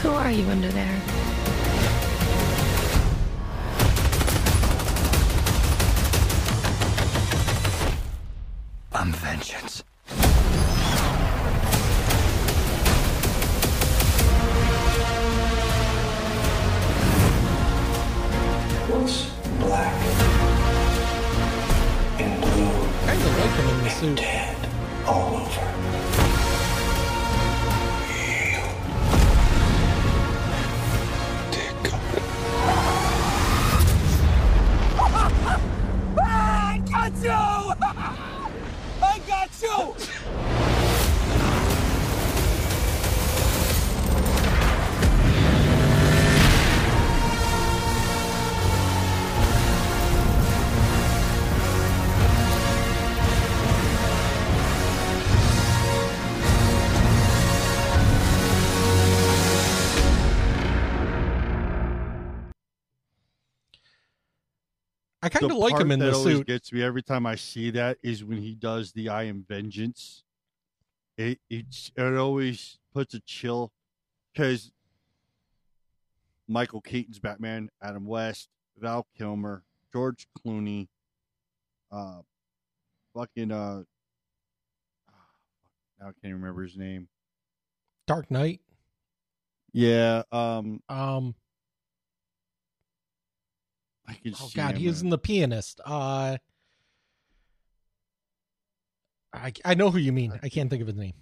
Who 0.02 0.10
are 0.10 0.30
you 0.30 0.46
under 0.48 0.68
there? 0.68 1.00
Kind 65.48 65.62
of 65.64 65.70
like 65.70 65.80
him 65.80 65.90
in 65.90 65.98
that 66.00 66.06
the 66.12 66.16
always 66.16 66.36
suit. 66.38 66.46
Gets 66.46 66.72
me 66.72 66.82
every 66.82 67.02
time 67.02 67.26
I 67.26 67.34
see 67.34 67.70
that 67.70 67.98
is 68.02 68.24
when 68.24 68.38
he 68.38 68.54
does 68.54 68.92
the 68.92 69.08
"I 69.08 69.24
am 69.24 69.44
vengeance." 69.48 70.24
It 71.16 71.40
it, 71.48 71.66
it 71.96 72.16
always 72.16 72.78
puts 72.92 73.14
a 73.14 73.20
chill 73.20 73.72
because 74.32 74.70
Michael 76.48 76.80
Keaton's 76.80 77.18
Batman, 77.18 77.70
Adam 77.82 78.06
West, 78.06 78.48
Val 78.78 79.06
Kilmer, 79.16 79.64
George 79.92 80.26
Clooney, 80.38 80.88
uh, 81.90 82.20
fucking 83.14 83.50
uh, 83.50 83.82
now 86.00 86.08
I 86.08 86.12
can't 86.22 86.34
remember 86.34 86.62
his 86.62 86.76
name. 86.76 87.08
Dark 88.06 88.30
Knight. 88.30 88.60
Yeah, 89.72 90.22
um, 90.32 90.80
Um, 90.88 91.34
I 94.08 94.14
can 94.14 94.34
Oh 94.34 94.46
see 94.46 94.56
God, 94.56 94.74
him 94.74 94.80
he 94.80 94.86
is 94.86 95.00
in- 95.00 95.06
in 95.06 95.10
the 95.10 95.18
pianist. 95.18 95.80
Uh, 95.84 96.38
I 99.32 99.52
I 99.64 99.74
know 99.74 99.90
who 99.90 99.98
you 99.98 100.12
mean. 100.12 100.38
I 100.42 100.48
can't 100.48 100.70
think 100.70 100.80
of 100.80 100.86
his 100.88 100.96
name. 100.96 101.14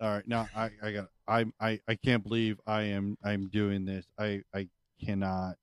All 0.00 0.08
right, 0.08 0.26
now 0.26 0.48
I 0.54 0.70
I 0.82 0.92
got 0.92 1.08
I 1.28 1.44
I 1.60 1.80
I 1.86 1.94
can't 1.96 2.22
believe 2.22 2.60
I 2.66 2.82
am 2.82 3.16
I'm 3.22 3.48
doing 3.48 3.84
this. 3.84 4.06
I 4.18 4.42
I 4.54 4.68
cannot 5.04 5.56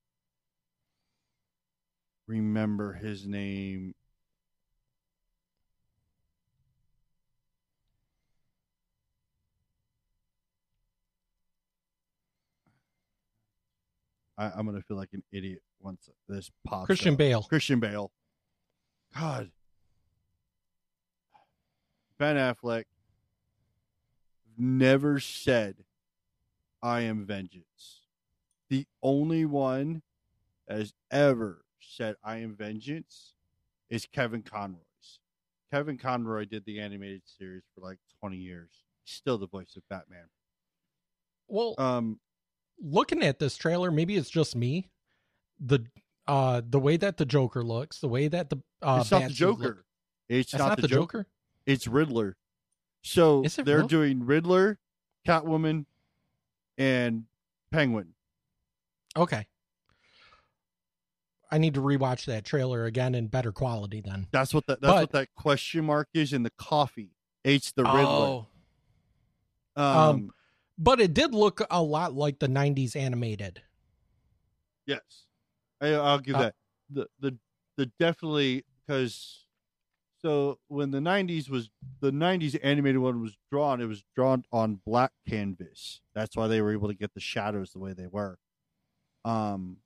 remember 2.28 2.94
his 2.94 3.26
name. 3.26 3.96
I, 14.38 14.52
I'm 14.56 14.66
gonna 14.66 14.82
feel 14.82 14.98
like 14.98 15.14
an 15.14 15.24
idiot 15.32 15.62
once 15.80 16.10
this 16.28 16.52
pops. 16.66 16.86
Christian 16.86 17.14
up. 17.14 17.18
Bale. 17.18 17.44
Christian 17.44 17.80
Bale. 17.80 18.12
God. 19.18 19.52
Ben 22.18 22.36
Affleck 22.36 22.86
never 24.58 25.20
said, 25.20 25.76
I 26.82 27.02
am 27.02 27.26
vengeance. 27.26 28.02
The 28.70 28.86
only 29.04 29.46
one 29.46 30.02
that 30.68 30.78
has 30.80 30.94
ever 31.12 31.64
said, 31.80 32.16
I 32.24 32.38
am 32.38 32.56
vengeance 32.56 33.34
is 33.90 34.06
Kevin 34.12 34.42
Conroy's. 34.42 34.82
Kevin 35.72 35.98
Conroy 35.98 36.46
did 36.46 36.66
the 36.66 36.80
animated 36.80 37.22
series 37.26 37.64
for 37.76 37.82
like 37.82 38.00
20 38.20 38.38
years. 38.38 38.70
He's 39.04 39.16
still 39.16 39.38
the 39.38 39.48
voice 39.48 39.76
of 39.78 39.84
Batman. 39.90 40.26
Well, 41.48 41.76
Um, 41.78 42.20
looking 42.82 43.24
at 43.24 43.40
this 43.40 43.58
trailer, 43.58 43.92
maybe 43.92 44.16
it's 44.16 44.30
just 44.30 44.56
me. 44.56 44.90
The 45.60 45.86
uh 46.28 46.62
the 46.68 46.80
way 46.80 46.98
that 46.98 47.18
the 47.18 47.26
Joker 47.26 47.64
looks, 47.64 48.00
the 48.00 48.08
way 48.08 48.28
that 48.28 48.50
the 48.50 48.58
uh 48.82 49.00
it's 49.02 49.12
not 49.12 49.24
the 49.24 49.30
Joker. 49.34 49.64
look- 49.64 49.86
It's 50.30 50.54
not, 50.54 50.68
not 50.70 50.82
the, 50.82 50.88
Joker. 50.88 51.20
Joker? 51.20 51.28
It's 51.66 51.88
Riddler. 51.88 52.36
So 53.04 53.44
it 53.44 53.54
they're 53.64 53.78
really? 53.78 53.88
doing 53.88 54.26
Riddler, 54.26 54.80
Catwoman, 55.28 55.86
and 56.78 57.24
Penguin. 57.72 58.14
Okay. 59.16 59.48
I 61.50 61.58
need 61.58 61.76
to 61.76 61.82
rewatch 61.82 62.26
that 62.26 62.44
trailer 62.44 62.86
again 62.86 63.16
in 63.16 63.28
better 63.28 63.54
quality 63.54 64.02
then. 64.02 64.28
That's 64.32 64.54
what 64.54 64.68
that. 64.68 64.82
That's 64.82 64.94
what 64.94 65.12
that 65.14 65.30
question 65.36 65.86
mark 65.86 66.10
is 66.14 66.34
in 66.34 66.44
the 66.44 66.52
coffee. 66.58 67.12
It's 67.46 67.72
the 67.72 67.84
Riddler. 67.84 68.02
Oh. 68.02 68.48
Um, 69.78 69.86
Um, 69.98 70.34
but 70.78 71.00
it 71.00 71.14
did 71.14 71.34
look 71.34 71.62
a 71.70 71.82
lot 71.82 72.14
like 72.14 72.40
the 72.40 72.48
90s 72.48 72.96
animated. 72.96 73.62
yes, 74.86 75.26
I, 75.82 75.94
I'll 75.94 76.20
give 76.20 76.36
Uh, 76.36 76.40
that. 76.40 76.56
The 76.90 77.08
the 77.20 77.38
the 77.76 77.86
definitely 78.00 78.64
because 78.86 79.46
so 80.22 80.58
when 80.70 80.92
the 80.92 81.00
'90s 81.00 81.50
was 81.50 81.70
the 82.00 82.12
'90s 82.12 82.58
animated 82.64 83.00
one 83.02 83.22
was 83.22 83.36
drawn, 83.52 83.82
it 83.82 83.86
was 83.86 84.04
drawn 84.16 84.44
on 84.52 84.80
black 84.86 85.12
canvas. 85.28 86.02
That's 86.16 86.36
why 86.38 86.48
they 86.48 86.62
were 86.62 86.72
able 86.72 86.88
to 86.88 86.94
get 86.94 87.14
the 87.14 87.20
shadows 87.20 87.72
the 87.72 87.80
way 87.80 87.94
they 87.94 88.08
were. 88.08 88.40
Um, 89.26 89.78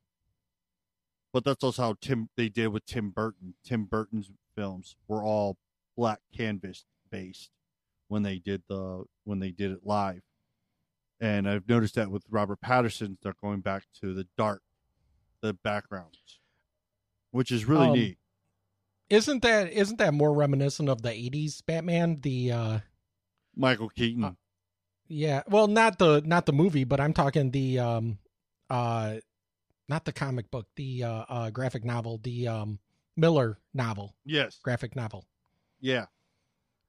but 1.34 1.44
that's 1.44 1.64
also 1.64 1.82
how 1.82 1.96
Tim 2.00 2.30
they 2.38 2.50
did 2.50 2.68
with 2.68 2.86
Tim 2.86 3.10
Burton. 3.10 3.56
Tim 3.64 3.86
Burton's 3.86 4.30
films 4.56 4.96
were 5.08 5.24
all 5.24 5.58
black 5.98 6.20
canvas 6.36 6.86
based 7.10 7.50
when 8.10 8.22
they 8.24 8.38
did 8.38 8.62
the 8.70 9.06
when 9.24 9.40
they 9.40 9.52
did 9.52 9.72
it 9.72 9.80
live. 9.86 10.22
And 11.22 11.48
I've 11.48 11.70
noticed 11.70 11.96
that 11.96 12.10
with 12.10 12.24
Robert 12.30 12.60
Patterson, 12.62 13.20
they're 13.22 13.36
going 13.40 13.62
back 13.62 13.84
to 14.02 14.14
the 14.14 14.28
dark, 14.38 14.64
the 15.42 15.54
backgrounds, 15.54 16.40
which 17.30 17.52
is 17.52 17.64
really 17.66 17.88
Um, 17.88 17.94
neat. 17.94 18.18
Isn't 19.10 19.42
that 19.44 19.72
isn't 19.72 19.98
that 19.98 20.14
more 20.14 20.34
reminiscent 20.34 20.90
of 20.90 21.02
the 21.04 21.10
80s 21.12 21.62
Batman? 21.66 22.22
The 22.22 22.52
uh 22.52 22.80
Michael 23.56 23.90
Keaton. 23.90 24.24
uh, 24.24 24.32
yeah, 25.08 25.44
well 25.48 25.68
not 25.68 26.00
the 26.00 26.22
not 26.26 26.46
the 26.46 26.54
movie, 26.54 26.86
but 26.86 27.00
I'm 27.00 27.14
talking 27.14 27.52
the 27.52 27.78
um 27.80 28.18
uh 28.70 29.18
not 29.90 30.06
the 30.06 30.14
comic 30.14 30.50
book, 30.50 30.68
the 30.76 31.04
uh, 31.04 31.26
uh 31.28 31.50
graphic 31.52 31.84
novel, 31.84 32.20
the 32.24 32.48
um 32.48 32.80
Miller 33.18 33.60
novel, 33.74 34.16
yes. 34.26 34.58
graphic 34.64 34.96
novel. 34.96 35.26
Yeah. 35.82 36.06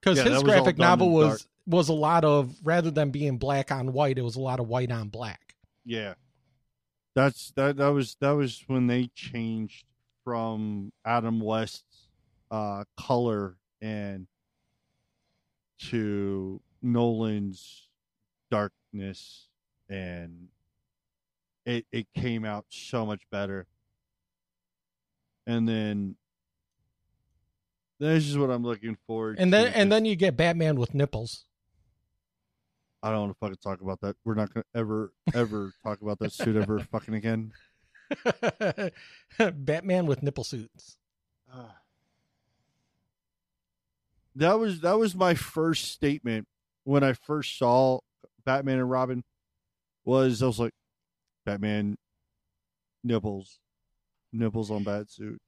Because 0.03 0.17
Yeah, 0.17 0.33
his 0.33 0.43
graphic 0.43 0.77
novel 0.77 1.11
was 1.11 1.27
dark. 1.27 1.41
was 1.65 1.87
a 1.89 1.93
lot 1.93 2.25
of 2.25 2.53
rather 2.63 2.91
than 2.91 3.11
being 3.11 3.37
black 3.37 3.71
on 3.71 3.93
white, 3.93 4.17
it 4.17 4.21
was 4.21 4.35
a 4.35 4.41
lot 4.41 4.59
of 4.59 4.67
white 4.67 4.91
on 4.91 5.07
black. 5.07 5.55
Yeah. 5.85 6.15
That's 7.15 7.51
that 7.55 7.77
that 7.77 7.89
was 7.89 8.17
that 8.19 8.31
was 8.31 8.63
when 8.67 8.87
they 8.87 9.07
changed 9.15 9.85
from 10.25 10.91
Adam 11.05 11.39
West's 11.39 12.09
uh 12.51 12.83
color 12.97 13.55
and 13.81 14.27
to 15.79 16.59
Nolan's 16.81 17.87
darkness 18.51 19.47
and 19.89 20.47
it 21.65 21.85
it 21.91 22.07
came 22.13 22.43
out 22.43 22.65
so 22.69 23.05
much 23.05 23.21
better. 23.31 23.67
And 25.45 25.67
then 25.67 26.15
this 27.99 28.27
is 28.27 28.37
what 28.37 28.49
I'm 28.49 28.63
looking 28.63 28.97
forward 29.07 29.37
And 29.39 29.51
to. 29.51 29.57
then 29.57 29.73
and 29.73 29.91
then 29.91 30.05
you 30.05 30.15
get 30.15 30.35
Batman 30.37 30.75
with 30.77 30.93
nipples. 30.93 31.45
I 33.01 33.11
don't 33.11 33.19
want 33.21 33.31
to 33.33 33.37
fucking 33.39 33.57
talk 33.63 33.81
about 33.81 33.99
that. 34.01 34.15
We're 34.23 34.35
not 34.35 34.53
gonna 34.53 34.65
ever 34.73 35.13
ever 35.33 35.73
talk 35.83 36.01
about 36.01 36.19
that 36.19 36.31
suit 36.31 36.55
ever 36.55 36.79
fucking 36.91 37.13
again. 37.13 37.51
Batman 39.53 40.05
with 40.05 40.23
nipple 40.23 40.43
suits. 40.43 40.97
that 44.35 44.59
was 44.59 44.81
that 44.81 44.97
was 44.97 45.15
my 45.15 45.33
first 45.35 45.91
statement 45.91 46.47
when 46.83 47.03
I 47.03 47.13
first 47.13 47.57
saw 47.57 47.99
Batman 48.45 48.79
and 48.79 48.89
Robin. 48.89 49.23
Was 50.05 50.43
I 50.43 50.47
was 50.47 50.59
like, 50.59 50.73
Batman 51.45 51.97
nipples, 53.03 53.59
nipples 54.33 54.69
on 54.71 54.83
bat 54.83 55.09
suit. 55.09 55.39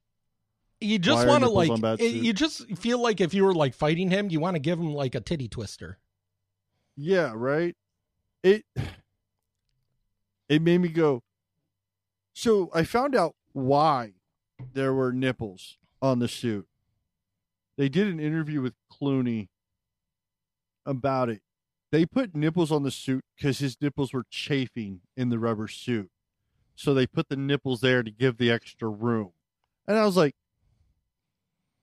You 0.82 1.00
just 1.00 1.26
want 1.28 1.44
to 1.44 1.50
like 1.50 1.70
eh, 2.02 2.06
it- 2.06 2.24
you 2.24 2.34
just 2.34 2.70
feel 2.78 3.00
like 3.02 3.22
if 3.22 3.34
you 3.34 3.44
were 3.46 3.54
like 3.56 3.74
fighting 3.74 4.10
him, 4.10 4.30
you 4.30 4.40
want 4.40 4.56
to 4.56 4.60
give 4.60 4.78
him 4.80 4.94
like 4.94 5.16
a 5.16 5.22
titty 5.22 5.48
twister. 5.48 6.00
Yeah, 6.98 7.32
right. 7.36 7.76
It 8.44 8.64
it 10.50 10.62
made 10.62 10.80
me 10.80 10.90
go. 10.90 11.24
So 12.34 12.70
I 12.74 12.84
found 12.84 13.16
out 13.16 13.36
why 13.54 14.14
there 14.74 14.94
were 14.94 15.12
nipples 15.12 15.78
on 16.02 16.20
the 16.20 16.28
suit. 16.28 16.68
They 17.78 17.90
did 17.90 18.08
an 18.08 18.20
interview 18.20 18.62
with 18.62 18.74
Clooney 18.92 19.48
about 20.86 21.30
it. 21.30 21.42
They 21.92 22.06
put 22.06 22.36
nipples 22.36 22.72
on 22.72 22.84
the 22.84 22.92
suit 22.92 23.24
because 23.36 23.60
his 23.60 23.78
nipples 23.82 24.14
were 24.14 24.26
chafing 24.30 25.02
in 25.16 25.30
the 25.30 25.40
rubber 25.40 25.68
suit. 25.68 26.10
So 26.76 26.94
they 26.94 27.08
put 27.08 27.30
the 27.30 27.38
nipples 27.38 27.80
there 27.82 28.04
to 28.04 28.12
give 28.12 28.38
the 28.38 28.52
extra 28.52 28.90
room. 28.90 29.32
And 29.88 29.98
I 29.98 30.06
was 30.06 30.18
like, 30.18 30.36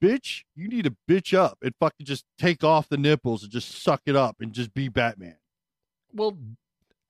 bitch, 0.03 0.43
you 0.57 0.69
need 0.69 0.85
to 0.85 0.97
bitch 1.09 1.37
up 1.37 1.59
and 1.63 1.73
fucking 1.79 2.05
just 2.07 2.25
take 2.39 2.65
off 2.65 2.89
the 2.89 2.97
nipples 2.97 3.43
and 3.43 3.53
just 3.53 3.83
suck 3.83 4.03
it 4.07 4.17
up 4.17 4.37
and 4.41 4.53
just 4.53 4.75
be 4.75 4.89
Batman. 4.89 5.37
Well, 6.13 6.37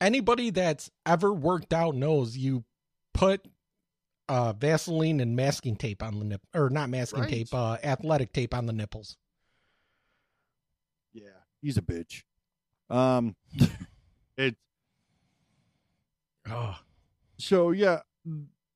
anybody 0.01 0.51
that's 0.51 0.91
ever 1.07 1.33
worked 1.33 1.73
out 1.73 1.95
knows 1.95 2.37
you 2.37 2.65
put 3.15 3.45
uh 4.29 4.53
Vaseline 4.53 5.21
and 5.21 5.35
masking 5.35 5.77
tape 5.77 6.03
on 6.03 6.19
the 6.19 6.25
nip 6.25 6.41
or 6.55 6.71
not 6.71 6.91
masking 6.91 7.21
Right. 7.23 7.31
tape, 7.31 7.55
uh 7.55 7.79
athletic 7.83 8.33
tape 8.33 8.55
on 8.55 8.67
the 8.67 8.73
nipples. 8.73 9.17
Yeah, 11.13 11.29
he's 11.61 11.77
a 11.77 11.83
bitch. 11.83 12.23
Um, 12.89 13.35
it. 14.37 14.57
Oh. 16.49 16.77
So 17.39 17.71
yeah, 17.71 18.01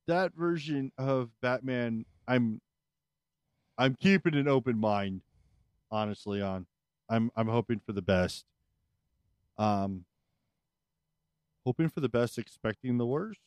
that 0.06 0.34
version 0.34 0.92
of 0.98 1.30
Batman, 1.40 2.04
I'm, 2.26 2.60
I'm 3.78 3.94
keeping 3.94 4.34
an 4.34 4.48
open 4.48 4.78
mind, 4.78 5.20
honestly. 5.90 6.40
On, 6.42 6.66
I'm 7.08 7.30
I'm 7.36 7.48
hoping 7.48 7.80
for 7.84 7.92
the 7.92 8.02
best. 8.02 8.44
Um, 9.58 10.04
hoping 11.64 11.88
for 11.88 12.00
the 12.00 12.08
best, 12.08 12.38
expecting 12.38 12.98
the 12.98 13.06
worst. 13.06 13.40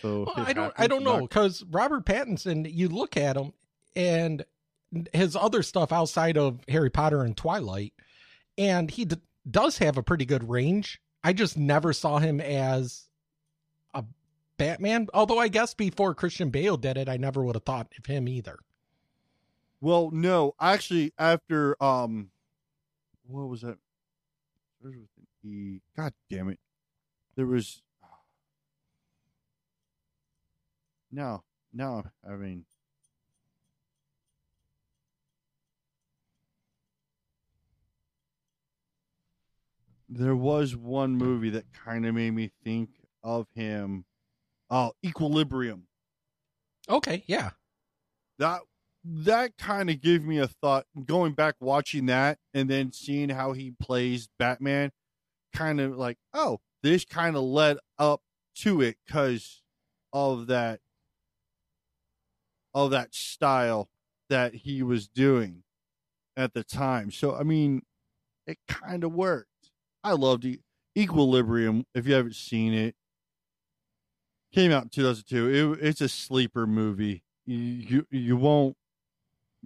So 0.00 0.24
Well, 0.26 0.46
I 0.46 0.52
don't 0.52 0.72
I 0.76 0.86
don't 0.86 1.04
know 1.04 1.26
cuz 1.26 1.64
Robert 1.70 2.06
Pattinson, 2.06 2.72
you 2.72 2.88
look 2.88 3.16
at 3.16 3.36
him 3.36 3.52
and 3.94 4.44
his 5.12 5.36
other 5.36 5.62
stuff 5.62 5.92
outside 5.92 6.36
of 6.38 6.60
Harry 6.68 6.90
Potter 6.90 7.22
and 7.22 7.36
Twilight 7.36 7.92
and 8.56 8.90
he 8.90 9.04
d- 9.04 9.16
does 9.50 9.78
have 9.78 9.96
a 9.96 10.02
pretty 10.02 10.24
good 10.24 10.48
range. 10.48 11.00
I 11.24 11.32
just 11.32 11.56
never 11.56 11.92
saw 11.92 12.18
him 12.18 12.40
as 12.40 13.04
a 13.94 14.04
Batman, 14.56 15.08
although 15.14 15.38
I 15.38 15.48
guess 15.48 15.74
before 15.74 16.14
Christian 16.14 16.50
Bale 16.50 16.76
did 16.76 16.96
it, 16.96 17.08
I 17.08 17.16
never 17.16 17.44
would 17.44 17.56
have 17.56 17.64
thought 17.64 17.92
of 17.98 18.06
him 18.06 18.28
either. 18.28 18.58
Well, 19.82 20.10
no, 20.12 20.54
actually, 20.60 21.12
after 21.18 21.82
um, 21.82 22.30
what 23.26 23.48
was 23.48 23.62
that? 23.62 23.78
There 24.80 24.92
was 24.92 25.08
an 25.18 25.50
E. 25.50 25.80
God 25.96 26.12
damn 26.30 26.50
it! 26.50 26.60
There 27.34 27.46
was 27.46 27.82
no, 31.10 31.42
no. 31.72 32.04
I 32.24 32.36
mean, 32.36 32.64
there 40.08 40.36
was 40.36 40.76
one 40.76 41.16
movie 41.16 41.50
that 41.50 41.72
kind 41.72 42.06
of 42.06 42.14
made 42.14 42.34
me 42.34 42.52
think 42.62 42.90
of 43.24 43.48
him. 43.56 44.04
Oh, 44.70 44.92
Equilibrium. 45.04 45.88
Okay, 46.88 47.24
yeah. 47.26 47.50
That 48.38 48.60
that 49.04 49.56
kind 49.58 49.90
of 49.90 50.00
gave 50.00 50.24
me 50.24 50.38
a 50.38 50.46
thought. 50.46 50.86
Going 51.04 51.32
back 51.32 51.56
watching 51.60 52.06
that 52.06 52.38
and 52.54 52.68
then 52.68 52.92
seeing 52.92 53.28
how 53.30 53.52
he 53.52 53.72
plays 53.80 54.28
Batman, 54.38 54.92
kind 55.52 55.80
of 55.80 55.96
like, 55.96 56.18
oh, 56.32 56.60
this 56.82 57.04
kind 57.04 57.36
of 57.36 57.42
led 57.42 57.78
up 57.98 58.22
to 58.56 58.80
it 58.80 58.96
because 59.06 59.62
of 60.12 60.46
that 60.48 60.80
of 62.74 62.90
that 62.90 63.14
style 63.14 63.88
that 64.30 64.54
he 64.54 64.82
was 64.82 65.08
doing 65.08 65.62
at 66.36 66.54
the 66.54 66.64
time. 66.64 67.10
So 67.10 67.34
I 67.34 67.42
mean, 67.42 67.82
it 68.46 68.58
kind 68.68 69.04
of 69.04 69.12
worked. 69.12 69.48
I 70.04 70.12
loved 70.12 70.44
e- 70.44 70.60
Equilibrium. 70.96 71.86
If 71.94 72.06
you 72.06 72.14
haven't 72.14 72.36
seen 72.36 72.72
it, 72.72 72.94
came 74.52 74.72
out 74.72 74.84
in 74.84 74.88
2002. 74.90 75.74
It, 75.74 75.86
it's 75.86 76.00
a 76.00 76.08
sleeper 76.08 76.66
movie. 76.66 77.22
You, 77.46 77.56
you 77.56 78.06
you 78.10 78.36
won't 78.36 78.76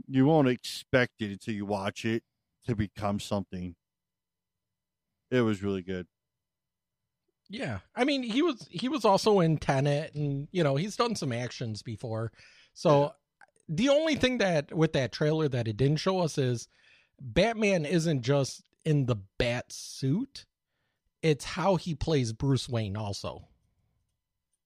you 0.06 0.26
won't 0.26 0.48
expect 0.48 1.20
it 1.20 1.30
until 1.30 1.54
you 1.54 1.66
watch 1.66 2.04
it 2.04 2.22
to 2.66 2.74
become 2.74 3.20
something. 3.20 3.74
It 5.30 5.40
was 5.40 5.62
really 5.62 5.82
good. 5.82 6.06
Yeah, 7.48 7.78
I 7.94 8.04
mean 8.04 8.22
he 8.22 8.42
was 8.42 8.66
he 8.70 8.88
was 8.88 9.04
also 9.04 9.40
in 9.40 9.58
Tenet, 9.58 10.14
and 10.14 10.48
you 10.50 10.64
know 10.64 10.76
he's 10.76 10.96
done 10.96 11.14
some 11.14 11.32
actions 11.32 11.82
before. 11.82 12.32
So 12.74 13.12
the 13.68 13.88
only 13.88 14.16
thing 14.16 14.38
that 14.38 14.74
with 14.74 14.92
that 14.94 15.12
trailer 15.12 15.48
that 15.48 15.68
it 15.68 15.76
didn't 15.76 15.98
show 15.98 16.20
us 16.20 16.38
is 16.38 16.68
Batman 17.20 17.84
isn't 17.84 18.22
just 18.22 18.62
in 18.84 19.06
the 19.06 19.16
bat 19.38 19.72
suit; 19.72 20.44
it's 21.22 21.44
how 21.44 21.76
he 21.76 21.94
plays 21.94 22.32
Bruce 22.32 22.68
Wayne 22.68 22.96
also. 22.96 23.48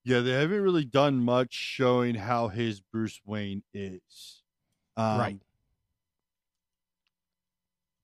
Yeah, 0.02 0.20
they 0.20 0.32
haven't 0.32 0.62
really 0.62 0.86
done 0.86 1.22
much 1.22 1.52
showing 1.52 2.14
how 2.14 2.48
his 2.48 2.80
Bruce 2.80 3.20
Wayne 3.26 3.62
is. 3.74 4.39
Um, 5.00 5.18
right. 5.18 5.38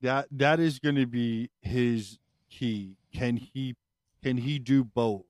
That 0.00 0.28
that 0.30 0.60
is 0.60 0.78
going 0.78 0.94
to 0.94 1.06
be 1.06 1.50
his 1.60 2.18
key. 2.48 2.96
Can 3.12 3.36
he 3.36 3.76
can 4.22 4.38
he 4.38 4.58
do 4.58 4.84
both? 4.84 5.24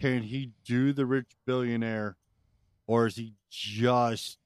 Can 0.00 0.22
he 0.22 0.50
do 0.64 0.92
the 0.92 1.06
rich 1.06 1.32
billionaire, 1.46 2.16
or 2.86 3.06
is 3.06 3.16
he 3.16 3.34
just 3.50 4.38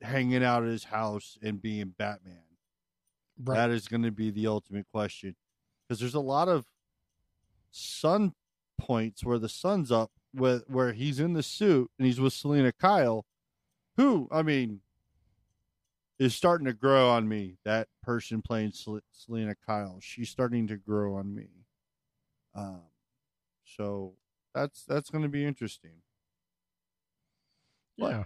hanging 0.00 0.42
out 0.42 0.62
at 0.62 0.68
his 0.68 0.84
house 0.84 1.38
and 1.42 1.60
being 1.60 1.94
Batman? 1.96 2.42
Right. 3.42 3.56
That 3.56 3.70
is 3.70 3.86
going 3.86 4.02
to 4.02 4.10
be 4.10 4.30
the 4.30 4.46
ultimate 4.46 4.86
question, 4.92 5.36
because 5.86 6.00
there's 6.00 6.14
a 6.14 6.20
lot 6.20 6.48
of 6.48 6.66
sun 7.70 8.32
points 8.78 9.24
where 9.24 9.38
the 9.38 9.48
sun's 9.48 9.92
up, 9.92 10.10
with 10.34 10.64
where 10.68 10.92
he's 10.92 11.20
in 11.20 11.34
the 11.34 11.42
suit 11.42 11.90
and 11.98 12.06
he's 12.06 12.20
with 12.20 12.32
Selina 12.32 12.72
Kyle, 12.72 13.26
who 13.96 14.28
I 14.30 14.42
mean 14.42 14.80
is 16.18 16.34
starting 16.34 16.66
to 16.66 16.72
grow 16.72 17.08
on 17.10 17.28
me. 17.28 17.56
That 17.64 17.88
person 18.02 18.42
playing 18.42 18.72
Sel- 18.72 19.00
Selina 19.12 19.54
Kyle, 19.66 19.98
she's 20.00 20.28
starting 20.28 20.66
to 20.68 20.76
grow 20.76 21.16
on 21.16 21.34
me. 21.34 21.48
Um, 22.54 22.82
so 23.64 24.14
that's 24.54 24.84
that's 24.84 25.10
going 25.10 25.22
to 25.22 25.28
be 25.28 25.44
interesting. 25.44 26.02
Yeah. 27.96 28.24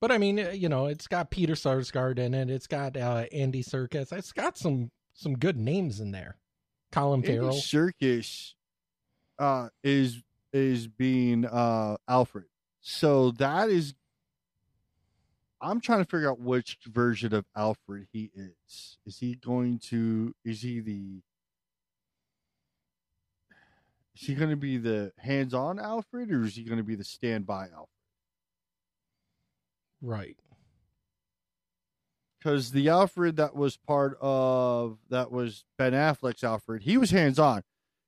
But 0.00 0.12
I 0.12 0.18
mean, 0.18 0.38
uh, 0.38 0.50
you 0.50 0.68
know, 0.68 0.86
it's 0.86 1.08
got 1.08 1.30
Peter 1.30 1.54
Sarsgaard 1.54 2.18
in 2.18 2.34
it. 2.34 2.50
It's 2.50 2.66
got 2.68 2.96
uh, 2.96 3.24
Andy 3.32 3.62
Serkis. 3.64 4.12
It's 4.12 4.32
got 4.32 4.56
some 4.56 4.90
some 5.14 5.34
good 5.36 5.56
names 5.56 6.00
in 6.00 6.12
there. 6.12 6.36
Colin 6.92 7.20
Andy 7.20 7.36
Farrell. 7.36 7.54
Serkis 7.54 8.54
uh, 9.38 9.68
is 9.82 10.22
is 10.52 10.86
being 10.86 11.44
uh, 11.44 11.96
Alfred. 12.08 12.46
So 12.80 13.32
that 13.32 13.70
is. 13.70 13.94
I'm 15.60 15.80
trying 15.80 15.98
to 16.00 16.04
figure 16.04 16.30
out 16.30 16.40
which 16.40 16.78
version 16.86 17.34
of 17.34 17.44
Alfred 17.56 18.06
he 18.12 18.30
is. 18.34 18.98
Is 19.06 19.18
he 19.18 19.34
going 19.34 19.78
to? 19.90 20.34
Is 20.44 20.62
he 20.62 20.80
the? 20.80 21.22
Is 24.20 24.26
he 24.26 24.34
going 24.34 24.50
to 24.50 24.56
be 24.56 24.78
the 24.78 25.12
hands-on 25.18 25.78
Alfred, 25.78 26.30
or 26.32 26.42
is 26.44 26.56
he 26.56 26.64
going 26.64 26.78
to 26.78 26.84
be 26.84 26.96
the 26.96 27.04
standby 27.04 27.66
Alfred? 27.72 27.88
Right. 30.00 30.36
because 32.38 32.70
the 32.70 32.88
Alfred 32.88 33.36
that 33.36 33.54
was 33.56 33.76
part 33.76 34.16
of 34.20 34.98
that 35.10 35.30
was 35.32 35.64
Ben 35.76 35.92
Affleck's 35.92 36.44
Alfred, 36.44 36.82
he 36.82 36.96
was 36.96 37.10
hands 37.10 37.38
on. 37.38 37.62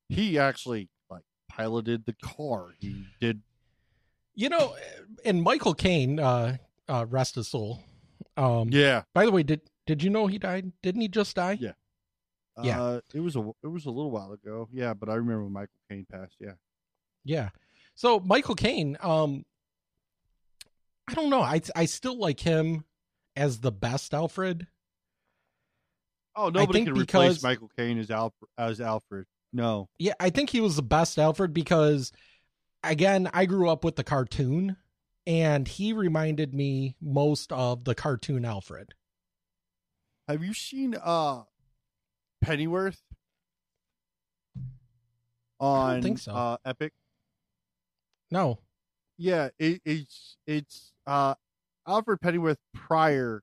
He 0.09 0.39
actually 0.39 0.89
like 1.09 1.25
piloted 1.49 2.05
the 2.07 2.15
car. 2.15 2.75
He 2.79 3.07
did. 3.21 3.43
You 4.35 4.49
know, 4.49 4.77
and 5.25 5.43
Michael 5.43 5.75
Caine, 5.75 6.19
uh, 6.21 6.57
uh, 6.91 7.07
rest 7.09 7.37
his 7.37 7.49
soul. 7.49 7.81
Um, 8.37 8.69
Yeah, 8.71 9.03
By 9.15 9.25
the 9.25 9.31
way, 9.31 9.43
did 9.43 9.61
did 9.87 10.03
you 10.03 10.11
know 10.11 10.27
he 10.27 10.39
died? 10.39 10.73
Didn't 10.83 11.01
he 11.01 11.09
just 11.09 11.35
die? 11.37 11.57
Yeah. 11.61 11.73
Yeah. 12.63 12.83
Uh, 12.83 13.01
it 13.15 13.21
was 13.21 13.37
a 13.37 13.51
it 13.63 13.69
was 13.69 13.87
a 13.87 13.91
little 13.91 14.11
while 14.11 14.33
ago. 14.33 14.69
Yeah, 14.73 14.93
but 14.95 15.09
I 15.09 15.15
remember 15.15 15.45
when 15.45 15.53
Michael 15.53 15.75
Caine 15.89 16.07
passed. 16.11 16.37
Yeah, 16.41 16.53
Yeah. 17.25 17.51
So 17.95 18.21
Michael 18.21 18.55
Caine, 18.55 18.97
um, 19.01 19.45
I 21.09 21.15
don't 21.15 21.31
know. 21.31 21.41
I 21.41 21.61
I 21.75 21.87
still 21.87 22.19
like 22.19 22.41
him 22.41 22.85
as 23.37 23.61
the 23.61 23.73
best 23.73 24.13
Alfred. 24.15 24.67
Oh, 26.37 26.49
nobody 26.49 26.85
can 26.85 26.95
because- 26.95 27.03
replace 27.37 27.43
Michael 27.43 27.71
Caine 27.77 27.99
as 27.99 28.11
Al 28.11 28.35
as 28.59 28.81
Alfred. 28.81 29.27
No. 29.53 29.89
Yeah, 29.99 30.13
I 30.21 30.31
think 30.31 30.51
he 30.51 30.61
was 30.61 30.77
the 30.77 30.83
best 30.83 31.19
Alfred 31.19 31.53
because, 31.53 32.13
again, 32.85 33.29
I 33.35 33.47
grew 33.47 33.69
up 33.69 33.83
with 33.85 33.97
the 33.97 34.05
cartoon, 34.05 34.77
and 35.27 35.69
he 35.69 35.93
reminded 35.93 36.55
me 36.55 36.97
most 37.01 37.53
of 37.53 37.85
the 37.85 37.95
cartoon 37.95 38.45
Alfred. 38.45 38.95
Have 40.29 40.45
you 40.45 40.55
seen 40.55 40.97
uh 41.03 41.43
Pennyworth 42.43 43.03
on 45.59 46.03
think 46.03 46.19
so. 46.19 46.33
uh 46.33 46.57
Epic? 46.65 46.93
No. 48.31 48.61
Yeah, 49.19 49.51
it, 49.59 49.83
it's 49.85 50.37
it's 50.47 50.93
uh 51.07 51.35
Alfred 51.87 52.21
Pennyworth 52.21 52.59
prior 52.73 53.43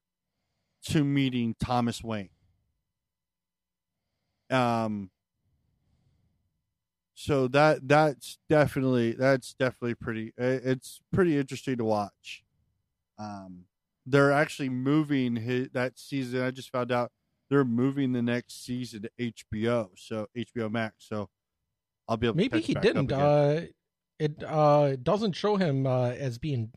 to 0.86 1.04
meeting 1.04 1.56
Thomas 1.60 2.04
Wayne. 2.04 2.30
Um 4.50 5.12
so 7.28 7.48
that 7.50 7.88
that's 7.88 8.38
definitely 8.50 9.12
that's 9.12 9.54
definitely 9.54 9.96
pretty 9.96 10.34
it's 10.38 11.02
pretty 11.12 11.38
interesting 11.38 11.78
to 11.78 11.84
watch. 11.86 12.44
Um 13.20 13.66
they're 14.10 14.32
actually 14.32 14.70
moving 14.70 15.36
his, 15.36 15.68
that 15.74 16.00
season. 16.00 16.42
I 16.42 16.52
just 16.52 16.72
found 16.72 16.94
out 16.94 17.12
they're 17.50 17.66
moving 17.66 18.14
the 18.14 18.22
next 18.22 18.64
season 18.66 19.02
to 19.04 19.10
HBO, 19.20 19.90
so 19.98 20.28
HBO 20.38 20.72
Max. 20.72 20.96
So 21.10 21.30
I'll 22.08 22.16
be 22.16 22.28
able 22.28 22.36
to 22.36 22.38
Maybe 22.38 22.62
he 22.62 22.74
didn't. 22.74 23.12
again. 23.12 23.20
Uh, 23.20 23.62
it 24.20 24.44
uh 24.44 24.96
doesn't 25.04 25.34
show 25.34 25.58
him 25.58 25.86
uh, 25.86 26.10
as 26.12 26.38
being. 26.38 26.72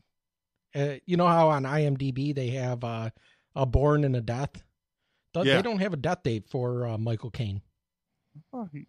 Uh, 0.75 0.95
you 1.05 1.15
know 1.17 1.27
how 1.27 1.49
on 1.49 1.63
IMDb 1.63 2.33
they 2.35 2.49
have 2.49 2.83
uh, 2.83 3.09
a 3.55 3.65
born 3.65 4.03
and 4.03 4.15
a 4.15 4.21
death. 4.21 4.61
Th- 5.33 5.45
Yeah. 5.45 5.55
They 5.55 5.61
don't 5.61 5.79
have 5.79 5.93
a 5.93 5.97
death 5.97 6.23
date 6.23 6.47
for 6.49 6.85
uh, 6.85 6.97
Michael 6.97 7.31
Caine. 7.31 7.61
Oh, 8.53 8.67
he- 8.73 8.87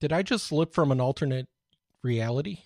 Did 0.00 0.12
I 0.12 0.22
just 0.22 0.46
slip 0.46 0.72
from 0.72 0.92
an 0.92 1.00
alternate 1.00 1.48
reality? 2.02 2.58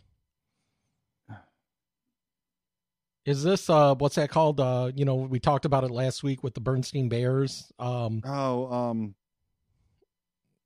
Is 3.25 3.45
this 3.45 3.71
uh 3.71 3.95
what's 3.95 4.17
that 4.17 4.31
called? 4.31 4.59
Uh 4.59 4.91
you 4.95 5.05
know, 5.05 5.15
we 5.15 5.39
talked 5.39 5.65
about 5.65 5.85
it 5.85 5.91
last 5.91 6.23
week 6.23 6.43
with 6.43 6.55
the 6.55 6.61
Bernstein 6.61 7.09
Bears. 7.09 7.73
Um 7.79 8.23
oh, 8.25 8.73
um, 8.73 9.15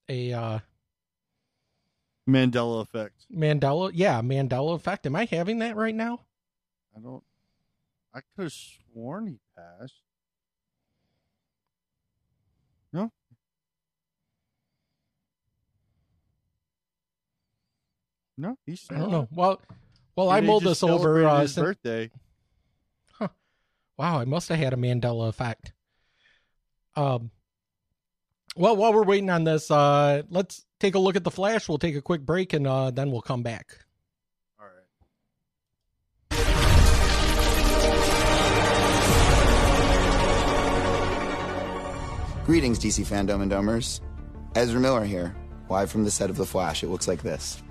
a 0.09 0.33
uh 0.33 0.59
Mandela 2.29 2.83
effect. 2.83 3.27
Mandela 3.33 3.91
yeah, 3.95 4.21
Mandela 4.23 4.75
effect. 4.75 5.07
Am 5.07 5.15
I 5.15 5.27
having 5.27 5.59
that 5.61 5.77
right 5.77 5.95
now? 5.95 6.21
I 6.97 7.01
don't. 7.01 7.23
I 8.15 8.21
could 8.35 8.45
have 8.45 8.53
sworn 8.53 9.27
he 9.27 9.39
passed. 9.55 10.01
No. 12.93 13.13
No, 18.39 18.59
he's. 18.67 18.87
I 18.91 18.99
don't 18.99 19.11
know. 19.11 19.29
Well 19.31 19.61
well 20.15 20.29
And 20.29 20.37
I 20.37 20.41
they 20.41 20.47
mulled 20.47 20.65
this 20.65 20.83
over 20.83 20.99
celebrated 20.99 21.29
uh 21.29 21.41
his 21.41 21.55
since, 21.55 21.65
birthday. 21.65 22.11
Wow, 23.99 24.21
I 24.21 24.27
must 24.27 24.51
have 24.51 24.59
had 24.59 24.75
a 24.75 24.77
Mandela 24.77 25.29
effect. 25.29 25.73
Um 26.97 27.31
well 28.57 28.77
while 28.77 28.93
we're 28.93 29.05
waiting 29.05 29.31
on 29.31 29.45
this, 29.45 29.71
uh 29.71 30.23
let's 30.29 30.67
take 30.81 30.95
a 30.95 30.99
look 30.99 31.17
at 31.17 31.25
the 31.25 31.31
Flash. 31.31 31.69
We'll 31.69 31.79
take 31.79 31.97
a 31.97 32.03
quick 32.03 32.21
break 32.23 32.53
and 32.53 32.67
uh, 32.67 32.91
then 32.91 33.11
we'll 33.11 33.23
come 33.23 33.43
back. 33.43 33.79
All 34.61 34.67
right. 34.67 34.85
Greetings, 42.45 42.79
DC 42.79 43.05
FanDome 43.07 43.43
and 43.43 43.51
domers. 43.51 44.01
Ezra 44.55 44.81
Miller 44.81 45.05
here, 45.05 45.35
live 45.69 45.91
from 45.91 46.05
the 46.05 46.11
set 46.11 46.31
of 46.31 46.37
The 46.37 46.47
Flash. 46.47 46.83
It 46.83 46.89
looks 46.89 47.09
like 47.09 47.23
this. 47.23 47.63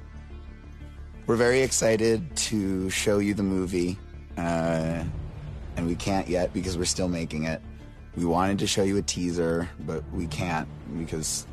We're 1.28 1.38
very 1.38 1.62
excited 1.62 2.36
to 2.36 2.88
show 2.92 3.18
you 3.18 3.34
the 3.34 3.42
movie, 3.42 3.98
uh, 4.38 5.04
and 5.76 5.88
we 5.88 5.96
can't 5.96 6.28
yet 6.28 6.54
because 6.54 6.78
we're 6.78 6.86
still 6.86 7.08
making 7.08 7.46
it. 7.46 7.64
We 8.16 8.26
wanted 8.26 8.60
to 8.60 8.68
show 8.68 8.84
you 8.84 8.98
a 8.98 9.02
teaser, 9.02 9.68
but 9.88 10.04
we 10.14 10.28
can't 10.28 10.68
because 11.00 11.48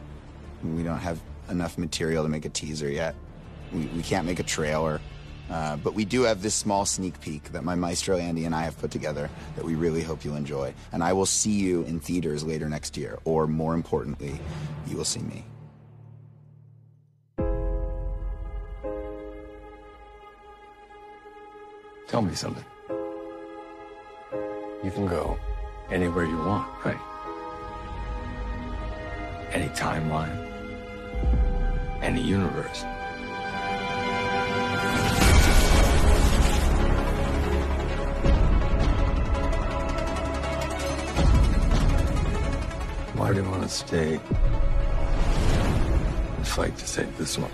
we 0.63 0.83
don't 0.83 0.99
have 0.99 1.23
enough 1.49 1.79
material 1.79 2.23
to 2.23 2.29
make 2.29 2.45
a 2.45 2.51
teaser 2.51 2.91
yet. 2.91 3.15
We, 3.73 3.87
we 3.87 4.03
can't 4.03 4.27
make 4.27 4.41
a 4.41 4.45
trailer. 4.45 5.01
Uh, 5.51 5.77
but 5.77 5.95
we 5.95 6.05
do 6.05 6.23
have 6.23 6.43
this 6.43 6.55
small 6.55 6.85
sneak 6.85 7.19
peek 7.21 7.45
that 7.53 7.65
my 7.65 7.75
maestro 7.75 8.19
Andy 8.19 8.45
and 8.45 8.55
I 8.55 8.65
have 8.65 8.79
put 8.79 8.91
together 8.91 9.31
that 9.57 9.65
we 9.65 9.75
really 9.75 10.03
hope 10.03 10.23
you'll 10.23 10.37
enjoy. 10.37 10.75
And 10.93 11.03
I 11.03 11.15
will 11.15 11.27
see 11.27 11.51
you 11.51 11.83
in 11.85 11.99
theaters 11.99 12.45
later 12.45 12.69
next 12.69 12.99
year, 12.99 13.19
or 13.25 13.47
more 13.47 13.75
importantly, 13.75 14.39
you 14.87 14.99
will 14.99 15.07
see 15.07 15.21
me. 15.21 15.47
Tell 22.13 22.21
me 22.21 22.35
something. 22.35 22.65
You 24.85 24.91
can 24.91 25.07
go 25.07 25.39
anywhere 25.91 26.27
you 26.27 26.37
want, 26.37 26.69
right? 26.85 26.99
Any 29.51 29.69
timeline, 29.69 30.37
any 32.03 32.21
universe. 32.21 32.83
Why 43.17 43.33
do 43.33 43.41
you 43.43 43.49
want 43.49 43.63
to 43.63 43.69
stay 43.71 44.21
and 46.37 46.47
fight 46.47 46.77
to 46.77 46.87
save 46.87 47.17
this 47.17 47.39
one? 47.39 47.51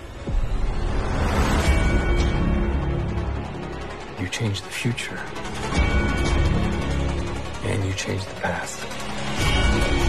You 4.29 4.33
change 4.33 4.61
the 4.61 4.68
future. 4.68 5.18
And 7.64 7.83
you 7.87 7.95
change 7.95 8.22
the 8.26 8.41
past. 8.43 10.07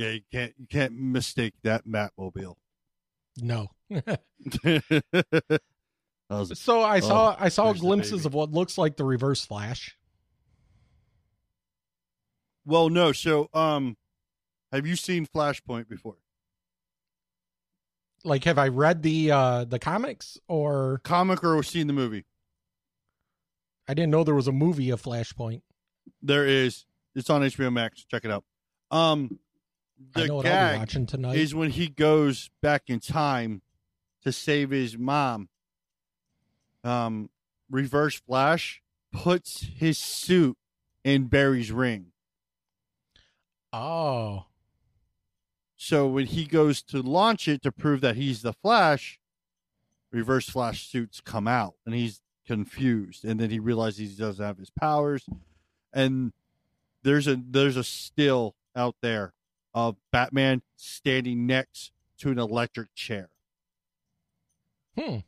Yeah, 0.00 0.12
you 0.12 0.20
can't 0.32 0.54
you 0.58 0.66
can't 0.66 0.94
mistake 0.94 1.52
that 1.62 1.86
Batmobile. 1.86 2.54
No. 3.36 3.68
Was- 6.30 6.58
So 6.58 6.80
I 6.80 7.00
saw 7.00 7.32
oh, 7.32 7.36
I 7.38 7.50
saw 7.50 7.74
glimpses 7.74 8.24
of 8.24 8.32
what 8.32 8.50
looks 8.50 8.78
like 8.78 8.96
the 8.96 9.04
Reverse 9.04 9.44
Flash. 9.44 9.98
Well, 12.64 12.88
no. 12.88 13.12
So, 13.12 13.50
um, 13.52 13.98
have 14.72 14.86
you 14.86 14.96
seen 14.96 15.26
Flashpoint 15.26 15.86
before? 15.90 16.16
Like, 18.24 18.44
have 18.44 18.56
I 18.56 18.68
read 18.68 19.02
the 19.02 19.30
uh 19.32 19.64
the 19.66 19.78
comics 19.78 20.38
or 20.48 21.02
Comic 21.04 21.44
or 21.44 21.62
seen 21.62 21.88
the 21.88 21.92
movie? 21.92 22.24
I 23.86 23.92
didn't 23.92 24.12
know 24.12 24.24
there 24.24 24.34
was 24.34 24.48
a 24.48 24.52
movie 24.52 24.88
of 24.88 25.02
Flashpoint. 25.02 25.60
There 26.22 26.46
is. 26.46 26.86
It's 27.14 27.28
on 27.28 27.42
HBO 27.42 27.70
Max. 27.70 28.02
Check 28.06 28.24
it 28.24 28.30
out. 28.30 28.44
Um, 28.90 29.38
I 30.14 30.20
the 30.22 30.26
know 30.28 30.34
what 30.36 30.46
I'll 30.46 30.52
be 30.52 30.56
gag 30.72 30.78
watching 30.78 31.06
tonight. 31.06 31.36
is 31.36 31.54
when 31.54 31.70
he 31.70 31.88
goes 31.88 32.50
back 32.62 32.84
in 32.88 33.00
time 33.00 33.62
to 34.22 34.32
save 34.32 34.70
his 34.70 34.98
mom. 34.98 35.48
Um, 36.84 37.30
Reverse 37.70 38.20
Flash 38.20 38.82
puts 39.12 39.62
his 39.62 39.98
suit 39.98 40.56
in 41.04 41.26
Barry's 41.26 41.70
ring. 41.70 42.06
Oh, 43.72 44.46
So 45.76 46.08
when 46.08 46.26
he 46.26 46.44
goes 46.44 46.82
to 46.84 47.00
launch 47.00 47.46
it 47.46 47.62
to 47.62 47.70
prove 47.70 48.00
that 48.00 48.16
he's 48.16 48.42
the 48.42 48.52
Flash, 48.52 49.20
Reverse 50.10 50.48
Flash 50.48 50.88
suits 50.88 51.20
come 51.20 51.46
out, 51.46 51.74
and 51.86 51.94
he's 51.94 52.20
confused, 52.46 53.24
and 53.24 53.38
then 53.38 53.50
he 53.50 53.60
realizes 53.60 53.98
he 54.10 54.16
doesn't 54.16 54.44
have 54.44 54.58
his 54.58 54.70
powers, 54.70 55.24
and 55.92 56.32
there's 57.04 57.28
a 57.28 57.40
there's 57.48 57.76
a 57.76 57.84
still 57.84 58.56
out 58.74 58.96
there 59.02 59.32
of 59.74 59.96
Batman 60.12 60.62
standing 60.76 61.46
next 61.46 61.92
to 62.18 62.30
an 62.30 62.38
electric 62.38 62.94
chair. 62.94 63.28
Hmm. 64.98 65.18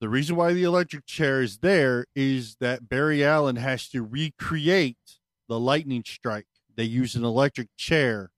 The 0.00 0.08
reason 0.08 0.36
why 0.36 0.52
the 0.52 0.62
electric 0.64 1.04
chair 1.06 1.42
is 1.42 1.58
there 1.58 2.06
is 2.14 2.56
that 2.60 2.88
Barry 2.88 3.24
Allen 3.24 3.56
has 3.56 3.88
to 3.88 4.02
recreate 4.02 5.18
the 5.48 5.60
lightning 5.60 6.02
strike. 6.06 6.46
They 6.74 6.84
use 6.84 7.14
an 7.16 7.24
electric 7.24 7.68
chair 7.76 8.30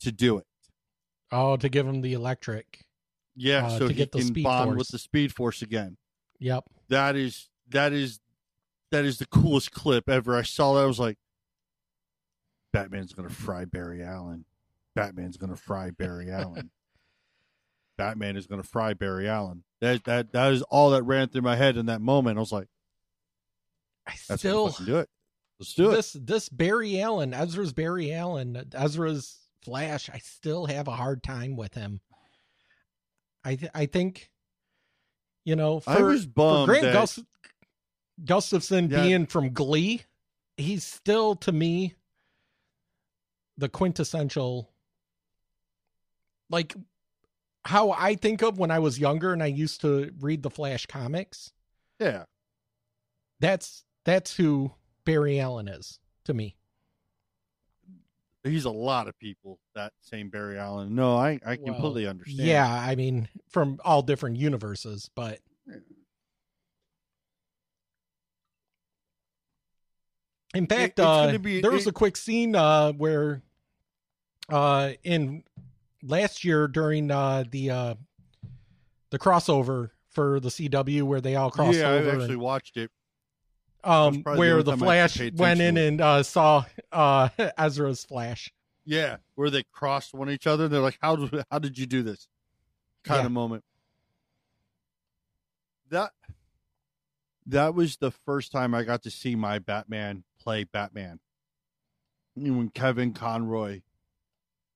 to 0.00 0.10
do 0.12 0.38
it. 0.38 0.46
oh, 1.32 1.56
to 1.56 1.68
give 1.68 1.86
him 1.86 2.00
the 2.00 2.12
electric. 2.12 2.84
Yeah, 3.36 3.66
Uh, 3.66 3.70
so 3.78 3.78
to 3.80 3.88
he 3.88 3.94
get 3.94 4.12
the 4.12 4.18
can 4.18 4.28
Speed 4.28 4.44
bond 4.44 4.68
Force. 4.68 4.78
with 4.78 4.88
the 4.88 4.98
Speed 4.98 5.34
Force 5.34 5.60
again. 5.62 5.96
Yep. 6.38 6.64
That 6.88 7.16
is 7.16 7.48
that 7.70 7.92
is 7.92 8.20
that 8.92 9.04
is 9.04 9.18
the 9.18 9.26
coolest 9.26 9.72
clip 9.72 10.08
ever. 10.08 10.36
I 10.36 10.42
saw 10.42 10.74
that 10.74 10.82
I 10.84 10.86
was 10.86 11.00
like, 11.00 11.16
Batman's 12.72 13.12
gonna 13.12 13.30
fry 13.30 13.64
Barry 13.64 14.02
Allen. 14.02 14.44
Batman's 14.94 15.36
gonna 15.36 15.56
fry 15.56 15.90
Barry 15.90 16.30
Allen. 16.30 16.70
Batman 17.98 18.36
is 18.36 18.46
gonna 18.46 18.62
fry 18.62 18.94
Barry 18.94 19.28
Allen. 19.28 19.64
That 19.80 20.04
that 20.04 20.32
that 20.32 20.52
is 20.52 20.62
all 20.62 20.90
that 20.90 21.02
ran 21.02 21.28
through 21.28 21.42
my 21.42 21.56
head 21.56 21.76
in 21.76 21.86
that 21.86 22.00
moment. 22.00 22.36
I 22.38 22.40
was 22.40 22.52
like, 22.52 22.68
I 24.06 24.14
still 24.14 24.70
do 24.70 24.98
it. 24.98 25.08
Let's 25.60 25.74
do 25.74 25.90
it. 25.90 25.94
this 25.96 26.12
this 26.20 26.48
Barry 26.48 27.00
Allen, 27.00 27.32
Ezra's 27.34 27.72
Barry 27.72 28.12
Allen, 28.12 28.70
Ezra's 28.74 29.38
Flash. 29.62 30.10
I 30.10 30.18
still 30.18 30.66
have 30.66 30.88
a 30.88 30.92
hard 30.96 31.22
time 31.22 31.56
with 31.56 31.74
him. 31.74 32.00
I 33.44 33.56
th- 33.56 33.70
I 33.74 33.86
think, 33.86 34.30
you 35.44 35.54
know, 35.54 35.80
for, 35.80 35.90
I 35.90 36.02
was 36.02 36.24
for 36.24 36.66
Grant 36.66 36.82
that- 36.82 36.92
Gus- 36.94 37.22
Gustafson 38.24 38.90
Yeah. 38.90 39.02
being 39.02 39.26
from 39.26 39.52
Glee, 39.52 40.02
he's 40.56 40.84
still 40.84 41.34
to 41.36 41.52
me 41.52 41.94
the 43.56 43.68
quintessential, 43.68 44.70
like 46.50 46.74
how 47.64 47.92
I 47.92 48.14
think 48.14 48.42
of 48.42 48.58
when 48.58 48.70
I 48.70 48.78
was 48.78 48.98
younger 48.98 49.32
and 49.32 49.42
I 49.42 49.46
used 49.46 49.80
to 49.82 50.12
read 50.20 50.42
the 50.42 50.50
Flash 50.50 50.86
comics. 50.86 51.52
Yeah. 51.98 52.24
That's 53.40 53.84
that's 54.04 54.36
who 54.36 54.72
Barry 55.04 55.40
Allen 55.40 55.68
is 55.68 55.98
to 56.24 56.34
me. 56.34 56.56
He's 58.42 58.66
a 58.66 58.70
lot 58.70 59.08
of 59.08 59.18
people, 59.18 59.58
that 59.74 59.94
same 60.02 60.28
Barry 60.28 60.58
Allen. 60.58 60.94
No, 60.94 61.16
I, 61.16 61.40
I 61.46 61.56
Well, 61.56 61.72
completely 61.72 62.06
understand. 62.06 62.46
Yeah, 62.46 62.68
I 62.70 62.94
mean, 62.94 63.26
from 63.48 63.80
all 63.82 64.02
different 64.02 64.36
universes, 64.36 65.08
but 65.14 65.40
in 70.54 70.66
fact, 70.66 70.98
it's 70.98 71.06
uh, 71.06 71.38
be- 71.38 71.62
there 71.62 71.70
was 71.70 71.86
a 71.86 71.92
quick 71.92 72.18
scene 72.18 72.54
uh, 72.54 72.92
where, 72.92 73.40
uh, 74.50 74.92
in 75.02 75.42
last 76.04 76.44
year 76.44 76.68
during 76.68 77.10
uh, 77.10 77.44
the 77.50 77.70
uh, 77.70 77.94
the 79.10 79.18
crossover 79.18 79.90
for 80.10 80.38
the 80.40 80.48
CW, 80.48 81.02
where 81.02 81.20
they 81.20 81.36
all 81.36 81.50
crossed 81.50 81.78
yeah, 81.78 81.90
over, 81.90 82.10
I 82.10 82.12
actually 82.14 82.34
and, 82.34 82.40
watched 82.42 82.76
it. 82.76 82.90
um, 83.82 84.22
probably 84.22 84.48
the 84.48 84.54
where 84.54 84.62
the 84.62 84.76
Flash 84.76 85.20
went 85.34 85.60
in 85.60 85.76
and 85.76 86.00
uh, 86.00 86.22
saw 86.22 86.64
uh, 86.92 87.28
Ezra's 87.58 88.04
Flash. 88.04 88.52
Yeah, 88.84 89.16
where 89.34 89.50
they 89.50 89.64
crossed 89.72 90.14
one 90.14 90.30
each 90.30 90.46
other. 90.46 90.68
They're 90.68 90.80
like, 90.80 90.98
"How 91.00 91.16
did 91.16 91.44
how 91.50 91.58
did 91.58 91.78
you 91.78 91.86
do 91.86 92.02
this?" 92.02 92.28
Kind 93.02 93.22
Yeah. 93.22 93.26
of 93.26 93.32
moment. 93.32 93.64
That 95.90 96.12
that 97.46 97.74
was 97.74 97.96
the 97.96 98.10
first 98.10 98.52
time 98.52 98.74
I 98.74 98.84
got 98.84 99.02
to 99.02 99.10
see 99.10 99.34
my 99.34 99.58
Batman 99.58 100.24
play 100.40 100.64
Batman. 100.64 101.20
when 102.34 102.68
Kevin 102.70 103.12
Conroy 103.12 103.82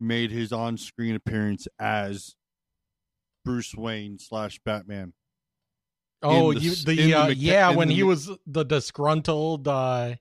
made 0.01 0.31
his 0.31 0.53
on-screen 0.53 1.15
appearance 1.15 1.67
as 1.79 2.35
Bruce 3.45 3.75
Wayne 3.75 4.19
slash 4.19 4.61
Batman. 4.65 5.13
Oh, 6.23 6.53
the 6.53 6.61
you, 6.61 6.71
the, 6.75 6.97
the 6.97 7.15
uh, 7.15 7.27
mecha- 7.29 7.35
yeah, 7.39 7.71
when 7.71 7.89
the 7.89 7.95
he 7.95 8.03
was 8.03 8.31
the 8.47 8.65
disgruntled, 8.65 9.69
uh, 9.69 10.17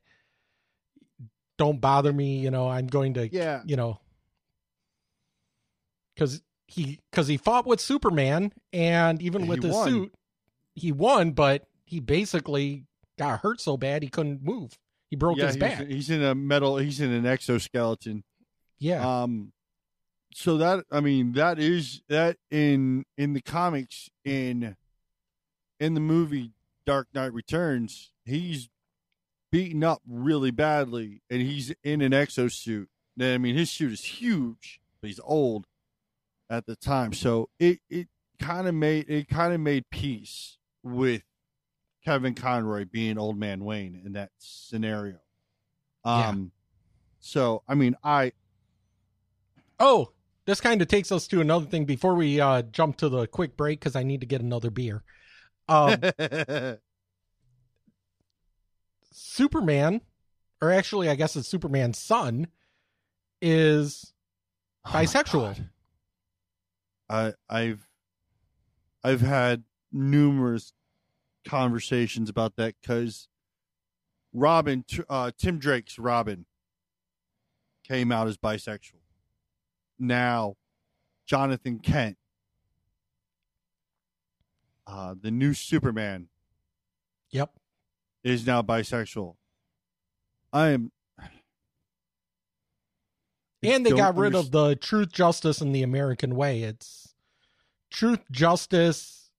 don't 1.57 1.82
bother 1.82 2.13
me. 2.13 2.38
You 2.39 2.51
know, 2.51 2.67
I'm 2.69 2.88
going 2.88 3.15
to, 3.15 3.28
Yeah. 3.28 3.61
you 3.65 3.75
know, 3.75 3.99
because 6.15 6.41
he 6.67 6.99
because 7.11 7.28
he 7.28 7.38
fought 7.38 7.65
with 7.65 7.80
Superman, 7.80 8.51
and 8.73 9.21
even 9.21 9.41
And 9.43 9.49
with 9.49 9.63
his 9.63 9.73
won. 9.73 9.89
suit, 9.89 10.13
he 10.75 10.91
won, 10.91 11.32
but 11.32 11.67
he 11.86 11.99
basically 11.99 12.86
got 13.17 13.39
hurt 13.41 13.59
so 13.61 13.78
bad 13.78 14.03
he 14.03 14.09
couldn't 14.09 14.43
move. 14.43 14.78
He 15.09 15.15
broke 15.15 15.38
yeah, 15.38 15.47
his 15.47 15.57
back. 15.57 15.88
he's 15.88 16.09
in 16.09 16.21
a 16.21 16.36
metal. 16.36 16.78
He's 16.78 16.99
in 16.99 17.11
an 17.11 17.25
exoskeleton. 17.25 18.23
Yeah. 18.80 19.23
Um. 19.23 19.51
So 20.34 20.57
that 20.57 20.86
I 20.91 20.99
mean 20.99 21.34
that 21.34 21.57
is 21.59 22.01
that 22.09 22.38
in 22.51 23.05
in 23.17 23.34
the 23.34 23.41
comics 23.41 24.09
in 24.23 24.75
in 25.80 25.93
the 25.93 25.99
movie 25.99 26.53
Dark 26.86 27.07
Knight 27.13 27.34
Returns 27.34 28.11
he's 28.25 28.69
beaten 29.51 29.84
up 29.84 30.01
really 30.07 30.51
badly 30.51 31.21
and 31.30 31.41
he's 31.41 31.73
in 31.84 32.01
an 32.01 32.11
exosuit. 32.11 32.88
I 33.19 33.38
mean 33.38 33.55
his 33.55 33.71
suit 33.71 33.91
is 33.91 34.03
huge, 34.03 34.80
but 35.01 35.07
he's 35.07 35.19
old 35.23 35.65
at 36.49 36.65
the 36.65 36.75
time. 36.75 37.13
So 37.13 37.49
it 37.59 37.80
it 37.89 38.07
kind 38.39 38.67
of 38.67 38.75
made 38.75 39.09
it 39.09 39.28
kind 39.28 39.53
of 39.53 39.59
made 39.59 39.89
peace 39.89 40.57
with 40.84 41.23
Kevin 42.05 42.36
Conroy 42.36 42.86
being 42.86 43.17
old 43.17 43.38
man 43.38 43.65
Wayne 43.65 43.99
in 44.05 44.13
that 44.13 44.30
scenario. 44.38 45.19
Yeah. 46.05 46.28
Um 46.28 46.51
so 47.19 47.63
I 47.67 47.73
mean 47.73 47.95
I 48.03 48.34
Oh, 49.80 50.11
this 50.48 50.62
kind 50.62 50.82
of 50.82 50.88
takes 50.88 51.12
us 51.12 51.28
to 51.28 51.41
another 51.41 51.66
thing 51.66 51.86
before 51.86 52.16
we 52.16 52.39
uh, 52.39 52.62
jump 52.64 52.98
to 52.98 53.10
the 53.10 53.28
quick 53.28 53.58
break 53.58 53.82
because 53.82 53.98
I 53.98 54.04
need 54.04 54.22
to 54.22 54.26
get 54.26 54.41
another 54.41 54.72
beer. 54.72 55.04
Um, 55.68 56.00
Superman, 59.12 60.02
or 60.62 60.72
actually, 60.72 61.10
I 61.10 61.16
guess 61.16 61.36
it's 61.36 61.50
Superman's 61.50 62.00
son, 62.00 62.48
is 63.41 64.14
Oh 64.86 64.89
bisexual. 64.89 65.70
I 67.10 67.34
I've 67.50 67.89
I've 69.04 69.22
had 69.22 69.64
numerous 69.91 70.72
conversations 71.45 72.30
about 72.30 72.56
that 72.56 72.76
because 72.82 73.28
Robin, 74.32 74.86
uh, 75.10 75.32
Tim 75.38 75.60
Drake's 75.60 76.00
Robin, 76.00 76.45
came 77.86 78.14
out 78.14 78.28
as 78.28 78.38
bisexual. 78.38 79.02
Now, 80.00 80.56
Jonathan 81.26 81.80
Kent, 81.80 82.18
uh, 84.86 85.16
the 85.20 85.32
new 85.32 85.54
Superman, 85.54 86.30
Yep. 87.32 87.52
is 88.24 88.45
now 88.45 88.62
bisexual. 88.62 89.36
I 90.54 90.70
am. 90.70 90.91
And 93.64 93.86
they 93.86 93.91
got 93.91 94.16
rid 94.16 94.36
of 94.36 94.52
the 94.52 94.76
truth, 94.76 95.12
justice, 95.12 95.62
and 95.62 95.74
the 95.76 95.82
American 95.84 96.36
way. 96.36 96.62
It's 96.62 97.16
truth, 97.89 98.22
justice. 98.32 99.32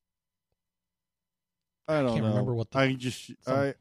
I 1.87 2.03
don't 2.03 2.13
can't 2.15 2.23
know. 2.25 2.29
remember 2.31 2.53
what 2.55 2.71
the- 2.73 2.79
I 2.79 2.93
just 2.95 3.31
some- 3.43 3.55
I 3.57 3.75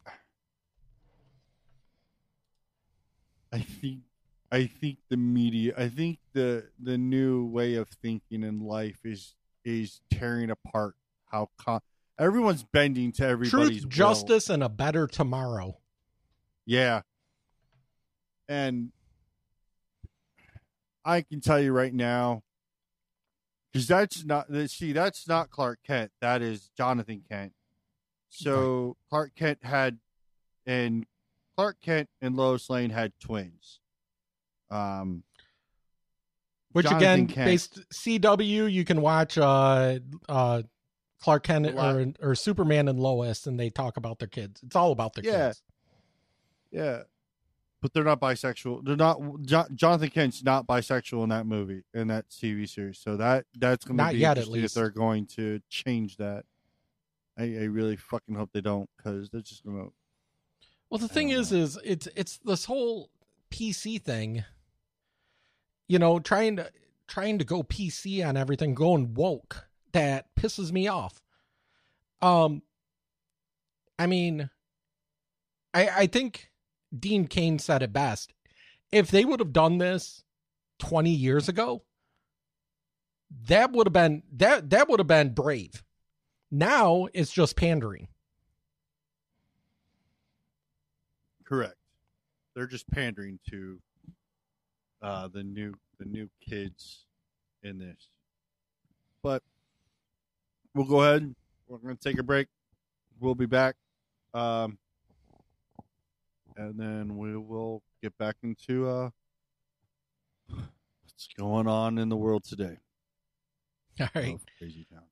I 3.52 3.60
think 3.62 4.04
I 4.52 4.66
think 4.66 5.00
the 5.10 5.18
media 5.18 5.74
I 5.78 5.90
think 5.90 6.20
the 6.34 6.70
the 6.80 6.98
new 6.98 7.46
way 7.46 7.76
of 7.76 7.90
thinking 7.90 8.44
in 8.44 8.62
life 8.62 9.00
is 9.04 9.36
is 9.66 10.02
tearing 10.10 10.50
apart 10.50 10.96
how 11.26 11.50
con- 11.58 11.82
everyone's 12.18 12.64
bending 12.64 13.12
to 13.14 13.26
everybody's 13.26 13.52
Truth, 13.52 13.84
will. 13.84 13.90
justice, 13.90 14.50
and 14.50 14.64
a 14.64 14.70
better 14.70 15.08
tomorrow. 15.08 15.78
Yeah. 16.66 17.02
And 18.48 18.92
I 21.04 21.22
can 21.22 21.42
tell 21.42 21.60
you 21.60 21.74
right 21.74 21.94
now, 21.94 22.44
because 23.72 23.88
that's 23.88 24.24
not, 24.24 24.48
see, 24.68 24.94
that's 24.94 25.28
not 25.28 25.50
Clark 25.50 25.80
Kent. 25.86 26.12
That 26.22 26.42
is 26.42 26.70
Jonathan 26.78 27.24
Kent. 27.30 27.54
So 28.30 28.96
Clark 29.10 29.34
Kent 29.36 29.60
had, 29.64 30.00
and 30.66 31.06
Clark 31.56 31.78
Kent 31.82 32.10
and 32.22 32.36
Lois 32.36 32.70
Lane 32.70 32.90
had 32.90 33.14
twins. 33.20 33.80
Um, 34.70 35.24
Which 36.72 36.86
Jonathan 36.86 37.02
again, 37.22 37.28
Kent- 37.28 37.46
based 37.46 37.80
CW, 37.92 38.72
you 38.72 38.86
can 38.86 39.02
watch 39.02 39.38
uh 39.38 40.00
uh 40.28 40.64
Clark 41.22 41.44
Kent 41.44 41.68
or 41.76 42.14
or 42.22 42.36
Superman 42.36 42.88
and 42.88 43.00
Lois, 43.00 43.48
and 43.48 43.60
they 43.60 43.70
talk 43.70 43.98
about 43.98 44.20
their 44.20 44.28
kids. 44.28 44.62
It's 44.64 44.76
all 44.76 44.92
about 44.92 45.14
their 45.14 45.24
Yeah. 45.26 45.48
kids. 45.48 45.64
Yeah. 46.72 47.04
But 47.82 47.94
they're 47.94 48.04
not 48.04 48.20
bisexual. 48.20 48.86
They're 48.86 48.96
not. 48.96 49.20
Jo- 49.44 49.68
Jonathan 49.74 50.10
Kent's 50.10 50.44
not 50.44 50.66
bisexual 50.68 51.24
in 51.24 51.30
that 51.30 51.46
movie 51.46 51.84
in 51.94 52.08
that 52.08 52.28
TV 52.30 52.68
series. 52.68 52.98
So 53.00 53.18
that 53.18 53.46
that's 53.56 53.86
going 53.86 53.98
to 53.98 54.04
Not 54.04 54.14
be 54.14 54.20
yet, 54.20 54.38
at 54.40 54.48
least. 54.48 54.66
if 54.66 54.74
they're 54.74 54.90
going 54.90 55.28
to 55.38 55.62
change 55.70 56.18
that. 56.18 56.46
I, 57.38 57.44
I 57.44 57.64
really 57.66 57.96
fucking 57.96 58.34
hope 58.34 58.50
they 58.52 58.62
don't 58.62 58.90
because 58.98 59.30
they're 59.30 59.42
just 59.42 59.64
going 59.64 59.78
to. 59.78 59.94
Well, 60.90 60.98
the 60.98 61.08
thing 61.08 61.30
is, 61.30 61.52
is 61.52 61.78
it's 61.84 62.08
it's 62.16 62.40
this 62.40 62.66
whole 62.66 63.12
PC 63.52 64.02
thing. 64.02 64.44
You 65.88 66.00
know, 66.00 66.20
trying 66.20 66.58
to 66.58 66.72
trying 67.08 67.40
to 67.40 67.46
go 67.46 67.64
PC 67.64 68.28
on 68.28 68.38
everything, 68.38 68.76
going 68.76 69.14
woke. 69.14 69.68
That 69.94 70.36
pisses 70.36 70.72
me 70.72 70.88
off. 70.88 71.22
Um, 72.22 72.62
I 73.98 74.08
mean, 74.08 74.50
I 75.74 75.88
I 75.90 76.08
think 76.08 76.52
Dean 76.98 77.28
Cain 77.28 77.60
said 77.60 77.82
it 77.82 77.94
best. 77.94 78.34
If 78.92 79.12
they 79.12 79.26
would 79.26 79.40
have 79.40 79.54
done 79.54 79.78
this 79.78 80.24
twenty 80.80 81.12
years 81.12 81.50
ago, 81.50 81.84
that 83.48 83.72
would 83.72 83.88
have 83.88 83.94
been 83.94 84.24
that 84.34 84.70
that 84.72 84.90
would 84.90 85.00
have 85.00 85.08
been 85.08 85.34
brave. 85.34 85.84
Now 86.52 87.08
it's 87.14 87.32
just 87.32 87.56
pandering. 87.56 88.08
Correct. 91.44 91.76
They're 92.56 92.68
just 92.68 92.90
pandering 92.90 93.40
to 93.50 93.80
uh, 95.02 95.28
the 95.28 95.44
new 95.44 95.74
the 96.00 96.06
new 96.06 96.30
kids 96.42 97.06
in 97.64 97.80
this. 97.80 98.10
But 99.24 99.44
we'll 100.74 100.86
go 100.86 101.02
ahead. 101.02 101.34
We're 101.68 101.80
going 101.80 101.98
to 101.98 102.04
take 102.04 102.20
a 102.20 102.24
break. 102.24 102.48
We'll 103.20 103.36
be 103.36 103.46
back. 103.46 103.76
Um, 104.34 104.78
and 106.56 106.80
then 106.80 107.18
we 107.18 107.36
will 107.36 107.82
get 108.02 108.18
back 108.18 108.36
into 108.44 108.88
uh, 108.88 109.10
what's 110.48 111.28
going 111.38 111.68
on 111.68 111.98
in 111.98 112.10
the 112.10 112.16
world 112.16 112.44
today. 112.44 112.78
All 114.00 114.08
right. 114.16 114.40
Crazy 114.60 114.86
Town. 114.92 115.04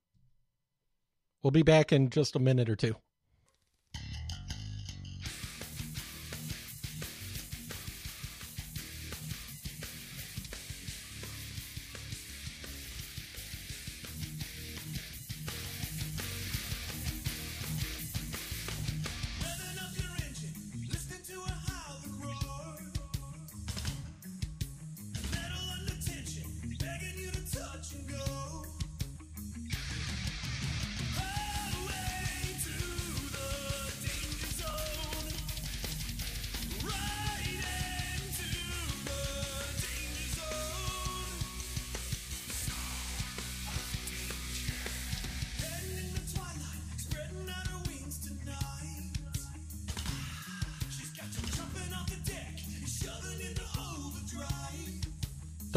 We'll 1.42 1.50
be 1.50 1.62
back 1.62 1.92
in 1.92 2.10
just 2.10 2.36
a 2.36 2.38
minute 2.38 2.68
or 2.68 2.76
two. 2.76 2.96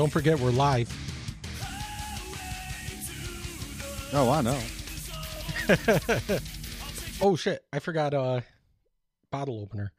Don't 0.09 0.23
forget 0.23 0.39
we're 0.39 0.49
live. 0.49 0.89
Oh, 4.11 4.31
I 4.31 4.41
know. 4.41 4.59
oh 7.21 7.35
shit, 7.35 7.63
I 7.71 7.77
forgot 7.77 8.15
uh 8.15 8.41
bottle 9.29 9.61
opener. 9.61 9.91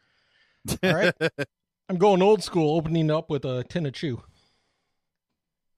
All 0.83 0.95
right. 0.95 1.15
I'm 1.89 1.97
going 1.97 2.23
old 2.23 2.43
school, 2.43 2.77
opening 2.77 3.09
up 3.09 3.31
with 3.31 3.45
a 3.45 3.63
tin 3.63 3.87
of 3.87 3.93
chew. 3.93 4.21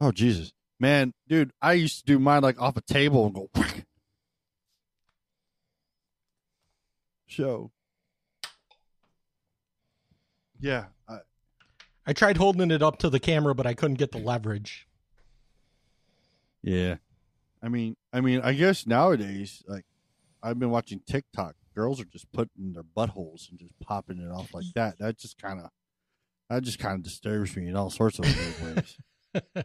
Oh 0.00 0.12
Jesus, 0.12 0.54
man, 0.80 1.12
dude, 1.28 1.52
I 1.60 1.74
used 1.74 1.98
to 1.98 2.04
do 2.06 2.18
mine 2.18 2.40
like 2.40 2.58
off 2.58 2.78
a 2.78 2.80
table 2.80 3.26
and 3.26 3.34
go. 3.34 3.50
whack. 3.54 3.84
So, 7.28 7.70
yeah, 10.58 10.86
I, 12.06 12.12
tried 12.12 12.36
holding 12.36 12.70
it 12.70 12.82
up 12.82 12.98
to 12.98 13.10
the 13.10 13.20
camera, 13.20 13.54
but 13.54 13.66
I 13.66 13.74
couldn't 13.74 13.96
get 13.98 14.12
the 14.12 14.18
leverage. 14.18 14.86
yeah. 16.62 16.96
I 17.64 17.68
mean, 17.68 17.96
I 18.12 18.20
mean, 18.20 18.40
I 18.42 18.54
guess 18.54 18.88
nowadays, 18.88 19.62
like, 19.68 19.84
I've 20.42 20.58
been 20.58 20.70
watching 20.70 21.00
TikTok. 21.08 21.54
Girls 21.76 22.00
are 22.00 22.04
just 22.06 22.30
putting 22.32 22.72
their 22.72 22.82
buttholes 22.82 23.48
and 23.50 23.58
just 23.58 23.78
popping 23.78 24.18
it 24.18 24.28
off 24.32 24.52
like 24.52 24.64
that. 24.74 24.98
That 24.98 25.16
just 25.16 25.40
kind 25.40 25.60
of, 25.60 25.70
that 26.50 26.64
just 26.64 26.80
kind 26.80 26.96
of 26.96 27.04
disturbs 27.04 27.56
me 27.56 27.68
in 27.68 27.76
all 27.76 27.88
sorts 27.88 28.18
of 28.18 28.24
weird 28.24 28.76
ways. 28.76 29.64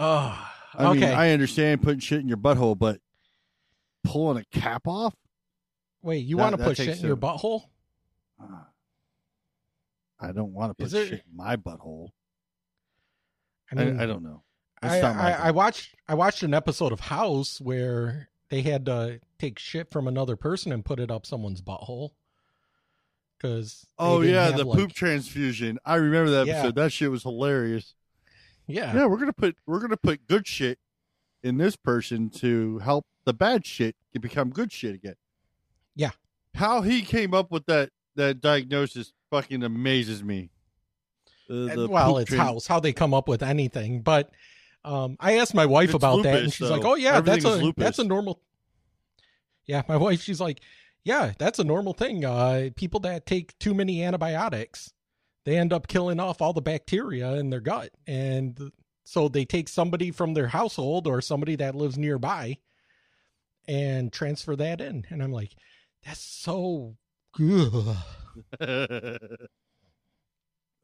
Oh, 0.00 0.48
I 0.74 0.84
okay. 0.90 1.00
mean, 1.00 1.10
I 1.10 1.30
understand 1.32 1.82
putting 1.82 1.98
shit 1.98 2.20
in 2.20 2.28
your 2.28 2.36
butthole, 2.36 2.78
but 2.78 3.00
pulling 4.04 4.36
a 4.38 4.44
cap 4.58 4.86
off? 4.86 5.14
Wait, 6.02 6.18
you 6.24 6.36
want 6.36 6.56
to 6.56 6.62
put 6.62 6.76
shit 6.76 6.98
in 7.00 7.04
your 7.04 7.14
a- 7.14 7.16
butthole? 7.16 7.62
Ah. 8.40 8.68
I 10.20 10.32
don't 10.32 10.52
want 10.52 10.76
to 10.76 10.84
put 10.84 10.92
there- 10.92 11.06
shit 11.06 11.24
in 11.30 11.36
my 11.36 11.56
butthole. 11.56 12.10
I 13.70 13.80
I, 13.80 13.84
mean, 13.84 14.00
I, 14.00 14.06
don't 14.06 14.22
know. 14.22 14.42
I, 14.82 14.94
It's 14.94 15.02
not 15.02 15.16
my 15.16 15.34
I, 15.38 15.48
I 15.48 15.50
watched 15.50 15.94
I 16.08 16.14
watched 16.14 16.42
an 16.42 16.54
episode 16.54 16.92
of 16.92 17.00
House 17.00 17.60
where 17.60 18.28
they 18.48 18.62
had 18.62 18.86
to 18.86 19.20
take 19.38 19.58
shit 19.58 19.90
from 19.90 20.08
another 20.08 20.36
person 20.36 20.72
and 20.72 20.84
put 20.84 20.98
it 21.00 21.10
up 21.10 21.26
someone's 21.26 21.60
butthole. 21.60 22.10
Because 23.36 23.86
Oh 23.98 24.22
yeah, 24.22 24.50
the 24.50 24.64
poop 24.64 24.92
transfusion. 24.92 25.78
I 25.84 25.96
remember 25.96 26.30
that 26.30 26.46
Yeah. 26.46 26.54
episode. 26.54 26.74
That 26.76 26.92
shit 26.92 27.10
was 27.10 27.22
hilarious. 27.22 27.94
Yeah. 28.66 28.94
Yeah, 28.94 29.06
we're 29.06 29.18
gonna 29.18 29.32
put 29.32 29.56
we're 29.66 29.80
gonna 29.80 29.96
put 29.96 30.26
good 30.26 30.46
shit 30.46 30.78
in 31.42 31.58
this 31.58 31.76
person 31.76 32.30
to 32.30 32.78
help 32.78 33.06
the 33.24 33.34
bad 33.34 33.64
shit 33.66 33.96
to 34.12 34.18
become 34.18 34.50
good 34.50 34.72
shit 34.72 34.94
again. 34.94 35.14
Yeah. 35.94 36.10
How 36.54 36.80
he 36.80 37.02
came 37.02 37.34
up 37.34 37.50
with 37.50 37.66
that 37.66 37.90
that 38.16 38.40
diagnosis 38.40 39.12
fucking 39.30 39.62
amazes 39.62 40.22
me. 40.22 40.50
The- 41.48 41.72
the 41.74 41.88
well, 41.88 42.18
it's 42.18 42.32
House 42.34 42.66
how 42.66 42.78
they 42.80 42.92
come 42.92 43.14
up 43.14 43.26
with 43.28 43.42
anything. 43.42 44.02
But 44.02 44.30
um, 44.84 45.16
I 45.18 45.38
asked 45.38 45.54
my 45.54 45.66
wife 45.66 45.88
It's 45.90 45.94
about 45.94 46.22
that, 46.22 46.34
and 46.34 46.42
lupus, 46.42 46.54
she's 46.54 46.70
like, 46.70 46.84
"Oh 46.84 46.94
yeah, 46.94 47.20
that's 47.20 47.44
a 47.44 47.56
lupus. 47.56 47.82
that's 47.82 47.98
a 47.98 48.04
normal." 48.04 48.40
Yeah, 49.66 49.82
my 49.86 49.98
wife, 49.98 50.22
she's 50.22 50.40
like, 50.40 50.60
"Yeah, 51.04 51.32
that's 51.38 51.58
a 51.58 51.64
normal 51.64 51.92
thing. 51.92 52.24
Uh, 52.24 52.70
people 52.74 53.00
that 53.00 53.26
take 53.26 53.58
too 53.58 53.74
many 53.74 54.02
antibiotics, 54.02 54.94
they 55.44 55.58
end 55.58 55.74
up 55.74 55.88
killing 55.88 56.18
off 56.20 56.40
all 56.40 56.54
the 56.54 56.62
bacteria 56.62 57.34
in 57.34 57.50
their 57.50 57.60
gut, 57.60 57.90
and 58.06 58.72
so 59.04 59.28
they 59.28 59.44
take 59.44 59.68
somebody 59.68 60.10
from 60.10 60.32
their 60.32 60.46
household 60.48 61.06
or 61.06 61.20
somebody 61.20 61.54
that 61.56 61.74
lives 61.74 61.98
nearby, 61.98 62.56
and 63.66 64.10
transfer 64.10 64.56
that 64.56 64.80
in." 64.80 65.04
And 65.10 65.22
I'm 65.22 65.32
like, 65.32 65.54
"That's 66.06 66.20
so 66.20 66.96
good." 67.34 67.94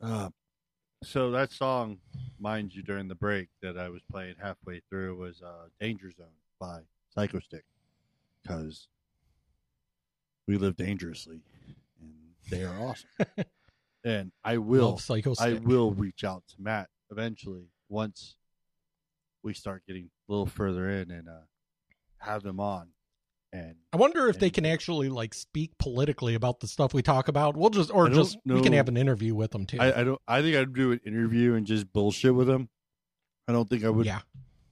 uh, 0.02 0.28
so 1.02 1.31
that 1.31 1.52
song, 1.52 1.98
mind 2.39 2.74
you, 2.74 2.82
during 2.82 3.09
the 3.09 3.14
break 3.14 3.48
that 3.62 3.76
I 3.78 3.89
was 3.89 4.02
playing 4.10 4.36
halfway 4.40 4.81
through 4.89 5.16
was 5.16 5.43
uh, 5.43 5.68
"Danger 5.81 6.10
Zone" 6.10 6.26
by 6.60 6.81
Psychostick, 7.16 7.62
because 8.43 8.89
we 10.47 10.56
live 10.56 10.76
dangerously, 10.76 11.40
and 12.01 12.12
they 12.51 12.64
are 12.64 12.78
awesome. 12.81 13.09
and 14.05 14.32
I 14.44 14.59
will, 14.59 14.98
I 15.39 15.55
will 15.55 15.93
reach 15.93 16.24
out 16.24 16.43
to 16.48 16.55
Matt 16.59 16.89
eventually 17.10 17.68
once 17.89 18.36
we 19.43 19.55
start 19.55 19.82
getting 19.86 20.10
a 20.28 20.32
little 20.32 20.47
further 20.47 20.89
in 20.89 21.10
and 21.10 21.28
uh, 21.28 21.43
have 22.18 22.43
them 22.43 22.59
on. 22.60 22.89
And 23.55 23.76
I 23.93 23.97
wonder 23.98 24.28
if 24.28 24.40
they 24.40 24.51
can 24.51 24.66
actually 24.66 25.09
like 25.09 25.32
speak 25.32 25.78
politically 25.78 26.35
about 26.35 26.59
the 26.59 26.66
stuff 26.66 26.93
we 26.93 27.02
talk 27.02 27.28
about. 27.28 27.56
We'll 27.56 27.70
just 27.70 27.93
or 27.94 28.06
I 28.06 28.09
don't 28.09 28.16
just 28.16 28.39
we 28.44 28.60
can 28.60 28.72
have 28.72 28.89
an 28.89 28.97
interview 28.97 29.32
with 29.32 29.52
them 29.52 29.64
too. 29.64 29.78
I, 29.81 30.01
I 30.01 30.05
don't. 30.05 30.20
I 30.26 30.43
think 30.43 30.56
I'd 30.56 30.74
do 30.74 30.90
an 30.90 31.01
interview 31.06 31.55
and 31.55 31.64
just 31.64 31.93
bullshit 31.93 32.35
with 32.35 32.48
them. 32.48 32.68
I 33.47 33.52
don't 33.52 33.70
think 33.70 33.85
I 33.85 33.90
would. 33.90 34.06
Yeah. 34.06 34.20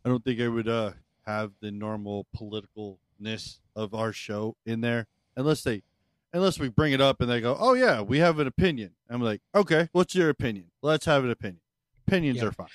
I 0.04 0.08
don't 0.08 0.24
think 0.24 0.40
I 0.40 0.48
would 0.48 0.66
uh, 0.66 0.92
have 1.26 1.52
the 1.60 1.70
normal 1.70 2.26
politicalness 2.36 3.58
of 3.76 3.94
our 3.94 4.12
show 4.12 4.56
in 4.66 4.80
there 4.80 5.06
unless 5.36 5.62
they, 5.62 5.84
unless 6.32 6.58
we 6.58 6.68
bring 6.68 6.92
it 6.92 7.00
up 7.00 7.20
and 7.20 7.30
they 7.30 7.40
go, 7.40 7.56
"Oh 7.60 7.74
yeah, 7.74 8.00
we 8.02 8.18
have 8.18 8.40
an 8.40 8.48
opinion." 8.48 8.96
I'm 9.08 9.22
like, 9.22 9.42
"Okay, 9.54 9.90
what's 9.92 10.16
your 10.16 10.28
opinion? 10.28 10.72
Let's 10.82 11.06
have 11.06 11.22
an 11.22 11.30
opinion. 11.30 11.60
Opinions 12.08 12.38
Yeah. 12.38 12.46
are 12.46 12.52
fine." 12.52 12.66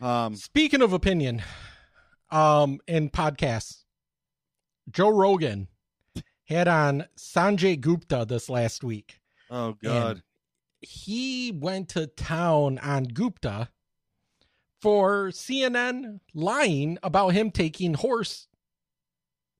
Um, 0.00 0.34
Speaking 0.34 0.80
of 0.80 0.94
opinion, 0.94 1.42
um, 2.30 2.80
in 2.86 3.10
podcasts, 3.10 3.84
Joe 4.90 5.10
Rogan 5.10 5.68
had 6.44 6.68
on 6.68 7.06
Sanjay 7.16 7.80
Gupta 7.80 8.24
this 8.26 8.48
last 8.48 8.84
week. 8.84 9.20
oh 9.50 9.74
god, 9.82 10.22
He 10.80 11.52
went 11.52 11.88
to 11.90 12.06
town 12.06 12.78
on 12.78 13.04
Gupta 13.04 13.68
for 14.80 15.28
CNN 15.28 16.20
lying 16.34 16.98
about 17.02 17.30
him 17.30 17.50
taking 17.50 17.94
horse, 17.94 18.46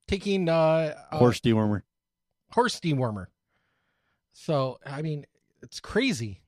taking 0.06 0.48
uh, 0.48 0.94
uh 1.10 1.18
horse 1.18 1.40
dewormer. 1.40 1.82
horse 2.50 2.78
dewormer. 2.80 3.26
So 4.32 4.78
I 4.86 5.02
mean, 5.02 5.26
it's 5.62 5.80
crazy. 5.80 6.40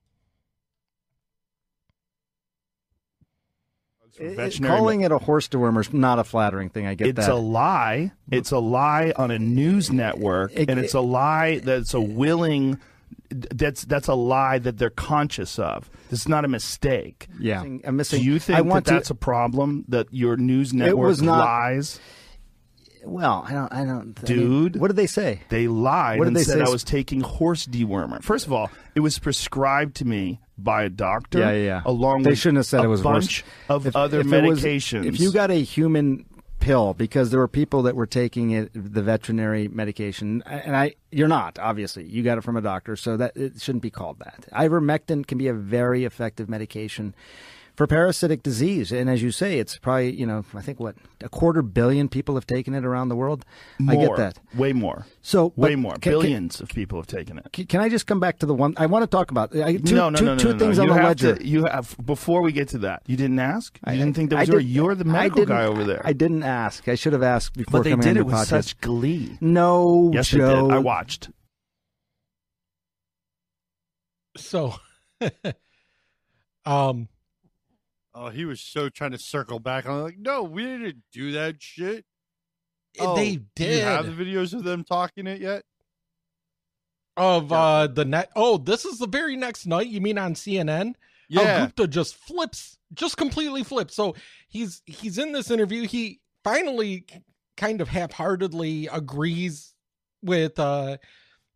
Veterinary 4.19 4.77
calling 4.77 5.01
it 5.01 5.11
a 5.11 5.17
horse 5.17 5.47
dewormer 5.47 5.81
is 5.81 5.93
not 5.93 6.19
a 6.19 6.23
flattering 6.23 6.69
thing. 6.69 6.85
I 6.85 6.95
get 6.95 7.07
it's 7.07 7.25
that. 7.25 7.29
a 7.31 7.35
lie. 7.35 8.11
It's 8.31 8.51
a 8.51 8.59
lie 8.59 9.13
on 9.15 9.31
a 9.31 9.39
news 9.39 9.91
network, 9.91 10.51
It- 10.53 10.69
and 10.69 10.79
it's 10.79 10.93
a 10.93 11.01
lie 11.01 11.59
that's 11.59 11.93
a 11.93 12.01
willing. 12.01 12.79
That's 13.31 13.83
that's 13.85 14.07
a 14.07 14.15
lie 14.15 14.57
that 14.59 14.77
they're 14.79 14.89
conscious 14.89 15.59
of. 15.59 15.89
It's 16.11 16.27
not 16.27 16.45
a 16.45 16.47
mistake. 16.47 17.27
Yeah. 17.39 17.61
I'm 17.61 17.95
missing- 17.95 18.21
Do 18.21 18.25
you 18.25 18.35
I 18.35 18.39
think 18.39 18.65
want 18.65 18.85
that 18.85 18.91
to- 18.91 18.95
that's 18.95 19.09
a 19.11 19.15
problem 19.15 19.85
that 19.89 20.07
your 20.11 20.35
news 20.35 20.73
network 20.73 21.07
was 21.07 21.21
not- 21.21 21.37
lies? 21.45 21.99
well, 23.05 23.45
I 23.47 23.53
don't. 23.53 23.71
I 23.73 23.85
don't. 23.85 24.19
I 24.23 24.29
mean, 24.29 24.39
Dude, 24.39 24.75
what 24.79 24.87
did 24.87 24.95
they 24.97 25.07
say? 25.07 25.41
They 25.49 25.67
lied 25.67 26.17
What 26.19 26.25
did 26.25 26.29
and 26.29 26.35
they 26.37 26.43
said 26.43 26.57
say? 26.57 26.63
I 26.65 26.69
was 26.69 26.83
taking 26.83 27.21
horse 27.21 27.65
dewormer. 27.67 28.21
First 28.23 28.45
of 28.47 28.51
all, 28.53 28.69
it 28.95 28.99
was 29.01 29.19
prescribed 29.19 29.95
to 29.97 30.05
me 30.05 30.39
by 30.63 30.83
a 30.83 30.89
doctor. 30.89 31.39
Yeah, 31.39 31.51
yeah. 31.51 31.63
yeah. 31.65 31.81
Along 31.85 32.23
they 32.23 32.31
with 32.31 32.39
shouldn't 32.39 32.57
have 32.57 32.65
said 32.65 32.81
a 32.81 32.83
it 32.83 32.87
was 32.87 33.01
bunch 33.01 33.43
horse. 33.67 33.87
of 33.87 33.95
other 33.95 34.19
it 34.21 34.25
was- 34.25 34.33
medications. 34.63 35.05
if 35.05 35.19
you 35.19 35.31
got 35.31 35.51
a 35.51 35.55
human 35.61 36.25
pill, 36.59 36.93
because 36.93 37.31
there 37.31 37.39
were 37.39 37.47
people 37.47 37.83
that 37.83 37.95
were 37.95 38.05
taking 38.05 38.51
it, 38.51 38.69
the 38.73 39.01
veterinary 39.01 39.69
medication, 39.69 40.43
and 40.45 40.75
I, 40.75 40.95
you're 41.11 41.29
not 41.29 41.57
obviously. 41.57 42.03
You 42.05 42.21
got 42.21 42.37
it 42.37 42.41
from 42.41 42.57
a 42.57 42.61
doctor, 42.61 42.95
so 42.97 43.15
that 43.17 43.37
it 43.37 43.61
shouldn't 43.61 43.81
be 43.81 43.89
called 43.89 44.19
that. 44.19 44.45
Ivermectin 44.51 45.25
can 45.25 45.37
be 45.37 45.47
a 45.47 45.53
very 45.53 46.03
effective 46.03 46.49
medication. 46.49 47.15
For 47.79 47.87
parasitic 47.87 48.43
disease, 48.43 48.91
and 48.91 49.09
as 49.09 49.23
you 49.23 49.31
say, 49.31 49.57
it's 49.57 49.77
probably 49.77 50.11
you 50.13 50.25
know 50.25 50.43
I 50.53 50.59
think 50.61 50.81
what 50.81 50.95
a 51.23 51.29
quarter 51.29 51.61
billion 51.61 52.09
people 52.09 52.35
have 52.35 52.45
taken 52.45 52.73
it 52.73 52.83
around 52.83 53.07
the 53.07 53.15
world. 53.15 53.45
I 53.87 53.95
get 53.95 54.17
that. 54.17 54.37
way 54.53 54.73
more. 54.73 55.05
So 55.21 55.53
way 55.55 55.75
more. 55.77 55.93
can- 55.93 56.01
can- 56.01 56.11
Billions 56.11 56.59
of 56.59 56.67
people 56.67 56.99
have 56.99 57.07
taken 57.07 57.37
it. 57.37 57.47
Can, 57.53 57.67
can 57.67 57.79
I 57.79 57.87
just 57.87 58.05
come 58.05 58.19
back 58.19 58.39
to 58.39 58.45
the 58.45 58.53
one 58.53 58.73
I 58.75 58.85
want 58.87 59.03
to 59.03 59.07
talk 59.07 59.31
about? 59.31 59.55
I, 59.55 59.77
two, 59.77 59.95
no, 59.95 60.09
no, 60.09 60.17
two- 60.19 60.25
no, 60.25 60.33
no, 60.33 60.37
two 60.39 60.47
no, 60.47 60.51
no. 60.55 60.59
things 60.59 60.75
you 60.75 60.81
on 60.83 60.89
the 60.89 60.93
have 60.95 61.03
ledger. 61.05 61.35
To, 61.37 61.47
you 61.47 61.63
have 61.67 61.95
before 62.05 62.41
we 62.41 62.51
get 62.51 62.67
to 62.75 62.79
that. 62.79 63.03
You 63.07 63.15
didn't 63.15 63.39
ask. 63.39 63.77
You 63.87 63.93
I- 63.93 63.95
didn't 63.95 64.13
think 64.13 64.31
that 64.31 64.39
was 64.39 64.49
your. 64.49 64.59
did- 64.59 64.67
You're 64.67 64.95
the 64.95 65.05
medical 65.05 65.45
guy 65.45 65.63
over 65.63 65.85
there. 65.85 66.01
I 66.03 66.11
didn't 66.11 66.43
ask. 66.43 66.85
I 66.89 66.95
should 66.95 67.13
have 67.13 67.23
asked 67.23 67.53
before 67.55 67.79
but 67.79 67.83
they 67.85 67.91
coming 67.91 68.03
did 68.07 68.17
it 68.17 68.25
with 68.25 68.35
podcast. 68.35 68.47
such 68.47 68.81
glee. 68.81 69.37
No, 69.39 70.11
Yes, 70.13 70.27
Joe. 70.27 70.47
they 70.47 70.61
did. 70.63 70.71
I 70.73 70.79
watched. 70.79 71.29
So, 74.35 74.75
um, 76.65 77.07
Oh, 78.21 78.27
he 78.27 78.43
was 78.43 78.59
so 78.59 78.89
trying 78.89 79.11
to 79.11 79.17
circle 79.17 79.59
back. 79.59 79.87
I'm 79.87 80.01
like, 80.01 80.19
no, 80.19 80.43
we 80.43 80.63
didn't 80.63 81.03
do 81.13 81.31
that 81.31 81.55
shit. 81.61 82.03
Oh, 82.99 83.15
they 83.15 83.37
Do 83.55 83.63
you 83.63 83.81
have 83.81 84.05
the 84.05 84.11
videos 84.11 84.53
of 84.53 84.65
them 84.65 84.83
talking 84.83 85.25
it 85.25 85.39
yet? 85.39 85.63
of 87.15 87.51
uh 87.51 87.87
the 87.87 88.05
net. 88.05 88.29
Oh, 88.35 88.57
this 88.57 88.85
is 88.85 88.99
the 88.99 89.07
very 89.07 89.35
next 89.35 89.65
night. 89.65 89.87
You 89.87 90.01
mean 90.01 90.17
on 90.17 90.33
CNN? 90.33 90.95
How 91.33 91.43
Yeah. 91.43 91.65
Gupta 91.65 91.87
just 91.87 92.15
flips, 92.15 92.77
just 92.93 93.17
completely 93.17 93.63
flips. 93.63 93.93
So 93.95 94.15
he's 94.47 94.81
he's 94.85 95.17
in 95.17 95.31
this 95.31 95.51
interview. 95.51 95.85
He 95.87 96.19
finally 96.43 97.05
kind 97.57 97.81
of 97.81 97.89
half-heartedly 97.89 98.87
agrees 98.91 99.73
with 100.21 100.59
uh 100.59 100.97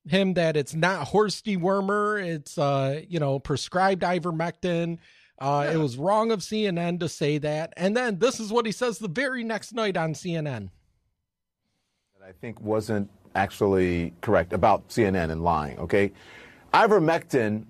him 0.06 0.34
that 0.34 0.58
it's 0.58 0.74
not 0.74 1.08
horse 1.08 1.42
dewormer. 1.42 2.24
It's 2.24 2.58
uh 2.58 3.02
you 3.08 3.20
know 3.20 3.40
prescribed 3.40 4.04
ivermectin. 4.04 5.00
Uh, 5.40 5.70
It 5.74 5.78
was 5.78 5.98
wrong 5.98 6.32
of 6.32 6.40
CNN 6.40 7.00
to 7.00 7.10
say 7.10 7.38
that. 7.40 7.74
And 7.76 7.96
then 7.98 8.20
this 8.20 8.40
is 8.40 8.52
what 8.52 8.66
he 8.66 8.72
says 8.72 9.00
the 9.00 9.08
very 9.08 9.44
next 9.44 9.74
night 9.74 9.98
on 9.98 10.14
CNN. 10.14 10.70
That 12.20 12.28
I 12.28 12.32
think 12.40 12.62
wasn't 12.62 13.10
actually 13.36 14.14
correct 14.22 14.54
about 14.54 14.88
CNN 14.90 15.32
and 15.32 15.44
lying, 15.44 15.80
okay? 15.80 16.12
Ivermectin 16.74 17.66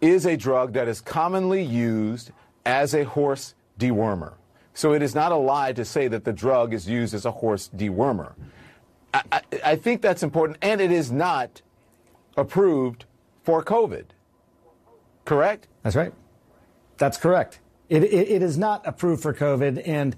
is 0.00 0.26
a 0.26 0.36
drug 0.36 0.72
that 0.74 0.88
is 0.88 1.00
commonly 1.00 1.62
used 1.62 2.30
as 2.64 2.94
a 2.94 3.04
horse 3.04 3.54
dewormer. 3.78 4.34
So 4.74 4.92
it 4.92 5.02
is 5.02 5.14
not 5.14 5.32
a 5.32 5.36
lie 5.36 5.72
to 5.72 5.84
say 5.84 6.06
that 6.08 6.24
the 6.24 6.32
drug 6.32 6.72
is 6.72 6.88
used 6.88 7.14
as 7.14 7.24
a 7.24 7.30
horse 7.32 7.68
dewormer. 7.76 8.34
I, 9.12 9.22
I, 9.32 9.42
I 9.64 9.76
think 9.76 10.02
that's 10.02 10.22
important, 10.22 10.58
and 10.62 10.80
it 10.80 10.92
is 10.92 11.10
not 11.10 11.62
approved 12.36 13.04
for 13.42 13.64
COVID. 13.64 14.04
Correct? 15.24 15.66
That's 15.82 15.96
right. 15.96 16.12
That's 16.98 17.16
correct. 17.16 17.60
It, 17.88 18.04
it, 18.04 18.28
it 18.28 18.42
is 18.42 18.58
not 18.58 18.86
approved 18.86 19.22
for 19.22 19.32
COVID. 19.32 19.82
And 19.86 20.14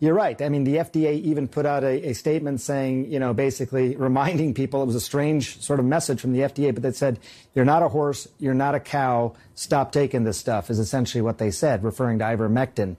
you're 0.00 0.14
right. 0.14 0.40
I 0.40 0.48
mean, 0.48 0.64
the 0.64 0.76
FDA 0.76 1.20
even 1.20 1.46
put 1.46 1.66
out 1.66 1.84
a, 1.84 2.08
a, 2.08 2.12
statement 2.14 2.62
saying, 2.62 3.12
you 3.12 3.18
know, 3.18 3.34
basically 3.34 3.96
reminding 3.96 4.54
people 4.54 4.82
it 4.82 4.86
was 4.86 4.94
a 4.94 5.00
strange 5.00 5.60
sort 5.60 5.78
of 5.78 5.84
message 5.84 6.20
from 6.20 6.32
the 6.32 6.40
FDA, 6.40 6.72
but 6.72 6.82
that 6.82 6.96
said, 6.96 7.20
you're 7.54 7.66
not 7.66 7.82
a 7.82 7.88
horse, 7.88 8.26
you're 8.38 8.54
not 8.54 8.74
a 8.74 8.80
cow, 8.80 9.34
stop 9.54 9.92
taking 9.92 10.24
this 10.24 10.38
stuff, 10.38 10.70
is 10.70 10.78
essentially 10.78 11.20
what 11.20 11.36
they 11.36 11.50
said, 11.50 11.84
referring 11.84 12.18
to 12.20 12.24
ivermectin. 12.24 12.96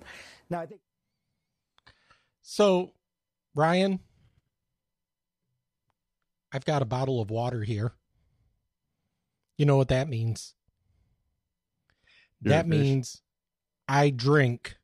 Now, 0.49 0.61
I 0.61 0.65
think. 0.67 0.81
So, 2.43 2.91
Ryan, 3.55 3.99
I've 6.51 6.65
got 6.65 6.83
a 6.83 6.85
bottle 6.85 7.19
of 7.19 7.31
water 7.31 7.63
here. 7.63 7.93
You 9.57 9.65
know 9.65 9.77
what 9.77 9.87
that 9.87 10.07
means? 10.07 10.53
You're 12.41 12.53
that 12.53 12.67
means 12.67 13.21
I 13.87 14.09
drink 14.09 14.77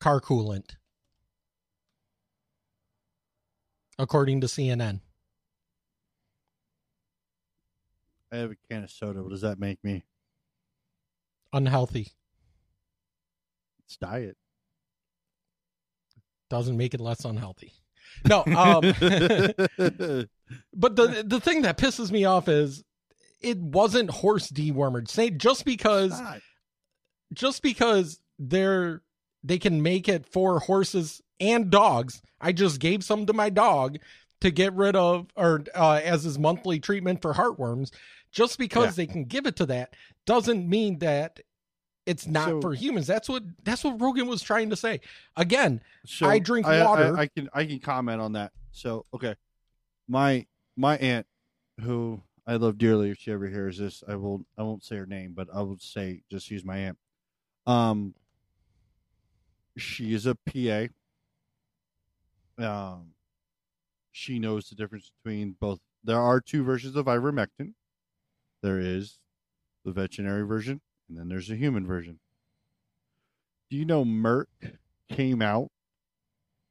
car 0.00 0.20
coolant, 0.20 0.76
according 3.98 4.40
to 4.40 4.46
CNN. 4.46 5.00
I 8.32 8.36
have 8.36 8.50
a 8.50 8.56
can 8.70 8.84
of 8.84 8.90
soda. 8.90 9.22
What 9.22 9.30
does 9.30 9.40
that 9.40 9.58
make 9.58 9.82
me? 9.82 10.04
Unhealthy 11.52 12.08
It's 13.86 13.96
diet. 13.96 14.36
doesn't 16.50 16.76
make 16.76 16.92
it 16.94 17.00
less 17.00 17.24
unhealthy. 17.24 17.72
No, 18.26 18.40
um, 18.40 18.82
but 20.74 20.96
the 20.96 21.24
the 21.26 21.40
thing 21.40 21.62
that 21.62 21.78
pisses 21.78 22.10
me 22.10 22.24
off 22.24 22.48
is 22.48 22.84
it 23.40 23.58
wasn't 23.58 24.10
horse 24.10 24.50
dewormered. 24.50 25.08
Say 25.08 25.30
just 25.30 25.64
because 25.64 26.20
just 27.32 27.62
because 27.62 28.20
they're 28.38 29.02
they 29.44 29.58
can 29.58 29.82
make 29.82 30.08
it 30.08 30.26
for 30.26 30.58
horses 30.60 31.22
and 31.40 31.70
dogs. 31.70 32.20
I 32.40 32.52
just 32.52 32.80
gave 32.80 33.04
some 33.04 33.26
to 33.26 33.32
my 33.32 33.50
dog 33.50 33.98
to 34.40 34.50
get 34.50 34.72
rid 34.74 34.96
of 34.96 35.26
or 35.36 35.64
uh, 35.74 36.00
as 36.02 36.24
his 36.24 36.38
monthly 36.38 36.80
treatment 36.80 37.22
for 37.22 37.34
heartworms. 37.34 37.90
Just 38.30 38.58
because 38.58 38.98
Yeah. 38.98 39.04
they 39.04 39.12
can 39.12 39.24
give 39.24 39.46
it 39.46 39.56
to 39.56 39.66
that 39.66 39.94
doesn't 40.26 40.68
mean 40.68 40.98
that 40.98 41.40
it's 42.06 42.26
not 42.26 42.48
So- 42.48 42.60
for 42.60 42.74
humans. 42.74 43.06
That's 43.06 43.28
what 43.28 43.42
that's 43.64 43.84
what 43.84 44.00
Rogan 44.00 44.26
was 44.26 44.42
trying 44.42 44.70
to 44.70 44.76
say. 44.76 45.00
Again, 45.36 45.80
So 46.06 46.26
I 46.28 46.38
drink 46.38 46.66
I, 46.66 46.84
water. 46.84 47.16
I, 47.16 47.22
I 47.22 47.26
can 47.28 47.48
I 47.54 47.64
can 47.64 47.78
comment 47.78 48.20
on 48.20 48.32
that. 48.32 48.52
So 48.72 49.04
okay, 49.14 49.34
my 50.08 50.46
my 50.76 50.96
aunt, 50.98 51.26
who 51.80 52.22
I 52.48 52.56
love 52.56 52.78
dearly, 52.78 53.10
if 53.10 53.18
she 53.18 53.30
ever 53.30 53.46
hears 53.46 53.76
this, 53.76 54.02
I 54.08 54.14
will 54.14 54.46
I 54.56 54.62
won't 54.62 54.82
say 54.82 54.96
her 54.96 55.04
name, 55.04 55.34
but 55.36 55.48
I 55.54 55.60
will 55.60 55.76
say 55.78 56.22
just 56.30 56.50
use 56.50 56.64
my 56.64 56.78
aunt. 56.78 56.98
Um, 57.66 58.14
she 59.76 60.14
is 60.14 60.24
a 60.24 60.34
PA. 60.34 60.86
Um, 62.58 63.08
she 64.12 64.38
knows 64.38 64.70
the 64.70 64.76
difference 64.76 65.12
between 65.22 65.56
both. 65.60 65.80
There 66.02 66.18
are 66.18 66.40
two 66.40 66.64
versions 66.64 66.96
of 66.96 67.04
ivermectin. 67.04 67.74
There 68.62 68.80
is 68.80 69.18
the 69.84 69.92
veterinary 69.92 70.46
version, 70.46 70.80
and 71.06 71.18
then 71.18 71.28
there's 71.28 71.50
a 71.50 71.56
human 71.56 71.86
version. 71.86 72.18
Do 73.68 73.76
you 73.76 73.84
know 73.84 74.06
Merck 74.06 74.46
came 75.10 75.42
out 75.42 75.70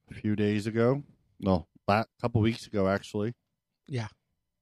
a 0.10 0.16
few 0.16 0.36
days 0.36 0.66
ago? 0.66 1.04
No, 1.40 1.68
a 1.88 2.06
couple 2.20 2.41
weeks 2.41 2.66
ago, 2.66 2.88
actually, 2.88 3.36
yeah. 3.88 4.08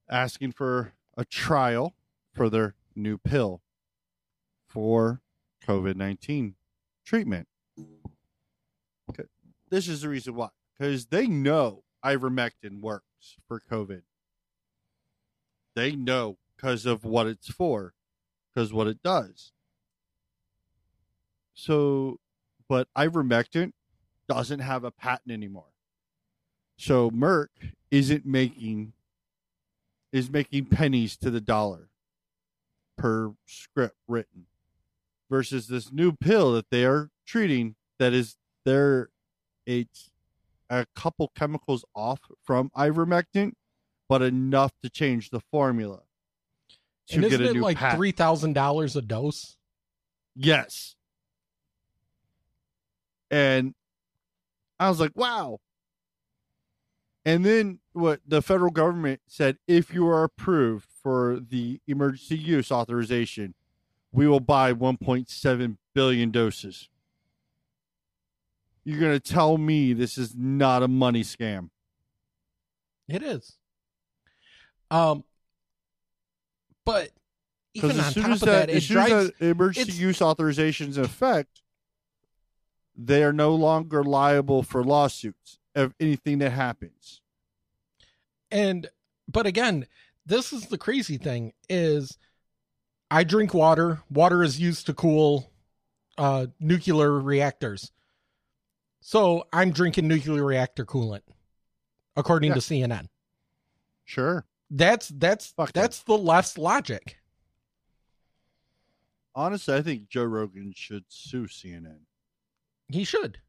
asking 0.09 0.51
for 0.51 0.91
a 1.17 1.25
trial 1.25 1.95
for 2.33 2.49
their 2.49 2.75
new 2.95 3.17
pill 3.17 3.61
for 4.67 5.21
COVID 5.65 5.95
19 5.95 6.55
treatment. 7.05 7.47
Okay. 9.09 9.23
This 9.69 9.87
is 9.87 10.01
the 10.01 10.09
reason 10.09 10.35
why. 10.35 10.49
Because 10.77 11.07
they 11.07 11.27
know 11.27 11.83
ivermectin 12.03 12.81
works 12.81 13.37
for 13.47 13.61
COVID. 13.71 14.01
They 15.75 15.95
know 15.95 16.37
because 16.55 16.85
of 16.85 17.03
what 17.03 17.27
it's 17.27 17.49
for, 17.49 17.93
because 18.53 18.73
what 18.73 18.87
it 18.87 19.01
does. 19.03 19.51
So, 21.53 22.19
but 22.67 22.87
ivermectin 22.97 23.71
doesn't 24.27 24.59
have 24.59 24.83
a 24.83 24.91
patent 24.91 25.31
anymore. 25.31 25.71
So 26.77 27.09
Merck 27.09 27.47
isn't 27.91 28.25
making 28.25 28.93
is 30.15 30.29
making 30.29 30.65
pennies 30.65 31.17
to 31.17 31.29
the 31.29 31.41
dollar 31.41 31.89
per 32.97 33.33
script 33.45 33.97
written 34.07 34.45
versus 35.29 35.67
this 35.67 35.91
new 35.91 36.11
pill 36.13 36.53
that 36.53 36.69
they 36.69 36.85
are 36.85 37.09
treating 37.25 37.75
that 37.99 38.13
is 38.13 38.37
they're 38.63 39.09
it's 39.65 40.11
a 40.69 40.85
couple 40.95 41.31
chemicals 41.35 41.83
off 41.93 42.19
from 42.43 42.69
ivermectin 42.77 43.51
but 44.07 44.21
enough 44.21 44.71
to 44.81 44.89
change 44.89 45.29
the 45.29 45.39
formula 45.39 46.01
to 47.07 47.15
and 47.15 47.23
get 47.23 47.33
isn't 47.33 47.45
a 47.45 47.49
it 47.49 47.53
new 47.53 47.61
like 47.61 47.77
patent. 47.77 47.97
three 47.97 48.11
thousand 48.11 48.53
dollars 48.53 48.95
a 48.95 49.01
dose? 49.01 49.57
Yes. 50.35 50.95
And 53.31 53.73
I 54.79 54.89
was 54.89 54.99
like, 54.99 55.11
wow. 55.15 55.59
And 57.25 57.45
then 57.45 57.79
what 57.95 58.19
the 58.27 58.41
federal 58.41 58.71
government 58.71 59.21
said 59.27 59.57
if 59.67 59.93
you 59.93 60.05
are 60.07 60.23
approved 60.23 60.87
for 61.01 61.39
the 61.39 61.79
emergency 61.87 62.37
use 62.37 62.71
authorization, 62.71 63.53
we 64.11 64.27
will 64.27 64.39
buy 64.41 64.73
1.7 64.73 65.77
billion 65.93 66.29
doses. 66.31 66.89
You're 68.83 68.99
going 68.99 69.13
to 69.13 69.19
tell 69.19 69.57
me 69.57 69.93
this 69.93 70.17
is 70.17 70.35
not 70.35 70.83
a 70.83 70.87
money 70.87 71.23
scam. 71.23 71.69
It 73.07 73.23
is. 73.23 73.57
Um, 74.91 75.23
but 76.85 77.09
even 77.73 77.89
Because 77.89 77.99
on 77.99 78.05
as 78.05 78.13
soon 78.13 78.23
top 78.23 78.31
as 78.33 78.41
of 78.41 78.45
that, 78.47 78.67
that, 78.67 78.69
it 78.69 78.75
as 78.77 78.85
soon 78.85 78.97
as 78.97 79.07
drives. 79.09 79.31
that 79.39 79.45
emergency 79.47 79.81
it's- 79.89 79.99
use 79.99 80.19
authorizations 80.19 80.89
is 80.89 80.97
in 80.97 81.05
effect, 81.05 81.61
they 82.97 83.23
are 83.23 83.33
no 83.33 83.55
longer 83.55 84.03
liable 84.03 84.63
for 84.63 84.83
lawsuits 84.83 85.59
of 85.73 85.93
anything 85.99 86.37
that 86.39 86.51
happens. 86.51 87.21
And 88.55 88.87
but 89.27 89.45
again, 89.45 89.85
this 90.25 90.53
is 90.53 90.67
the 90.67 90.77
crazy 90.77 91.17
thing: 91.17 91.51
is 91.69 92.17
I 93.11 93.25
drink 93.25 93.53
water. 93.53 94.01
Water 94.09 94.43
is 94.43 94.59
used 94.59 94.85
to 94.85 94.93
cool 94.93 95.51
uh, 96.17 96.47
nuclear 96.59 97.11
reactors. 97.19 97.91
So 99.01 99.45
I'm 99.51 99.71
drinking 99.71 100.07
nuclear 100.07 100.43
reactor 100.43 100.85
coolant, 100.85 101.21
according 102.15 102.53
to 102.53 102.59
CNN. 102.59 103.07
Sure. 104.05 104.45
That's 104.71 105.09
that's 105.09 105.47
Fuck 105.47 105.73
that's 105.73 106.03
the 106.03 106.17
left's 106.17 106.57
logic. 106.57 107.17
Honestly, 109.35 109.75
I 109.75 109.81
think 109.81 110.07
Joe 110.07 110.23
Rogan 110.23 110.71
should 110.73 111.03
sue 111.09 111.45
CNN. 111.45 111.99
He 112.87 113.03
should. 113.03 113.39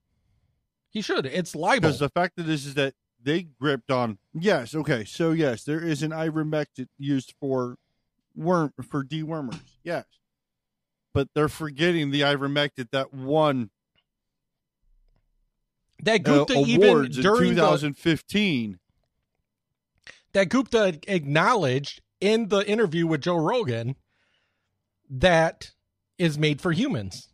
He 0.90 1.00
should. 1.00 1.26
It's 1.26 1.54
libel. 1.54 1.90
Because 1.90 2.00
the 2.00 2.08
fact 2.08 2.38
of 2.40 2.46
this 2.46 2.66
is 2.66 2.74
that 2.74 2.94
they 3.26 3.42
gripped 3.42 3.90
on 3.90 4.18
yes, 4.32 4.74
okay, 4.74 5.04
so 5.04 5.32
yes, 5.32 5.64
there 5.64 5.80
is 5.80 6.02
an 6.02 6.12
ivermectin 6.12 6.86
used 6.96 7.34
for 7.40 7.76
worm 8.34 8.72
for 8.88 9.04
dewormers, 9.04 9.60
yes. 9.82 10.04
But 11.12 11.28
they're 11.34 11.48
forgetting 11.48 12.10
the 12.12 12.20
ivermectin 12.20 12.90
that 12.92 13.12
won 13.12 13.70
That 16.02 16.20
uh, 16.28 16.44
Gupta 16.46 16.58
even 16.66 16.88
awards 16.88 17.16
in 17.16 17.22
during 17.22 17.54
the 17.54 17.62
2015. 17.62 18.78
that 20.32 20.48
Gupta 20.48 20.98
acknowledged 21.08 22.02
in 22.20 22.48
the 22.48 22.60
interview 22.68 23.06
with 23.06 23.22
Joe 23.22 23.38
Rogan 23.38 23.96
that 25.10 25.72
is 26.16 26.38
made 26.38 26.60
for 26.60 26.72
humans. 26.72 27.28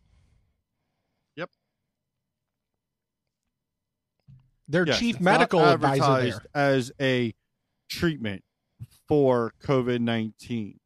Their 4.73 4.87
Yes, 4.87 4.97
chief 4.97 5.19
medical 5.19 5.59
advisor 5.63 6.01
advertised 6.03 6.41
there. 6.51 6.63
as 6.73 6.91
a 6.99 7.35
treatment 7.87 8.43
for 9.07 9.53
COVID 9.61 10.01
nineteen, 10.01 10.79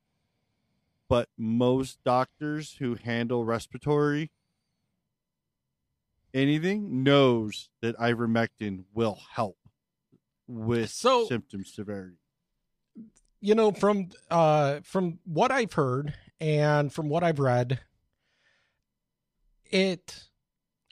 but 1.08 1.30
most 1.38 2.04
doctors 2.04 2.74
who 2.80 2.96
handle 2.96 3.46
respiratory 3.46 4.30
anything 6.34 7.02
knows 7.02 7.70
that 7.82 7.96
ivermectin 7.98 8.84
will 8.94 9.18
help 9.32 9.58
with 10.48 10.90
So- 10.92 11.26
symptom 11.26 11.64
severity. 11.64 12.18
you 13.40 13.56
know 13.56 13.72
from 13.72 14.10
uh 14.30 14.82
from 14.82 15.20
what 15.24 15.50
i've 15.52 15.72
heard 15.74 16.14
and 16.42 16.92
from 16.92 17.08
what 17.08 17.24
I've 17.24 17.40
read, 17.40 17.80
it 19.72 20.27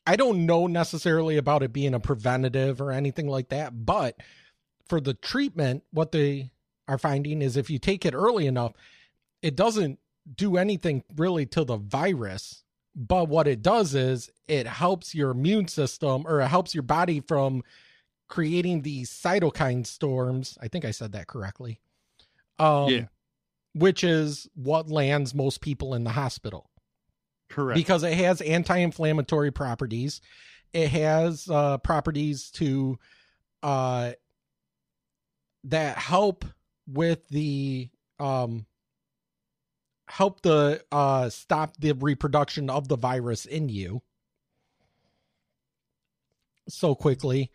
I 0.07 0.15
don't 0.15 0.45
know 0.45 0.67
necessarily 0.67 1.37
about 1.37 1.63
it 1.63 1.73
being 1.73 1.93
a 1.93 1.99
preventative 1.99 2.79
or 2.79 2.91
anything 2.91 3.27
like 3.27 3.49
that, 3.49 3.85
but 3.85 4.15
for 4.87 5.01
the 5.01 5.15
treatment, 5.15 5.83
what 5.91 6.11
they 6.11 6.51
are 6.87 6.97
finding 6.97 7.41
is 7.41 7.57
if 7.57 7.69
you 7.69 7.79
take 7.79 8.05
it 8.05 8.13
early 8.13 8.45
enough, 8.45 8.73
it 9.41 9.55
doesn't 9.55 9.99
do 10.35 10.57
anything 10.57 11.03
really 11.15 11.45
to 11.47 11.63
the 11.63 11.77
virus. 11.77 12.63
But 12.95 13.27
what 13.27 13.47
it 13.47 13.61
does 13.61 13.95
is 13.95 14.29
it 14.47 14.67
helps 14.67 15.13
your 15.13 15.31
immune 15.31 15.67
system 15.67 16.23
or 16.25 16.39
it 16.39 16.47
helps 16.47 16.73
your 16.73 16.83
body 16.83 17.19
from 17.19 17.63
creating 18.27 18.83
these 18.83 19.09
cytokine 19.09 19.85
storms. 19.85 20.57
I 20.61 20.67
think 20.67 20.85
I 20.85 20.91
said 20.91 21.11
that 21.11 21.27
correctly. 21.27 21.79
Um, 22.59 22.89
Yeah. 22.89 23.05
Which 23.73 24.05
is 24.05 24.47
what 24.55 24.89
lands 24.89 25.35
most 25.35 25.59
people 25.59 25.93
in 25.95 26.05
the 26.05 26.11
hospital 26.11 26.69
Correct. 27.49 27.75
because 27.77 28.03
it 28.03 28.13
has 28.13 28.41
anti-inflammatory 28.41 29.51
properties. 29.51 30.21
It 30.73 30.89
has 30.89 31.47
uh 31.49 31.77
properties 31.77 32.49
to 32.51 32.97
uh 33.63 34.11
that 35.65 35.97
help 35.97 36.45
with 36.87 37.27
the 37.29 37.89
um 38.19 38.65
help 40.07 40.41
the 40.41 40.83
uh 40.91 41.29
stop 41.29 41.75
the 41.79 41.93
reproduction 41.93 42.69
of 42.69 42.87
the 42.87 42.97
virus 42.97 43.45
in 43.45 43.69
you. 43.69 44.01
So 46.67 46.95
quickly. 46.95 47.51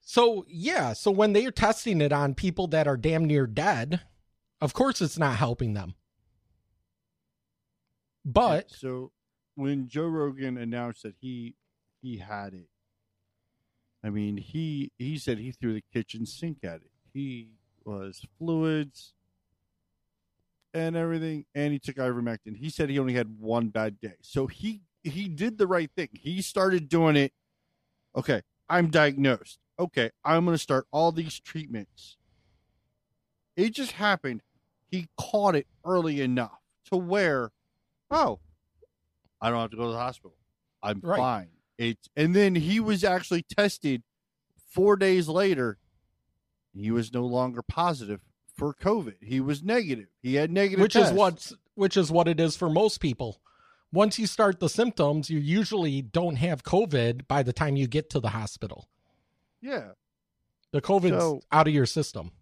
So 0.00 0.44
yeah. 0.48 0.92
So 0.92 1.10
when 1.10 1.32
they're 1.32 1.50
testing 1.50 2.00
it 2.00 2.12
on 2.12 2.34
people 2.34 2.68
that 2.68 2.86
are 2.86 2.96
damn 2.96 3.24
near 3.24 3.46
dead 3.46 4.02
of 4.60 4.72
course 4.72 5.00
it's 5.02 5.18
not 5.18 5.36
helping 5.36 5.74
them 5.74 5.94
but 8.26 8.70
so 8.70 9.12
when 9.54 9.88
Joe 9.88 10.08
Rogan 10.08 10.58
announced 10.58 11.04
that 11.04 11.14
he 11.20 11.54
he 12.02 12.18
had 12.18 12.54
it, 12.54 12.68
I 14.04 14.10
mean 14.10 14.36
he 14.36 14.90
he 14.98 15.16
said 15.16 15.38
he 15.38 15.52
threw 15.52 15.72
the 15.72 15.84
kitchen 15.92 16.26
sink 16.26 16.58
at 16.64 16.76
it. 16.76 16.90
He 17.14 17.50
was 17.84 18.26
fluids 18.36 19.14
and 20.74 20.96
everything, 20.96 21.46
and 21.54 21.72
he 21.72 21.78
took 21.78 21.96
ivermectin. 21.96 22.56
He 22.56 22.68
said 22.68 22.90
he 22.90 22.98
only 22.98 23.14
had 23.14 23.38
one 23.38 23.68
bad 23.68 24.00
day, 24.00 24.16
so 24.20 24.48
he 24.48 24.82
he 25.04 25.28
did 25.28 25.56
the 25.56 25.68
right 25.68 25.90
thing. 25.96 26.08
He 26.12 26.42
started 26.42 26.88
doing 26.88 27.16
it. 27.16 27.32
Okay, 28.16 28.42
I'm 28.68 28.90
diagnosed. 28.90 29.60
Okay, 29.78 30.10
I'm 30.24 30.44
going 30.46 30.54
to 30.54 30.62
start 30.62 30.86
all 30.90 31.12
these 31.12 31.38
treatments. 31.38 32.16
It 33.56 33.72
just 33.74 33.92
happened. 33.92 34.42
He 34.90 35.08
caught 35.16 35.54
it 35.54 35.66
early 35.84 36.20
enough 36.20 36.58
to 36.90 36.96
where 36.96 37.52
oh, 38.10 38.40
I 39.40 39.50
don't 39.50 39.60
have 39.60 39.70
to 39.70 39.76
go 39.76 39.86
to 39.86 39.92
the 39.92 39.98
hospital. 39.98 40.36
I'm 40.82 41.00
Right. 41.02 41.18
fine. 41.18 41.48
It's 41.78 42.08
and 42.16 42.34
then 42.34 42.54
he 42.54 42.80
was 42.80 43.04
actually 43.04 43.42
tested 43.42 44.02
four 44.70 44.96
days 44.96 45.28
later. 45.28 45.78
He 46.74 46.90
was 46.90 47.12
no 47.12 47.24
longer 47.26 47.62
positive 47.62 48.20
for 48.54 48.72
COVID. 48.74 49.22
He 49.22 49.40
was 49.40 49.62
negative. 49.62 50.08
He 50.22 50.34
had 50.34 50.50
negative, 50.50 50.82
which 50.82 50.96
is 50.96 51.04
tests. 51.10 51.16
what 51.16 51.52
which 51.74 51.96
is 51.96 52.10
what 52.10 52.28
it 52.28 52.40
is 52.40 52.56
for 52.56 52.70
most 52.70 53.00
people. 53.00 53.40
Once 53.92 54.18
you 54.18 54.26
start 54.26 54.58
the 54.60 54.68
symptoms, 54.68 55.30
you 55.30 55.38
usually 55.38 56.02
don't 56.02 56.36
have 56.36 56.62
COVID 56.64 57.26
by 57.28 57.42
the 57.42 57.52
time 57.52 57.76
you 57.76 57.86
get 57.86 58.10
to 58.10 58.20
the 58.20 58.30
hospital. 58.30 58.88
Yeah, 59.60 59.92
The 60.72 60.80
COVID's 60.82 61.18
So- 61.20 61.40
out 61.52 61.68
of 61.68 61.72
your 61.74 61.86
system. 61.86 62.32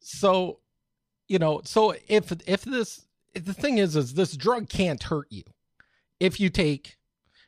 So, 0.00 0.60
you 1.32 1.38
know, 1.38 1.62
so 1.64 1.94
if 2.08 2.30
if 2.46 2.60
this 2.62 3.06
if 3.32 3.46
the 3.46 3.54
thing 3.54 3.78
is 3.78 3.96
is 3.96 4.12
this 4.12 4.36
drug 4.36 4.68
can't 4.68 5.02
hurt 5.02 5.28
you 5.30 5.44
if 6.20 6.38
you 6.38 6.50
take 6.50 6.98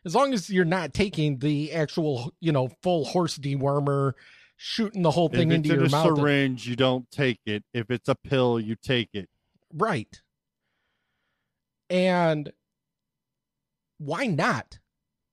as 0.06 0.15
long 0.15 0.32
as 0.32 0.48
you're 0.48 0.65
not 0.65 0.94
taking 0.94 1.39
the 1.39 1.70
actual, 1.70 2.32
you 2.40 2.51
know, 2.51 2.69
full 2.82 3.05
horse 3.05 3.36
dewormer, 3.36 4.12
shooting 4.56 5.02
the 5.02 5.11
whole 5.11 5.28
thing 5.28 5.51
if 5.51 5.56
into 5.56 5.73
in 5.73 5.77
your 5.81 5.86
a 5.86 5.90
mouth. 5.90 6.16
syringe, 6.16 6.66
you 6.66 6.77
don't 6.77 7.11
take 7.11 7.40
it. 7.44 7.62
If 7.74 7.90
it's 7.90 8.09
a 8.09 8.15
pill, 8.15 8.59
you 8.59 8.74
take 8.74 9.11
it. 9.12 9.28
Right. 9.73 10.23
And 11.90 12.52
why 13.98 14.27
not? 14.27 14.78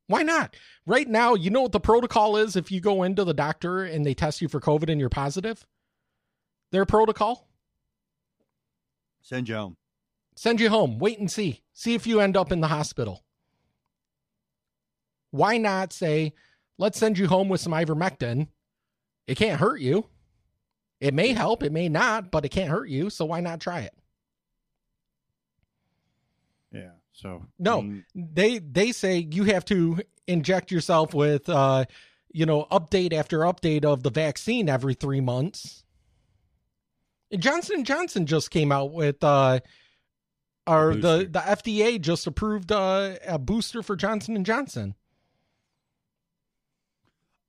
Why 0.07 0.23
not? 0.23 0.57
Right 0.85 1.07
now, 1.07 1.35
you 1.35 1.51
know 1.51 1.61
what 1.61 1.71
the 1.71 1.79
protocol 1.79 2.35
is 2.35 2.57
if 2.57 2.69
you 2.69 2.81
go 2.81 3.03
into 3.03 3.23
the 3.23 3.33
doctor 3.33 3.85
and 3.85 4.05
they 4.05 4.13
test 4.13 4.41
you 4.41 4.49
for 4.49 4.59
COVID 4.59 4.89
and 4.89 4.99
you're 4.99 5.09
positive? 5.09 5.65
Their 6.73 6.85
protocol? 6.85 7.47
Send 9.21 9.49
you 9.49 9.55
home. 9.55 9.77
Send 10.35 10.59
you 10.59 10.69
home. 10.69 10.97
Wait 10.99 11.19
and 11.19 11.31
see. 11.31 11.61
See 11.73 11.93
if 11.93 12.07
you 12.07 12.19
end 12.19 12.37
up 12.37 12.51
in 12.51 12.61
the 12.61 12.67
hospital. 12.67 13.23
Why 15.31 15.57
not 15.57 15.93
say, 15.93 16.33
let's 16.77 16.97
send 16.99 17.17
you 17.17 17.27
home 17.27 17.49
with 17.49 17.61
some 17.61 17.73
ivermectin? 17.73 18.47
It 19.27 19.35
can't 19.35 19.59
hurt 19.59 19.79
you. 19.79 20.05
It 20.99 21.13
may 21.13 21.33
help, 21.33 21.63
it 21.63 21.71
may 21.71 21.89
not, 21.89 22.31
but 22.31 22.45
it 22.45 22.49
can't 22.49 22.69
hurt 22.69 22.89
you. 22.89 23.09
So 23.09 23.25
why 23.25 23.39
not 23.39 23.59
try 23.59 23.81
it? 23.81 23.93
Yeah. 26.71 26.91
So 27.11 27.45
No, 27.59 27.79
I 27.79 27.81
mean, 27.81 28.05
they 28.15 28.59
they 28.59 28.91
say 28.91 29.27
you 29.31 29.43
have 29.45 29.65
to 29.65 29.99
inject 30.27 30.71
yourself 30.71 31.13
with 31.13 31.49
uh 31.49 31.85
you 32.31 32.45
know 32.45 32.65
update 32.71 33.13
after 33.13 33.39
update 33.39 33.83
of 33.83 34.03
the 34.03 34.09
vaccine 34.11 34.69
every 34.69 34.93
3 34.93 35.19
months. 35.21 35.80
Johnson 37.37 37.77
and 37.77 37.85
Johnson 37.85 38.25
just 38.25 38.51
came 38.51 38.71
out 38.71 38.91
with 38.91 39.23
uh 39.23 39.59
or 40.67 40.95
the 40.95 41.27
the 41.29 41.39
FDA 41.39 41.99
just 41.99 42.27
approved 42.27 42.71
uh, 42.71 43.15
a 43.27 43.39
booster 43.39 43.81
for 43.81 43.95
Johnson 43.95 44.35
and 44.35 44.45
Johnson. 44.45 44.95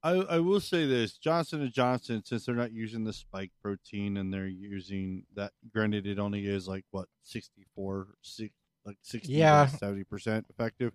I, 0.03 0.13
I 0.13 0.39
will 0.41 0.61
say 0.61 0.87
this: 0.87 1.19
Johnson 1.19 1.61
and 1.63 1.73
Johnson, 1.73 2.23
since 2.25 2.47
they're 2.47 2.55
not 2.55 2.73
using 2.73 3.05
the 3.05 3.13
spike 3.13 3.53
protein 3.63 4.17
and 4.17 4.33
they're 4.33 4.49
using 4.49 5.25
that, 5.37 5.53
granted, 5.73 6.07
it 6.07 6.19
only 6.19 6.47
is 6.47 6.67
like 6.67 6.85
what 6.91 7.07
64, 7.23 8.09
six, 8.23 8.53
like 8.85 8.97
sixty, 9.03 9.35
Yeah. 9.35 9.67
seventy 9.67 10.05
percent 10.05 10.47
effective. 10.51 10.93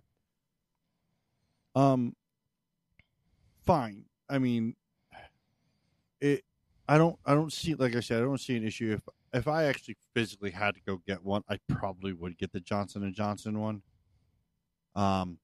Um, 1.74 2.16
fine. 3.64 4.04
I 4.28 4.38
mean, 4.38 4.74
it. 6.20 6.44
I 6.88 6.96
don't. 6.96 7.18
I 7.26 7.34
don't 7.34 7.52
see. 7.52 7.74
Like 7.74 7.94
I 7.94 8.00
said, 8.00 8.18
I 8.18 8.24
don't 8.24 8.40
see 8.40 8.56
an 8.56 8.66
issue 8.66 8.92
if 8.92 9.02
if 9.32 9.46
I 9.46 9.64
actually 9.64 9.96
physically 10.14 10.50
had 10.50 10.74
to 10.74 10.80
go 10.80 11.02
get 11.06 11.22
one. 11.22 11.44
I 11.48 11.58
probably 11.68 12.12
would 12.12 12.38
get 12.38 12.52
the 12.52 12.60
Johnson 12.60 13.02
and 13.02 13.14
Johnson 13.14 13.60
one. 13.60 13.82
Um, 14.94 15.38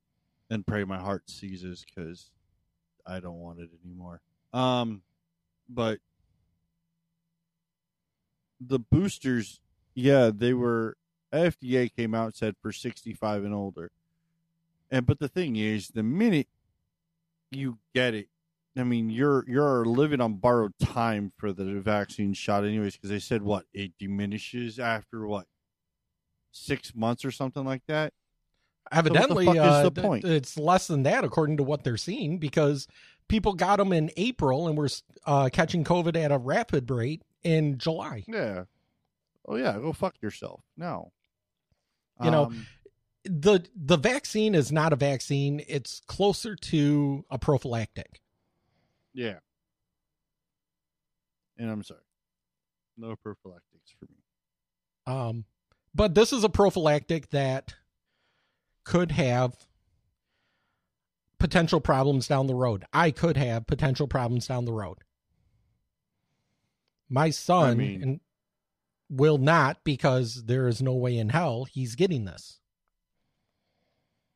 and 0.50 0.66
pray 0.66 0.84
my 0.84 0.98
heart 0.98 1.28
seizes 1.28 1.84
because 1.84 2.30
I 3.06 3.20
don't 3.20 3.40
want 3.40 3.60
it 3.60 3.70
anymore. 3.84 4.20
Um, 4.52 5.02
but 5.68 5.98
the 8.60 8.78
boosters, 8.78 9.60
yeah, 9.94 10.30
they 10.34 10.54
were. 10.54 10.96
FDA 11.32 11.90
came 11.92 12.14
out 12.14 12.36
said 12.36 12.54
for 12.62 12.70
65 12.70 13.42
and 13.42 13.52
older. 13.52 13.90
And 14.88 15.04
but 15.04 15.18
the 15.18 15.28
thing 15.28 15.56
is, 15.56 15.88
the 15.88 16.04
minute 16.04 16.46
you 17.50 17.78
get 17.92 18.14
it, 18.14 18.28
I 18.76 18.82
mean, 18.82 19.08
you're 19.08 19.44
you're 19.48 19.84
living 19.84 20.20
on 20.20 20.34
borrowed 20.34 20.72
time 20.80 21.32
for 21.36 21.52
the 21.52 21.80
vaccine 21.80 22.32
shot, 22.32 22.64
anyways, 22.64 22.94
because 22.96 23.10
they 23.10 23.20
said 23.20 23.42
what 23.42 23.66
it 23.72 23.92
diminishes 23.98 24.78
after 24.80 25.26
what 25.26 25.46
six 26.50 26.94
months 26.94 27.24
or 27.24 27.30
something 27.30 27.64
like 27.64 27.82
that. 27.86 28.12
So 28.92 28.98
Evidently, 28.98 29.46
is 29.48 29.56
uh, 29.56 29.82
the 29.84 29.90
th- 29.90 30.04
point? 30.04 30.24
it's 30.24 30.58
less 30.58 30.86
than 30.88 31.04
that 31.04 31.24
according 31.24 31.56
to 31.58 31.62
what 31.62 31.84
they're 31.84 31.96
seeing 31.96 32.38
because 32.38 32.86
people 33.28 33.54
got 33.54 33.76
them 33.76 33.92
in 33.92 34.10
April 34.16 34.68
and 34.68 34.76
were 34.76 34.88
uh, 35.24 35.48
catching 35.52 35.84
COVID 35.84 36.16
at 36.16 36.30
a 36.32 36.38
rapid 36.38 36.90
rate 36.90 37.22
in 37.42 37.78
July. 37.78 38.24
Yeah. 38.28 38.64
Oh 39.46 39.56
yeah, 39.56 39.72
go 39.74 39.92
fuck 39.92 40.14
yourself. 40.20 40.60
No. 40.76 41.12
You 42.22 42.30
know, 42.30 42.44
Um, 42.46 42.66
the 43.24 43.60
the 43.74 43.96
vaccine 43.96 44.54
is 44.54 44.70
not 44.70 44.92
a 44.92 44.96
vaccine; 44.96 45.62
it's 45.66 46.00
closer 46.06 46.54
to 46.56 47.24
a 47.30 47.38
prophylactic. 47.38 48.20
Yeah. 49.14 49.38
And 51.56 51.70
I'm 51.70 51.82
sorry. 51.82 52.00
No 52.96 53.14
prophylactics 53.16 53.94
for 53.98 54.06
me. 54.06 54.18
Um, 55.06 55.44
but 55.94 56.14
this 56.14 56.32
is 56.32 56.44
a 56.44 56.48
prophylactic 56.48 57.30
that 57.30 57.74
could 58.84 59.12
have 59.12 59.54
potential 61.38 61.80
problems 61.80 62.26
down 62.26 62.46
the 62.46 62.54
road. 62.54 62.84
I 62.92 63.10
could 63.10 63.36
have 63.36 63.66
potential 63.66 64.08
problems 64.08 64.46
down 64.46 64.64
the 64.64 64.72
road. 64.72 64.98
My 67.08 67.30
son 67.30 67.76
mean- 67.76 68.20
will 69.10 69.38
not 69.38 69.84
because 69.84 70.44
there 70.46 70.66
is 70.66 70.82
no 70.82 70.94
way 70.94 71.16
in 71.16 71.28
hell 71.28 71.64
he's 71.64 71.94
getting 71.94 72.24
this. 72.24 72.60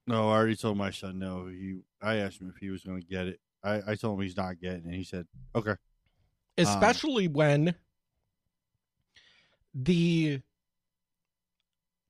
No, 0.07 0.31
I 0.31 0.37
already 0.37 0.57
told 0.57 0.79
my 0.79 0.91
son 0.91 1.19
no. 1.19 1.47
He 1.47 1.81
I 2.01 2.17
asked 2.17 2.41
him 2.41 2.53
if 2.55 2.57
he 2.61 2.71
was 2.71 2.85
gonna 2.85 3.01
get 3.01 3.27
it. 3.27 3.41
I, 3.63 3.81
I 3.89 3.95
told 3.97 4.19
him 4.19 4.23
he's 4.25 4.37
not 4.37 4.61
getting 4.61 4.87
it. 4.91 4.95
He 4.95 5.05
said, 5.05 5.27
Okay. 5.55 5.73
Um, 5.73 5.77
especially 6.59 7.29
when 7.29 7.75
the 9.75 10.41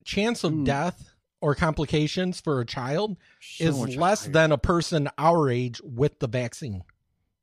chance 0.03 0.43
of 0.43 0.63
death 0.63 1.11
or 1.41 1.55
complications 1.55 2.41
for 2.41 2.59
a 2.61 2.65
child 2.65 3.17
So 3.41 3.63
is 3.65 3.95
less 3.97 4.23
higher. 4.25 4.33
than 4.33 4.51
a 4.51 4.57
person 4.57 5.09
our 5.17 5.49
age 5.49 5.79
with 5.83 6.19
the 6.19 6.27
vaccine. 6.27 6.83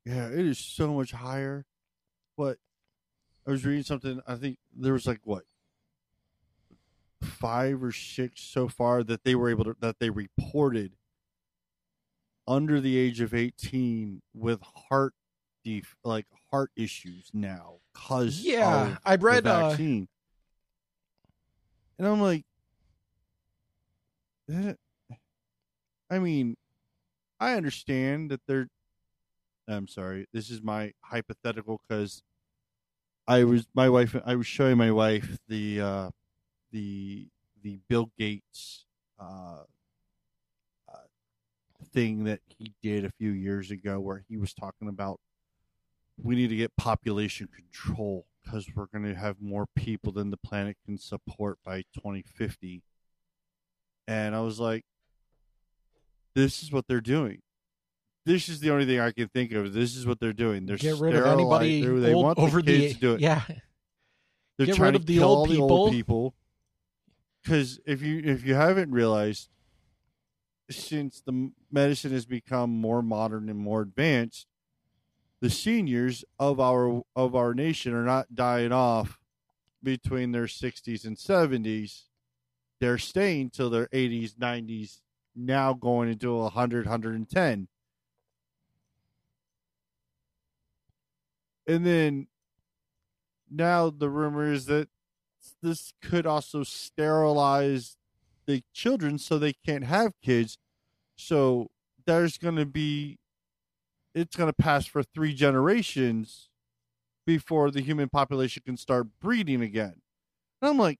Yeah, 0.05 0.27
it 0.27 0.45
is 0.45 0.59
so 0.59 0.93
much 0.93 1.11
higher. 1.11 1.65
But 2.37 2.57
I 3.47 3.51
was 3.51 3.65
reading 3.65 3.83
something. 3.83 4.21
I 4.27 4.35
think 4.35 4.57
there 4.75 4.93
was 4.93 5.07
like 5.07 5.21
what 5.23 5.43
five 7.21 7.81
or 7.81 7.91
six 7.91 8.41
so 8.43 8.67
far 8.67 9.03
that 9.03 9.23
they 9.23 9.33
were 9.33 9.49
able 9.49 9.63
to 9.63 9.75
that 9.79 9.99
they 9.99 10.09
reported 10.09 10.96
under 12.47 12.79
the 12.79 12.97
age 12.97 13.21
of 13.21 13.33
eighteen 13.33 14.21
with 14.33 14.61
heart 14.61 15.13
def 15.63 15.95
like 16.03 16.25
heart 16.51 16.71
issues 16.75 17.29
now 17.33 17.75
because 17.93 18.41
Yeah, 18.43 18.97
I 19.05 19.15
read, 19.15 19.43
the 19.43 19.53
uh, 19.53 19.69
vaccine. 19.69 20.07
and 21.99 22.07
I'm 22.07 22.21
like, 22.21 22.45
that, 24.47 24.77
I 26.09 26.19
mean, 26.19 26.55
I 27.39 27.53
understand 27.53 28.31
that 28.31 28.41
they're 28.47 28.67
I'm 29.67 29.87
sorry. 29.87 30.25
This 30.31 30.49
is 30.49 30.61
my 30.61 30.93
hypothetical 31.01 31.81
because 31.87 32.23
I 33.27 33.43
was 33.43 33.67
my 33.73 33.89
wife. 33.89 34.15
I 34.25 34.35
was 34.35 34.47
showing 34.47 34.77
my 34.77 34.91
wife 34.91 35.37
the 35.49 35.81
uh, 35.81 36.09
the 36.71 37.27
the 37.61 37.79
Bill 37.89 38.09
Gates 38.17 38.85
uh, 39.19 39.23
uh, 39.23 39.63
thing 41.93 42.25
that 42.25 42.39
he 42.47 42.73
did 42.81 43.05
a 43.05 43.11
few 43.11 43.31
years 43.31 43.71
ago, 43.71 43.99
where 43.99 44.23
he 44.29 44.37
was 44.37 44.53
talking 44.53 44.87
about 44.87 45.19
we 46.21 46.35
need 46.35 46.49
to 46.49 46.55
get 46.55 46.75
population 46.77 47.47
control 47.55 48.25
because 48.43 48.67
we're 48.75 48.87
going 48.87 49.05
to 49.05 49.15
have 49.19 49.37
more 49.41 49.65
people 49.75 50.11
than 50.11 50.31
the 50.31 50.37
planet 50.37 50.77
can 50.85 50.97
support 50.97 51.59
by 51.63 51.83
2050. 51.93 52.81
And 54.07 54.35
I 54.35 54.39
was 54.39 54.59
like, 54.59 54.83
this 56.33 56.63
is 56.63 56.71
what 56.71 56.87
they're 56.87 57.01
doing 57.01 57.41
this 58.27 58.49
is 58.49 58.59
the 58.59 58.69
only 58.69 58.85
thing 58.85 58.99
I 58.99 59.11
can 59.11 59.29
think 59.29 59.53
of. 59.53 59.73
This 59.73 59.95
is 59.95 60.05
what 60.05 60.19
they're 60.19 60.33
doing. 60.33 60.65
They're 60.65 60.77
Get 60.77 60.99
rid 60.99 61.15
of 61.15 61.25
anybody 61.25 61.81
they 61.81 62.13
old 62.13 62.25
want 62.25 62.39
over 62.39 62.61
the 62.61 62.77
the 62.77 62.93
to 62.93 62.99
do 62.99 63.13
it. 63.13 63.21
yeah. 63.21 63.41
They're 64.57 64.67
Get 64.67 64.75
trying 64.75 64.93
rid 64.93 65.01
to 65.01 65.07
the 65.07 65.15
kill 65.15 65.29
old 65.29 65.37
all 65.37 65.45
the 65.53 65.61
old 65.61 65.91
people. 65.91 66.35
Because 67.41 67.79
if 67.85 68.01
you 68.01 68.21
if 68.23 68.45
you 68.45 68.55
haven't 68.55 68.91
realized, 68.91 69.49
since 70.69 71.21
the 71.21 71.51
medicine 71.71 72.11
has 72.11 72.25
become 72.25 72.69
more 72.69 73.01
modern 73.01 73.49
and 73.49 73.59
more 73.59 73.81
advanced, 73.81 74.47
the 75.39 75.49
seniors 75.49 76.25
of 76.39 76.59
our 76.59 77.03
of 77.15 77.35
our 77.35 77.53
nation 77.53 77.93
are 77.93 78.03
not 78.03 78.35
dying 78.35 78.71
off 78.71 79.19
between 79.83 80.31
their 80.31 80.45
60s 80.45 81.05
and 81.05 81.15
70s. 81.15 82.03
They're 82.79 82.97
staying 82.97 83.51
till 83.51 83.69
their 83.69 83.87
80s, 83.87 84.33
90s, 84.35 85.01
now 85.35 85.73
going 85.73 86.09
into 86.09 86.35
100, 86.35 86.85
110. 86.85 87.67
And 91.67 91.85
then 91.85 92.27
now 93.49 93.89
the 93.89 94.09
rumor 94.09 94.51
is 94.51 94.65
that 94.65 94.89
this 95.61 95.93
could 96.01 96.25
also 96.25 96.63
sterilize 96.63 97.97
the 98.47 98.63
children 98.73 99.19
so 99.19 99.37
they 99.37 99.53
can't 99.53 99.83
have 99.83 100.13
kids. 100.23 100.57
So 101.17 101.67
there's 102.05 102.37
going 102.37 102.55
to 102.55 102.65
be, 102.65 103.19
it's 104.15 104.35
going 104.35 104.49
to 104.49 104.53
pass 104.53 104.85
for 104.87 105.03
three 105.03 105.33
generations 105.33 106.49
before 107.25 107.69
the 107.69 107.81
human 107.81 108.07
population 108.09 108.63
can 108.65 108.77
start 108.77 109.07
breeding 109.21 109.61
again. 109.61 110.01
And 110.61 110.69
I'm 110.71 110.77
like, 110.77 110.97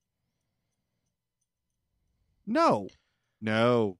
no, 2.45 2.87
no. 3.41 3.97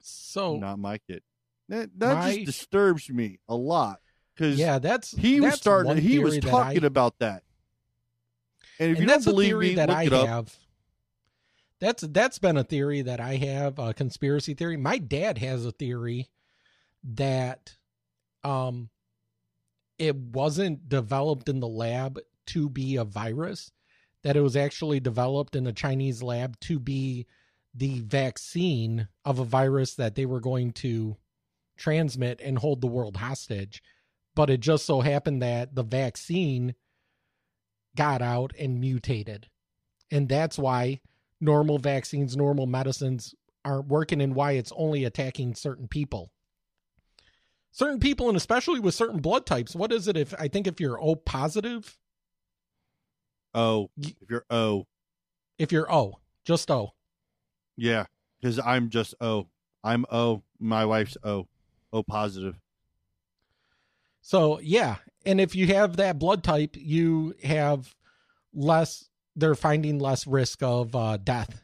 So 0.00 0.56
not 0.56 0.78
my 0.78 0.98
kid. 0.98 1.22
That, 1.68 1.90
that 1.98 2.14
My- 2.14 2.34
just 2.34 2.46
disturbs 2.46 3.08
me 3.08 3.38
a 3.48 3.54
lot 3.54 4.00
because 4.34 4.58
Yeah, 4.58 4.78
that's 4.78 5.12
he 5.12 5.40
was 5.40 5.54
starting. 5.54 5.96
He 5.96 6.18
was 6.18 6.38
talking 6.38 6.84
I- 6.84 6.86
about 6.86 7.18
that. 7.20 7.42
And 8.78 8.90
if 8.90 8.96
and 8.98 9.02
you 9.02 9.06
that's 9.06 9.24
don't 9.24 9.34
believe 9.34 9.56
me, 9.56 9.74
that 9.76 9.88
look 9.88 9.98
I 9.98 10.02
it 10.04 10.12
up. 10.12 10.48
That's 11.84 12.02
that's 12.02 12.38
been 12.38 12.56
a 12.56 12.64
theory 12.64 13.02
that 13.02 13.20
I 13.20 13.36
have, 13.36 13.78
a 13.78 13.92
conspiracy 13.92 14.54
theory. 14.54 14.78
My 14.78 14.96
dad 14.96 15.36
has 15.36 15.66
a 15.66 15.70
theory 15.70 16.30
that 17.02 17.76
um 18.42 18.88
it 19.98 20.16
wasn't 20.16 20.88
developed 20.88 21.46
in 21.46 21.60
the 21.60 21.68
lab 21.68 22.20
to 22.46 22.70
be 22.70 22.96
a 22.96 23.04
virus, 23.04 23.70
that 24.22 24.34
it 24.34 24.40
was 24.40 24.56
actually 24.56 24.98
developed 24.98 25.54
in 25.54 25.66
a 25.66 25.74
Chinese 25.74 26.22
lab 26.22 26.58
to 26.60 26.78
be 26.78 27.26
the 27.74 27.98
vaccine 27.98 29.08
of 29.26 29.38
a 29.38 29.44
virus 29.44 29.94
that 29.94 30.14
they 30.14 30.24
were 30.24 30.40
going 30.40 30.72
to 30.72 31.18
transmit 31.76 32.40
and 32.42 32.56
hold 32.56 32.80
the 32.80 32.86
world 32.86 33.18
hostage. 33.18 33.82
But 34.34 34.48
it 34.48 34.60
just 34.60 34.86
so 34.86 35.02
happened 35.02 35.42
that 35.42 35.74
the 35.74 35.82
vaccine 35.82 36.76
got 37.94 38.22
out 38.22 38.54
and 38.58 38.80
mutated. 38.80 39.48
And 40.10 40.30
that's 40.30 40.58
why 40.58 41.02
normal 41.44 41.78
vaccines, 41.78 42.36
normal 42.36 42.66
medicines 42.66 43.34
aren't 43.64 43.86
working 43.88 44.20
and 44.20 44.34
why 44.34 44.52
it's 44.52 44.72
only 44.76 45.04
attacking 45.04 45.54
certain 45.54 45.88
people. 45.88 46.30
Certain 47.70 47.98
people, 47.98 48.28
and 48.28 48.36
especially 48.36 48.78
with 48.80 48.94
certain 48.94 49.20
blood 49.20 49.46
types. 49.46 49.74
What 49.74 49.92
is 49.92 50.06
it 50.08 50.16
if 50.16 50.32
I 50.38 50.48
think 50.48 50.66
if 50.66 50.80
you're 50.80 51.00
O 51.02 51.16
positive? 51.16 51.98
Oh, 53.52 53.90
if 53.96 54.14
you're 54.28 54.44
O, 54.50 54.86
If 55.58 55.70
you're 55.72 55.92
O, 55.92 56.18
just 56.44 56.70
O. 56.70 56.90
yeah, 57.76 58.06
because 58.40 58.58
I'm 58.58 58.90
just 58.90 59.14
O. 59.20 59.48
I'm 59.82 60.04
O. 60.10 60.42
My 60.58 60.84
wife's 60.84 61.16
O. 61.24 61.46
O 61.92 62.02
positive. 62.02 62.56
So 64.20 64.58
yeah, 64.60 64.96
and 65.26 65.40
if 65.40 65.54
you 65.54 65.66
have 65.68 65.96
that 65.96 66.18
blood 66.18 66.42
type, 66.42 66.76
you 66.78 67.34
have 67.44 67.94
less. 68.52 69.08
They're 69.36 69.54
finding 69.54 69.98
less 69.98 70.26
risk 70.26 70.62
of 70.62 70.94
uh, 70.94 71.16
death. 71.16 71.60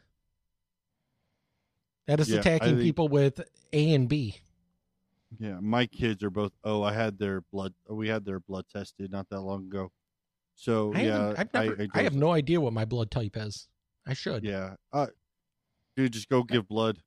That 2.07 2.19
is 2.19 2.29
Yeah, 2.29 2.39
attacking 2.39 2.75
think- 2.75 2.81
people 2.81 3.07
with 3.07 3.41
A 3.73 3.93
and 3.93 4.09
B. 4.09 4.37
Yeah, 5.39 5.59
my 5.61 5.85
kids 5.85 6.23
are 6.23 6.29
both 6.29 6.51
Oh, 6.63 6.83
I 6.83 6.91
had 6.93 7.17
their 7.17 7.41
blood. 7.53 7.73
We 7.89 8.09
had 8.09 8.25
their 8.25 8.41
blood 8.41 8.65
tested 8.71 9.11
not 9.11 9.29
that 9.29 9.39
long 9.39 9.63
ago. 9.67 9.91
So 10.55 10.91
I, 10.93 11.01
yeah, 11.03 11.33
I've 11.37 11.53
never, 11.53 11.87
I, 11.95 11.99
I, 11.99 12.03
have 12.03 12.15
no 12.15 12.31
idea 12.31 12.59
what 12.59 12.73
my 12.73 12.83
blood 12.83 13.09
type 13.09 13.37
is. 13.37 13.69
I 14.05 14.13
should. 14.13 14.43
Yeah, 14.43 14.75
uh, 14.91 15.07
dude, 15.95 16.11
just 16.11 16.27
go 16.27 16.43
give 16.43 16.67
blood 16.67 17.01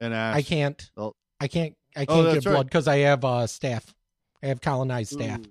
and 0.00 0.14
ask. 0.14 0.38
I 0.38 0.42
can't. 0.42 0.90
Oh, 0.96 1.14
I 1.38 1.48
can't. 1.48 1.76
I 1.94 2.06
Oh, 2.08 2.14
can't 2.14 2.24
that's 2.24 2.34
give 2.36 2.46
right. 2.46 2.52
blood 2.54 2.66
because 2.66 2.88
I 2.88 2.98
have 2.98 3.24
uh, 3.26 3.46
staph. 3.46 3.92
I 4.42 4.46
have 4.46 4.62
colonized 4.62 5.12
staph. 5.18 5.44
Ooh. 5.46 5.50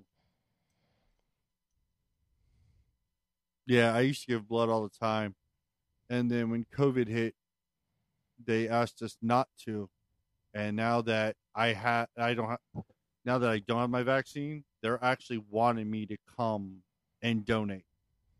Yeah, 3.69 3.93
I 3.93 3.99
used 4.01 4.21
to 4.21 4.27
give 4.27 4.47
blood 4.47 4.67
all 4.69 4.81
the 4.81 4.89
time, 4.89 5.35
and 6.09 6.29
then 6.29 6.49
when 6.49 6.65
COVID 6.75 7.07
hit, 7.07 7.35
they 8.43 8.67
asked 8.67 9.03
us 9.03 9.15
not 9.21 9.47
to, 9.65 9.91
and 10.55 10.75
now 10.75 11.01
that 11.03 11.35
I 11.53 11.67
have, 11.73 12.07
I 12.17 12.33
don't 12.33 12.49
have, 12.49 12.83
now 13.25 13.37
that 13.37 13.49
I 13.51 13.59
don't 13.59 13.79
have 13.79 13.91
my 13.91 14.01
vaccine, 14.01 14.63
they're 14.81 15.03
actually 15.03 15.43
wanting 15.51 15.91
me 15.91 16.07
to 16.07 16.17
come 16.35 16.81
and 17.21 17.45
donate 17.45 17.85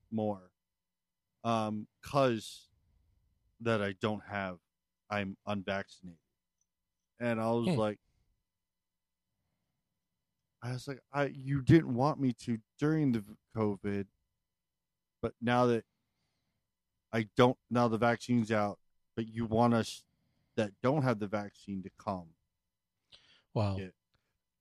more, 0.10 0.50
um, 1.44 1.88
cause 2.02 2.70
that 3.62 3.84
I 3.84 3.94
don't 4.02 4.24
have, 4.28 4.58
I'm 5.12 5.38
unvaccinated, 5.46 6.18
and 7.20 7.40
I 7.40 7.52
was 7.52 7.68
Hmm. 7.68 7.78
like. 7.78 8.00
I 10.62 10.74
was 10.74 10.88
like, 10.90 11.00
I 11.14 11.28
you 11.28 11.62
didn't 11.62 11.94
want 11.94 12.20
me 12.20 12.34
to 12.46 12.58
during 12.80 13.14
the 13.14 13.24
COVID, 13.56 14.08
but 15.22 15.34
now 15.42 15.68
that 15.68 15.84
I 17.12 17.28
don't, 17.36 17.58
now 17.70 17.88
the 17.88 17.98
vaccine's 17.98 18.52
out, 18.52 18.80
but 19.16 19.28
you 19.28 19.46
want 19.46 19.74
us 19.74 20.04
that 20.56 20.72
don't 20.84 21.04
have 21.04 21.20
the 21.20 21.28
vaccine 21.28 21.84
to 21.84 21.90
come. 21.98 22.28
Well, 23.54 23.80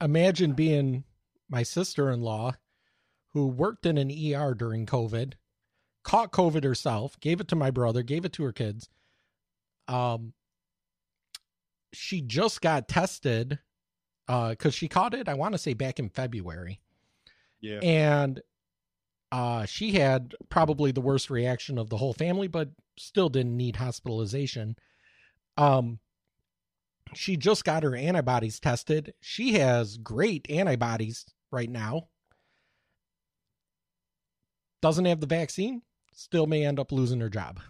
imagine 0.01 0.52
being 0.52 1.05
my 1.48 1.62
sister 1.62 2.10
in 2.10 2.22
law 2.22 2.55
who 3.32 3.47
worked 3.47 3.85
in 3.86 3.98
an 3.98 4.10
ER 4.10 4.55
during 4.55 4.86
COVID, 4.86 5.35
caught 6.02 6.32
COVID 6.32 6.64
herself, 6.64 7.18
gave 7.20 7.40
it 7.40 7.48
to 7.48 7.56
my 7.56 7.70
brother, 7.70 8.02
gave 8.02 8.24
it 8.24 8.32
to 8.35 8.44
her 8.44 8.52
kids. 8.52 8.89
Um, 9.86 10.32
she 11.93 12.20
just 12.20 12.60
got 12.60 12.89
tested 12.89 13.59
because 14.26 14.74
she 14.74 14.89
caught 14.89 15.14
it, 15.14 15.28
I 15.28 15.35
want 15.35 15.52
to 15.52 15.59
say 15.59 15.74
back 15.74 15.98
in 15.98 16.09
February. 16.09 16.80
Yeah. 17.60 17.78
And 17.82 18.40
uh, 19.30 19.66
she 19.66 19.92
had 19.92 20.34
probably 20.48 20.92
the 20.92 21.00
worst 21.00 21.30
reaction 21.30 21.78
of 21.78 21.90
the 21.90 21.96
whole 21.96 22.12
family, 22.14 22.48
but 22.48 22.70
still 22.98 23.28
didn't 23.28 23.56
need 23.56 23.76
hospitalization. 23.76 24.76
Um, 25.56 25.98
she 27.14 27.36
just 27.36 27.64
got 27.64 27.82
her 27.82 27.94
antibodies 27.96 28.60
tested. 28.60 29.14
She 29.20 29.55
has 29.55 29.96
great 29.98 30.48
antibodies 30.50 31.26
right 31.50 31.70
now. 31.70 32.09
Doesn't 34.80 35.06
have 35.06 35.20
the 35.20 35.26
vaccine, 35.26 35.82
still 36.12 36.46
may 36.46 36.64
end 36.64 36.78
up 36.78 36.92
losing 36.92 37.20
her 37.20 37.28
job. 37.28 37.60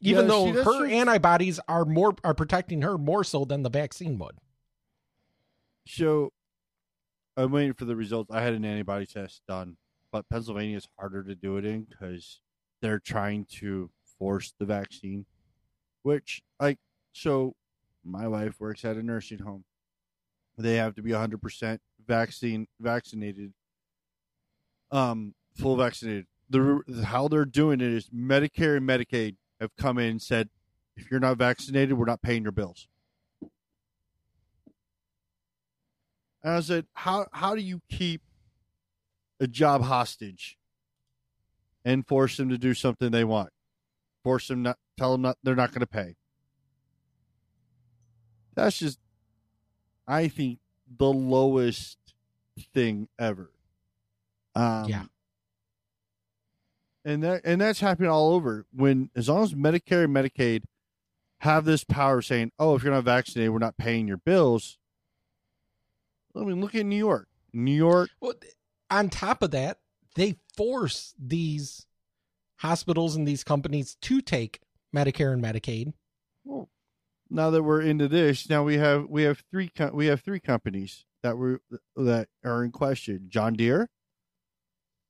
even 0.00 0.24
Yeah, 0.24 0.28
though 0.28 0.52
her 0.64 0.86
antibodies 0.86 1.60
are 1.68 1.84
more 1.84 2.14
are 2.24 2.34
protecting 2.34 2.82
her 2.82 2.98
more 2.98 3.24
so 3.24 3.44
than 3.44 3.62
the 3.62 3.70
vaccine 3.70 4.18
would. 4.18 4.36
So 5.86 6.32
I'm 7.36 7.50
waiting 7.50 7.72
for 7.72 7.84
the 7.84 7.96
results. 7.96 8.30
I 8.30 8.42
had 8.42 8.54
an 8.54 8.64
antibody 8.64 9.06
test 9.06 9.42
done, 9.48 9.76
but 10.10 10.28
Pennsylvania 10.28 10.76
is 10.76 10.88
harder 10.98 11.22
to 11.22 11.34
do 11.34 11.56
it 11.56 11.64
in 11.64 11.86
because 11.88 12.40
they're 12.80 12.98
trying 12.98 13.46
to 13.58 13.90
force 14.18 14.52
the 14.58 14.66
vaccine. 14.66 15.26
Which, 16.02 16.42
like, 16.60 16.78
so 17.12 17.54
my 18.04 18.28
wife 18.28 18.60
works 18.60 18.84
at 18.84 18.96
a 18.96 19.02
nursing 19.02 19.38
home. 19.38 19.64
They 20.58 20.76
have 20.76 20.94
to 20.96 21.02
be 21.02 21.12
100% 21.12 21.78
vaccine 22.06 22.66
vaccinated, 22.80 23.52
um, 24.90 25.34
full 25.54 25.76
vaccinated. 25.76 26.26
The 26.50 26.82
how 27.04 27.28
they're 27.28 27.46
doing 27.46 27.80
it 27.80 27.92
is 27.92 28.10
Medicare 28.10 28.76
and 28.76 28.86
Medicaid 28.86 29.36
have 29.60 29.74
come 29.76 29.96
in 29.98 30.10
and 30.10 30.22
said, 30.22 30.50
if 30.96 31.10
you're 31.10 31.20
not 31.20 31.38
vaccinated, 31.38 31.96
we're 31.96 32.04
not 32.04 32.20
paying 32.20 32.42
your 32.42 32.52
bills. 32.52 32.88
And 36.44 36.54
I 36.54 36.60
said, 36.60 36.86
how 36.94 37.26
how 37.32 37.54
do 37.54 37.62
you 37.62 37.80
keep 37.88 38.22
a 39.40 39.46
job 39.46 39.82
hostage 39.82 40.58
and 41.84 42.06
force 42.06 42.36
them 42.36 42.48
to 42.48 42.58
do 42.58 42.74
something 42.74 43.10
they 43.10 43.24
want? 43.24 43.50
Force 44.24 44.48
them 44.48 44.62
not 44.62 44.78
tell 44.96 45.12
them 45.12 45.22
not 45.22 45.38
they're 45.42 45.56
not 45.56 45.70
going 45.70 45.80
to 45.80 45.86
pay. 45.86 46.16
That's 48.54 48.78
just 48.78 48.98
I 50.06 50.28
think 50.28 50.58
the 50.98 51.12
lowest 51.12 51.98
thing 52.74 53.08
ever. 53.18 53.50
Um, 54.54 54.88
Yeah. 54.88 55.04
And 57.04 57.22
that 57.24 57.40
and 57.44 57.60
that's 57.60 57.80
happening 57.80 58.10
all 58.10 58.32
over 58.32 58.64
when 58.72 59.10
as 59.16 59.28
long 59.28 59.42
as 59.42 59.54
Medicare 59.54 60.04
and 60.04 60.14
Medicaid 60.14 60.62
have 61.38 61.64
this 61.64 61.82
power 61.82 62.22
saying, 62.22 62.52
"Oh, 62.60 62.76
if 62.76 62.84
you're 62.84 62.92
not 62.92 63.02
vaccinated, 63.02 63.52
we're 63.52 63.58
not 63.58 63.76
paying 63.76 64.06
your 64.06 64.18
bills." 64.18 64.78
I 66.34 66.40
mean, 66.40 66.60
look 66.60 66.74
at 66.74 66.86
New 66.86 66.96
York. 66.96 67.28
New 67.52 67.74
York. 67.74 68.10
Well, 68.20 68.34
on 68.90 69.10
top 69.10 69.42
of 69.42 69.50
that, 69.52 69.78
they 70.14 70.36
force 70.56 71.14
these 71.18 71.86
hospitals 72.56 73.16
and 73.16 73.26
these 73.26 73.44
companies 73.44 73.96
to 74.02 74.20
take 74.20 74.60
Medicare 74.94 75.32
and 75.32 75.42
Medicaid. 75.42 75.92
Well, 76.44 76.68
now 77.30 77.50
that 77.50 77.62
we're 77.62 77.82
into 77.82 78.08
this, 78.08 78.48
now 78.48 78.62
we 78.62 78.76
have 78.76 79.08
we 79.08 79.22
have 79.22 79.42
three 79.50 79.70
we 79.92 80.06
have 80.06 80.20
three 80.20 80.40
companies 80.40 81.04
that 81.22 81.36
were 81.36 81.60
that 81.96 82.28
are 82.44 82.64
in 82.64 82.70
question: 82.70 83.26
John 83.28 83.54
Deere, 83.54 83.88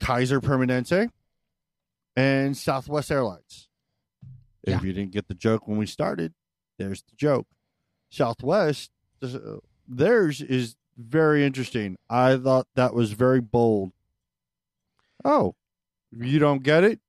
Kaiser 0.00 0.40
Permanente, 0.40 1.10
and 2.16 2.56
Southwest 2.56 3.10
Airlines. 3.10 3.68
If 4.64 4.84
you 4.84 4.92
didn't 4.92 5.12
get 5.12 5.26
the 5.26 5.34
joke 5.34 5.66
when 5.66 5.76
we 5.76 5.86
started, 5.86 6.34
there's 6.78 7.02
the 7.02 7.16
joke. 7.16 7.48
Southwest, 8.10 8.92
uh, 9.22 9.56
theirs 9.88 10.40
is 10.40 10.76
very 10.96 11.44
interesting. 11.44 11.96
I 12.08 12.36
thought 12.36 12.66
that 12.74 12.94
was 12.94 13.12
very 13.12 13.40
bold. 13.40 13.92
Oh, 15.24 15.54
you 16.10 16.38
don't 16.38 16.62
get 16.62 16.84
it? 16.84 17.00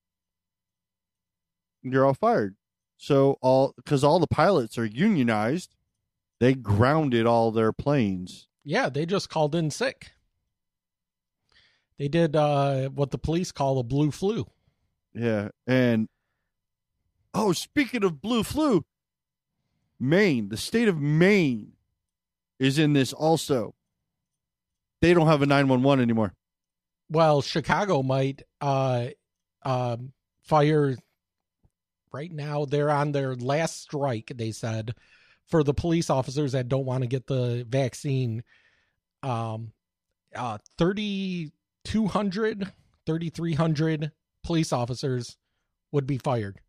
You're 1.82 2.06
all 2.06 2.14
fired. 2.14 2.56
So 2.98 3.38
all 3.42 3.74
because 3.76 4.04
all 4.04 4.20
the 4.20 4.28
pilots 4.28 4.78
are 4.78 4.86
unionized, 4.86 5.76
they 6.40 6.54
grounded 6.54 7.26
all 7.26 7.52
their 7.52 7.74
planes. 7.74 8.48
Yeah, 8.64 8.90
they 8.90 9.06
just 9.06 9.30
called 9.30 9.56
in 9.56 9.72
sick. 9.72 10.14
They 11.98 12.08
did 12.08 12.36
uh, 12.36 12.90
what 12.90 13.12
the 13.12 13.18
police 13.18 13.52
call 13.52 13.78
a 13.80 13.84
blue 13.84 14.12
flu. 14.12 14.48
Yeah, 15.14 15.50
and 15.68 16.08
oh, 17.34 17.52
speaking 17.52 18.04
of 18.04 18.22
blue 18.22 18.44
flu, 18.44 18.86
Maine, 20.00 20.50
the 20.50 20.58
state 20.58 20.88
of 20.88 21.00
Maine, 21.00 21.74
is 22.64 22.80
in 22.80 22.94
this 22.94 23.14
also. 23.14 23.76
They 25.02 25.14
don't 25.14 25.28
have 25.28 25.42
a 25.42 25.46
nine 25.46 25.68
one 25.68 25.84
one 25.84 26.00
anymore. 26.00 26.34
Well, 27.10 27.42
Chicago 27.42 28.02
might 28.02 28.42
uh, 28.62 29.08
um, 29.64 30.14
fire. 30.44 30.96
Right 32.14 32.32
now, 32.32 32.66
they're 32.66 32.92
on 32.92 33.12
their 33.12 33.36
last 33.36 33.82
strike. 33.82 34.32
They 34.36 34.52
said 34.52 34.94
for 35.48 35.64
the 35.64 35.74
police 35.74 36.10
officers 36.10 36.52
that 36.54 36.70
don't 36.70 36.86
want 36.86 37.02
to 37.02 37.08
get 37.08 37.28
the 37.28 37.66
vaccine. 37.68 38.44
Um, 39.24 39.74
uh, 40.36 40.58
3,200, 40.78 42.72
3,300 43.06 44.12
police 44.44 44.74
officers 44.74 45.38
would 45.92 46.06
be 46.06 46.18
fired 46.18 46.60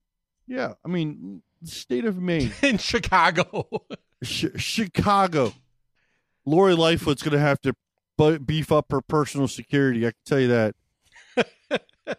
Yeah, 0.46 0.74
I 0.84 0.88
mean, 0.88 1.42
state 1.64 2.04
of 2.04 2.20
Maine, 2.20 2.52
in 2.62 2.78
Chicago. 2.78 3.66
Ch- 4.22 4.52
Chicago. 4.56 5.52
Lori 6.46 6.74
Lightfoot's 6.74 7.22
going 7.22 7.32
to 7.32 7.38
have 7.38 7.60
to 7.62 7.74
bu- 8.16 8.38
beef 8.38 8.70
up 8.72 8.90
her 8.90 9.00
personal 9.00 9.48
security. 9.48 10.06
I 10.06 10.10
can 10.10 10.18
tell 10.24 10.40
you 10.40 10.48
that. 10.48 10.74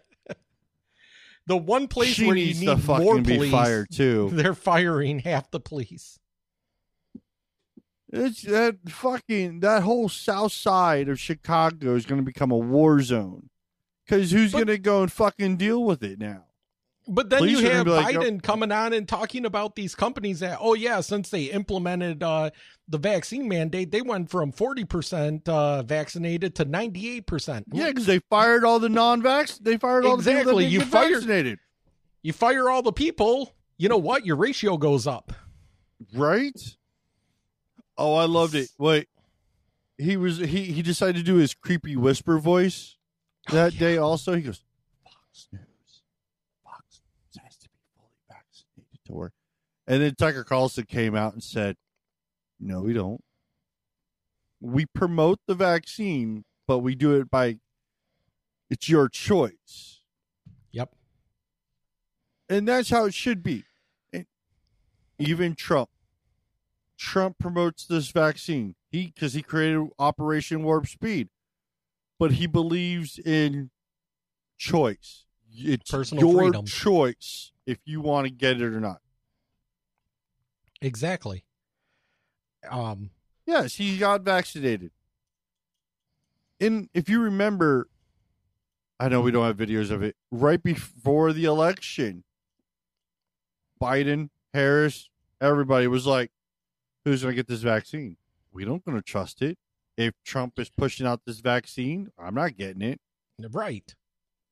the 1.48 1.58
one 1.58 1.88
place 1.88 2.16
She 2.16 2.26
where 2.26 2.36
you 2.36 2.54
need 2.54 2.88
more 2.88 3.22
be 3.22 3.36
police, 3.36 3.52
fired, 3.52 3.88
too. 3.92 4.30
They're 4.34 4.54
firing 4.54 5.20
half 5.20 5.52
the 5.52 5.60
police. 5.60 6.20
It's 8.12 8.44
that 8.44 8.78
fucking 8.88 9.60
that 9.60 9.84
whole 9.84 10.10
south 10.10 10.54
side 10.54 11.10
of 11.10 11.20
Chicago 11.20 11.96
is 11.96 12.06
going 12.06 12.22
to 12.22 12.26
become 12.26 12.52
a 12.52 12.58
war 12.58 13.02
zone. 13.02 13.50
Because 14.06 14.32
who's 14.32 14.52
going 14.52 14.68
to 14.68 14.78
go 14.78 15.02
and 15.02 15.12
fucking 15.12 15.58
deal 15.58 15.84
with 15.84 16.04
it 16.04 16.20
now? 16.20 16.46
But 17.08 17.30
then 17.30 17.40
Police 17.40 17.62
you 17.62 17.70
have 17.70 17.88
like, 17.88 18.16
Biden 18.16 18.34
"Yep." 18.34 18.42
coming 18.44 18.72
on 18.72 18.94
and 18.94 19.08
talking 19.08 19.46
about 19.46 19.76
these 19.76 19.94
companies 19.94 20.40
that, 20.40 20.58
oh 20.60 20.74
yeah, 20.74 21.02
since 21.02 21.30
they 21.30 21.44
implemented 21.46 22.24
uh, 22.24 22.50
the 22.88 22.98
vaccine 22.98 23.48
mandate, 23.48 23.92
they 23.92 24.02
went 24.02 24.30
from 24.30 24.52
forty 24.52 24.86
percent 24.86 25.48
uh, 25.48 25.84
vaccinated 25.84 26.56
to 26.56 26.66
ninety 26.66 27.10
eight 27.10 27.28
percent. 27.28 27.68
Yeah, 27.72 27.90
because 27.90 28.06
they 28.08 28.20
fired 28.30 28.64
all 28.66 28.80
the 28.80 28.90
non-vax. 28.90 29.60
They 29.60 29.78
fired 29.78 30.06
all 30.06 30.18
the 30.18 30.24
people 30.24 30.34
that 30.34 30.42
exactly. 30.42 30.66
You 30.66 30.80
get 30.80 30.88
fire 30.88 31.10
vaccinated, 31.12 31.60
you 32.24 32.34
fire 32.34 32.70
all 32.70 32.82
the 32.82 32.94
people. 32.94 33.54
You 33.78 33.90
know 33.90 33.98
what? 33.98 34.26
Your 34.26 34.38
ratio 34.38 34.78
goes 34.78 35.06
up. 35.06 35.34
right? 36.14 36.60
Oh, 37.98 38.16
I 38.16 38.26
loved 38.26 38.56
it. 38.56 38.70
Wait, 38.78 39.08
he 39.98 40.18
was 40.18 40.38
he 40.38 40.66
he 40.66 40.82
decided 40.82 41.18
to 41.18 41.24
do 41.24 41.36
his 41.36 41.54
creepy 41.54 41.96
whisper 41.96 42.40
voice 42.40 42.98
that 43.52 43.78
day. 43.78 43.98
Also, 43.98 44.34
he 44.34 44.42
goes, 44.42 44.64
"Fox 45.04 45.48
News, 45.54 46.02
Fox 46.64 47.02
News 47.34 47.44
has 47.44 47.56
to 47.58 47.70
be 47.70 47.80
fully 47.96 48.12
vaccinated 49.06 49.08
to 49.08 49.14
work." 49.14 49.34
And 49.88 50.02
then 50.02 50.16
Tucker 50.16 50.44
Carlson 50.44 50.86
came 50.86 51.16
out 51.16 51.34
and 51.34 51.44
said, 51.44 51.78
"No, 52.60 52.82
we 52.82 52.94
don't. 52.94 53.24
We 54.60 54.86
promote 54.86 55.40
the 55.48 55.56
vaccine, 55.56 56.46
but 56.68 56.80
we 56.80 56.96
do 56.96 57.14
it 57.20 57.30
by 57.30 57.60
it's 58.70 58.90
your 58.90 59.10
choice." 59.10 60.02
Yep. 60.72 60.94
and 62.50 62.68
that's 62.68 62.90
how 62.90 63.06
it 63.06 63.14
should 63.14 63.42
be. 63.42 63.64
And 64.14 64.28
even 65.18 65.56
Trump, 65.56 65.90
Trump 66.98 67.40
promotes 67.40 67.86
this 67.86 68.12
vaccine. 68.12 68.76
He 68.90 69.08
because 69.08 69.34
he 69.34 69.42
created 69.42 69.90
Operation 69.98 70.64
Warp 70.64 70.88
Speed, 70.88 71.30
but 72.20 72.34
he 72.34 72.46
believes 72.46 73.18
in 73.18 73.72
choice. 74.58 75.26
It's 75.58 75.90
Personal 75.90 76.24
your 76.26 76.42
freedom. 76.44 76.66
choice 76.66 77.52
if 77.66 77.80
you 77.86 78.02
want 78.02 78.26
to 78.26 78.32
get 78.32 78.62
it 78.62 78.64
or 78.64 78.80
not. 78.80 79.02
Exactly. 80.82 81.44
Um. 82.70 83.12
Yes, 83.46 83.76
he 83.76 83.98
got 83.98 84.22
vaccinated. 84.22 84.92
And 86.60 86.90
if 86.94 87.08
you 87.10 87.22
remember, 87.22 87.90
I 89.00 89.08
know 89.08 89.22
we 89.22 89.32
don't 89.32 89.46
have 89.46 89.58
videos 89.58 89.92
of 89.92 90.02
it. 90.02 90.16
Right 90.32 90.62
before 90.62 91.32
the 91.32 91.46
election, 91.46 92.24
Biden, 93.82 94.30
Harris, 94.54 95.10
everybody 95.40 95.88
was 95.88 96.08
like, 96.08 96.32
"Who's 97.04 97.22
going 97.22 97.34
to 97.34 97.36
get 97.36 97.48
this 97.48 97.62
vaccine? 97.62 98.18
We 98.52 98.66
don't 98.66 98.84
going 98.84 98.98
to 98.98 99.04
trust 99.04 99.42
it. 99.42 99.58
If 99.98 100.14
Trump 100.24 100.58
is 100.58 100.70
pushing 100.70 101.06
out 101.06 101.22
this 101.26 101.40
vaccine, 101.40 102.12
I'm 102.18 102.34
not 102.36 102.58
getting 102.58 102.82
it." 102.82 103.00
Right. 103.52 103.94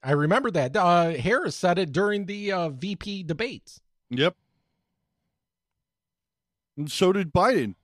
I 0.03 0.11
remember 0.11 0.51
that. 0.51 0.75
Uh, 0.75 1.11
Harris 1.11 1.55
said 1.55 1.79
it 1.79 1.91
during 1.91 2.25
the 2.25 2.51
uh, 2.51 2.69
VP 2.69 3.23
debates. 3.23 3.79
Yep. 4.09 4.35
And 6.77 6.91
so 6.91 7.13
did 7.13 7.31
Biden. 7.31 7.75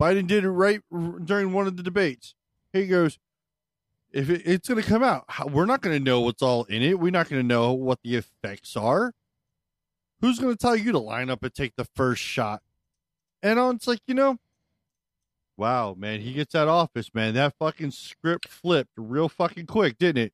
Biden 0.00 0.26
did 0.26 0.44
it 0.44 0.50
right 0.50 0.80
during 1.24 1.52
one 1.52 1.66
of 1.66 1.76
the 1.76 1.82
debates. 1.82 2.34
He 2.72 2.86
goes, 2.86 3.18
"If 4.10 4.30
it, 4.30 4.42
it's 4.44 4.68
going 4.68 4.82
to 4.82 4.88
come 4.88 5.02
out, 5.02 5.24
how, 5.28 5.46
we're 5.46 5.66
not 5.66 5.82
going 5.82 5.96
to 5.96 6.02
know 6.02 6.22
what's 6.22 6.42
all 6.42 6.64
in 6.64 6.82
it. 6.82 6.98
We're 6.98 7.12
not 7.12 7.28
going 7.28 7.42
to 7.42 7.46
know 7.46 7.72
what 7.72 8.00
the 8.02 8.16
effects 8.16 8.76
are. 8.76 9.12
Who's 10.20 10.38
going 10.38 10.54
to 10.54 10.58
tell 10.58 10.76
you 10.76 10.92
to 10.92 10.98
line 10.98 11.30
up 11.30 11.42
and 11.42 11.54
take 11.54 11.76
the 11.76 11.86
first 11.94 12.22
shot?" 12.22 12.62
And 13.42 13.58
it's 13.74 13.86
like, 13.86 14.00
you 14.06 14.14
know, 14.14 14.38
wow, 15.56 15.94
man, 15.96 16.20
he 16.20 16.32
gets 16.32 16.52
that 16.52 16.68
office, 16.68 17.14
man. 17.14 17.34
That 17.34 17.54
fucking 17.58 17.92
script 17.92 18.48
flipped 18.48 18.90
real 18.96 19.28
fucking 19.28 19.66
quick, 19.66 19.98
didn't 19.98 20.24
it? 20.24 20.32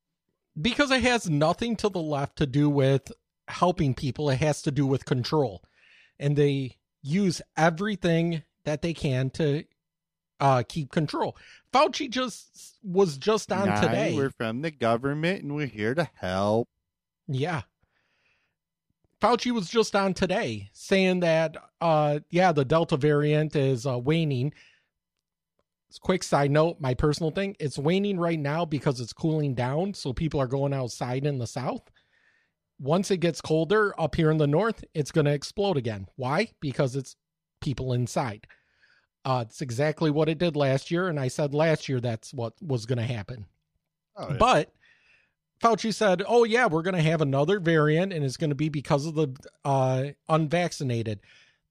Because 0.60 0.90
it 0.90 1.02
has 1.02 1.28
nothing 1.28 1.76
to 1.76 1.88
the 1.88 2.00
left 2.00 2.36
to 2.36 2.46
do 2.46 2.68
with 2.70 3.12
helping 3.48 3.94
people, 3.94 4.30
it 4.30 4.36
has 4.40 4.62
to 4.62 4.70
do 4.70 4.86
with 4.86 5.04
control. 5.04 5.62
And 6.18 6.36
they 6.36 6.76
use 7.02 7.42
everything 7.56 8.42
that 8.64 8.82
they 8.82 8.94
can 8.94 9.30
to 9.30 9.64
uh, 10.40 10.62
keep 10.68 10.90
control. 10.90 11.36
Fauci 11.72 12.10
just 12.10 12.78
was 12.82 13.16
just 13.18 13.52
on 13.52 13.80
today. 13.80 14.14
We're 14.14 14.30
from 14.30 14.62
the 14.62 14.70
government 14.70 15.42
and 15.42 15.54
we're 15.54 15.66
here 15.66 15.94
to 15.94 16.08
help. 16.14 16.68
Yeah. 17.28 17.62
Fauci 19.20 19.50
was 19.50 19.68
just 19.68 19.96
on 19.96 20.14
today 20.14 20.68
saying 20.72 21.20
that, 21.20 21.56
uh, 21.80 22.20
yeah, 22.30 22.52
the 22.52 22.64
Delta 22.64 22.96
variant 22.96 23.56
is 23.56 23.86
uh, 23.86 23.98
waning. 23.98 24.52
Quick 25.98 26.22
side 26.22 26.50
note, 26.50 26.80
my 26.80 26.94
personal 26.94 27.30
thing, 27.30 27.56
it's 27.58 27.78
waning 27.78 28.18
right 28.18 28.38
now 28.38 28.64
because 28.64 29.00
it's 29.00 29.12
cooling 29.12 29.54
down. 29.54 29.94
So 29.94 30.12
people 30.12 30.40
are 30.40 30.46
going 30.46 30.72
outside 30.72 31.26
in 31.26 31.38
the 31.38 31.46
south. 31.46 31.90
Once 32.78 33.10
it 33.10 33.18
gets 33.18 33.40
colder 33.40 33.98
up 33.98 34.14
here 34.14 34.30
in 34.30 34.36
the 34.36 34.46
north, 34.46 34.84
it's 34.94 35.10
going 35.10 35.24
to 35.24 35.32
explode 35.32 35.76
again. 35.76 36.06
Why? 36.16 36.50
Because 36.60 36.94
it's 36.94 37.16
people 37.60 37.92
inside. 37.92 38.46
Uh, 39.24 39.44
it's 39.46 39.62
exactly 39.62 40.10
what 40.10 40.28
it 40.28 40.38
did 40.38 40.56
last 40.56 40.90
year. 40.90 41.08
And 41.08 41.18
I 41.18 41.28
said 41.28 41.54
last 41.54 41.88
year 41.88 42.00
that's 42.00 42.32
what 42.34 42.52
was 42.60 42.86
going 42.86 42.98
to 42.98 43.04
happen. 43.04 43.46
Oh, 44.16 44.28
yeah. 44.30 44.36
But 44.38 44.72
Fauci 45.60 45.92
said, 45.92 46.22
"Oh 46.26 46.44
yeah, 46.44 46.66
we're 46.66 46.82
going 46.82 46.96
to 46.96 47.02
have 47.02 47.20
another 47.20 47.58
variant, 47.60 48.12
and 48.12 48.24
it's 48.24 48.36
going 48.36 48.50
to 48.50 48.56
be 48.56 48.68
because 48.68 49.06
of 49.06 49.14
the 49.14 49.28
uh, 49.64 50.08
unvaccinated. 50.28 51.20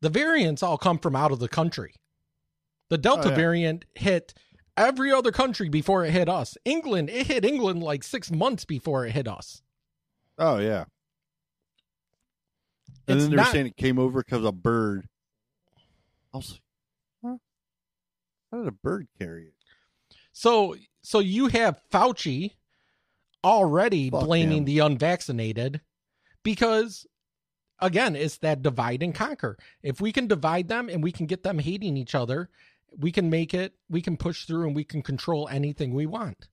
The 0.02 0.10
variants 0.10 0.64
all 0.64 0.78
come 0.78 1.00
from 1.00 1.16
out 1.16 1.32
of 1.32 1.40
the 1.40 1.48
country. 1.48 1.94
The 2.90 2.98
Delta 2.98 3.28
Oh, 3.28 3.30
yeah. 3.32 3.36
variant 3.36 3.86
hit 3.96 4.34
every 4.78 5.12
other 5.12 5.32
country 5.32 5.70
before 5.70 6.06
it 6.06 6.12
hit 6.12 6.30
us. 6.30 6.58
England, 6.66 7.10
it 7.10 7.28
hit 7.28 7.44
England 7.46 7.82
like 7.82 8.04
six 8.04 8.32
months 8.32 8.66
before 8.66 9.06
it 9.06 9.12
hit 9.12 9.28
us. 9.28 9.62
Oh 10.38 10.58
yeah. 10.60 10.86
And 13.08 13.18
It's 13.18 13.24
then 13.26 13.30
they 13.32 13.36
were 13.38 13.44
not- 13.44 13.52
saying 13.52 13.68
it 13.68 13.78
came 13.78 14.00
over 14.00 14.22
because 14.24 14.44
a 14.46 14.52
bird. 14.52 15.08
I 16.34 16.38
was 16.38 16.52
like, 16.52 16.62
huh? 17.24 17.38
How 18.52 18.58
did 18.60 18.68
a 18.68 18.72
bird 18.72 19.08
carry 19.20 19.46
it? 19.46 19.54
So, 20.34 20.76
so 21.02 21.20
you 21.20 21.48
have 21.48 21.80
Fauci 21.92 22.56
already 23.44 24.10
Fuck 24.10 24.26
blaming 24.26 24.60
him. 24.60 24.66
the 24.66 24.80
unvaccinated 24.80 25.82
because, 26.44 27.06
again, 27.80 28.16
it's 28.16 28.38
that 28.40 28.62
divide 28.62 29.02
and 29.04 29.16
conquer. 29.16 29.58
If 29.82 30.02
we 30.02 30.12
can 30.12 30.28
divide 30.28 30.68
them 30.68 30.90
and 30.90 31.02
we 31.04 31.12
can 31.12 31.26
get 31.26 31.44
them 31.44 31.60
hating 31.60 31.96
each 31.96 32.16
other, 32.16 32.50
we 32.98 33.12
can 33.12 33.30
make 33.30 33.54
it. 33.54 33.74
We 33.90 34.02
can 34.02 34.18
push 34.18 34.46
through 34.46 34.68
and 34.68 34.76
we 34.76 34.84
can 34.84 35.02
control 35.02 35.48
anything 35.50 35.94
we 35.94 36.06
want. 36.06 36.48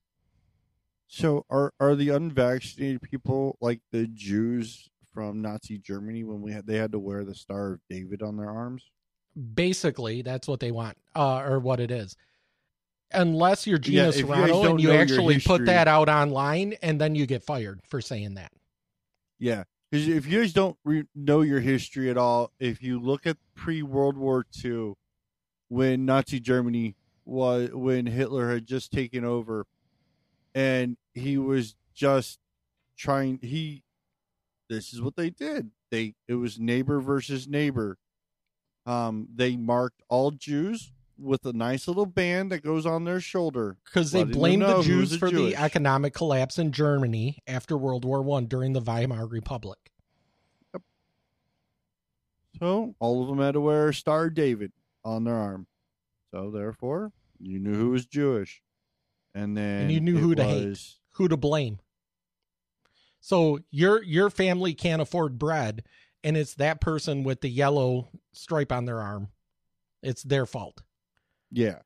So 1.07 1.45
are 1.49 1.73
are 1.79 1.95
the 1.95 2.09
unvaccinated 2.09 3.01
people 3.01 3.57
like 3.61 3.81
the 3.91 4.07
Jews 4.07 4.89
from 5.13 5.41
Nazi 5.41 5.77
Germany 5.77 6.23
when 6.23 6.41
we 6.41 6.51
had 6.51 6.65
they 6.65 6.77
had 6.77 6.91
to 6.93 6.99
wear 6.99 7.23
the 7.23 7.35
Star 7.35 7.73
of 7.73 7.79
David 7.89 8.21
on 8.21 8.37
their 8.37 8.49
arms? 8.49 8.89
Basically, 9.53 10.21
that's 10.21 10.47
what 10.47 10.59
they 10.59 10.71
want, 10.71 10.97
uh, 11.15 11.39
or 11.39 11.59
what 11.59 11.79
it 11.79 11.91
is. 11.91 12.15
Unless 13.11 13.67
you're 13.67 13.77
Yeah, 13.77 14.09
Gina 14.11 14.17
you 14.17 14.27
guys 14.27 14.49
Carano 14.49 14.63
don't 14.63 14.71
and 14.71 14.81
you 14.81 14.91
actually 14.91 15.39
put 15.39 15.65
that 15.65 15.87
out 15.87 16.09
online, 16.09 16.73
and 16.81 16.99
then 16.99 17.15
you 17.15 17.25
get 17.25 17.43
fired 17.43 17.79
for 17.87 18.01
saying 18.01 18.35
that. 18.35 18.51
Yeah, 19.37 19.63
because 19.91 20.07
if 20.07 20.25
you 20.25 20.41
guys 20.41 20.53
don't 20.53 20.77
re- 20.83 21.05
know 21.13 21.41
your 21.41 21.59
history 21.59 22.09
at 22.09 22.17
all, 22.17 22.51
if 22.59 22.81
you 22.81 22.99
look 22.99 23.27
at 23.27 23.37
pre 23.55 23.83
World 23.83 24.17
War 24.17 24.45
II, 24.63 24.93
when 25.73 26.05
Nazi 26.05 26.39
Germany 26.39 26.95
was 27.25 27.71
when 27.73 28.05
Hitler 28.05 28.51
had 28.51 28.67
just 28.67 28.91
taken 28.91 29.25
over, 29.25 29.65
and 30.53 30.97
he 31.15 31.39
was 31.39 31.75
just 31.95 32.37
trying 32.95 33.39
he 33.41 33.81
this 34.69 34.93
is 34.93 35.01
what 35.01 35.15
they 35.15 35.31
did. 35.31 35.71
They 35.89 36.13
it 36.27 36.35
was 36.35 36.59
neighbor 36.59 36.99
versus 36.99 37.47
neighbor. 37.47 37.97
Um 38.85 39.27
they 39.33 39.55
marked 39.55 40.03
all 40.09 40.29
jews 40.29 40.91
with 41.17 41.43
a 41.45 41.53
nice 41.53 41.87
little 41.87 42.05
band 42.05 42.51
that 42.51 42.63
goes 42.63 42.85
on 42.85 43.05
their 43.05 43.19
shoulder. 43.19 43.77
Because 43.83 44.11
they 44.11 44.23
blamed 44.23 44.61
the 44.61 44.81
Jews 44.83 45.17
for 45.17 45.31
the 45.31 45.55
economic 45.55 46.13
collapse 46.13 46.59
in 46.59 46.71
Germany 46.71 47.39
after 47.47 47.77
World 47.77 48.05
War 48.05 48.21
One 48.21 48.45
during 48.45 48.73
the 48.73 48.81
Weimar 48.81 49.25
Republic. 49.25 49.79
Yep. 50.73 50.83
So 52.59 52.95
all 52.99 53.23
of 53.23 53.27
them 53.27 53.39
had 53.39 53.53
to 53.53 53.61
wear 53.61 53.89
a 53.89 53.93
Star 53.93 54.29
David 54.29 54.71
on 55.03 55.23
their 55.23 55.35
arm. 55.35 55.67
So 56.31 56.49
therefore, 56.51 57.11
you 57.39 57.59
knew 57.59 57.75
who 57.75 57.89
was 57.91 58.05
Jewish, 58.05 58.61
and 59.35 59.55
then 59.55 59.81
and 59.81 59.91
you 59.91 59.99
knew 59.99 60.17
who 60.17 60.35
to 60.35 60.43
hate, 60.43 60.79
who 61.11 61.27
to 61.27 61.37
blame. 61.37 61.79
So 63.19 63.59
your 63.69 64.03
your 64.03 64.29
family 64.29 64.73
can't 64.73 65.01
afford 65.01 65.37
bread, 65.39 65.83
and 66.23 66.35
it's 66.35 66.55
that 66.55 66.81
person 66.81 67.23
with 67.23 67.41
the 67.41 67.49
yellow 67.49 68.09
stripe 68.31 68.71
on 68.71 68.85
their 68.85 68.99
arm. 68.99 69.29
It's 70.01 70.23
their 70.23 70.45
fault. 70.45 70.81
Yeah, 71.51 71.79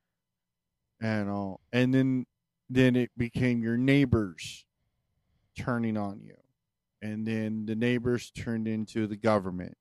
and 1.02 1.30
all, 1.30 1.62
and 1.72 1.94
then 1.94 2.26
then 2.70 2.96
it 2.96 3.12
became 3.18 3.62
your 3.62 3.78
neighbors 3.78 4.66
turning 5.58 5.98
on 5.98 6.22
you, 6.24 6.38
and 7.02 7.26
then 7.26 7.66
the 7.66 7.76
neighbors 7.76 8.32
turned 8.32 8.68
into 8.68 9.08
the 9.08 9.18
government. 9.18 9.78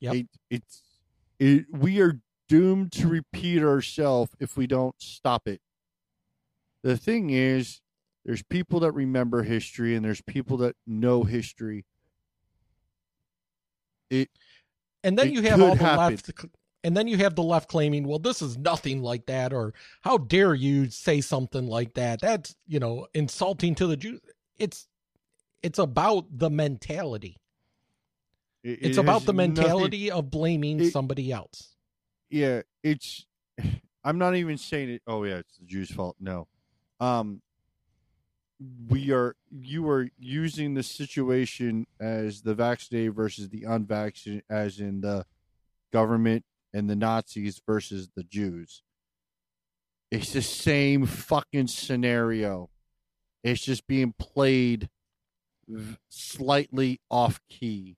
Yeah, 0.00 0.12
It, 0.12 0.26
it's 0.50 0.82
it, 1.38 1.66
we 1.70 2.00
are 2.00 2.20
doomed 2.48 2.92
to 2.92 3.08
repeat 3.08 3.62
ourselves 3.62 4.32
if 4.38 4.56
we 4.56 4.66
don't 4.66 4.94
stop 5.00 5.48
it. 5.48 5.60
The 6.82 6.96
thing 6.96 7.30
is, 7.30 7.80
there's 8.24 8.42
people 8.42 8.80
that 8.80 8.92
remember 8.92 9.42
history, 9.42 9.94
and 9.94 10.04
there's 10.04 10.20
people 10.22 10.56
that 10.58 10.76
know 10.86 11.24
history. 11.24 11.84
It 14.10 14.28
And 15.02 15.18
then 15.18 15.28
it 15.28 15.32
you 15.34 15.42
have 15.42 15.60
all 15.60 15.74
the 15.76 15.84
happen. 15.84 15.98
left, 15.98 16.30
and 16.82 16.96
then 16.96 17.06
you 17.08 17.16
have 17.18 17.34
the 17.34 17.42
left 17.42 17.68
claiming, 17.68 18.04
"Well, 18.06 18.18
this 18.18 18.42
is 18.42 18.56
nothing 18.58 19.02
like 19.02 19.26
that," 19.26 19.52
or 19.52 19.74
"How 20.02 20.18
dare 20.18 20.54
you 20.54 20.90
say 20.90 21.20
something 21.20 21.66
like 21.66 21.94
that? 21.94 22.20
That's 22.20 22.56
you 22.66 22.78
know 22.78 23.06
insulting 23.14 23.74
to 23.76 23.86
the 23.86 23.96
Jews." 23.96 24.20
It's 24.58 24.86
it's 25.62 25.78
about 25.78 26.26
the 26.30 26.50
mentality. 26.50 27.38
It- 28.64 28.78
It's 28.82 28.96
it 28.96 29.00
about 29.00 29.22
the 29.26 29.32
nothing- 29.32 29.54
mentality 29.54 30.10
of 30.10 30.30
blaming 30.30 30.80
it- 30.80 30.90
somebody 30.90 31.30
else. 31.30 31.76
yeah, 32.30 32.62
it's. 32.82 33.26
I'm 34.06 34.18
not 34.18 34.34
even 34.34 34.58
saying 34.58 34.88
it. 34.90 35.02
Oh 35.06 35.22
yeah, 35.24 35.36
it's 35.36 35.56
the 35.58 35.64
Jews' 35.66 35.90
fault. 35.92 36.16
No, 36.18 36.48
um, 37.00 37.40
we 38.88 39.10
are. 39.12 39.36
You 39.50 39.88
are 39.88 40.08
using 40.18 40.74
the 40.74 40.82
situation 40.82 41.86
as 42.00 42.42
the 42.42 42.54
vaccinated 42.54 43.14
versus 43.14 43.48
the 43.50 43.64
unvaccinated, 43.64 44.44
as 44.50 44.80
in 44.80 45.00
the 45.00 45.26
government 45.92 46.44
and 46.72 46.88
the 46.90 46.96
Nazis 46.96 47.60
versus 47.66 48.08
the 48.16 48.24
Jews. 48.24 48.82
It's 50.10 50.32
the 50.32 50.42
same 50.42 51.06
fucking 51.06 51.68
scenario. 51.68 52.70
It's 53.42 53.62
just 53.64 53.86
being 53.86 54.12
played 54.18 54.88
v- 55.68 55.96
slightly 56.08 57.00
off 57.10 57.40
key. 57.48 57.96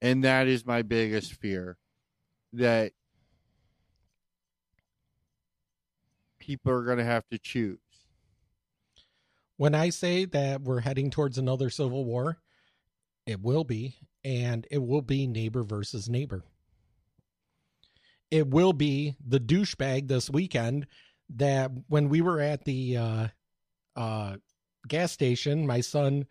And 0.00 0.24
that 0.24 0.46
is 0.46 0.66
my 0.66 0.82
biggest 0.82 1.34
fear 1.34 1.78
that 2.52 2.92
people 6.38 6.72
are 6.72 6.84
going 6.84 6.98
to 6.98 7.04
have 7.04 7.26
to 7.28 7.38
choose. 7.38 7.78
When 9.56 9.74
I 9.74 9.90
say 9.90 10.26
that 10.26 10.62
we're 10.62 10.80
heading 10.80 11.10
towards 11.10 11.38
another 11.38 11.70
civil 11.70 12.04
war, 12.04 12.38
it 13.26 13.40
will 13.40 13.64
be, 13.64 13.96
and 14.22 14.66
it 14.70 14.82
will 14.82 15.02
be 15.02 15.26
neighbor 15.26 15.62
versus 15.62 16.08
neighbor. 16.08 16.44
It 18.30 18.48
will 18.48 18.72
be 18.72 19.16
the 19.26 19.40
douchebag 19.40 20.08
this 20.08 20.28
weekend 20.28 20.86
that 21.36 21.70
when 21.88 22.08
we 22.08 22.20
were 22.20 22.40
at 22.40 22.64
the 22.64 22.96
uh, 22.96 23.26
uh, 23.96 24.36
gas 24.86 25.12
station, 25.12 25.66
my 25.66 25.80
son 25.80 26.26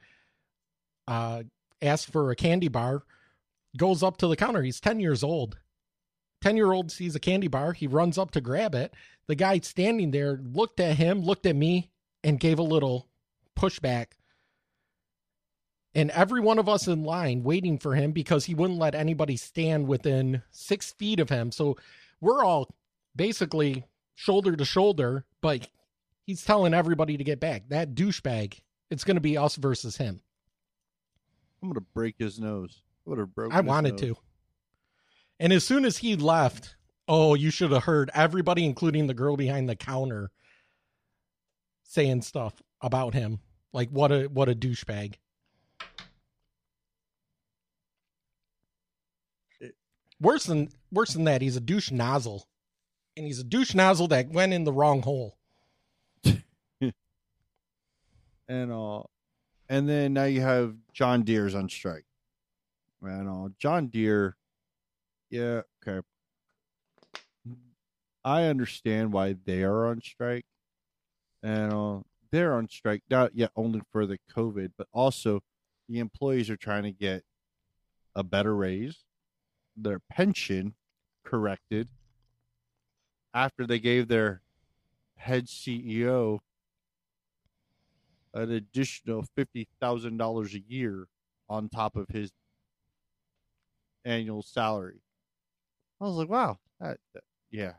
uh, 1.07 1.43
asked 1.81 2.11
for 2.11 2.31
a 2.31 2.35
candy 2.35 2.67
bar, 2.67 3.03
goes 3.77 4.03
up 4.03 4.17
to 4.17 4.27
the 4.27 4.35
counter. 4.35 4.61
He's 4.61 4.79
10 4.79 4.99
years 4.99 5.23
old. 5.23 5.57
10 6.41 6.57
year 6.57 6.71
old 6.71 6.91
sees 6.91 7.15
a 7.15 7.19
candy 7.19 7.47
bar. 7.47 7.73
He 7.73 7.87
runs 7.87 8.17
up 8.17 8.31
to 8.31 8.41
grab 8.41 8.75
it. 8.75 8.93
The 9.27 9.35
guy 9.35 9.59
standing 9.59 10.11
there 10.11 10.39
looked 10.43 10.79
at 10.79 10.97
him, 10.97 11.21
looked 11.21 11.45
at 11.45 11.55
me, 11.55 11.89
and 12.23 12.39
gave 12.39 12.59
a 12.59 12.63
little 12.63 13.07
pushback. 13.57 14.07
And 15.95 16.11
every 16.11 16.41
one 16.41 16.59
of 16.59 16.67
us 16.67 16.87
in 16.87 17.03
line 17.03 17.43
waiting 17.43 17.77
for 17.77 17.95
him 17.95 18.11
because 18.11 18.45
he 18.45 18.53
wouldn't 18.53 18.79
let 18.79 18.95
anybody 18.95 19.37
stand 19.37 19.87
within 19.87 20.43
six 20.51 20.91
feet 20.91 21.19
of 21.19 21.29
him. 21.29 21.51
So 21.51 21.77
we're 22.19 22.43
all 22.43 22.75
basically 23.15 23.85
shoulder 24.13 24.55
to 24.55 24.65
shoulder, 24.65 25.25
but 25.41 25.69
he's 26.25 26.43
telling 26.43 26.73
everybody 26.73 27.17
to 27.17 27.23
get 27.23 27.39
back. 27.39 27.69
That 27.69 27.95
douchebag, 27.95 28.59
it's 28.89 29.03
going 29.03 29.15
to 29.15 29.21
be 29.21 29.37
us 29.37 29.55
versus 29.55 29.97
him. 29.97 30.21
I'm 31.63 31.69
going 31.69 31.75
to 31.75 31.87
break 31.93 32.15
his 32.19 32.39
nose 32.39 32.81
would 33.05 33.19
have 33.19 33.33
broke. 33.33 33.53
I 33.53 33.61
wanted 33.61 33.97
to. 33.99 34.15
And 35.39 35.51
as 35.51 35.63
soon 35.63 35.85
as 35.85 35.97
he 35.97 36.15
left, 36.15 36.75
oh, 37.07 37.33
you 37.33 37.51
should 37.51 37.71
have 37.71 37.83
heard 37.83 38.09
everybody, 38.13 38.65
including 38.65 39.07
the 39.07 39.13
girl 39.13 39.37
behind 39.37 39.69
the 39.69 39.75
counter, 39.75 40.31
saying 41.83 42.21
stuff 42.21 42.61
about 42.81 43.13
him. 43.13 43.39
Like 43.73 43.89
what 43.89 44.11
a 44.11 44.25
what 44.25 44.49
a 44.49 44.55
douchebag. 44.55 45.15
Worse 50.21 50.45
than 50.45 50.69
worse 50.91 51.13
than 51.13 51.25
that, 51.25 51.41
he's 51.41 51.57
a 51.57 51.61
douche 51.61 51.91
nozzle. 51.91 52.47
And 53.17 53.25
he's 53.25 53.39
a 53.39 53.43
douche 53.43 53.73
nozzle 53.73 54.07
that 54.09 54.29
went 54.29 54.53
in 54.53 54.63
the 54.63 54.73
wrong 54.73 55.01
hole. 55.01 55.37
and 56.23 56.93
uh 58.49 59.03
and 59.67 59.89
then 59.89 60.13
now 60.13 60.25
you 60.25 60.41
have 60.41 60.75
John 60.93 61.23
Deere's 61.23 61.55
on 61.55 61.67
strike. 61.69 62.05
And 63.05 63.29
uh, 63.29 63.49
John 63.59 63.87
Deere, 63.87 64.35
yeah, 65.29 65.61
okay. 65.85 66.05
I 68.23 68.43
understand 68.45 69.13
why 69.13 69.35
they 69.45 69.63
are 69.63 69.85
on 69.85 70.01
strike, 70.01 70.45
and 71.43 71.71
uh, 71.71 71.99
they're 72.31 72.55
on 72.55 72.67
strike 72.67 73.03
not 73.09 73.35
yet 73.35 73.51
only 73.55 73.81
for 73.91 74.07
the 74.07 74.17
COVID, 74.35 74.71
but 74.77 74.87
also 74.91 75.41
the 75.87 75.99
employees 75.99 76.49
are 76.49 76.57
trying 76.57 76.83
to 76.83 76.91
get 76.91 77.23
a 78.15 78.23
better 78.23 78.55
raise, 78.55 79.03
their 79.77 79.99
pension 79.99 80.73
corrected 81.23 81.89
after 83.33 83.67
they 83.67 83.79
gave 83.79 84.07
their 84.07 84.41
head 85.17 85.45
CEO 85.47 86.39
an 88.33 88.51
additional 88.51 89.23
fifty 89.35 89.67
thousand 89.79 90.17
dollars 90.17 90.55
a 90.55 90.61
year 90.67 91.07
on 91.47 91.69
top 91.69 91.95
of 91.95 92.07
his 92.09 92.31
annual 94.05 94.43
salary. 94.43 95.01
I 95.99 96.05
was 96.05 96.15
like, 96.15 96.29
wow, 96.29 96.59
that, 96.79 96.97
that- 97.13 97.23
yeah, 97.51 97.73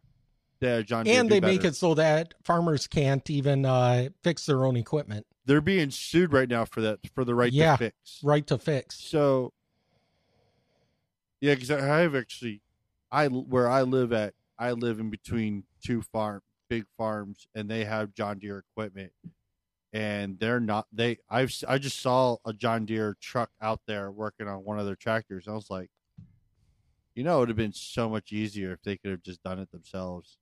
yeah, 0.61 0.82
John. 0.82 1.07
And 1.07 1.28
they 1.28 1.40
make 1.40 1.61
better. 1.61 1.69
it 1.69 1.77
so 1.77 1.94
that 1.94 2.35
farmers 2.44 2.86
can't 2.86 3.28
even 3.31 3.65
uh, 3.65 4.09
fix 4.23 4.47
their 4.47 4.65
own 4.65 4.77
equipment. 4.77 5.27
They're 5.44 5.61
being 5.61 5.90
sued 5.90 6.32
right 6.32 6.48
now 6.48 6.65
for 6.65 6.81
that 6.81 6.98
for 7.15 7.24
the 7.24 7.35
right 7.35 7.53
yeah, 7.53 7.73
to 7.73 7.78
fix. 7.78 8.20
right 8.24 8.47
to 8.47 8.59
fix. 8.59 8.98
So, 8.98 9.53
yeah, 11.40 11.55
because 11.55 11.70
I 11.70 12.01
have 12.01 12.15
actually, 12.16 12.62
I 13.12 13.28
where 13.28 13.69
I 13.69 13.82
live 13.82 14.12
at, 14.12 14.35
I 14.59 14.73
live 14.73 14.98
in 14.98 15.11
between 15.11 15.65
two 15.85 16.03
farm, 16.03 16.40
big 16.69 16.86
farms, 16.97 17.47
and 17.55 17.70
they 17.70 17.85
have 17.85 18.15
John 18.15 18.39
Deere 18.39 18.65
equipment, 18.70 19.12
and 19.93 20.39
they're 20.40 20.59
not. 20.59 20.86
They 20.90 21.19
I've 21.31 21.55
I 21.69 21.78
just 21.78 22.01
saw 22.01 22.39
a 22.44 22.53
John 22.53 22.86
Deere 22.86 23.16
truck 23.20 23.51
out 23.61 23.81
there 23.86 24.11
working 24.11 24.48
on 24.48 24.65
one 24.65 24.81
of 24.81 24.86
their 24.86 24.97
tractors. 24.97 25.47
I 25.47 25.53
was 25.53 25.70
like, 25.70 25.90
you 27.16 27.24
know, 27.24 27.38
it 27.38 27.40
would 27.40 27.48
have 27.48 27.56
been 27.56 27.72
so 27.72 28.09
much 28.09 28.30
easier 28.32 28.72
if 28.72 28.82
they 28.82 28.97
could 28.97 29.10
have 29.10 29.22
just 29.22 29.43
done 29.43 29.59
it 29.59 29.72
themselves. 29.72 30.38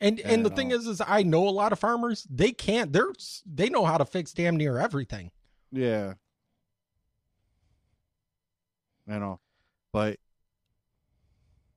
And 0.00 0.20
and 0.20 0.44
the 0.44 0.50
And, 0.50 0.56
thing 0.56 0.72
uh, 0.72 0.76
is, 0.76 0.86
is 0.86 1.00
I 1.06 1.22
know 1.22 1.48
a 1.48 1.50
lot 1.50 1.72
of 1.72 1.78
farmers. 1.78 2.26
They 2.28 2.52
can't. 2.52 2.92
They're 2.92 3.12
they 3.46 3.70
know 3.70 3.86
how 3.86 3.96
to 3.96 4.04
fix 4.04 4.32
damn 4.34 4.56
near 4.56 4.78
everything. 4.78 5.30
Yeah. 5.72 6.14
I 9.08 9.18
know. 9.18 9.40
But 9.92 10.18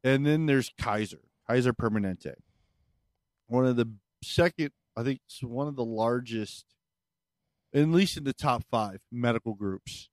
and 0.03 0.25
then 0.25 0.47
there's 0.47 0.73
Kaiser, 0.77 1.21
Kaiser 1.47 1.71
Permanente. 1.73 2.33
One 3.47 3.65
of 3.65 3.75
the 3.77 3.89
second, 4.23 4.71
I 4.97 5.03
think 5.03 5.21
it's 5.25 5.41
one 5.43 5.67
of 5.67 5.75
the 5.75 5.85
largest, 5.85 6.65
at 7.73 7.87
least 7.87 8.17
in 8.17 8.23
the 8.23 8.33
top 8.33 8.63
five 8.69 9.01
medical 9.11 9.53
groups. 9.53 10.09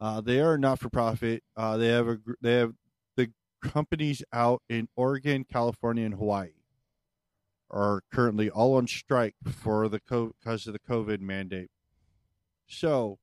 Uh, 0.00 0.20
they 0.20 0.40
are 0.40 0.58
not 0.58 0.78
for 0.78 0.90
profit. 0.90 1.42
Uh, 1.56 1.76
they 1.76 1.88
have 1.88 2.08
a 2.08 2.18
they 2.40 2.54
have 2.54 2.72
the 2.72 2.81
companies 3.62 4.22
out 4.32 4.62
in 4.68 4.88
Oregon, 4.96 5.44
California, 5.50 6.04
and 6.04 6.14
Hawaii 6.14 6.50
are 7.70 8.02
currently 8.12 8.50
all 8.50 8.74
on 8.74 8.86
strike 8.86 9.34
for 9.50 9.88
the 9.88 10.00
because 10.08 10.66
of 10.66 10.74
the 10.74 10.78
COVID 10.78 11.20
mandate. 11.20 11.70
So, 12.66 13.18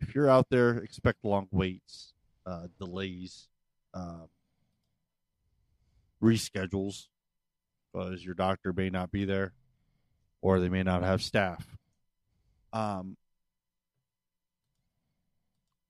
if 0.00 0.14
you're 0.14 0.30
out 0.30 0.46
there, 0.50 0.78
expect 0.78 1.24
long 1.24 1.48
waits, 1.50 2.12
uh, 2.46 2.68
delays, 2.78 3.48
uh, 3.92 4.26
reschedules, 6.22 7.06
because 7.92 8.24
your 8.24 8.34
doctor 8.34 8.72
may 8.72 8.90
not 8.90 9.10
be 9.10 9.24
there, 9.24 9.52
or 10.40 10.60
they 10.60 10.68
may 10.68 10.84
not 10.84 11.02
have 11.02 11.22
staff. 11.22 11.66
Um, 12.72 13.16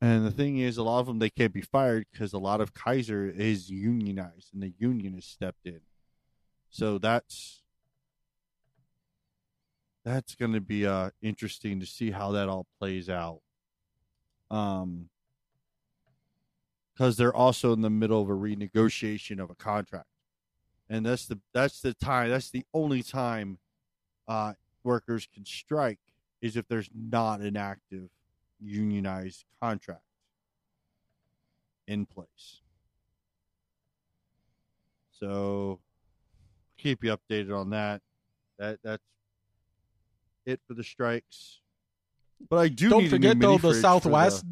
and 0.01 0.25
the 0.25 0.31
thing 0.31 0.59
is, 0.59 0.77
a 0.77 0.83
lot 0.83 1.01
of 1.01 1.07
them 1.07 1.19
they 1.19 1.31
can't 1.31 1.53
be 1.53 1.61
fired 1.61 2.07
because 2.13 2.33
a 2.33 2.39
lot 2.39 2.61
of 2.61 2.73
Kaiser 2.73 3.27
is 3.29 3.69
unionized, 3.69 4.55
and 4.55 4.63
the 4.63 4.73
union 4.79 5.15
has 5.15 5.25
stepped 5.25 5.67
in. 5.67 5.81
So 6.71 6.99
that's 6.99 7.63
that's 10.05 10.35
going 10.35 10.53
to 10.53 10.61
be 10.61 10.87
uh 10.87 11.11
interesting 11.21 11.81
to 11.81 11.87
see 11.87 12.13
how 12.13 12.33
that 12.33 12.49
all 12.49 12.67
plays 12.79 13.09
out. 13.09 13.41
Um, 14.51 15.11
because 16.95 17.17
they're 17.17 17.35
also 17.35 17.73
in 17.73 17.81
the 17.81 17.91
middle 17.91 18.21
of 18.23 18.29
a 18.29 18.33
renegotiation 18.33 19.41
of 19.41 19.51
a 19.51 19.55
contract, 19.55 20.09
and 20.89 21.05
that's 21.07 21.27
the 21.27 21.41
that's 21.53 21.81
the 21.81 21.95
time 21.95 22.31
that's 22.31 22.51
the 22.51 22.65
only 22.73 23.03
time 23.03 23.59
uh 24.29 24.55
workers 24.85 25.29
can 25.33 25.45
strike 25.45 25.99
is 26.41 26.57
if 26.57 26.67
there's 26.69 26.91
not 26.95 27.41
an 27.41 27.57
active 27.57 28.09
unionized 28.61 29.45
contract 29.63 30.03
in 31.87 32.07
place. 32.07 32.61
So 35.13 35.81
keep 36.77 37.03
you 37.05 37.17
updated 37.17 37.57
on 37.59 37.71
that. 37.71 38.03
That 38.59 38.79
that's 38.83 39.03
it 40.47 40.61
for 40.67 40.75
the 40.75 40.85
strikes. 40.85 41.61
But 42.49 42.57
I 42.59 42.69
do 42.69 42.89
Don't 42.89 43.09
forget 43.09 43.39
though 43.39 43.59
the 43.59 43.75
Southwest. 43.75 44.45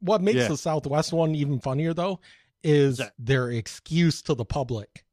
What 0.00 0.22
makes 0.22 0.36
Yeah. 0.38 0.48
the 0.48 0.56
Southwest 0.56 1.12
one 1.12 1.34
even 1.34 1.60
funnier 1.60 1.92
though 1.94 2.20
is 2.62 3.00
their 3.18 3.50
excuse 3.50 4.22
to 4.22 4.34
the 4.34 4.44
public. 4.44 5.04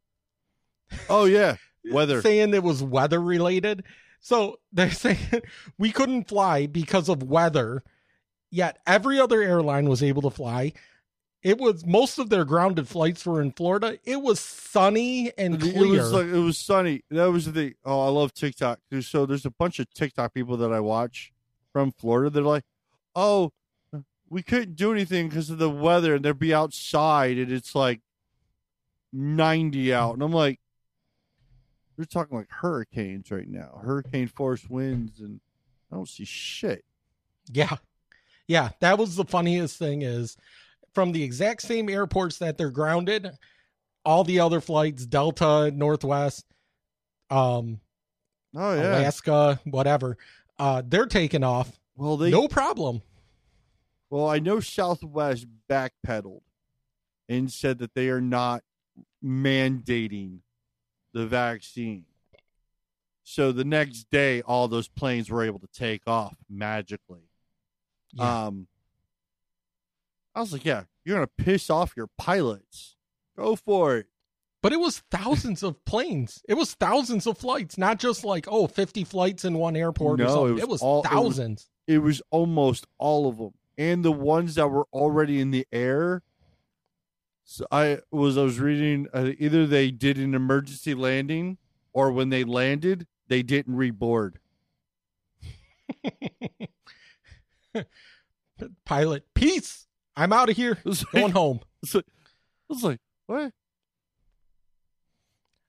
Oh 1.10 1.26
yeah, 1.26 1.58
weather. 1.92 2.22
saying 2.22 2.54
it 2.54 2.64
was 2.64 2.82
weather 2.84 3.22
related. 3.22 3.84
So 4.20 4.60
they're 4.72 4.92
saying 5.06 5.18
we 5.78 5.92
couldn't 5.92 6.28
fly 6.28 6.68
because 6.68 7.10
of 7.10 7.24
weather, 7.24 7.84
yet 8.54 8.78
every 8.86 9.20
other 9.20 9.42
airline 9.42 9.90
was 9.90 10.04
able 10.04 10.22
to 10.22 10.30
fly. 10.30 10.74
It 11.42 11.58
was 11.60 11.86
most 11.86 12.20
of 12.20 12.30
their 12.30 12.46
grounded 12.46 12.88
flights 12.88 13.26
were 13.26 13.42
in 13.42 13.52
Florida. 13.52 13.98
It 14.06 14.22
was 14.22 14.40
sunny 14.40 15.32
and 15.38 15.56
It 15.56 15.74
clear. 15.76 16.02
was 16.04 16.14
like 16.14 16.28
it 16.28 16.40
was 16.40 16.58
sunny. 16.58 17.04
That 17.10 17.26
was 17.32 17.46
the 17.46 17.52
thing. 17.52 17.76
Oh, 17.84 18.06
I 18.06 18.10
love 18.10 18.34
TikTok. 18.34 18.80
There's- 18.90 19.08
So 19.08 19.26
there's 19.26 19.46
a 19.46 19.52
bunch 19.52 19.80
of 19.80 19.90
TikTok 19.94 20.34
people 20.34 20.56
that 20.58 20.72
I 20.72 20.80
watch 20.80 21.34
from 21.74 21.92
Florida. 21.92 22.30
They're 22.30 22.44
like, 22.44 22.64
"Oh, 23.16 23.52
we 24.30 24.42
couldn't 24.42 24.76
do 24.76 24.92
anything 24.94 25.28
because 25.28 25.50
of 25.50 25.58
the 25.58 25.70
weather," 25.70 26.16
and 26.16 26.24
they'll 26.24 26.34
be 26.34 26.54
outside, 26.54 27.38
and 27.38 27.52
it's 27.52 27.76
like 27.76 28.02
90 29.12 29.94
out, 29.94 30.14
and 30.14 30.24
I'm 30.24 30.32
like, 30.32 30.60
"We're 31.98 32.06
talking 32.06 32.38
like 32.38 32.50
hurricanes 32.50 33.32
right 33.32 33.48
now, 33.48 33.82
hurricane 33.84 34.28
force 34.28 34.68
winds, 34.70 35.20
and 35.20 35.42
I 35.92 35.96
don't 35.96 36.08
see 36.08 36.26
shit." 36.26 36.86
Yeah. 37.52 37.78
Yeah, 38.48 38.70
that 38.80 38.98
was 38.98 39.16
the 39.16 39.26
funniest 39.26 39.78
thing 39.78 40.02
is 40.02 40.38
from 40.94 41.12
the 41.12 41.24
exact 41.24 41.62
same 41.62 41.90
airports 41.90 42.38
that 42.40 42.58
they're 42.58 42.70
grounded, 42.70 43.32
all 44.06 44.24
the 44.24 44.40
other 44.40 44.62
flights, 44.62 45.06
Delta, 45.06 45.72
Northwest, 45.72 46.46
um 47.30 47.80
Oh 48.56 48.76
yeah, 48.76 48.90
Alaska, 48.90 49.60
whatever, 49.64 50.18
uh 50.60 50.84
they're 50.86 51.06
taking 51.06 51.44
off. 51.44 51.80
Well, 51.96 52.18
they 52.18 52.32
no 52.32 52.48
problem. 52.48 53.02
Well, 54.10 54.28
I 54.28 54.40
know 54.40 54.60
Southwest 54.60 55.48
backpedaled 55.70 56.42
and 57.28 57.52
said 57.52 57.80
that 57.80 57.96
they 57.96 58.10
are 58.10 58.22
not 58.22 58.64
mandating 59.24 60.40
the 61.14 61.26
vaccine. 61.26 62.06
So 63.24 63.52
the 63.52 63.64
next 63.64 64.10
day, 64.12 64.42
all 64.42 64.68
those 64.68 64.88
planes 64.88 65.30
were 65.30 65.44
able 65.44 65.60
to 65.60 65.68
take 65.68 66.04
off 66.06 66.36
magically. 66.50 67.30
Um, 68.20 68.68
I 70.36 70.40
was 70.42 70.52
like, 70.54 70.66
yeah, 70.66 70.84
you're 71.06 71.18
going 71.18 71.28
to 71.38 71.44
piss 71.44 71.70
off 71.70 71.94
your 71.96 72.08
pilots. 72.18 72.96
Go 73.38 73.56
for 73.56 73.98
it. 73.98 74.08
But 74.62 74.72
it 74.72 74.80
was 74.80 75.04
thousands 75.12 75.62
of 75.62 75.84
planes. 75.84 76.42
It 76.48 76.54
was 76.54 76.74
thousands 76.74 77.28
of 77.28 77.38
flights, 77.38 77.78
not 77.78 78.00
just 78.00 78.24
like, 78.24 78.46
oh, 78.48 78.68
50 78.68 79.04
flights 79.04 79.44
in 79.44 79.56
one 79.56 79.76
airport 79.76 80.22
or 80.22 80.30
something. 80.30 80.58
It 80.60 80.70
was, 80.70 80.82
all- 80.82 81.04
thousands. 81.04 81.70
It 81.86 81.98
was, 81.98 82.22
almost 82.32 82.88
all 82.98 83.28
of 83.28 83.38
them, 83.38 83.52
and 83.78 84.06
the 84.06 84.12
ones 84.12 84.56
that 84.56 84.70
were 84.70 84.88
already 84.94 85.42
in 85.42 85.52
the 85.52 85.68
air. 85.74 86.22
So 87.44 87.66
I 87.70 88.00
was 88.10 88.38
I 88.38 88.44
was 88.44 88.58
reading 88.62 89.08
uh, 89.14 89.32
either 89.38 89.68
they 89.68 89.92
did 89.92 90.18
an 90.18 90.34
emergency 90.34 90.94
landing, 90.94 91.58
or 91.92 92.10
when 92.14 92.30
they 92.30 92.46
landed, 92.46 93.06
they 93.28 93.44
didn't 93.44 93.76
reboard. 93.76 94.36
Pilot, 98.86 99.26
peace. 99.34 99.88
I'm 100.16 100.34
out 100.34 100.50
of 100.50 100.56
here. 100.56 100.78
Going 101.14 101.32
home. 101.32 101.60
I 101.94 102.02
was 102.70 102.84
like, 102.84 103.00
what? 103.28 103.52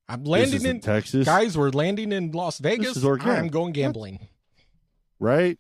I'm 0.08 0.24
landing 0.24 0.56
isn't 0.56 0.70
in 0.70 0.80
Texas. 0.80 1.24
Guys, 1.26 1.56
we're 1.56 1.70
landing 1.70 2.12
in 2.12 2.32
Las 2.32 2.58
Vegas. 2.58 3.02
I'm 3.02 3.48
going 3.48 3.72
gambling. 3.72 4.28
Right? 5.18 5.58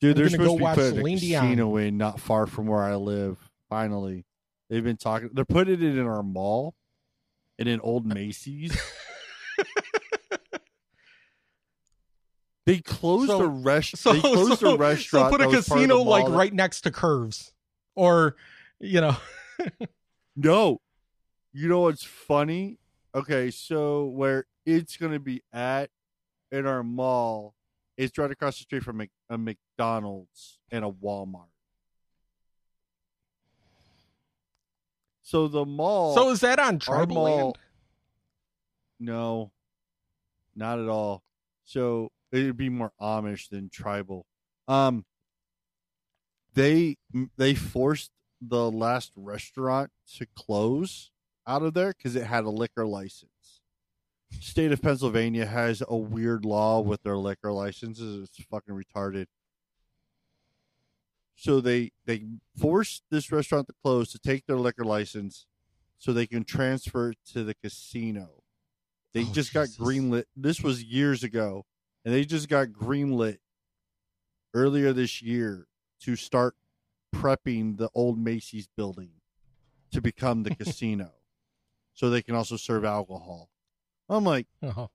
Dude, 0.00 0.16
I'm 0.16 0.22
they're 0.22 0.30
gonna 0.30 0.38
go 0.38 0.44
supposed 0.44 0.52
to 0.52 0.58
be 0.58 0.62
watch 0.62 0.74
putting 0.76 0.92
a 0.92 1.00
Celine 1.00 1.18
Dion. 1.18 1.44
casino 1.46 1.76
in 1.76 1.96
not 1.96 2.20
far 2.20 2.46
from 2.46 2.66
where 2.66 2.82
I 2.82 2.94
live. 2.94 3.38
Finally, 3.68 4.24
They've 4.68 4.82
been 4.82 4.96
talking. 4.96 5.30
They're 5.32 5.44
putting 5.44 5.74
it 5.74 5.96
in 5.96 6.06
our 6.06 6.22
mall, 6.22 6.74
and 7.58 7.68
in 7.68 7.80
old 7.80 8.04
Macy's. 8.04 8.76
they 12.66 12.78
closed 12.80 13.28
So- 13.28 13.40
a 13.40 13.46
rest. 13.46 13.96
So, 13.96 14.12
they 14.12 14.20
closed 14.20 14.60
so, 14.60 14.74
a 14.74 14.76
restaurant. 14.76 15.26
So 15.26 15.30
put 15.30 15.40
a 15.40 15.44
that 15.44 15.56
was 15.56 15.68
part 15.68 15.80
of 15.80 15.88
the 15.88 15.94
casino 15.94 16.02
like 16.02 16.28
right 16.28 16.52
next 16.52 16.82
to 16.82 16.90
Curves, 16.90 17.52
or 17.94 18.36
you 18.78 19.00
know, 19.00 19.16
No. 20.36 20.80
You 21.52 21.68
know 21.68 21.80
what's 21.80 22.04
funny? 22.04 22.78
Okay, 23.14 23.50
so 23.50 24.04
where 24.04 24.44
it's 24.66 24.98
going 24.98 25.12
to 25.12 25.18
be 25.18 25.42
at 25.54 25.88
in 26.52 26.66
our 26.66 26.82
mall, 26.82 27.54
it's 27.96 28.18
right 28.18 28.30
across 28.30 28.58
the 28.58 28.64
street 28.64 28.82
from 28.82 29.00
a 29.30 29.38
McDonald's 29.38 30.58
and 30.70 30.84
a 30.84 30.90
Walmart. 30.90 31.48
So 35.22 35.48
the 35.48 35.64
mall. 35.64 36.14
So 36.14 36.30
is 36.30 36.40
that 36.40 36.58
on 36.58 36.78
tribal 36.78 37.16
mall- 37.16 37.24
land? 37.44 37.58
No, 39.00 39.50
not 40.54 40.78
at 40.78 40.88
all. 40.88 41.22
So 41.64 42.12
it'd 42.32 42.56
be 42.56 42.68
more 42.68 42.92
Amish 43.00 43.48
than 43.48 43.68
tribal. 43.70 44.26
Um, 44.68 45.04
they 46.54 46.96
they 47.36 47.54
forced 47.54 48.10
the 48.40 48.70
last 48.70 49.12
restaurant 49.16 49.90
to 50.16 50.26
close 50.36 51.10
out 51.46 51.62
of 51.62 51.74
there 51.74 51.92
because 51.96 52.16
it 52.16 52.24
had 52.26 52.44
a 52.44 52.50
liquor 52.50 52.86
license. 52.86 53.60
State 54.40 54.72
of 54.72 54.82
Pennsylvania 54.82 55.46
has 55.46 55.82
a 55.86 55.96
weird 55.96 56.44
law 56.44 56.80
with 56.80 57.02
their 57.02 57.16
liquor 57.16 57.52
licenses. 57.52 58.28
It's 58.28 58.44
fucking 58.46 58.74
retarded. 58.74 59.26
So 61.36 61.60
they 61.60 61.92
they 62.06 62.24
forced 62.58 63.04
this 63.10 63.30
restaurant 63.30 63.66
to 63.68 63.74
close 63.82 64.10
to 64.12 64.18
take 64.18 64.46
their 64.46 64.56
liquor 64.58 64.84
license 64.84 65.46
so 65.98 66.12
they 66.12 66.26
can 66.26 66.44
transfer 66.44 67.10
it 67.10 67.18
to 67.32 67.44
the 67.44 67.54
casino. 67.54 68.42
They 69.12 69.22
Oh, 69.22 69.32
just 69.32 69.52
got 69.54 69.68
greenlit. 69.68 70.24
This 70.34 70.62
was 70.62 70.82
years 70.82 71.22
ago, 71.22 71.64
and 72.06 72.14
they 72.14 72.24
just 72.24 72.48
got 72.48 72.68
greenlit 72.68 73.38
earlier 74.54 74.92
this 74.92 75.20
year 75.20 75.66
to 76.00 76.14
start 76.14 76.54
prepping 77.14 77.76
the 77.76 77.90
old 77.94 78.16
Macy's 78.18 78.68
building 78.76 79.10
to 79.90 80.00
become 80.00 80.44
the 80.44 80.54
casino, 80.54 81.10
so 81.94 82.08
they 82.08 82.22
can 82.22 82.36
also 82.36 82.56
serve 82.56 82.84
alcohol. 82.84 83.50
I'm 84.08 84.24
like, 84.24 84.46
Uh-huh. 84.62 84.86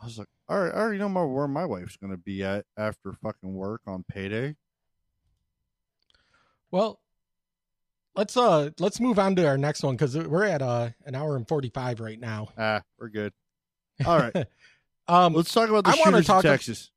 I 0.00 0.04
was 0.04 0.18
like, 0.18 0.28
all 0.48 0.60
right, 0.60 0.72
I 0.72 0.76
already 0.76 0.98
know 0.98 1.08
my, 1.08 1.24
where 1.24 1.48
my 1.48 1.64
wife's 1.64 1.96
gonna 1.96 2.16
be 2.16 2.42
at 2.44 2.66
after 2.76 3.12
fucking 3.12 3.52
work 3.54 3.80
on 3.86 4.04
payday. 4.04 4.54
Well, 6.70 7.00
let's 8.14 8.36
uh 8.36 8.70
let's 8.78 9.00
move 9.00 9.18
on 9.18 9.36
to 9.36 9.46
our 9.46 9.58
next 9.58 9.82
one 9.82 9.94
because 9.96 10.16
we're 10.16 10.44
at 10.44 10.62
uh 10.62 10.90
an 11.04 11.14
hour 11.14 11.36
and 11.36 11.46
forty 11.48 11.68
five 11.70 12.00
right 12.00 12.18
now. 12.18 12.48
Ah, 12.56 12.82
we're 12.98 13.08
good. 13.08 13.32
All 14.06 14.18
right, 14.18 14.34
um, 15.12 15.34
let's 15.34 15.52
talk 15.52 15.68
about 15.68 15.84
the 15.84 15.90
I 15.90 15.94
shooters 15.96 16.26
talk 16.26 16.44
in 16.44 16.50
Texas. 16.50 16.90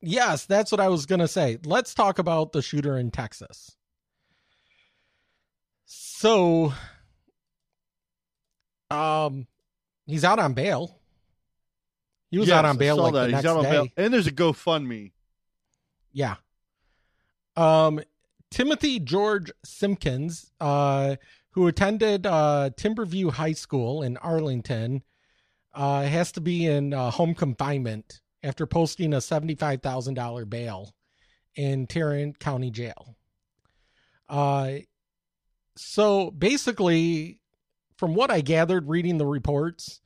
Yes, 0.00 0.44
that's 0.46 0.70
what 0.70 0.80
I 0.80 0.88
was 0.88 1.06
gonna 1.06 1.28
say. 1.28 1.58
Let's 1.64 1.94
talk 1.94 2.18
about 2.18 2.52
the 2.52 2.62
shooter 2.62 2.96
in 2.98 3.10
Texas. 3.10 3.76
So, 5.84 6.72
um, 8.90 9.46
he's 10.06 10.24
out 10.24 10.38
on 10.38 10.54
bail. 10.54 10.98
He 12.30 12.38
was 12.38 12.48
Yes, 12.48 12.56
out 12.56 12.64
on 12.64 12.76
bail 12.76 12.96
like 12.96 13.12
that. 13.14 13.26
the 13.26 13.32
next 13.32 13.44
day. 13.44 13.70
bail. 13.70 13.88
and 13.96 14.12
there's 14.12 14.26
a 14.26 14.32
GoFundMe. 14.32 15.12
Yeah. 16.12 16.36
Um, 17.56 18.00
Timothy 18.50 18.98
George 19.00 19.50
Simpkins, 19.64 20.50
uh, 20.60 21.16
who 21.50 21.66
attended 21.66 22.26
uh, 22.26 22.70
Timberview 22.76 23.30
High 23.32 23.52
School 23.52 24.02
in 24.02 24.16
Arlington, 24.18 25.02
uh, 25.76 26.02
has 26.02 26.32
to 26.32 26.40
be 26.40 26.66
in 26.66 26.92
uh, 26.92 27.10
home 27.10 27.34
confinement 27.34 28.20
after 28.42 28.66
posting 28.66 29.12
a 29.12 29.20
seventy-five 29.20 29.82
thousand 29.82 30.14
dollar 30.14 30.44
bail 30.44 30.94
in 31.54 31.86
Tarrant 31.86 32.38
County 32.38 32.70
Jail. 32.70 33.16
Uh, 34.28 34.78
so 35.76 36.30
basically, 36.30 37.38
from 37.96 38.14
what 38.14 38.30
I 38.30 38.40
gathered 38.40 38.88
reading 38.88 39.18
the 39.18 39.26
reports, 39.26 40.00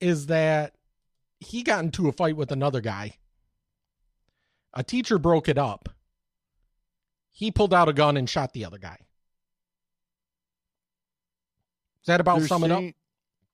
is 0.00 0.26
that 0.26 0.74
he 1.38 1.62
got 1.62 1.84
into 1.84 2.08
a 2.08 2.12
fight 2.12 2.36
with 2.36 2.50
another 2.50 2.80
guy. 2.80 3.18
A 4.74 4.82
teacher 4.82 5.18
broke 5.18 5.48
it 5.48 5.58
up. 5.58 5.90
He 7.30 7.50
pulled 7.50 7.74
out 7.74 7.88
a 7.88 7.92
gun 7.92 8.16
and 8.16 8.28
shot 8.28 8.52
the 8.52 8.64
other 8.64 8.78
guy. 8.78 8.98
Is 12.02 12.06
that 12.06 12.20
about 12.20 12.38
They're 12.38 12.48
sum 12.48 12.64
it 12.64 12.70
up? 12.70 12.82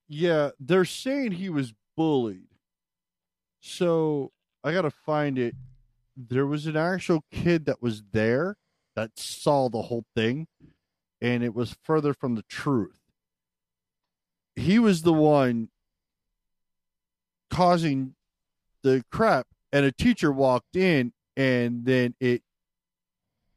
Yeah, 0.09 0.51
they're 0.59 0.87
saying 0.87 1.33
he 1.33 1.51
was 1.51 1.75
bullied. 1.97 2.49
So 3.61 4.33
I 4.65 4.73
gotta 4.73 4.91
find 4.91 5.39
it. 5.39 5.55
There 6.17 6.47
was 6.47 6.67
an 6.67 6.77
actual 6.77 7.25
kid 7.31 7.67
that 7.67 7.83
was 7.83 8.03
there 8.13 8.57
that 8.97 9.13
saw 9.17 9.69
the 9.69 9.83
whole 9.83 10.05
thing, 10.17 10.49
and 11.21 11.45
it 11.45 11.55
was 11.55 11.77
further 11.83 12.15
from 12.15 12.35
the 12.35 12.43
truth. 12.43 12.99
He 14.57 14.79
was 14.79 15.03
the 15.03 15.13
one 15.13 15.69
causing 17.51 18.15
the 18.83 19.05
crap, 19.13 19.47
and 19.73 19.85
a 19.85 19.93
teacher 19.93 20.33
walked 20.33 20.75
in, 20.75 21.13
and 21.37 21.85
then 21.85 22.15
it 22.19 22.43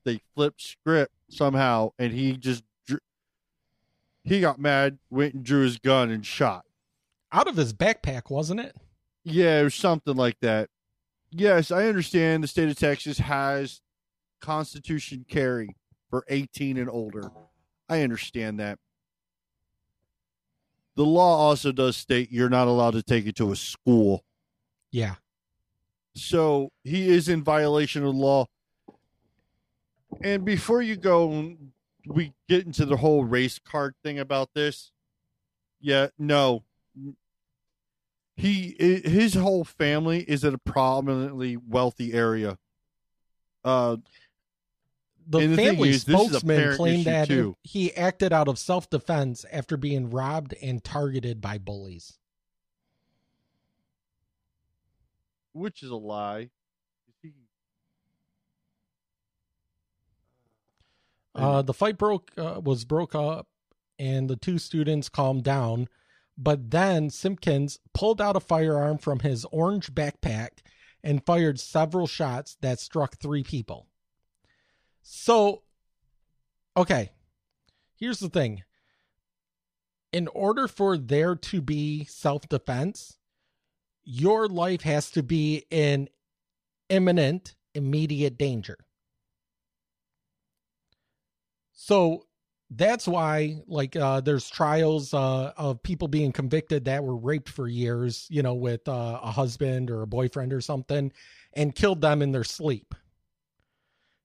they 0.03 0.19
flipped 0.35 0.61
script 0.61 1.13
somehow, 1.29 1.91
and 1.97 2.11
he 2.13 2.35
just 2.37 2.63
he 4.23 4.41
got 4.41 4.59
mad, 4.59 4.99
went 5.09 5.33
and 5.33 5.43
drew 5.43 5.63
his 5.63 5.77
gun 5.77 6.09
and 6.09 6.25
shot. 6.25 6.65
Out 7.31 7.47
of 7.47 7.55
his 7.55 7.73
backpack, 7.73 8.29
wasn't 8.29 8.59
it? 8.59 8.75
Yeah, 9.23 9.61
it 9.61 9.63
was 9.63 9.75
something 9.75 10.15
like 10.15 10.39
that. 10.41 10.69
Yes, 11.31 11.71
I 11.71 11.87
understand 11.87 12.43
the 12.43 12.47
state 12.47 12.69
of 12.69 12.77
Texas 12.77 13.19
has 13.19 13.81
constitution 14.41 15.25
carry 15.29 15.75
for 16.09 16.25
18 16.27 16.77
and 16.77 16.89
older. 16.89 17.31
I 17.87 18.01
understand 18.01 18.59
that. 18.59 18.79
The 20.95 21.05
law 21.05 21.37
also 21.37 21.71
does 21.71 21.95
state 21.95 22.31
you're 22.31 22.49
not 22.49 22.67
allowed 22.67 22.91
to 22.91 23.03
take 23.03 23.25
it 23.25 23.35
to 23.37 23.51
a 23.51 23.55
school. 23.55 24.25
Yeah. 24.91 25.15
So 26.15 26.71
he 26.83 27.09
is 27.09 27.29
in 27.29 27.43
violation 27.43 28.03
of 28.03 28.13
the 28.13 28.19
law. 28.19 28.47
And 30.21 30.43
before 30.43 30.81
you 30.81 30.97
go, 30.97 31.55
we 32.05 32.33
get 32.49 32.65
into 32.65 32.85
the 32.85 32.97
whole 32.97 33.23
race 33.23 33.59
card 33.59 33.95
thing 34.03 34.19
about 34.19 34.49
this. 34.53 34.91
Yeah, 35.79 36.07
no. 36.17 36.63
He 38.35 38.75
his 38.79 39.33
whole 39.35 39.63
family 39.63 40.21
is 40.21 40.43
in 40.43 40.53
a 40.53 40.57
prominently 40.57 41.57
wealthy 41.57 42.13
area. 42.13 42.57
Uh, 43.63 43.97
The 45.27 45.55
family 45.55 45.89
is, 45.89 46.05
this 46.05 46.19
is 46.19 46.27
a 46.35 46.39
spokesman 46.39 46.75
claimed 46.75 47.05
that 47.05 47.27
too. 47.27 47.55
he 47.61 47.95
acted 47.95 48.33
out 48.33 48.47
of 48.47 48.57
self 48.57 48.89
defense 48.89 49.45
after 49.51 49.77
being 49.77 50.09
robbed 50.09 50.55
and 50.61 50.83
targeted 50.83 51.39
by 51.41 51.57
bullies. 51.57 52.17
which 55.53 55.83
is 55.83 55.89
a 55.89 55.95
lie. 55.95 56.49
Uh, 61.33 61.61
the 61.61 61.73
fight 61.73 61.97
broke 61.97 62.31
uh, 62.37 62.59
was 62.63 62.85
broke 62.85 63.15
up, 63.15 63.47
and 63.97 64.29
the 64.29 64.35
two 64.35 64.57
students 64.57 65.09
calmed 65.09 65.43
down. 65.43 65.87
But 66.37 66.71
then 66.71 67.09
Simpkins 67.09 67.79
pulled 67.93 68.19
out 68.19 68.35
a 68.35 68.39
firearm 68.39 68.97
from 68.97 69.19
his 69.19 69.45
orange 69.45 69.93
backpack 69.93 70.59
and 71.03 71.25
fired 71.25 71.59
several 71.59 72.07
shots 72.07 72.57
that 72.61 72.79
struck 72.79 73.17
three 73.17 73.43
people. 73.43 73.87
So, 75.01 75.63
okay, 76.75 77.11
here's 77.95 78.19
the 78.19 78.29
thing. 78.29 78.63
In 80.11 80.27
order 80.29 80.67
for 80.67 80.97
there 80.97 81.35
to 81.35 81.61
be 81.61 82.05
self 82.05 82.47
defense, 82.49 83.17
your 84.03 84.47
life 84.47 84.81
has 84.81 85.09
to 85.11 85.23
be 85.23 85.65
in 85.69 86.09
imminent, 86.89 87.55
immediate 87.73 88.37
danger. 88.37 88.77
So 91.83 92.27
that's 92.69 93.07
why, 93.07 93.57
like, 93.65 93.95
uh, 93.95 94.21
there's 94.21 94.47
trials 94.47 95.15
uh, 95.15 95.51
of 95.57 95.81
people 95.81 96.07
being 96.07 96.31
convicted 96.31 96.85
that 96.85 97.03
were 97.03 97.17
raped 97.17 97.49
for 97.49 97.67
years, 97.67 98.27
you 98.29 98.43
know, 98.43 98.53
with 98.53 98.87
uh, 98.87 99.19
a 99.23 99.31
husband 99.31 99.89
or 99.89 100.03
a 100.03 100.07
boyfriend 100.07 100.53
or 100.53 100.61
something, 100.61 101.11
and 101.53 101.73
killed 101.73 102.01
them 102.01 102.21
in 102.21 102.33
their 102.33 102.43
sleep 102.43 102.93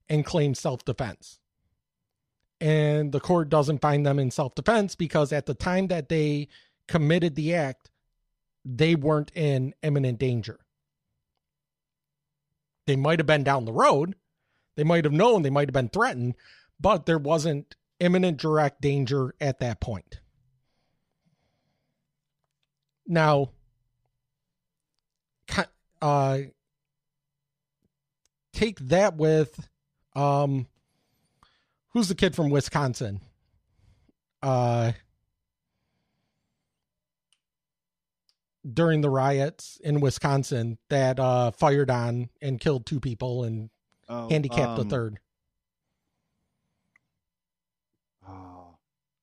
and 0.07 0.23
claim 0.23 0.53
self 0.53 0.85
defense. 0.85 1.39
And 2.61 3.11
the 3.11 3.19
court 3.19 3.49
doesn't 3.49 3.81
find 3.81 4.05
them 4.05 4.19
in 4.19 4.29
self 4.29 4.53
defense 4.53 4.93
because 4.93 5.33
at 5.33 5.47
the 5.47 5.55
time 5.55 5.87
that 5.87 6.09
they 6.09 6.49
committed 6.87 7.33
the 7.33 7.55
act, 7.55 7.89
they 8.63 8.93
weren't 8.93 9.31
in 9.33 9.73
imminent 9.81 10.19
danger. 10.19 10.59
They 12.85 12.95
might 12.95 13.17
have 13.17 13.25
been 13.25 13.43
down 13.43 13.65
the 13.65 13.73
road, 13.73 14.13
they 14.75 14.83
might 14.83 15.05
have 15.05 15.13
known, 15.13 15.41
they 15.41 15.49
might 15.49 15.69
have 15.69 15.73
been 15.73 15.89
threatened, 15.89 16.35
but 16.79 17.05
there 17.05 17.17
wasn't 17.17 17.75
imminent 17.99 18.37
direct 18.37 18.81
danger 18.81 19.33
at 19.41 19.59
that 19.59 19.79
point. 19.79 20.19
Now, 23.07 23.51
uh, 26.01 26.39
take 28.53 28.79
that 28.79 29.15
with, 29.15 29.67
um, 30.15 30.67
who's 31.89 32.09
the 32.09 32.15
kid 32.15 32.35
from 32.35 32.49
Wisconsin? 32.49 33.21
Uh, 34.43 34.91
during 38.71 39.01
the 39.01 39.09
riots 39.09 39.79
in 39.83 40.01
Wisconsin 40.01 40.77
that 40.89 41.19
uh 41.19 41.51
fired 41.51 41.89
on 41.89 42.29
and 42.41 42.59
killed 42.59 42.85
two 42.85 42.99
people 42.99 43.45
and 43.45 43.69
Oh, 44.09 44.29
handicapped 44.29 44.79
um, 44.79 44.87
a 44.87 44.89
third. 44.89 45.19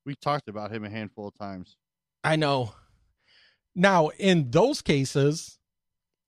We 0.05 0.15
talked 0.15 0.49
about 0.49 0.73
him 0.73 0.85
a 0.85 0.91
handful 0.91 1.29
of 1.29 1.39
times. 1.39 1.77
I 2.23 2.37
know. 2.37 2.75
Now, 3.75 4.09
in 4.19 4.51
those 4.51 4.83
cases, 4.83 5.59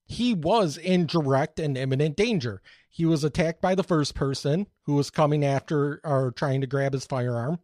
he 0.05 0.33
was 0.33 0.77
in 0.77 1.05
direct 1.05 1.59
and 1.59 1.77
imminent 1.77 2.15
danger. 2.15 2.61
He 2.89 3.05
was 3.05 3.23
attacked 3.23 3.61
by 3.61 3.75
the 3.75 3.83
first 3.83 4.15
person 4.15 4.67
who 4.83 4.95
was 4.95 5.09
coming 5.09 5.45
after 5.45 6.01
or 6.03 6.31
trying 6.31 6.61
to 6.61 6.67
grab 6.67 6.93
his 6.93 7.05
firearm. 7.05 7.59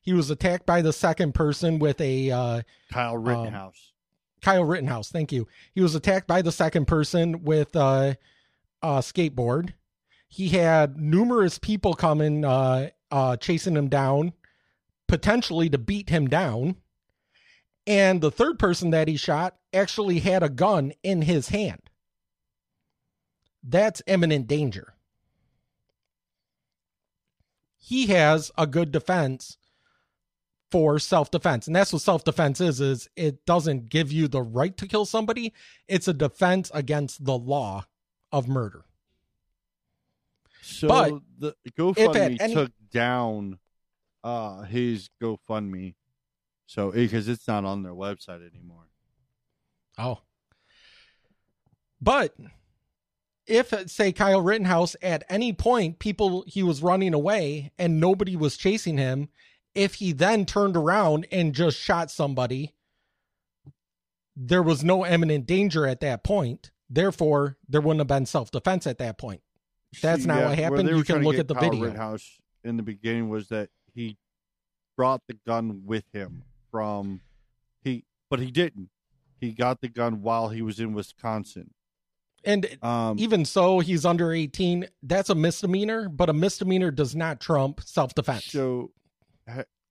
He 0.00 0.12
was 0.12 0.30
attacked 0.30 0.66
by 0.66 0.82
the 0.82 0.92
second 0.92 1.34
person 1.34 1.78
with 1.78 2.00
a 2.00 2.30
uh, 2.30 2.62
Kyle 2.92 3.16
Rittenhouse. 3.16 3.92
Kyle 4.40 4.64
Rittenhouse, 4.64 5.10
thank 5.10 5.32
you. 5.32 5.48
He 5.74 5.80
was 5.80 5.94
attacked 5.94 6.28
by 6.28 6.42
the 6.42 6.52
second 6.52 6.86
person 6.86 7.42
with 7.42 7.74
uh, 7.74 8.14
a 8.82 8.86
skateboard. 8.98 9.72
He 10.28 10.50
had 10.50 10.96
numerous 10.96 11.58
people 11.58 11.94
coming, 11.94 12.44
uh, 12.44 12.90
uh, 13.10 13.36
chasing 13.38 13.76
him 13.76 13.88
down, 13.88 14.32
potentially 15.08 15.68
to 15.70 15.78
beat 15.78 16.10
him 16.10 16.26
down. 16.28 16.76
And 17.86 18.20
the 18.20 18.30
third 18.30 18.58
person 18.58 18.90
that 18.90 19.08
he 19.08 19.16
shot 19.16 19.56
actually 19.72 20.20
had 20.20 20.42
a 20.42 20.48
gun 20.48 20.92
in 21.02 21.22
his 21.22 21.48
hand. 21.50 21.82
That's 23.62 24.02
imminent 24.06 24.46
danger. 24.46 24.94
He 27.76 28.06
has 28.08 28.50
a 28.58 28.66
good 28.66 28.90
defense 28.90 29.58
for 30.72 30.98
self-defense. 30.98 31.68
And 31.68 31.76
that's 31.76 31.92
what 31.92 32.02
self-defense 32.02 32.60
is 32.60 32.80
is 32.80 33.08
it 33.14 33.46
doesn't 33.46 33.88
give 33.88 34.10
you 34.10 34.26
the 34.26 34.42
right 34.42 34.76
to 34.78 34.88
kill 34.88 35.04
somebody. 35.04 35.52
It's 35.86 36.08
a 36.08 36.12
defense 36.12 36.70
against 36.74 37.24
the 37.24 37.38
law 37.38 37.86
of 38.32 38.48
murder. 38.48 38.84
So 40.62 40.88
But 40.88 41.12
the 41.38 41.54
if 41.64 41.74
GoFundMe 41.76 42.40
any- 42.40 42.54
took 42.54 42.72
down 42.90 43.60
uh 44.26 44.62
his 44.62 45.08
GoFundMe, 45.22 45.94
so 46.66 46.90
because 46.90 47.28
it's 47.28 47.46
not 47.46 47.64
on 47.64 47.84
their 47.84 47.94
website 47.94 48.44
anymore. 48.46 48.88
Oh. 49.96 50.18
But 52.00 52.34
if 53.46 53.72
say 53.88 54.10
Kyle 54.12 54.42
Rittenhouse 54.42 54.96
at 55.00 55.22
any 55.30 55.52
point 55.52 56.00
people 56.00 56.44
he 56.48 56.64
was 56.64 56.82
running 56.82 57.14
away 57.14 57.70
and 57.78 58.00
nobody 58.00 58.34
was 58.34 58.56
chasing 58.56 58.98
him, 58.98 59.28
if 59.76 59.94
he 59.94 60.12
then 60.12 60.44
turned 60.44 60.76
around 60.76 61.28
and 61.30 61.54
just 61.54 61.78
shot 61.78 62.10
somebody, 62.10 62.74
there 64.34 64.62
was 64.62 64.82
no 64.82 65.06
imminent 65.06 65.46
danger 65.46 65.86
at 65.86 66.00
that 66.00 66.24
point. 66.24 66.72
Therefore, 66.90 67.58
there 67.68 67.80
wouldn't 67.80 68.00
have 68.00 68.08
been 68.08 68.26
self 68.26 68.50
defense 68.50 68.88
at 68.88 68.98
that 68.98 69.18
point. 69.18 69.40
That's 70.02 70.26
not 70.26 70.38
yeah, 70.38 70.48
what 70.48 70.58
happened. 70.58 70.88
You 70.88 71.04
can 71.04 71.22
look 71.22 71.38
at 71.38 71.46
the 71.46 71.54
Kyle 71.54 71.62
video. 71.62 71.84
Rittenhouse 71.84 72.40
in 72.64 72.76
the 72.76 72.82
beginning 72.82 73.28
was 73.28 73.48
that 73.48 73.70
he 73.96 74.16
brought 74.96 75.22
the 75.26 75.36
gun 75.46 75.82
with 75.84 76.04
him 76.12 76.44
from 76.70 77.22
he, 77.82 78.04
but 78.30 78.38
he 78.38 78.50
didn't. 78.52 78.90
He 79.40 79.52
got 79.52 79.80
the 79.80 79.88
gun 79.88 80.22
while 80.22 80.48
he 80.50 80.62
was 80.62 80.78
in 80.78 80.92
Wisconsin. 80.92 81.70
And 82.44 82.78
Um, 82.82 83.18
even 83.18 83.44
so, 83.44 83.80
he's 83.80 84.04
under 84.04 84.32
18. 84.32 84.86
That's 85.02 85.30
a 85.30 85.34
misdemeanor, 85.34 86.08
but 86.08 86.28
a 86.28 86.32
misdemeanor 86.32 86.90
does 86.92 87.16
not 87.16 87.40
trump 87.40 87.80
self 87.82 88.14
defense. 88.14 88.44
So 88.44 88.92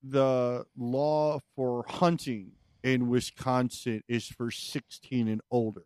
the 0.02 0.66
law 0.78 1.40
for 1.56 1.84
hunting 1.88 2.52
in 2.84 3.10
Wisconsin 3.10 4.04
is 4.08 4.28
for 4.28 4.52
16 4.52 5.28
and 5.28 5.42
older 5.50 5.84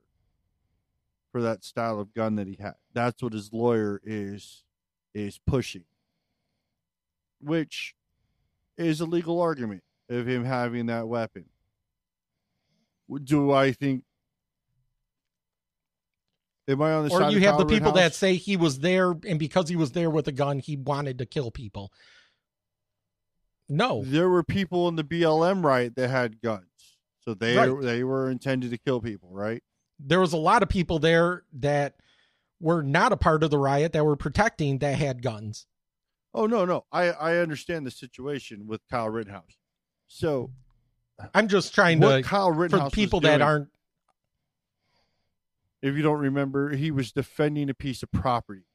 for 1.32 1.42
that 1.42 1.64
style 1.64 2.00
of 2.00 2.14
gun 2.14 2.36
that 2.36 2.48
he 2.48 2.58
had. 2.60 2.74
That's 2.94 3.24
what 3.24 3.34
his 3.34 3.52
lawyer 3.54 4.02
is 4.04 4.64
is 5.14 5.40
pushing. 5.48 5.86
Which 7.42 7.96
is 8.86 9.02
a 9.02 9.06
legal 9.06 9.42
argument 9.42 9.84
of 10.10 10.28
him 10.28 10.46
having 10.46 10.88
that 10.88 11.08
weapon. 11.08 11.46
Do 13.24 13.52
I 13.52 13.72
think 13.72 14.04
Am 16.68 16.84
I 16.84 16.92
on 16.92 17.04
the 17.04 17.10
side 17.10 17.30
or 17.30 17.32
you 17.32 17.40
have 17.40 17.58
the 17.58 17.66
people 17.66 17.94
that 17.94 18.14
say 18.14 18.36
he 18.36 18.56
was 18.56 18.80
there, 18.80 19.16
and 19.28 19.40
because 19.40 19.70
he 19.70 19.76
was 19.76 19.94
there 19.94 20.12
with 20.12 20.28
a 20.28 20.32
gun, 20.32 20.60
he 20.60 20.78
wanted 20.78 21.18
to 21.18 21.26
kill 21.26 21.50
people. 21.50 21.92
No, 23.68 24.04
there 24.04 24.30
were 24.30 24.44
people 24.44 24.88
in 24.88 24.96
the 24.96 25.04
BLM 25.04 25.64
riot 25.64 25.96
that 25.96 26.10
had 26.10 26.42
guns. 26.42 26.66
So 27.22 27.34
they 27.34 27.58
Right. 27.58 27.82
they 27.82 28.04
were 28.04 28.30
intended 28.30 28.70
to 28.72 28.78
kill 28.78 29.02
people, 29.02 29.30
right? 29.32 29.64
there 30.02 30.22
was 30.22 30.32
a 30.32 30.38
lot 30.38 30.64
of 30.64 30.70
people 30.70 30.98
there 30.98 31.44
that 31.52 31.96
were 32.62 32.82
not 32.82 33.12
a 33.12 33.18
part 33.18 33.44
of 33.44 33.52
the 33.52 33.58
riot 33.58 33.92
that 33.92 34.06
were 34.06 34.16
protecting 34.16 34.78
that 34.78 34.96
had 34.96 35.22
guns. 35.22 35.66
Oh 36.34 36.46
no, 36.46 36.66
no. 36.66 36.86
I 36.92 37.10
I 37.12 37.38
understand 37.38 37.86
the 37.86 37.92
situation 37.92 38.68
with 38.68 38.82
Kyle 38.90 39.10
Rittenhouse. 39.10 39.58
So 40.08 40.52
I'm 41.34 41.48
just 41.48 41.74
trying 41.74 42.00
to 42.02 42.22
Kyle 42.24 42.52
Rittenhouse 42.52 42.92
for 42.92 42.96
people 42.96 43.20
that 43.22 43.42
aren't 43.42 43.70
if 45.82 45.96
you 45.96 46.02
don't 46.02 46.20
remember, 46.20 46.72
he 46.76 46.92
was 46.92 47.12
defending 47.12 47.70
a 47.70 47.74
piece 47.74 48.04
of 48.04 48.12
property. 48.12 48.66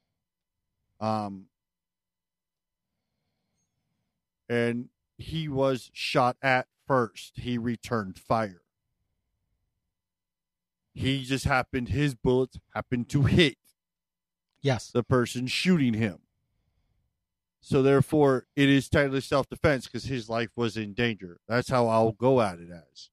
Um 1.01 1.47
and 4.49 4.89
he 5.17 5.49
was 5.49 5.91
shot 5.93 6.37
at 6.43 6.67
first. 6.87 7.35
He 7.37 7.57
returned 7.57 8.19
fire. 8.19 8.63
He 10.93 11.25
just 11.25 11.45
happened 11.45 11.89
his 11.89 12.15
bullets 12.15 12.59
happened 12.75 13.09
to 13.11 13.23
hit 13.25 13.57
yes 14.61 14.91
the 14.91 15.03
person 15.03 15.47
shooting 15.47 15.95
him. 15.95 16.19
So 17.67 17.81
therefore, 17.81 18.47
it 18.57 18.69
is 18.69 18.91
technically 18.91 19.23
self-defense 19.23 19.87
because 19.87 20.05
his 20.05 20.29
life 20.29 20.51
was 20.55 20.77
in 20.77 20.93
danger. 20.93 21.41
That's 21.49 21.71
how 21.71 21.87
I'll 21.89 22.13
go 22.13 22.43
at 22.43 22.59
it 22.59 22.69
as, 22.71 23.09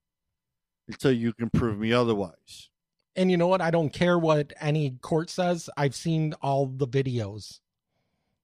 until 0.89 1.13
you 1.13 1.31
can 1.31 1.49
prove 1.49 1.79
me 1.79 1.93
otherwise. 1.93 2.69
And 3.15 3.31
you 3.31 3.37
know 3.37 3.47
what? 3.47 3.61
I 3.61 3.71
don't 3.71 3.91
care 3.93 4.19
what 4.19 4.51
any 4.59 4.89
court 5.01 5.29
says. 5.29 5.69
I've 5.77 5.95
seen 5.95 6.33
all 6.41 6.65
the 6.65 6.85
videos. 6.85 7.61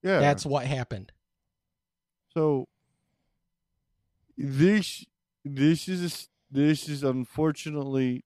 Yeah, 0.02 0.20
That's 0.20 0.46
what 0.46 0.66
happened. 0.66 1.12
So 2.34 2.70
this 4.38 5.06
this 5.44 5.90
is 5.90 6.06
a 6.06 6.28
this 6.56 6.88
is 6.88 7.04
unfortunately 7.04 8.24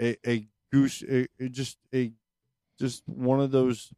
a 0.00 0.16
a 0.24 0.46
goose 0.70 1.02
a, 1.02 1.26
a- 1.40 1.48
just 1.48 1.78
a 1.92 2.12
just 2.78 3.02
one 3.08 3.40
of 3.40 3.50
those 3.50 3.92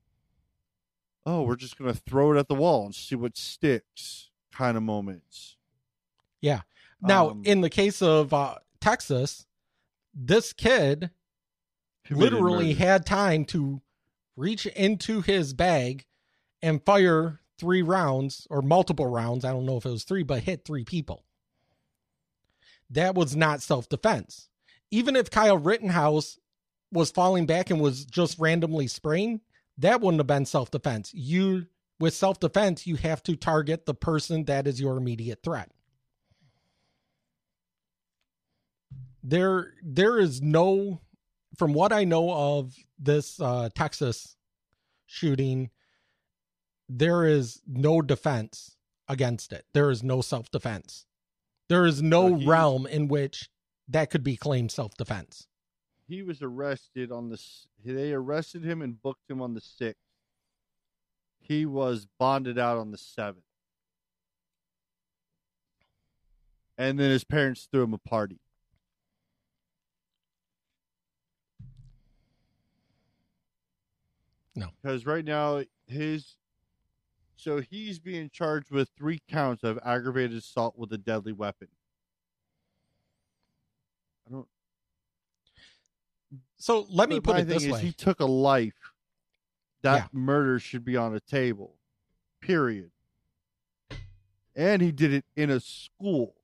oh 1.27 1.43
we're 1.43 1.57
just 1.57 1.77
gonna 1.79 1.95
throw 1.95 2.33
it 2.33 2.39
at 2.39 2.49
the 2.49 2.55
wall 2.55 2.85
and 2.87 2.95
see 2.95 3.15
what 3.15 3.37
sticks 3.37 4.31
kind 4.53 4.77
of 4.77 4.83
moments. 4.83 5.57
Yeah. 6.41 6.63
Now, 7.01 7.31
Um, 7.31 7.43
in 7.45 7.61
the 7.61 7.71
case 7.71 8.03
of 8.03 8.33
uh, 8.33 8.57
Texas, 8.81 9.47
this 10.15 10.53
kid 10.53 11.11
literally 12.11 12.69
murder. 12.73 12.79
had 12.85 13.07
time 13.07 13.45
to 13.47 13.81
reach 14.37 14.67
into 14.67 15.21
his 15.21 15.53
bag 15.55 16.07
and 16.63 16.85
fire 16.85 17.41
three 17.59 17.83
rounds 17.83 18.47
or 18.51 18.63
multiple 18.63 19.07
rounds. 19.07 19.45
I 19.45 19.51
don't 19.51 19.67
know 19.67 19.77
if 19.77 19.87
it 19.87 19.91
was 19.91 20.05
three, 20.05 20.23
but 20.23 20.43
hit 20.45 20.65
three 20.65 20.85
people. 20.85 21.25
That 22.91 23.15
was 23.15 23.37
not 23.37 23.63
self 23.63 23.89
defense. 23.89 24.49
Even 24.91 25.15
if 25.17 25.31
Kyle 25.31 25.59
Rittenhouse 25.59 26.39
was 26.91 27.11
falling 27.11 27.45
back 27.47 27.71
and 27.71 27.81
was 27.81 28.05
just 28.07 28.39
randomly 28.39 28.87
spraying, 28.87 29.41
that 29.79 30.01
wouldn't 30.01 30.21
have 30.21 30.27
been 30.27 30.47
self 30.47 30.71
defense. 30.71 31.13
You, 31.15 31.67
with 32.01 32.15
self 32.15 32.41
defense, 32.41 32.87
you 32.87 32.97
have 32.97 33.23
to 33.25 33.37
target 33.37 33.87
the 33.87 33.95
person 33.95 34.45
that 34.45 34.67
is 34.67 34.81
your 34.81 34.97
immediate 34.97 35.43
threat. 35.43 35.71
There, 39.23 39.73
there 39.83 40.19
is 40.19 40.41
no, 40.43 41.01
from 41.57 41.75
what 41.75 41.93
I 41.93 42.05
know 42.05 42.31
of 42.31 42.75
this 42.99 43.41
uh, 43.41 43.69
Texas 43.75 44.37
shooting, 45.07 45.71
there 46.89 47.27
is 47.27 47.61
no 47.67 48.01
defense 48.03 48.77
against 49.09 49.53
it. 49.53 49.65
There 49.75 49.91
is 49.91 50.03
no 50.03 50.21
self 50.21 50.51
defense. 50.51 51.07
There 51.69 51.87
is 51.87 52.03
no 52.03 52.31
realm 52.47 52.87
in 52.87 53.09
which 53.09 53.51
that 53.89 54.11
could 54.11 54.25
be 54.25 54.37
claimed 54.37 54.73
self 54.73 54.97
defense. 54.97 55.47
He 56.09 56.23
was 56.23 56.43
arrested 56.43 57.13
on 57.13 57.29
the 57.29 57.39
they 57.85 58.13
arrested 58.13 58.65
him 58.65 58.83
and 58.83 59.01
booked 59.03 59.31
him 59.31 59.43
on 59.43 59.55
the 59.55 59.61
6th 59.61 59.95
He 61.41 61.67
was 61.67 62.07
bonded 62.19 62.59
out 62.59 62.79
on 62.79 62.91
the 62.91 62.99
seventh, 62.99 63.45
and 66.79 66.99
then 66.99 67.11
his 67.11 67.25
parents 67.25 67.69
threw 67.71 67.83
him 67.83 67.95
a 67.95 67.99
party. 67.99 68.41
No, 74.57 74.71
because 74.83 75.07
right 75.07 75.25
now 75.25 75.63
his 75.87 76.37
so 77.37 77.61
he's 77.61 78.01
being 78.01 78.31
charged 78.31 78.71
with 78.73 78.89
three 78.97 79.21
counts 79.29 79.63
of 79.63 79.79
aggravated 79.85 80.37
assault 80.37 80.77
with 80.77 80.93
a 80.93 80.99
deadly 80.99 81.33
weapon. 81.33 81.69
I 84.27 84.33
don't. 84.33 84.49
So 86.57 86.87
let 86.91 87.09
me 87.09 87.17
But 87.21 87.25
put 87.25 87.39
it 87.41 87.49
this 87.49 87.65
is 87.65 87.73
way. 87.73 87.81
He 87.81 87.93
took 87.93 88.21
a 88.21 88.25
life. 88.27 88.75
That 89.83 89.95
Yeah. 89.95 90.07
murder 90.13 90.59
should 90.59 90.85
be 90.85 90.97
on 90.97 91.15
a 91.15 91.21
table. 91.21 91.77
Period. 92.41 92.91
And 94.57 94.83
he 94.83 94.91
did 94.91 95.13
it 95.15 95.25
in 95.37 95.51
a 95.51 95.61
school. 95.61 96.35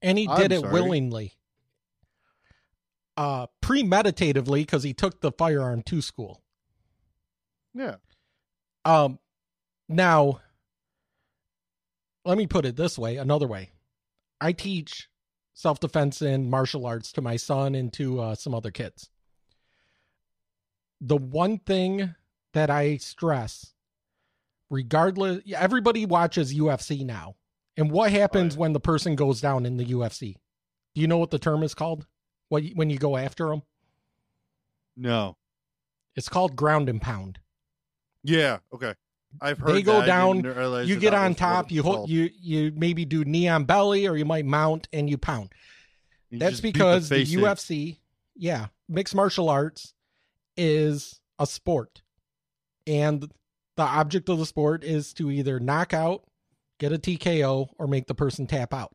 and 0.00 0.16
he 0.16 0.28
I'm 0.28 0.36
did 0.40 0.52
it 0.52 0.60
sorry. 0.60 0.72
willingly 0.72 1.32
uh 3.16 3.48
premeditatively 3.60 4.60
because 4.62 4.84
he 4.84 4.94
took 4.94 5.20
the 5.20 5.32
firearm 5.32 5.82
to 5.82 6.00
school 6.00 6.40
Yeah. 7.74 7.96
um 8.84 9.18
now 9.88 10.40
let 12.24 12.38
me 12.38 12.46
put 12.46 12.64
it 12.64 12.76
this 12.76 12.96
way 12.96 13.16
another 13.16 13.48
way 13.48 13.72
i 14.40 14.52
teach 14.52 15.08
self-defense 15.58 16.22
and 16.22 16.48
martial 16.48 16.86
arts 16.86 17.10
to 17.10 17.20
my 17.20 17.34
son 17.34 17.74
and 17.74 17.92
to 17.92 18.20
uh, 18.20 18.34
some 18.36 18.54
other 18.54 18.70
kids 18.70 19.10
the 21.00 21.16
one 21.16 21.58
thing 21.58 22.14
that 22.52 22.70
i 22.70 22.96
stress 22.96 23.72
regardless 24.70 25.42
everybody 25.56 26.06
watches 26.06 26.54
ufc 26.54 27.04
now 27.04 27.34
and 27.76 27.90
what 27.90 28.12
happens 28.12 28.56
when 28.56 28.72
the 28.72 28.78
person 28.78 29.16
goes 29.16 29.40
down 29.40 29.66
in 29.66 29.76
the 29.76 29.86
ufc 29.86 30.36
do 30.94 31.00
you 31.00 31.08
know 31.08 31.18
what 31.18 31.30
the 31.32 31.38
term 31.40 31.64
is 31.64 31.74
called 31.74 32.06
what 32.50 32.62
when 32.74 32.88
you 32.88 32.98
go 32.98 33.16
after 33.16 33.48
them 33.48 33.62
No. 34.96 35.36
it's 36.14 36.28
called 36.28 36.54
ground 36.54 36.88
and 36.88 37.02
pound 37.02 37.40
Yeah. 38.22 38.58
Okay. 38.72 38.94
I've 39.40 39.58
heard 39.58 39.74
they 39.74 39.82
go 39.82 40.00
that. 40.00 40.06
Down 40.06 40.36
you 40.38 40.42
that 40.42 41.00
get 41.00 41.10
that 41.10 41.24
on 41.24 41.34
top 41.34 41.70
you 41.70 41.82
hold 41.82 42.08
you 42.08 42.30
you 42.40 42.72
maybe 42.74 43.04
do 43.04 43.24
knee 43.24 43.48
on 43.48 43.64
belly 43.64 44.06
or 44.06 44.16
you 44.16 44.24
might 44.24 44.44
mount 44.46 44.88
and 44.92 45.08
you 45.08 45.18
pound 45.18 45.52
You 46.30 46.38
that's 46.38 46.60
beat 46.60 46.74
the 46.74 46.78
because 46.78 47.08
the, 47.08 47.16
face 47.16 47.32
in. 47.32 47.40
ufc 47.40 47.98
yeah 48.36 48.66
mixed 48.88 49.14
martial 49.14 49.48
arts 49.48 49.94
is 50.56 51.20
a 51.38 51.46
sport 51.46 52.02
and 52.86 53.30
the 53.76 53.82
object 53.82 54.28
of 54.28 54.38
the 54.38 54.46
sport 54.46 54.82
is 54.82 55.12
to 55.14 55.30
either 55.30 55.60
knock 55.60 55.92
out 55.94 56.24
get 56.78 56.92
a 56.92 56.98
tko 56.98 57.68
or 57.78 57.86
make 57.86 58.06
the 58.06 58.14
person 58.14 58.46
tap 58.46 58.72
out 58.72 58.94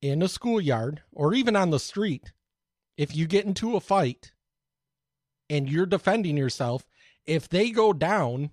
in 0.00 0.22
a 0.22 0.28
schoolyard 0.28 1.02
or 1.12 1.34
even 1.34 1.56
on 1.56 1.70
the 1.70 1.80
street 1.80 2.32
if 2.96 3.14
you 3.14 3.26
get 3.26 3.44
into 3.44 3.76
a 3.76 3.80
fight 3.80 4.32
and 5.50 5.68
you're 5.68 5.84
defending 5.86 6.36
yourself 6.36 6.84
if 7.26 7.48
they 7.48 7.70
go 7.70 7.92
down 7.92 8.50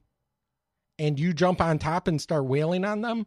and 1.02 1.20
you 1.20 1.34
jump 1.34 1.60
on 1.60 1.80
top 1.80 2.08
and 2.08 2.22
start 2.22 2.46
wailing 2.46 2.86
on 2.86 3.02
them, 3.02 3.26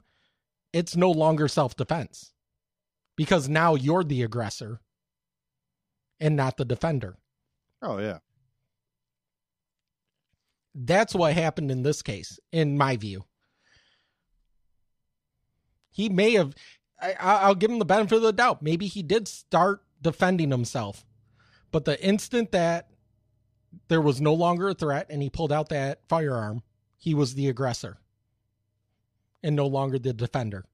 it's 0.73 0.95
no 0.95 1.11
longer 1.11 1.49
self 1.49 1.77
defense 1.77 2.33
because 3.17 3.49
now 3.49 3.75
you're 3.75 4.05
the 4.05 4.23
aggressor 4.23 4.81
and 6.21 6.37
not 6.37 6.57
the 6.57 6.65
defender. 6.65 7.17
Oh 7.83 7.99
yeah. 7.99 8.19
That's 10.75 11.15
what 11.15 11.35
happened 11.35 11.71
in 11.73 11.83
this 11.83 12.01
case, 12.01 12.39
in 12.53 12.79
my 12.79 12.97
view. 12.97 13.25
He 15.91 16.09
may 16.09 16.33
have, 16.33 16.55
I, 17.01 17.13
I- 17.13 17.41
I'll 17.43 17.55
give 17.55 17.71
him 17.71 17.79
the 17.81 17.85
benefit 17.85 18.17
of 18.17 18.23
the 18.23 18.33
doubt. 18.33 18.63
Maybe 18.63 18.87
he 18.87 19.03
did 19.03 19.27
start 19.29 19.83
defending 20.01 20.51
himself. 20.51 21.05
But 21.73 21.85
the 21.85 22.01
instant 22.05 22.53
that 22.53 22.89
there 23.89 24.01
was 24.01 24.21
no 24.21 24.33
longer 24.35 24.69
a 24.69 24.75
threat 24.75 25.07
and 25.11 25.21
he 25.23 25.29
pulled 25.31 25.53
out 25.53 25.71
that 25.71 26.01
firearm, 26.09 26.63
he 27.05 27.12
was 27.12 27.35
the 27.35 27.51
aggressor 27.51 27.98
and 29.43 29.55
no 29.55 29.66
longer 29.66 29.98
the 29.98 30.14
defender. 30.14 30.64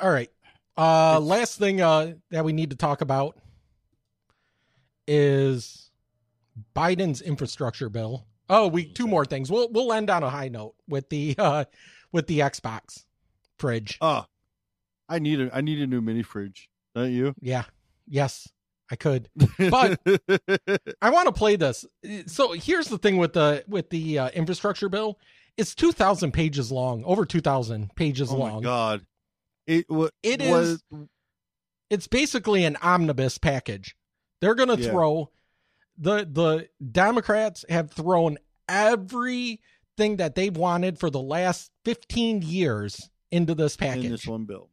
All 0.00 0.10
right. 0.10 0.30
Uh 0.78 1.20
last 1.20 1.58
thing 1.58 1.82
uh 1.82 2.14
that 2.30 2.46
we 2.46 2.54
need 2.54 2.70
to 2.70 2.76
talk 2.76 3.02
about 3.02 3.36
is 5.06 5.90
Biden's 6.74 7.20
infrastructure 7.20 7.90
bill. 7.90 8.24
Oh, 8.48 8.68
we 8.68 8.86
two 8.86 9.06
more 9.06 9.26
things. 9.26 9.50
We'll 9.50 9.68
we'll 9.70 9.92
end 9.92 10.08
on 10.08 10.22
a 10.22 10.30
high 10.30 10.48
note 10.48 10.76
with 10.88 11.10
the 11.10 11.34
uh 11.38 11.66
with 12.10 12.26
the 12.26 12.38
Xbox 12.38 13.04
fridge. 13.58 13.98
Oh, 14.00 14.24
I 15.10 15.18
need 15.18 15.42
a 15.42 15.54
I 15.54 15.60
need 15.60 15.82
a 15.82 15.86
new 15.86 16.00
mini 16.00 16.22
fridge. 16.22 16.70
Don't 16.94 17.12
you? 17.12 17.34
Yeah. 17.40 17.64
Yes, 18.06 18.48
I 18.90 18.96
could. 18.96 19.28
But 19.58 20.00
I 21.02 21.10
want 21.10 21.26
to 21.26 21.32
play 21.32 21.56
this. 21.56 21.84
So 22.26 22.52
here's 22.52 22.88
the 22.88 22.98
thing 22.98 23.16
with 23.16 23.32
the 23.32 23.64
with 23.66 23.90
the 23.90 24.18
uh, 24.18 24.30
infrastructure 24.30 24.88
bill. 24.88 25.18
It's 25.56 25.74
2000 25.74 26.32
pages 26.32 26.72
long, 26.72 27.04
over 27.04 27.24
2000 27.24 27.94
pages 27.94 28.30
long. 28.30 28.40
oh 28.40 28.44
long. 28.44 28.54
my 28.56 28.62
god! 28.62 29.06
It 29.66 29.86
wa- 29.88 30.10
It 30.22 30.40
was 30.42 30.70
is. 30.70 30.82
It's 31.90 32.06
basically 32.08 32.64
an 32.64 32.76
omnibus 32.82 33.38
package. 33.38 33.96
They're 34.40 34.54
going 34.56 34.76
to 34.76 34.82
Yeah. 34.82 34.90
throw 34.90 35.30
the 35.96 36.26
the 36.30 36.68
Democrats 36.92 37.64
have 37.68 37.92
thrown 37.92 38.38
everything 38.68 40.16
that 40.16 40.34
they've 40.34 40.56
wanted 40.56 40.98
for 40.98 41.08
the 41.10 41.20
last 41.20 41.70
15 41.84 42.42
years 42.42 43.08
into 43.30 43.54
this 43.54 43.76
package. 43.76 44.04
in 44.06 44.10
this 44.12 44.26
one 44.26 44.44
bill. 44.44 44.70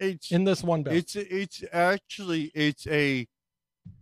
It's 0.00 0.32
In 0.32 0.44
this 0.44 0.62
one 0.62 0.82
bill. 0.82 0.92
It's 0.92 1.16
it's 1.16 1.64
actually 1.72 2.50
it's 2.54 2.86
a 2.86 3.26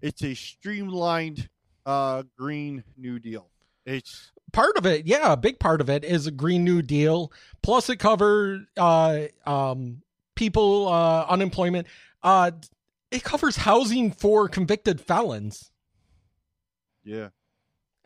it's 0.00 0.22
a 0.22 0.34
streamlined 0.34 1.48
uh 1.84 2.22
green 2.38 2.84
new 2.96 3.18
deal. 3.18 3.50
It's 3.84 4.32
part 4.52 4.76
of 4.76 4.86
it, 4.86 5.06
yeah, 5.06 5.32
a 5.32 5.36
big 5.36 5.58
part 5.58 5.80
of 5.80 5.90
it 5.90 6.04
is 6.04 6.26
a 6.26 6.30
Green 6.30 6.64
New 6.64 6.82
Deal. 6.82 7.32
Plus, 7.62 7.88
it 7.88 7.96
covers 7.96 8.60
uh, 8.76 9.22
um, 9.44 10.02
people 10.36 10.88
uh, 10.88 11.26
unemployment. 11.28 11.86
Uh, 12.22 12.52
it 13.10 13.24
covers 13.24 13.56
housing 13.56 14.12
for 14.12 14.48
convicted 14.48 15.00
felons. 15.00 15.70
yeah. 17.04 17.28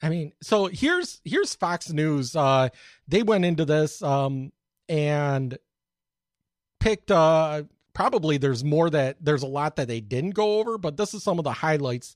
I 0.03 0.11
mean, 0.11 0.33
so 0.43 0.67
here's 0.67 1.23
here's 1.25 1.55
Fox 1.55 1.91
News. 1.91 2.37
Uh, 2.37 2.69
they 3.09 3.23
went 3.23 3.47
into 3.47 3.65
this 3.65 4.03
um, 4.03 4.53
and 4.89 5.57
picked. 6.81 7.11
Uh, 7.11 7.65
probably 7.97 8.37
there's 8.37 8.63
more 8.63 8.91
that 8.91 9.17
there's 9.23 9.43
a 9.43 9.47
lot 9.47 9.77
that 9.77 9.89
they 9.89 10.03
didn't 10.03 10.33
go 10.33 10.59
over, 10.61 10.77
but 10.77 10.99
this 10.99 11.15
is 11.15 11.23
some 11.23 11.39
of 11.39 11.45
the 11.45 11.53
highlights 11.53 12.15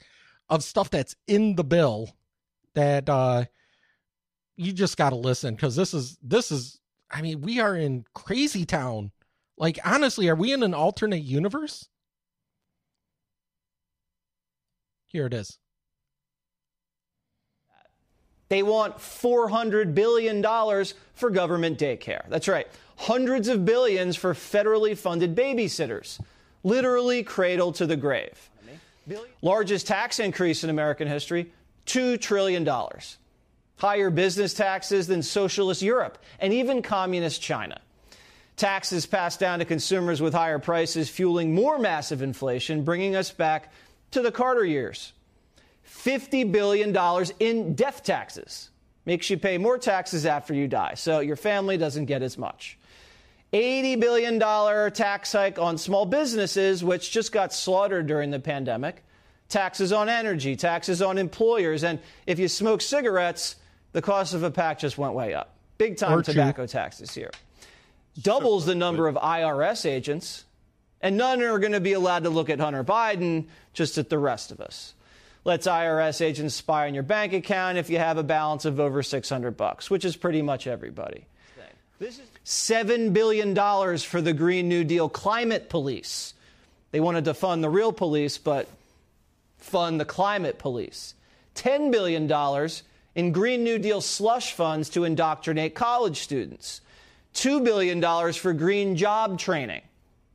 of 0.50 0.62
stuff 0.62 0.90
that's 0.90 1.16
in 1.26 1.56
the 1.56 1.64
bill 1.64 2.14
that 2.74 3.08
uh, 3.08 3.46
you 4.56 4.74
just 4.74 4.98
got 4.98 5.08
to 5.10 5.16
listen 5.16 5.54
because 5.54 5.74
this 5.74 5.94
is 5.94 6.18
this 6.22 6.52
is. 6.52 6.78
I 7.10 7.22
mean, 7.22 7.40
we 7.40 7.60
are 7.60 7.74
in 7.74 8.04
crazy 8.14 8.66
town. 8.66 9.10
Like 9.56 9.78
honestly, 9.82 10.28
are 10.28 10.36
we 10.36 10.52
in 10.52 10.62
an 10.62 10.74
alternate 10.74 11.22
universe? 11.22 11.88
Here 15.06 15.24
it 15.24 15.32
is. 15.32 15.58
They 18.50 18.64
want 18.64 18.98
$400 18.98 19.94
billion 19.94 20.42
for 21.14 21.30
government 21.30 21.78
daycare. 21.78 22.28
That's 22.28 22.48
right, 22.48 22.66
hundreds 22.96 23.46
of 23.48 23.64
billions 23.64 24.16
for 24.16 24.34
federally 24.34 24.98
funded 24.98 25.36
babysitters, 25.36 26.20
literally 26.64 27.22
cradle 27.22 27.72
to 27.72 27.86
the 27.86 27.96
grave. 27.96 28.50
Largest 29.40 29.86
tax 29.86 30.18
increase 30.18 30.64
in 30.64 30.70
American 30.70 31.08
history 31.08 31.52
$2 31.86 32.20
trillion. 32.20 32.68
Higher 33.76 34.10
business 34.10 34.52
taxes 34.52 35.06
than 35.06 35.22
socialist 35.22 35.80
Europe 35.80 36.18
and 36.40 36.52
even 36.52 36.82
communist 36.82 37.40
China. 37.40 37.80
Taxes 38.56 39.06
passed 39.06 39.40
down 39.40 39.60
to 39.60 39.64
consumers 39.64 40.20
with 40.20 40.34
higher 40.34 40.58
prices, 40.58 41.08
fueling 41.08 41.54
more 41.54 41.78
massive 41.78 42.20
inflation, 42.20 42.82
bringing 42.84 43.16
us 43.16 43.30
back 43.30 43.72
to 44.10 44.20
the 44.20 44.32
Carter 44.32 44.64
years. 44.64 45.12
$50 45.90 46.50
billion 46.50 46.96
in 47.40 47.74
death 47.74 48.02
taxes. 48.02 48.70
Makes 49.06 49.30
you 49.30 49.38
pay 49.38 49.58
more 49.58 49.78
taxes 49.78 50.26
after 50.26 50.54
you 50.54 50.68
die, 50.68 50.94
so 50.94 51.20
your 51.20 51.36
family 51.36 51.76
doesn't 51.76 52.04
get 52.04 52.22
as 52.22 52.38
much. 52.38 52.78
$80 53.52 53.98
billion 53.98 54.92
tax 54.92 55.32
hike 55.32 55.58
on 55.58 55.78
small 55.78 56.06
businesses, 56.06 56.84
which 56.84 57.10
just 57.10 57.32
got 57.32 57.52
slaughtered 57.52 58.06
during 58.06 58.30
the 58.30 58.38
pandemic. 58.38 59.02
Taxes 59.48 59.92
on 59.92 60.08
energy, 60.08 60.54
taxes 60.54 61.02
on 61.02 61.18
employers, 61.18 61.82
and 61.82 61.98
if 62.26 62.38
you 62.38 62.46
smoke 62.46 62.80
cigarettes, 62.80 63.56
the 63.92 64.02
cost 64.02 64.34
of 64.34 64.44
a 64.44 64.50
pack 64.50 64.78
just 64.78 64.96
went 64.96 65.14
way 65.14 65.34
up. 65.34 65.56
Big 65.78 65.96
time 65.96 66.22
chew. 66.22 66.32
tobacco 66.32 66.66
taxes 66.66 67.12
here. 67.12 67.30
Doubles 68.20 68.66
the 68.66 68.74
number 68.74 69.08
of 69.08 69.16
IRS 69.16 69.86
agents. 69.86 70.44
And 71.00 71.16
none 71.16 71.40
are 71.42 71.58
going 71.58 71.72
to 71.72 71.80
be 71.80 71.94
allowed 71.94 72.24
to 72.24 72.30
look 72.30 72.50
at 72.50 72.60
Hunter 72.60 72.84
Biden, 72.84 73.46
just 73.72 73.96
at 73.96 74.10
the 74.10 74.18
rest 74.18 74.52
of 74.52 74.60
us. 74.60 74.94
Lets 75.44 75.66
IRS 75.66 76.20
agents 76.20 76.54
spy 76.54 76.86
on 76.86 76.94
your 76.94 77.02
bank 77.02 77.32
account 77.32 77.78
if 77.78 77.88
you 77.88 77.98
have 77.98 78.18
a 78.18 78.22
balance 78.22 78.64
of 78.64 78.78
over 78.78 79.02
600 79.02 79.56
bucks, 79.56 79.90
which 79.90 80.04
is 80.04 80.16
pretty 80.16 80.42
much 80.42 80.66
everybody. 80.66 81.26
This 81.98 82.18
is 82.18 82.28
$7 82.46 83.12
billion 83.12 83.54
for 83.98 84.22
the 84.22 84.32
Green 84.32 84.68
New 84.68 84.84
Deal 84.84 85.08
climate 85.10 85.68
police. 85.68 86.32
They 86.92 87.00
wanted 87.00 87.26
to 87.26 87.34
fund 87.34 87.62
the 87.62 87.68
real 87.68 87.92
police, 87.92 88.38
but 88.38 88.68
fund 89.58 90.00
the 90.00 90.06
climate 90.06 90.58
police. 90.58 91.14
$10 91.56 91.92
billion 91.92 92.30
in 93.14 93.32
Green 93.32 93.64
New 93.64 93.78
Deal 93.78 94.00
slush 94.00 94.54
funds 94.54 94.88
to 94.90 95.04
indoctrinate 95.04 95.74
college 95.74 96.20
students. 96.20 96.80
$2 97.34 97.62
billion 97.62 98.32
for 98.32 98.52
green 98.52 98.96
job 98.96 99.38
training. 99.38 99.82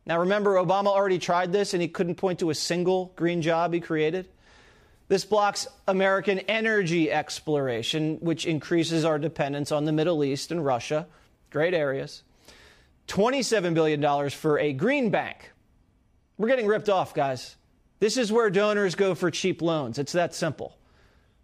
Now, 0.06 0.20
remember, 0.20 0.56
Obama 0.56 0.88
already 0.88 1.18
tried 1.18 1.52
this 1.52 1.74
and 1.74 1.82
he 1.82 1.88
couldn't 1.88 2.16
point 2.16 2.40
to 2.40 2.52
a 2.52 2.56
single 2.56 3.12
green 3.16 3.42
job 3.42 3.74
he 3.74 3.80
created? 3.80 4.28
This 5.08 5.24
blocks 5.24 5.68
American 5.88 6.40
energy 6.40 7.12
exploration, 7.12 8.18
which 8.22 8.46
increases 8.46 9.06
our 9.06 9.20
dependence 9.20 9.72
on 9.72 9.86
the 9.86 9.92
Middle 9.92 10.24
East 10.24 10.52
and 10.52 10.66
Russia. 10.66 11.08
Great 11.52 11.76
areas. 11.76 12.24
$27 13.08 13.76
billion 13.76 14.30
for 14.32 14.58
a 14.58 14.74
green 14.74 15.12
bank. 15.12 15.52
We're 16.38 16.48
getting 16.48 16.66
ripped 16.66 16.90
off, 16.90 17.14
guys. 17.14 17.56
This 18.00 18.18
is 18.18 18.32
where 18.32 18.50
donors 18.50 18.96
go 18.96 19.14
for 19.16 19.30
cheap 19.30 19.62
loans. 19.62 20.00
It's 20.00 20.14
that 20.14 20.34
simple. 20.34 20.76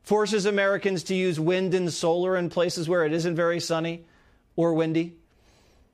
Forces 0.04 0.48
Americans 0.48 1.04
to 1.04 1.16
use 1.16 1.40
wind 1.40 1.76
and 1.76 1.94
solar 1.94 2.36
in 2.36 2.50
places 2.50 2.90
where 2.90 3.06
it 3.06 3.14
isn't 3.14 3.36
very 3.36 3.60
sunny 3.60 4.06
or 4.56 4.74
windy. 4.74 5.16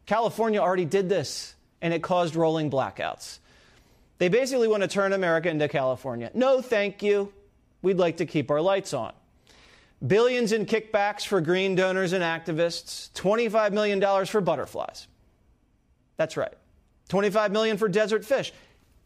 California 0.05 0.61
already 0.61 0.85
did 0.85 1.09
this, 1.09 1.53
and 1.81 1.93
it 1.93 2.01
caused 2.01 2.35
rolling 2.35 2.71
blackouts. 2.71 3.39
They 4.19 4.29
basically 4.29 4.69
want 4.69 4.83
to 4.83 4.87
turn 4.87 5.11
America 5.11 5.49
into 5.49 5.67
California. 5.67 6.31
No, 6.33 6.61
thank 6.61 7.03
you. 7.03 7.33
We'd 7.81 7.97
like 7.97 8.17
to 8.17 8.25
keep 8.25 8.51
our 8.51 8.61
lights 8.61 8.93
on. 8.93 9.13
Billions 10.05 10.51
in 10.51 10.65
kickbacks 10.65 11.25
for 11.25 11.41
green 11.41 11.75
donors 11.75 12.13
and 12.13 12.23
activists, 12.23 13.11
$25 13.13 13.71
million 13.71 14.25
for 14.25 14.41
butterflies. 14.41 15.07
That's 16.17 16.37
right. 16.37 16.53
25 17.09 17.51
million 17.51 17.77
for 17.77 17.87
desert 17.87 18.25
fish. 18.25 18.53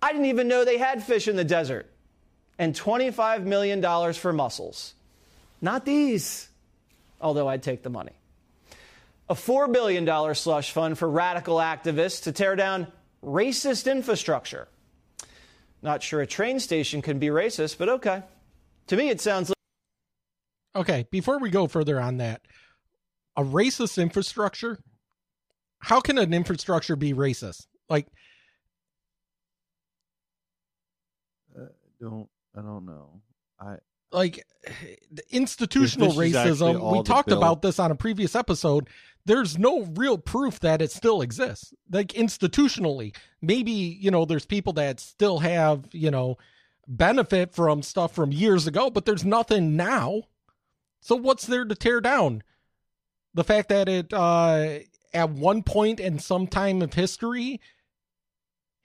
I 0.02 0.12
didn't 0.12 0.28
even 0.28 0.48
know 0.48 0.66
they 0.66 0.78
had 0.78 1.04
fish 1.04 1.28
in 1.28 1.36
the 1.36 1.44
desert. 1.44 1.88
And 2.58 2.76
$25 2.76 3.44
million 3.44 4.14
for 4.14 4.34
mussels. 4.34 4.94
Not 5.62 5.86
these, 5.86 6.50
although 7.20 7.48
I'd 7.48 7.64
take 7.64 7.84
the 7.84 7.90
money. 7.90 8.12
A 9.30 9.34
$4 9.34 9.72
billion 9.72 10.36
slush 10.36 10.72
fund 10.72 10.98
for 10.98 11.10
radical 11.10 11.58
activists 11.58 12.24
to 12.24 12.32
tear 12.32 12.56
down 12.56 12.88
racist 13.24 13.90
infrastructure. 13.90 14.68
Not 15.82 16.04
sure 16.04 16.22
a 16.22 16.28
train 16.28 16.60
station 16.60 17.02
can 17.02 17.18
be 17.18 17.28
racist, 17.28 17.78
but 17.78 17.90
okay. 17.90 18.24
To 18.88 18.98
me, 18.98 19.10
it 19.10 19.22
sounds 19.22 19.50
like. 19.50 19.56
Okay, 20.76 21.06
before 21.12 21.40
we 21.40 21.50
go 21.50 21.68
further 21.68 22.00
on 22.00 22.18
that, 22.18 22.42
a 23.36 23.44
racist 23.44 24.02
infrastructure, 24.02 24.80
how 25.80 26.00
can 26.00 26.18
an 26.18 26.34
infrastructure 26.34 26.96
be 26.96 27.14
racist? 27.14 27.68
Like, 27.90 28.08
Uh, 31.58 31.66
don't 32.00 32.30
I 32.58 32.62
don't 32.62 32.86
know. 32.86 33.22
I 33.60 33.76
like 34.12 34.44
the 35.12 35.24
institutional 35.30 36.10
If 36.12 36.16
this 36.18 36.28
is 36.30 36.36
actually 36.36 36.74
racism 36.74 36.92
we 36.92 36.98
the 37.00 37.04
talked 37.04 37.30
bill- 37.30 37.38
about 37.38 37.62
this 37.62 37.80
on 37.80 37.92
a 37.92 37.96
previous 37.96 38.36
episode 38.36 38.88
there's 39.26 39.58
no 39.58 39.84
real 39.96 40.18
proof 40.18 40.60
that 40.62 40.82
it 40.82 40.92
still 40.92 41.22
exists 41.22 41.74
like 41.92 42.08
institutionally 42.10 43.16
maybe 43.42 43.72
you 43.72 44.10
know 44.12 44.26
there's 44.26 44.46
people 44.46 44.74
that 44.74 45.00
still 45.00 45.40
have 45.40 45.86
you 45.92 46.10
know 46.12 46.38
benefit 46.88 47.54
from 47.54 47.82
stuff 47.82 48.14
from 48.14 48.32
years 48.32 48.68
ago 48.68 48.90
but 48.90 49.06
there's 49.06 49.26
nothing 49.26 49.76
now 49.76 50.22
so 51.00 51.16
what's 51.16 51.46
there 51.46 51.66
to 51.66 51.76
tear 51.76 52.02
down 52.02 52.44
the 53.34 53.44
fact 53.44 53.70
that 53.70 53.88
it 53.88 54.12
uh 54.14 54.80
at 55.14 55.30
one 55.30 55.62
point 55.64 56.00
in 56.00 56.20
some 56.20 56.48
time 56.48 56.82
of 56.82 56.94
history 56.94 57.62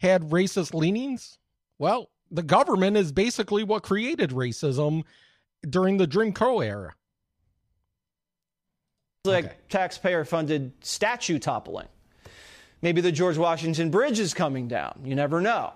had 0.01 0.31
racist 0.31 0.74
leanings 0.74 1.39
well 1.78 2.10
the 2.31 2.43
government 2.43 2.97
is 2.97 3.12
basically 3.12 3.64
what 3.64 3.82
created 3.82 4.31
racism 4.31 5.02
during 5.68 5.97
the 5.97 6.06
Jim 6.06 6.32
Crow 6.32 6.60
era. 6.60 6.94
like 9.24 9.68
taxpayer 9.68 10.24
funded 10.24 10.73
statue 10.85 11.39
toppling. 11.39 11.89
Maybe 12.81 13.01
the 13.01 13.10
George 13.10 13.36
Washington 13.36 13.90
Bridge 13.90 14.20
is 14.20 14.35
coming 14.35 14.68
down. 14.68 15.01
You 15.05 15.16
never 15.16 15.40
know. 15.40 15.73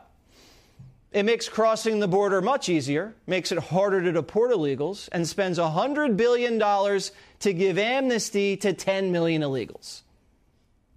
It 1.12 1.24
makes 1.24 1.48
crossing 1.48 1.98
the 1.98 2.06
border 2.06 2.40
much 2.40 2.68
easier, 2.68 3.14
makes 3.26 3.50
it 3.50 3.58
harder 3.58 4.00
to 4.00 4.12
deport 4.12 4.52
illegals, 4.52 5.08
and 5.10 5.26
spends 5.26 5.58
$100 5.58 6.16
billion 6.16 6.58
to 6.60 7.52
give 7.52 7.78
amnesty 7.78 8.56
to 8.58 8.72
10 8.72 9.10
million 9.10 9.42
illegals. 9.42 10.02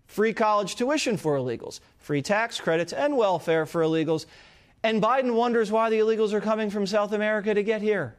Free 0.05 0.33
college 0.33 0.75
tuition 0.75 1.17
for 1.17 1.35
illegals, 1.37 1.79
free 1.97 2.21
tax 2.21 2.59
credits, 2.59 2.93
and 2.93 3.17
welfare 3.17 3.65
for 3.65 3.81
illegals. 3.81 4.27
And 4.83 5.01
Biden 5.01 5.33
wonders 5.33 5.71
why 5.71 5.89
the 5.89 5.97
illegals 5.97 6.33
are 6.33 6.41
coming 6.41 6.69
from 6.69 6.85
South 6.85 7.13
America 7.13 7.51
to 7.55 7.63
get 7.63 7.81
here. 7.81 8.13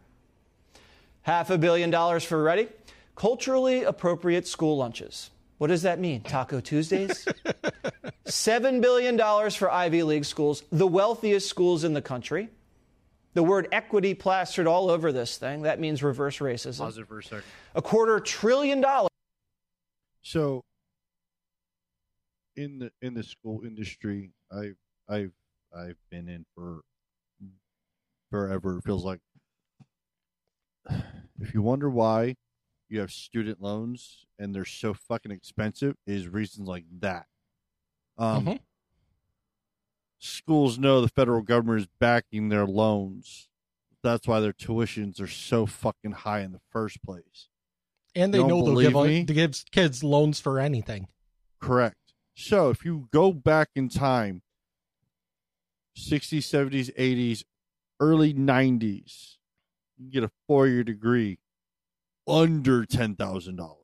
Half 1.23 1.51
a 1.51 1.59
billion 1.59 1.91
dollars 1.91 2.25
for 2.25 2.43
ready? 2.43 2.69
Culturally 3.15 3.85
appropriate 3.85 4.49
school 4.49 4.77
lunches. 4.77 5.31
What 5.65 5.69
does 5.69 5.81
that 5.85 5.99
mean? 5.99 6.21
Taco 6.21 6.61
Tuesdays? 6.61 7.27
$7 8.27 8.83
billion 8.83 9.19
for 9.51 9.71
Ivy 9.73 10.03
League 10.03 10.27
schools, 10.27 10.63
the 10.71 10.87
wealthiest 10.87 11.49
schools 11.49 11.85
in 11.85 11.95
the 11.95 12.03
country. 12.03 12.51
The 13.33 13.43
word 13.43 13.69
equity 13.73 14.13
plastered 14.13 14.67
all 14.67 14.91
over 14.91 15.11
this 15.11 15.39
thing. 15.39 15.63
That 15.63 15.81
means 15.81 16.03
reverse 16.03 16.41
racism. 16.41 16.81
Pause 16.81 16.99
it 16.99 17.09
for 17.09 17.19
a 17.21 17.23
second. 17.23 17.45
A 17.75 17.81
quarter 17.81 18.21
trillion 18.21 18.83
dollars. 18.83 19.09
So 20.21 20.61
in 22.57 22.79
the 22.79 22.91
in 23.01 23.15
the 23.15 23.23
school 23.23 23.63
industry, 23.65 24.33
I've 24.53 24.77
I've 25.09 25.33
I've 25.75 25.97
been 26.11 26.29
in 26.29 26.45
for 26.55 26.83
forever. 28.31 28.77
It 28.77 28.85
feels 28.85 29.03
like 29.03 29.21
if 31.41 31.55
you 31.55 31.63
wonder 31.63 31.89
why 31.89 32.35
you 32.95 33.01
have 33.01 33.13
student 33.13 33.61
loans 33.61 34.25
and 34.39 34.55
they're 34.55 34.65
so 34.65 34.95
fucking 34.95 35.33
expensive, 35.33 35.97
is 36.07 36.29
reasons 36.29 36.69
like 36.69 36.85
that. 37.01 37.27
Um, 38.17 38.47
Mhm. 38.47 38.61
Schools 40.19 40.79
know 40.79 41.01
the 41.03 41.09
federal 41.09 41.43
government 41.43 41.81
is 41.81 41.89
backing 41.99 42.49
their 42.49 42.67
loans. 42.67 43.49
That's 44.03 44.27
why 44.27 44.41
their 44.41 44.53
tuitions 44.53 45.21
are 45.21 45.27
so 45.27 45.67
fucking 45.67 46.13
high 46.13 46.41
in 46.41 46.53
the 46.53 46.61
first 46.71 47.03
place. 47.03 47.49
And 48.15 48.33
they 48.33 48.39
know 48.43 48.63
they'll 48.63 48.81
give, 48.81 48.95
me? 48.95 49.25
they 49.25 49.35
give 49.35 49.65
kids 49.73 50.05
loans 50.05 50.41
for 50.41 50.61
anything. 50.61 51.09
Correct. 51.61 52.15
So 52.37 52.71
if 52.71 52.85
you 52.85 53.09
go 53.11 53.33
back 53.33 53.71
in 53.75 53.89
time, 53.89 54.43
60s, 55.97 56.47
70s, 56.47 56.91
80s, 56.97 57.45
early 58.01 58.33
90s, 58.33 59.39
you 59.99 60.11
get 60.11 60.25
a 60.25 60.31
four 60.47 60.69
year 60.69 60.85
degree 60.85 61.39
under 62.27 62.85
$10,000. 62.85 63.77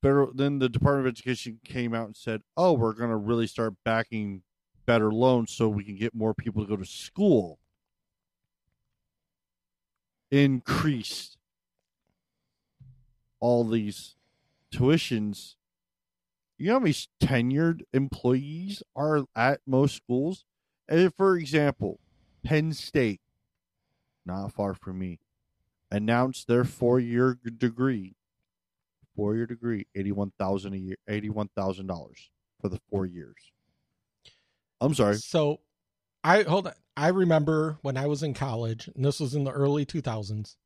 Federal, 0.00 0.32
then 0.32 0.58
the 0.58 0.68
Department 0.68 1.08
of 1.08 1.12
Education 1.12 1.60
came 1.64 1.94
out 1.94 2.06
and 2.06 2.16
said, 2.16 2.42
oh, 2.56 2.72
we're 2.72 2.92
going 2.92 3.10
to 3.10 3.16
really 3.16 3.46
start 3.46 3.74
backing 3.84 4.42
better 4.86 5.12
loans 5.12 5.52
so 5.52 5.68
we 5.68 5.84
can 5.84 5.96
get 5.96 6.14
more 6.14 6.34
people 6.34 6.62
to 6.62 6.68
go 6.68 6.76
to 6.76 6.84
school. 6.84 7.58
Increased 10.30 11.36
all 13.40 13.64
these 13.64 14.14
tuitions. 14.72 15.54
You 16.58 16.68
know 16.68 16.72
how 16.74 16.80
many 16.80 16.94
tenured 17.22 17.82
employees 17.92 18.82
are 18.94 19.24
at 19.34 19.60
most 19.66 19.96
schools? 19.96 20.44
And 20.88 21.12
for 21.14 21.36
example, 21.36 22.00
Penn 22.44 22.72
State, 22.72 23.20
not 24.24 24.52
far 24.52 24.74
from 24.74 24.98
me, 24.98 25.18
announced 25.90 26.46
their 26.48 26.64
four 26.64 27.00
year 27.00 27.38
degree. 27.58 28.14
Four 29.16 29.34
year 29.34 29.46
degree, 29.46 29.86
eighty 29.94 30.12
one 30.12 30.32
thousand 30.38 30.74
a 30.74 30.78
year, 30.78 30.96
eighty 31.08 31.28
one 31.28 31.48
thousand 31.56 31.86
dollars 31.86 32.30
for 32.60 32.68
the 32.68 32.80
four 32.90 33.04
years. 33.06 33.36
I'm 34.80 34.94
sorry. 34.94 35.16
So 35.16 35.60
I 36.22 36.42
hold 36.42 36.68
on. 36.68 36.74
I 36.96 37.08
remember 37.08 37.78
when 37.82 37.96
I 37.96 38.06
was 38.06 38.22
in 38.22 38.34
college, 38.34 38.88
and 38.94 39.04
this 39.04 39.20
was 39.20 39.34
in 39.34 39.44
the 39.44 39.52
early 39.52 39.86
2000s. 39.86 40.56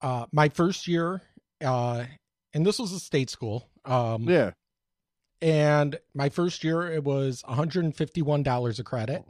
Uh, 0.00 0.24
my 0.32 0.48
first 0.48 0.88
year, 0.88 1.20
uh, 1.62 2.04
and 2.54 2.64
this 2.64 2.78
was 2.78 2.92
a 2.92 2.98
state 2.98 3.28
school. 3.28 3.68
Um, 3.84 4.22
Yeah. 4.22 4.52
And 5.42 5.98
my 6.14 6.28
first 6.28 6.64
year, 6.64 6.90
it 6.90 7.04
was 7.04 7.42
$151 7.42 8.78
a 8.78 8.82
credit. 8.84 9.24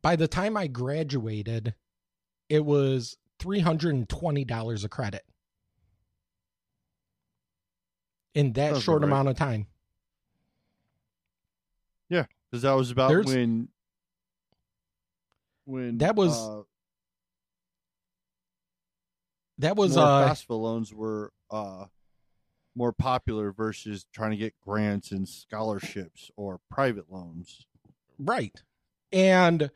By 0.00 0.16
the 0.16 0.26
time 0.26 0.56
I 0.56 0.66
graduated, 0.66 1.74
it 2.48 2.64
was 2.64 3.16
$320 3.42 4.84
a 4.84 4.88
credit 4.88 5.22
in 8.34 8.52
that 8.54 8.72
Sounds 8.72 8.84
short 8.84 9.02
right. 9.02 9.08
amount 9.08 9.28
of 9.28 9.36
time. 9.36 9.66
Yeah, 12.08 12.26
because 12.50 12.62
that 12.62 12.72
was 12.72 12.90
about 12.90 13.08
There's- 13.08 13.26
when 13.26 13.68
when 15.64 15.98
That 15.98 16.16
was- 16.16 16.36
uh, 16.36 16.62
that 19.58 19.76
was 19.76 19.96
more 19.96 20.04
uh 20.04 20.28
FAFSA 20.28 20.60
loans 20.60 20.92
were 20.92 21.32
uh 21.50 21.86
more 22.74 22.92
popular 22.92 23.52
versus 23.52 24.04
trying 24.12 24.30
to 24.32 24.36
get 24.36 24.58
grants 24.60 25.12
and 25.12 25.28
scholarships 25.28 26.30
or 26.36 26.60
private 26.70 27.10
loans. 27.12 27.66
right 28.18 28.62
and 29.12 29.70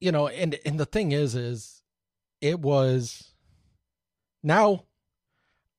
you 0.00 0.10
know 0.12 0.28
and 0.28 0.58
and 0.66 0.78
the 0.80 0.84
thing 0.86 1.12
is 1.12 1.34
is 1.34 1.81
it 2.42 2.60
was 2.60 3.32
now 4.42 4.84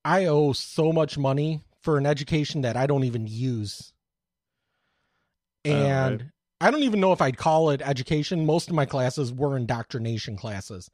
i 0.04 0.24
owe 0.24 0.52
so 0.52 0.92
much 0.92 1.16
money 1.16 1.60
for 1.80 1.96
an 1.98 2.06
education 2.06 2.62
that 2.62 2.76
i 2.76 2.86
don't 2.86 3.04
even 3.04 3.26
use. 3.28 3.92
Oh, 5.66 5.70
and 5.70 6.32
i 6.60 6.70
don't 6.70 6.82
even 6.82 6.98
know 7.00 7.12
if 7.12 7.22
i'd 7.22 7.36
call 7.36 7.70
it 7.70 7.80
education. 7.82 8.44
Most 8.46 8.68
of 8.68 8.74
my 8.74 8.86
classes 8.86 9.32
were 9.32 9.56
indoctrination 9.56 10.36
classes. 10.36 10.90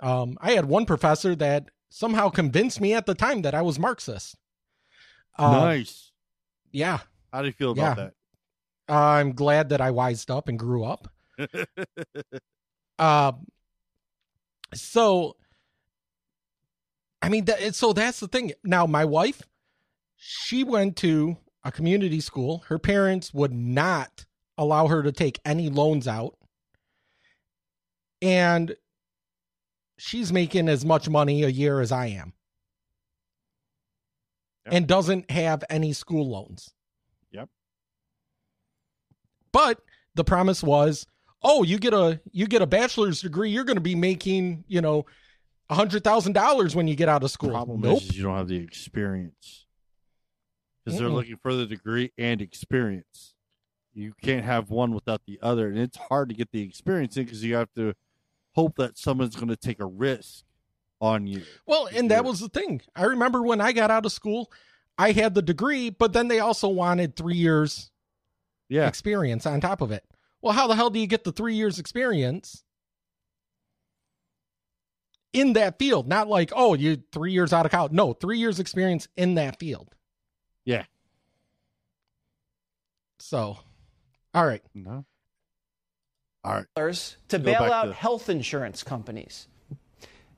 Um, 0.00 0.36
i 0.40 0.50
had 0.52 0.66
one 0.66 0.84
professor 0.84 1.34
that 1.36 1.70
somehow 1.88 2.28
convinced 2.28 2.80
me 2.80 2.92
at 2.92 3.06
the 3.06 3.14
time 3.14 3.42
that 3.42 3.54
i 3.54 3.62
was 3.62 3.78
marxist. 3.78 4.36
Uh, 5.38 5.50
nice. 5.52 6.12
yeah. 6.72 6.98
How 7.32 7.42
do 7.42 7.46
you 7.48 7.52
feel 7.52 7.72
about 7.72 7.98
Yeah. 7.98 8.08
i'm 8.88 9.32
glad 9.32 9.68
that 9.70 9.80
i 9.80 9.90
wised 9.90 10.30
up 10.30 10.48
and 10.48 10.58
grew 10.58 10.84
up? 10.84 11.08
Uh, 12.98 13.32
so, 14.74 15.36
I 17.22 17.28
mean, 17.28 17.44
that, 17.46 17.74
so 17.74 17.92
that's 17.92 18.20
the 18.20 18.28
thing. 18.28 18.52
Now, 18.64 18.86
my 18.86 19.04
wife, 19.04 19.42
she 20.16 20.64
went 20.64 20.96
to 20.98 21.36
a 21.64 21.72
community 21.72 22.20
school. 22.20 22.64
Her 22.68 22.78
parents 22.78 23.34
would 23.34 23.52
not 23.52 24.24
allow 24.58 24.88
her 24.88 25.02
to 25.02 25.12
take 25.12 25.40
any 25.44 25.68
loans 25.68 26.08
out. 26.08 26.36
And 28.22 28.76
she's 29.98 30.32
making 30.32 30.68
as 30.68 30.84
much 30.84 31.08
money 31.08 31.42
a 31.42 31.48
year 31.48 31.80
as 31.80 31.92
I 31.92 32.06
am. 32.06 32.32
And 34.64 34.86
doesn't 34.86 35.30
have 35.30 35.62
any 35.70 35.92
school 35.92 36.28
loans. 36.28 36.72
Yep. 37.30 37.48
But 39.52 39.80
the 40.14 40.24
promise 40.24 40.62
was, 40.62 41.06
oh, 41.46 41.62
you 41.62 41.78
get 41.78 41.94
a 41.94 42.20
you 42.32 42.46
get 42.46 42.60
a 42.60 42.66
bachelor's 42.66 43.20
degree, 43.20 43.50
you're 43.50 43.64
going 43.64 43.76
to 43.76 43.80
be 43.80 43.94
making, 43.94 44.64
you 44.66 44.80
know, 44.80 45.06
a 45.70 45.74
hundred 45.74 46.02
thousand 46.02 46.32
dollars 46.32 46.74
when 46.74 46.88
you 46.88 46.96
get 46.96 47.08
out 47.08 47.22
of 47.22 47.30
school. 47.30 47.50
Problem 47.50 47.80
nope. 47.80 48.02
is, 48.02 48.16
you 48.16 48.24
don't 48.24 48.36
have 48.36 48.48
the 48.48 48.56
experience 48.56 49.66
because 50.84 50.98
they're 50.98 51.08
looking 51.08 51.36
for 51.36 51.54
the 51.54 51.64
degree 51.64 52.12
and 52.18 52.42
experience. 52.42 53.34
You 53.94 54.12
can't 54.20 54.44
have 54.44 54.70
one 54.70 54.92
without 54.92 55.22
the 55.26 55.38
other, 55.40 55.68
and 55.68 55.78
it's 55.78 55.96
hard 55.96 56.28
to 56.28 56.34
get 56.34 56.50
the 56.52 56.62
experience 56.62 57.16
in 57.16 57.24
because 57.24 57.42
you 57.42 57.54
have 57.54 57.72
to 57.76 57.94
hope 58.54 58.76
that 58.76 58.98
someone's 58.98 59.36
going 59.36 59.48
to 59.48 59.56
take 59.56 59.80
a 59.80 59.86
risk 59.86 60.44
on 61.00 61.26
you. 61.26 61.42
Well, 61.64 61.88
and 61.94 62.10
that 62.10 62.24
was 62.24 62.40
the 62.40 62.48
thing. 62.48 62.82
I 62.94 63.04
remember 63.04 63.42
when 63.42 63.60
I 63.60 63.72
got 63.72 63.90
out 63.90 64.04
of 64.04 64.12
school, 64.12 64.50
I 64.98 65.12
had 65.12 65.34
the 65.34 65.42
degree, 65.42 65.90
but 65.90 66.12
then 66.12 66.28
they 66.28 66.40
also 66.40 66.68
wanted 66.68 67.16
three 67.16 67.36
years 67.36 67.90
Yeah. 68.68 68.88
experience 68.88 69.46
on 69.46 69.60
top 69.60 69.80
of 69.80 69.92
it. 69.92 70.04
Well, 70.42 70.52
how 70.52 70.66
the 70.66 70.74
hell 70.76 70.90
do 70.90 70.98
you 70.98 71.06
get 71.06 71.24
the 71.24 71.32
three 71.32 71.54
years 71.54 71.78
experience 71.78 72.62
in 75.32 75.54
that 75.54 75.78
field? 75.78 76.06
Not 76.06 76.28
like, 76.28 76.52
oh, 76.54 76.74
you 76.74 77.02
three 77.12 77.32
years 77.32 77.52
out 77.52 77.66
of 77.66 77.72
college. 77.72 77.92
No, 77.92 78.12
three 78.12 78.38
years 78.38 78.60
experience 78.60 79.08
in 79.16 79.34
that 79.34 79.58
field. 79.58 79.88
Yeah. 80.64 80.84
So, 83.18 83.58
all 84.34 84.46
right. 84.46 84.62
No. 84.74 85.04
All 86.44 86.54
right. 86.54 86.66
dollars 86.76 87.16
to 87.28 87.38
bail 87.38 87.62
out 87.62 87.86
to- 87.86 87.92
health 87.92 88.28
insurance 88.28 88.82
companies. 88.82 89.48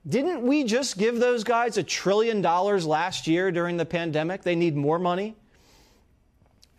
Didn't 0.08 0.42
we 0.42 0.64
just 0.64 0.96
give 0.96 1.18
those 1.18 1.44
guys 1.44 1.76
a 1.76 1.82
trillion 1.82 2.40
dollars 2.40 2.86
last 2.86 3.26
year 3.26 3.50
during 3.50 3.76
the 3.76 3.84
pandemic? 3.84 4.42
They 4.42 4.54
need 4.54 4.74
more 4.74 4.98
money. 4.98 5.36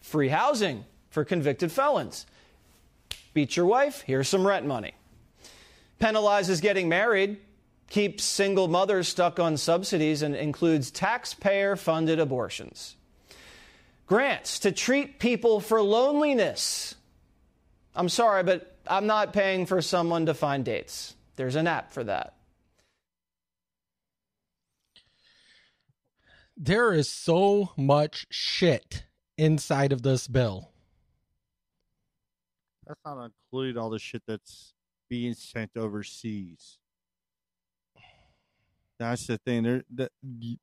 Free 0.01 0.29
housing 0.29 0.85
for 1.11 1.23
convicted 1.23 1.71
felons. 1.71 2.25
Beat 3.39 3.55
your 3.55 3.67
wife, 3.67 4.01
here's 4.05 4.27
some 4.27 4.45
rent 4.45 4.65
money. 4.65 4.93
Penalizes 6.01 6.61
getting 6.61 6.89
married, 6.89 7.37
keeps 7.89 8.25
single 8.25 8.67
mothers 8.67 9.07
stuck 9.07 9.39
on 9.39 9.55
subsidies, 9.55 10.23
and 10.23 10.35
includes 10.35 10.91
taxpayer 10.91 11.77
funded 11.77 12.19
abortions. 12.19 12.97
Grants 14.07 14.59
to 14.59 14.73
treat 14.73 15.19
people 15.19 15.61
for 15.61 15.81
loneliness. 15.81 16.95
I'm 17.95 18.09
sorry, 18.09 18.43
but 18.43 18.75
I'm 18.85 19.07
not 19.07 19.31
paying 19.31 19.65
for 19.65 19.81
someone 19.81 20.25
to 20.25 20.33
find 20.33 20.65
dates. 20.65 21.15
There's 21.37 21.55
an 21.55 21.65
app 21.65 21.93
for 21.93 22.03
that. 22.03 22.33
There 26.57 26.91
is 26.91 27.09
so 27.09 27.71
much 27.77 28.27
shit 28.29 29.05
inside 29.37 29.93
of 29.93 30.01
this 30.01 30.27
bill. 30.27 30.68
That's 32.89 32.99
not 33.05 33.31
including 33.51 33.77
all 33.77 33.91
the 33.91 33.99
shit 33.99 34.23
that's 34.27 34.73
being 35.09 35.35
sent 35.35 35.71
overseas. 35.77 36.79
That's 38.97 39.27
the 39.27 39.37
thing. 39.37 39.61
There, 39.63 39.83
that 39.93 40.11
you, 40.23 40.57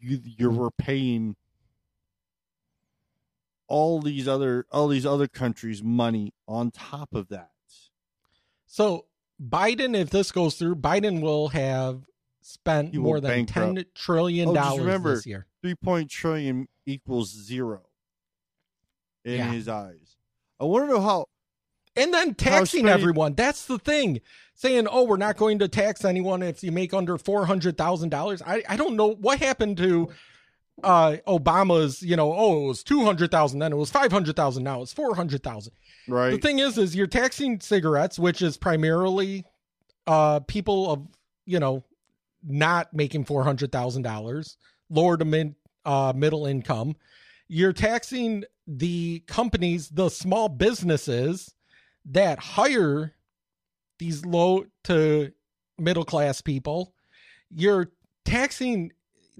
you 0.00 0.50
were 0.50 0.70
paying 0.70 1.36
all 3.68 4.00
these 4.00 4.26
other 4.26 4.64
all 4.72 4.88
these 4.88 5.04
other 5.04 5.28
countries 5.28 5.82
money 5.82 6.32
on 6.48 6.70
top 6.70 7.14
of 7.14 7.28
that. 7.28 7.50
So 8.66 9.04
Biden, 9.40 9.94
if 9.94 10.08
this 10.10 10.32
goes 10.32 10.54
through, 10.56 10.76
Biden 10.76 11.20
will 11.20 11.48
have 11.48 12.04
spent 12.40 12.94
will 12.94 13.02
more 13.02 13.20
than 13.20 13.30
bankrupt. 13.44 13.76
ten 13.76 13.84
trillion 13.94 14.48
Oh, 14.48 14.54
dollars 14.54 14.80
remember, 14.80 15.14
this 15.16 15.26
year. 15.26 15.46
Three 15.62 15.74
point 15.74 16.10
trillion 16.10 16.68
equals 16.86 17.28
zero 17.30 17.82
in 19.26 19.34
Yeah. 19.36 19.52
his 19.52 19.68
eyes. 19.68 20.16
I 20.60 20.64
want 20.64 20.86
to 20.88 20.92
know 20.94 21.00
how. 21.00 21.26
And 21.96 22.12
then 22.14 22.34
taxing 22.34 22.80
straight- 22.80 22.92
everyone. 22.92 23.34
That's 23.34 23.66
the 23.66 23.78
thing. 23.78 24.20
Saying, 24.54 24.88
oh, 24.90 25.04
we're 25.04 25.16
not 25.18 25.36
going 25.36 25.60
to 25.60 25.68
tax 25.68 26.04
anyone 26.04 26.42
if 26.42 26.64
you 26.64 26.72
make 26.72 26.92
under 26.92 27.16
four 27.16 27.46
hundred 27.46 27.78
thousand 27.78 28.08
dollars. 28.08 28.42
I 28.44 28.64
I 28.68 28.76
don't 28.76 28.96
know 28.96 29.14
what 29.14 29.38
happened 29.38 29.76
to 29.76 30.08
uh 30.82 31.16
Obama's. 31.28 32.02
You 32.02 32.16
know, 32.16 32.32
oh, 32.34 32.64
it 32.64 32.66
was 32.66 32.82
two 32.82 33.04
hundred 33.04 33.30
thousand, 33.30 33.60
then 33.60 33.72
it 33.72 33.76
was 33.76 33.90
five 33.90 34.10
hundred 34.10 34.34
thousand, 34.34 34.64
now 34.64 34.82
it's 34.82 34.92
four 34.92 35.14
hundred 35.14 35.44
thousand. 35.44 35.74
Right. 36.08 36.30
The 36.30 36.38
thing 36.38 36.58
is, 36.58 36.76
is 36.76 36.96
you're 36.96 37.06
taxing 37.06 37.60
cigarettes, 37.60 38.18
which 38.18 38.42
is 38.42 38.56
primarily 38.56 39.44
uh 40.08 40.40
people 40.40 40.90
of 40.90 41.06
you 41.46 41.60
know 41.60 41.84
not 42.42 42.92
making 42.92 43.26
four 43.26 43.44
hundred 43.44 43.70
thousand 43.70 44.02
dollars, 44.02 44.56
lower 44.90 45.16
to 45.16 45.24
mid 45.24 45.54
uh 45.84 46.12
middle 46.16 46.46
income. 46.46 46.96
You're 47.48 47.72
taxing 47.72 48.44
the 48.66 49.20
companies, 49.26 49.88
the 49.88 50.10
small 50.10 50.48
businesses 50.48 51.54
that 52.06 52.38
hire 52.38 53.14
these 53.98 54.24
low 54.24 54.66
to 54.84 55.32
middle 55.78 56.04
class 56.04 56.40
people. 56.40 56.92
You're 57.50 57.90
taxing 58.24 58.92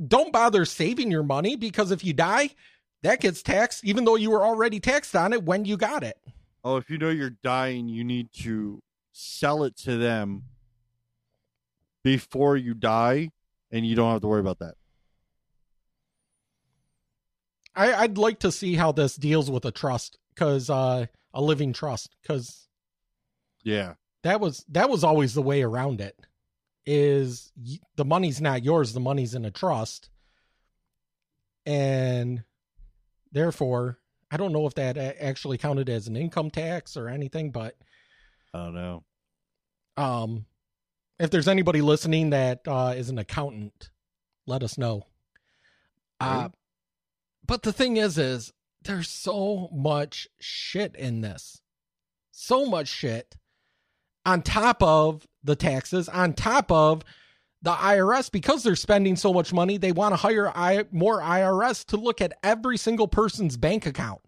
don't 0.06 0.32
bother 0.32 0.64
saving 0.64 1.10
your 1.10 1.24
money 1.24 1.56
because 1.56 1.90
if 1.90 2.05
you 2.05 2.12
die, 2.12 2.51
that 3.02 3.20
gets 3.20 3.43
taxed 3.43 3.85
even 3.85 4.05
though 4.05 4.16
you 4.16 4.30
were 4.30 4.44
already 4.44 4.80
taxed 4.80 5.14
on 5.16 5.32
it 5.32 5.43
when 5.43 5.64
you 5.64 5.76
got 5.76 6.02
it. 6.02 6.18
Oh, 6.64 6.76
if 6.76 6.90
you 6.90 6.98
know 6.98 7.10
you're 7.10 7.36
dying, 7.43 7.89
you 7.89 8.05
need 8.05 8.32
to 8.40 8.80
sell 9.12 9.64
it 9.64 9.76
to 9.78 9.97
them 9.97 10.44
before 12.02 12.56
you 12.56 12.74
die, 12.74 13.30
and 13.70 13.86
you 13.86 13.94
don't 13.94 14.10
have 14.12 14.20
to 14.22 14.28
worry 14.28 14.40
about 14.40 14.59
that. 14.60 14.74
I, 17.78 17.94
I'd 18.02 18.18
like 18.18 18.40
to 18.40 18.50
see 18.52 18.74
how 18.74 18.92
this 18.92 19.14
deals 19.16 19.50
with 19.50 19.64
a 19.64 19.70
trust 19.70 20.18
because 20.34 20.68
uh, 20.68 21.06
a 21.32 21.40
living 21.42 21.72
trust 21.72 22.14
because 22.20 22.68
Yeah. 23.62 23.94
that 24.24 24.40
was 24.40 24.64
that 24.70 24.90
was 24.90 25.05
always 25.05 25.34
the 25.34 25.42
way 25.42 25.62
around 25.62 26.00
it. 26.00 26.18
Is 26.86 27.52
y- 27.56 27.78
the 27.96 28.05
money's 28.05 28.40
not 28.40 28.64
yours, 28.64 28.92
the 28.94 29.00
money's 29.00 29.34
in 29.34 29.44
a 29.44 29.50
trust, 29.50 30.10
and 31.66 32.42
therefore 33.32 33.98
I 34.30 34.36
don't 34.36 34.52
know 34.52 34.66
if 34.66 34.74
that 34.74 34.96
a- 34.96 35.22
actually 35.24 35.59
counted 35.59 35.88
as 35.88 36.06
an 36.09 36.16
income 36.16 36.50
tax 36.50 36.96
or 36.96 37.09
anything, 37.09 37.50
but 37.50 37.76
I 38.52 38.59
don't 38.59 38.74
know. 38.74 39.05
um, 39.96 40.46
if 41.18 41.30
there's 41.30 41.48
anybody 41.48 41.80
listening 41.80 42.30
that 42.30 42.60
uh, 42.66 42.94
is 42.96 43.09
an 43.10 43.18
accountant, 43.18 43.90
let 44.46 44.62
us 44.62 44.78
know. 44.78 45.02
Uh, 46.20 46.48
but 47.49 47.65
the 47.65 47.73
thing 47.73 47.97
is, 47.97 48.16
is 48.19 48.53
there's 48.83 49.09
so 49.09 49.69
much 49.73 50.29
shit 50.39 50.95
in 50.95 51.20
this, 51.23 51.61
so 52.31 52.65
much 52.65 52.87
shit 52.87 53.37
on 54.25 54.43
top 54.43 54.81
of 54.83 55.27
the 55.43 55.57
taxes, 55.57 56.09
on 56.09 56.35
top 56.35 56.70
of 56.70 57.03
the 57.61 57.73
IRS, 57.73 58.31
because 58.31 58.62
they're 58.62 58.77
spending 58.77 59.16
so 59.16 59.33
much 59.33 59.53
money, 59.53 59.79
they 59.79 59.91
want 59.91 60.12
to 60.12 60.16
hire 60.16 60.53
I, 60.55 60.85
more 60.93 61.20
IRS 61.20 61.85
to 61.87 61.97
look 61.97 62.20
at 62.20 62.39
every 62.45 62.77
single 62.77 63.09
person's 63.09 63.57
bank 63.57 63.85
account. 63.87 64.20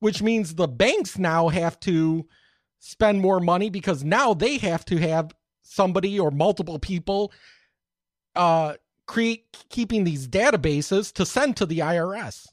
which 0.00 0.20
means 0.20 0.56
the 0.56 0.66
banks 0.66 1.16
now 1.16 1.46
have 1.48 1.78
to 1.78 2.26
spend 2.80 3.20
more 3.20 3.38
money 3.38 3.70
because 3.70 4.02
now 4.02 4.34
they 4.34 4.58
have 4.58 4.84
to 4.84 4.96
have 4.96 5.32
somebody 5.62 6.18
or 6.18 6.32
multiple 6.32 6.80
people 6.80 7.32
uh 8.34 8.74
create 9.12 9.44
keeping 9.68 10.04
these 10.04 10.26
databases 10.26 11.12
to 11.12 11.26
send 11.26 11.54
to 11.54 11.66
the 11.66 11.80
IRS. 11.80 12.48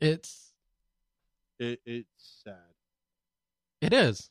It's 0.00 0.52
It, 1.58 1.80
it's 1.84 2.42
sad. 2.44 2.54
It 3.80 3.92
is. 3.92 4.30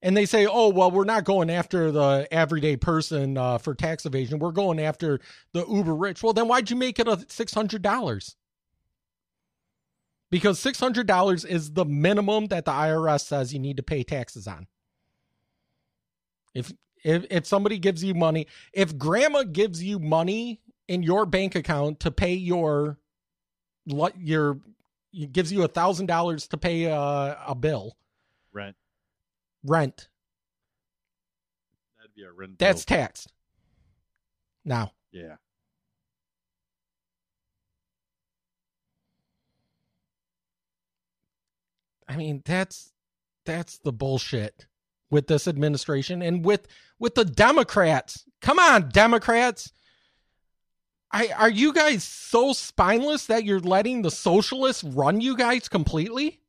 And 0.00 0.16
they 0.16 0.26
say, 0.26 0.46
oh, 0.46 0.68
well, 0.68 0.92
we're 0.92 1.02
not 1.02 1.24
going 1.24 1.50
after 1.50 1.90
the 1.90 2.28
everyday 2.30 2.76
person 2.76 3.36
uh, 3.36 3.58
for 3.58 3.74
tax 3.74 4.06
evasion. 4.06 4.38
We're 4.38 4.52
going 4.52 4.78
after 4.78 5.18
the 5.52 5.66
uber 5.66 5.96
rich. 5.96 6.22
Well, 6.22 6.34
then 6.34 6.46
why'd 6.46 6.70
you 6.70 6.76
make 6.76 7.00
it 7.00 7.08
a 7.08 7.16
$600? 7.16 8.34
Because 10.30 10.62
$600 10.62 11.46
is 11.46 11.72
the 11.72 11.84
minimum 11.84 12.46
that 12.46 12.64
the 12.64 12.70
IRS 12.70 13.24
says 13.24 13.52
you 13.52 13.58
need 13.58 13.78
to 13.78 13.82
pay 13.82 14.04
taxes 14.04 14.46
on. 14.46 14.68
If, 16.56 16.72
if, 17.04 17.26
if 17.30 17.46
somebody 17.46 17.78
gives 17.78 18.02
you 18.02 18.14
money, 18.14 18.46
if 18.72 18.96
grandma 18.96 19.42
gives 19.42 19.82
you 19.82 19.98
money 19.98 20.60
in 20.88 21.02
your 21.02 21.26
bank 21.26 21.54
account 21.54 22.00
to 22.00 22.10
pay 22.10 22.32
your, 22.32 22.98
your, 23.84 24.58
gives 25.32 25.52
you 25.52 25.64
a 25.64 25.68
thousand 25.68 26.06
dollars 26.06 26.46
to 26.48 26.56
pay 26.56 26.84
a, 26.84 27.38
a 27.46 27.54
bill, 27.54 27.96
Rent. 28.54 28.74
rent. 29.64 30.08
That'd 31.98 32.14
be 32.14 32.22
a 32.22 32.32
rent. 32.32 32.58
That's 32.58 32.84
bill. 32.86 32.96
taxed. 32.98 33.32
Now, 34.64 34.92
Yeah. 35.12 35.36
I 42.08 42.16
mean, 42.16 42.42
that's 42.44 42.92
that's 43.44 43.78
the 43.78 43.92
bullshit 43.92 44.66
with 45.10 45.26
this 45.26 45.46
administration 45.46 46.22
and 46.22 46.44
with 46.44 46.66
with 46.98 47.14
the 47.14 47.24
Democrats. 47.24 48.24
Come 48.40 48.58
on, 48.58 48.88
Democrats. 48.90 49.72
I 51.12 51.28
are 51.36 51.50
you 51.50 51.72
guys 51.72 52.04
so 52.04 52.52
spineless 52.52 53.26
that 53.26 53.44
you're 53.44 53.60
letting 53.60 54.02
the 54.02 54.10
socialists 54.10 54.84
run 54.84 55.20
you 55.20 55.36
guys 55.36 55.68
completely? 55.68 56.40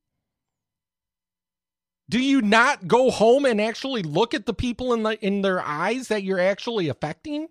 Do 2.09 2.19
you 2.19 2.41
not 2.41 2.88
go 2.88 3.11
home 3.11 3.45
and 3.45 3.59
actually 3.59 4.01
look 4.01 4.34
at 4.34 4.45
the 4.45 4.53
people 4.53 4.93
in 4.93 5.03
the 5.03 5.23
in 5.25 5.41
their 5.41 5.61
eyes 5.61 6.07
that 6.07 6.23
you're 6.23 6.39
actually 6.39 6.88
affecting? 6.88 7.49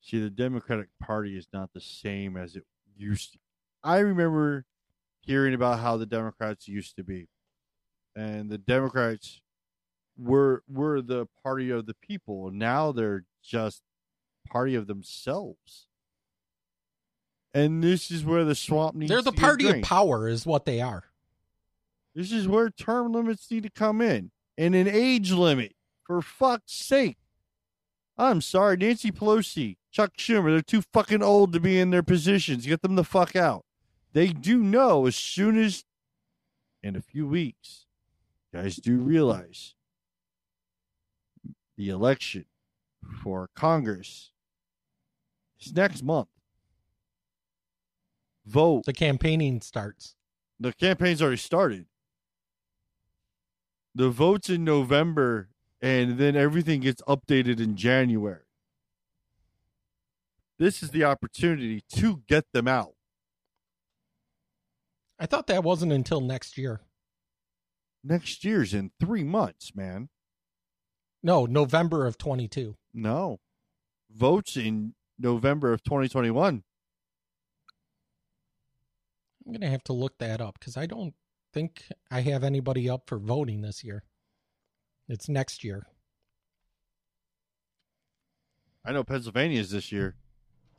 See, 0.00 0.20
the 0.20 0.30
Democratic 0.30 0.88
Party 1.00 1.36
is 1.36 1.46
not 1.52 1.72
the 1.72 1.80
same 1.80 2.36
as 2.36 2.56
it 2.56 2.64
used 2.96 3.34
to. 3.34 3.38
I 3.84 3.98
remember 3.98 4.64
hearing 5.20 5.54
about 5.54 5.80
how 5.80 5.96
the 5.96 6.06
Democrats 6.06 6.66
used 6.68 6.96
to 6.96 7.04
be. 7.04 7.28
And 8.14 8.50
the 8.50 8.58
Democrats 8.58 9.40
were 10.18 10.62
were 10.68 11.00
the 11.00 11.26
party 11.42 11.70
of 11.70 11.86
the 11.86 11.94
people. 11.94 12.50
Now 12.50 12.92
they're 12.92 13.24
just 13.42 13.82
party 14.46 14.74
of 14.74 14.86
themselves. 14.86 15.86
And 17.54 17.82
this 17.82 18.10
is 18.10 18.24
where 18.24 18.44
the 18.44 18.54
swamp 18.54 18.94
needs 18.94 19.10
They're 19.10 19.22
the 19.22 19.32
party 19.32 19.68
of 19.68 19.82
power 19.82 20.28
is 20.28 20.46
what 20.46 20.64
they 20.64 20.80
are. 20.80 21.04
This 22.14 22.32
is 22.32 22.48
where 22.48 22.70
term 22.70 23.12
limits 23.12 23.50
need 23.50 23.62
to 23.62 23.70
come 23.70 24.00
in 24.00 24.30
and 24.56 24.74
an 24.74 24.88
age 24.88 25.32
limit. 25.32 25.74
For 26.04 26.20
fuck's 26.20 26.72
sake. 26.72 27.16
I'm 28.18 28.40
sorry, 28.40 28.76
Nancy 28.76 29.10
Pelosi, 29.10 29.76
Chuck 29.90 30.16
Schumer, 30.18 30.52
they're 30.52 30.60
too 30.60 30.82
fucking 30.92 31.22
old 31.22 31.52
to 31.52 31.60
be 31.60 31.78
in 31.78 31.90
their 31.90 32.02
positions. 32.02 32.66
Get 32.66 32.82
them 32.82 32.96
the 32.96 33.04
fuck 33.04 33.34
out. 33.34 33.64
They 34.12 34.28
do 34.28 34.58
know 34.58 35.06
as 35.06 35.16
soon 35.16 35.56
as 35.56 35.84
in 36.82 36.96
a 36.96 37.00
few 37.00 37.26
weeks, 37.26 37.86
guys 38.52 38.76
do 38.76 38.98
realize 38.98 39.74
the 41.76 41.88
election 41.88 42.44
for 43.22 43.48
Congress 43.54 44.32
is 45.60 45.74
next 45.74 46.02
month. 46.02 46.28
Vote. 48.44 48.84
The 48.84 48.92
campaigning 48.92 49.60
starts. 49.60 50.14
The 50.58 50.72
campaign's 50.72 51.22
already 51.22 51.36
started. 51.36 51.86
The 53.94 54.10
vote's 54.10 54.48
in 54.48 54.64
November, 54.64 55.48
and 55.80 56.18
then 56.18 56.34
everything 56.34 56.80
gets 56.80 57.02
updated 57.02 57.60
in 57.60 57.76
January. 57.76 58.40
This 60.58 60.82
is 60.82 60.90
the 60.90 61.04
opportunity 61.04 61.82
to 61.94 62.22
get 62.28 62.44
them 62.52 62.68
out. 62.68 62.94
I 65.18 65.26
thought 65.26 65.46
that 65.48 65.64
wasn't 65.64 65.92
until 65.92 66.20
next 66.20 66.56
year. 66.56 66.80
Next 68.04 68.44
year's 68.44 68.74
in 68.74 68.90
three 69.00 69.22
months, 69.24 69.74
man. 69.74 70.08
No, 71.22 71.46
November 71.46 72.06
of 72.06 72.18
22. 72.18 72.76
No. 72.92 73.38
Votes 74.10 74.56
in 74.56 74.94
November 75.18 75.72
of 75.72 75.82
2021. 75.84 76.64
I'm 79.46 79.52
going 79.52 79.60
to 79.60 79.68
have 79.68 79.84
to 79.84 79.92
look 79.92 80.18
that 80.18 80.40
up 80.40 80.58
because 80.58 80.76
I 80.76 80.86
don't 80.86 81.14
think 81.52 81.84
I 82.10 82.20
have 82.22 82.42
anybody 82.44 82.88
up 82.88 83.02
for 83.06 83.18
voting 83.18 83.60
this 83.62 83.84
year. 83.84 84.04
It's 85.08 85.28
next 85.28 85.62
year. 85.62 85.86
I 88.84 88.92
know 88.92 89.04
Pennsylvania's 89.04 89.70
this 89.70 89.92
year. 89.92 90.16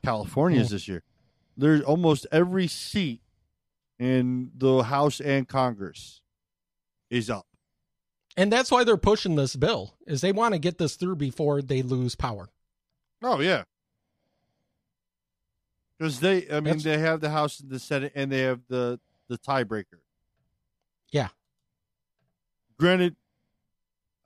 California's 0.04 0.68
Hmm. 0.68 0.74
this 0.74 0.88
year. 0.88 1.02
There's 1.56 1.80
almost 1.82 2.26
every 2.30 2.66
seat 2.66 3.22
in 3.98 4.50
the 4.56 4.82
House 4.84 5.20
and 5.20 5.48
Congress 5.48 6.20
is 7.10 7.30
up. 7.30 7.46
And 8.36 8.52
that's 8.52 8.70
why 8.70 8.82
they're 8.84 8.96
pushing 8.96 9.36
this 9.36 9.54
bill 9.56 9.94
is 10.06 10.20
they 10.20 10.32
want 10.32 10.54
to 10.54 10.58
get 10.58 10.78
this 10.78 10.96
through 10.96 11.16
before 11.16 11.62
they 11.62 11.82
lose 11.82 12.14
power. 12.16 12.48
Oh 13.22 13.40
yeah. 13.40 13.64
Because 15.98 16.20
they, 16.20 16.48
I 16.50 16.54
mean, 16.54 16.64
That's- 16.64 16.82
they 16.82 16.98
have 16.98 17.20
the 17.20 17.30
House 17.30 17.60
and 17.60 17.70
the 17.70 17.78
Senate, 17.78 18.12
and 18.14 18.30
they 18.30 18.40
have 18.40 18.60
the 18.68 18.98
the 19.28 19.38
tiebreaker. 19.38 20.00
Yeah. 21.10 21.28
Granted, 22.78 23.14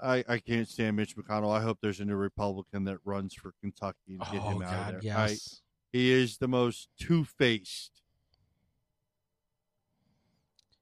I 0.01 0.25
I 0.27 0.39
can't 0.39 0.67
stand 0.67 0.97
Mitch 0.97 1.15
McConnell. 1.17 1.55
I 1.55 1.61
hope 1.61 1.79
there's 1.83 2.01
a 2.01 2.05
new 2.07 2.17
Republican 2.17 2.85
that 2.85 2.99
runs 3.05 3.35
for 3.35 3.53
Kentucky 3.61 3.99
and 4.09 4.21
get 4.33 4.43
Oh, 4.43 4.49
him 4.51 4.63
out 4.63 4.71
God, 4.71 4.95
of 4.95 5.03
there. 5.03 5.17
I- 5.19 5.27
yes. 5.29 5.61
he 5.93 6.11
is 6.11 6.39
the 6.39 6.49
most 6.49 6.89
two 6.99 7.25
faced. 7.25 7.93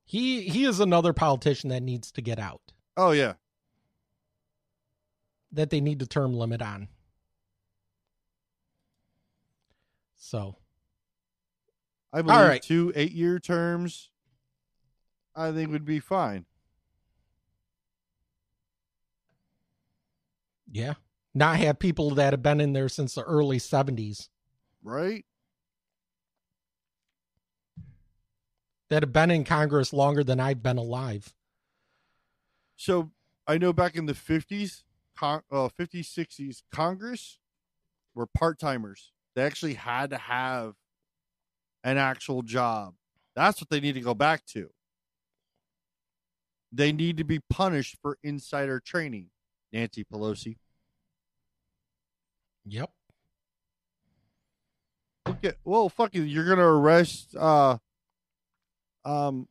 He 0.07 0.43
he 0.43 0.65
is 0.65 0.79
another 0.81 1.13
politician 1.13 1.69
that 1.71 1.83
needs 1.83 2.11
to 2.13 2.23
get 2.23 2.39
out. 2.39 2.73
Oh 2.97 3.11
yeah, 3.11 3.35
That 5.53 5.71
they 5.71 5.81
need 5.81 5.99
to 5.99 6.07
term 6.07 6.33
limit 6.33 6.63
on. 6.63 6.89
So, 10.15 10.57
I 12.13 12.23
believe 12.23 12.39
right. 12.41 12.63
two 12.63 12.93
eight 12.95 13.13
year 13.13 13.39
terms. 13.39 14.11
I 15.35 15.53
think 15.53 15.71
would 15.71 15.85
be 15.85 16.01
fine. 16.01 16.47
yeah. 20.71 20.95
Not 21.35 21.57
have 21.59 21.79
people 21.79 22.11
that 22.15 22.33
have 22.33 22.43
been 22.43 22.61
in 22.61 22.73
there 22.73 22.89
since 22.89 23.15
the 23.15 23.23
early 23.23 23.59
70s 23.59 24.29
Right? 24.83 25.25
That 28.91 29.03
have 29.03 29.13
been 29.13 29.31
in 29.31 29.45
Congress 29.45 29.93
longer 29.93 30.23
than 30.23 30.41
I've 30.41 30.63
been 30.63 30.79
alive. 30.79 31.35
So 32.77 33.11
I 33.47 33.59
know 33.59 33.73
back 33.73 33.97
in 33.97 34.07
the 34.07 34.15
fifties, 34.15 34.85
con- 35.17 35.43
uh, 35.51 35.69
50s, 35.69 36.13
60s, 36.13 36.63
Congress 36.71 37.39
were 38.15 38.27
part 38.27 38.59
timers. 38.59 39.13
They 39.35 39.43
actually 39.43 39.75
had 39.75 40.11
to 40.11 40.19
have 40.19 40.75
an 41.85 41.99
actual 41.99 42.43
job. 42.43 42.95
That's 43.35 43.61
what 43.61 43.71
they 43.71 43.81
need 43.81 43.95
to 43.95 44.01
go 44.01 44.15
back 44.15 44.45
to. 44.47 44.71
They 46.73 46.93
need 46.93 47.17
to 47.19 47.25
be 47.25 47.41
punished 47.51 47.97
for 48.03 48.19
insider 48.23 48.81
training. 48.81 49.31
Nancy 49.73 50.05
Pelosi. 50.05 50.57
Yep. 52.65 52.91
Look 55.27 55.45
at 55.45 55.57
well, 55.65 55.89
fuck 55.89 56.15
you. 56.15 56.23
You're 56.23 56.49
gonna 56.49 56.67
arrest 56.67 57.37
uh 57.37 57.79
um 59.07 59.49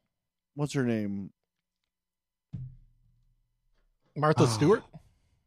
what's 0.56 0.74
her 0.74 0.84
name? 0.84 1.32
Martha 4.16 4.44
Ah. 4.44 4.48
Stewart? 4.48 4.84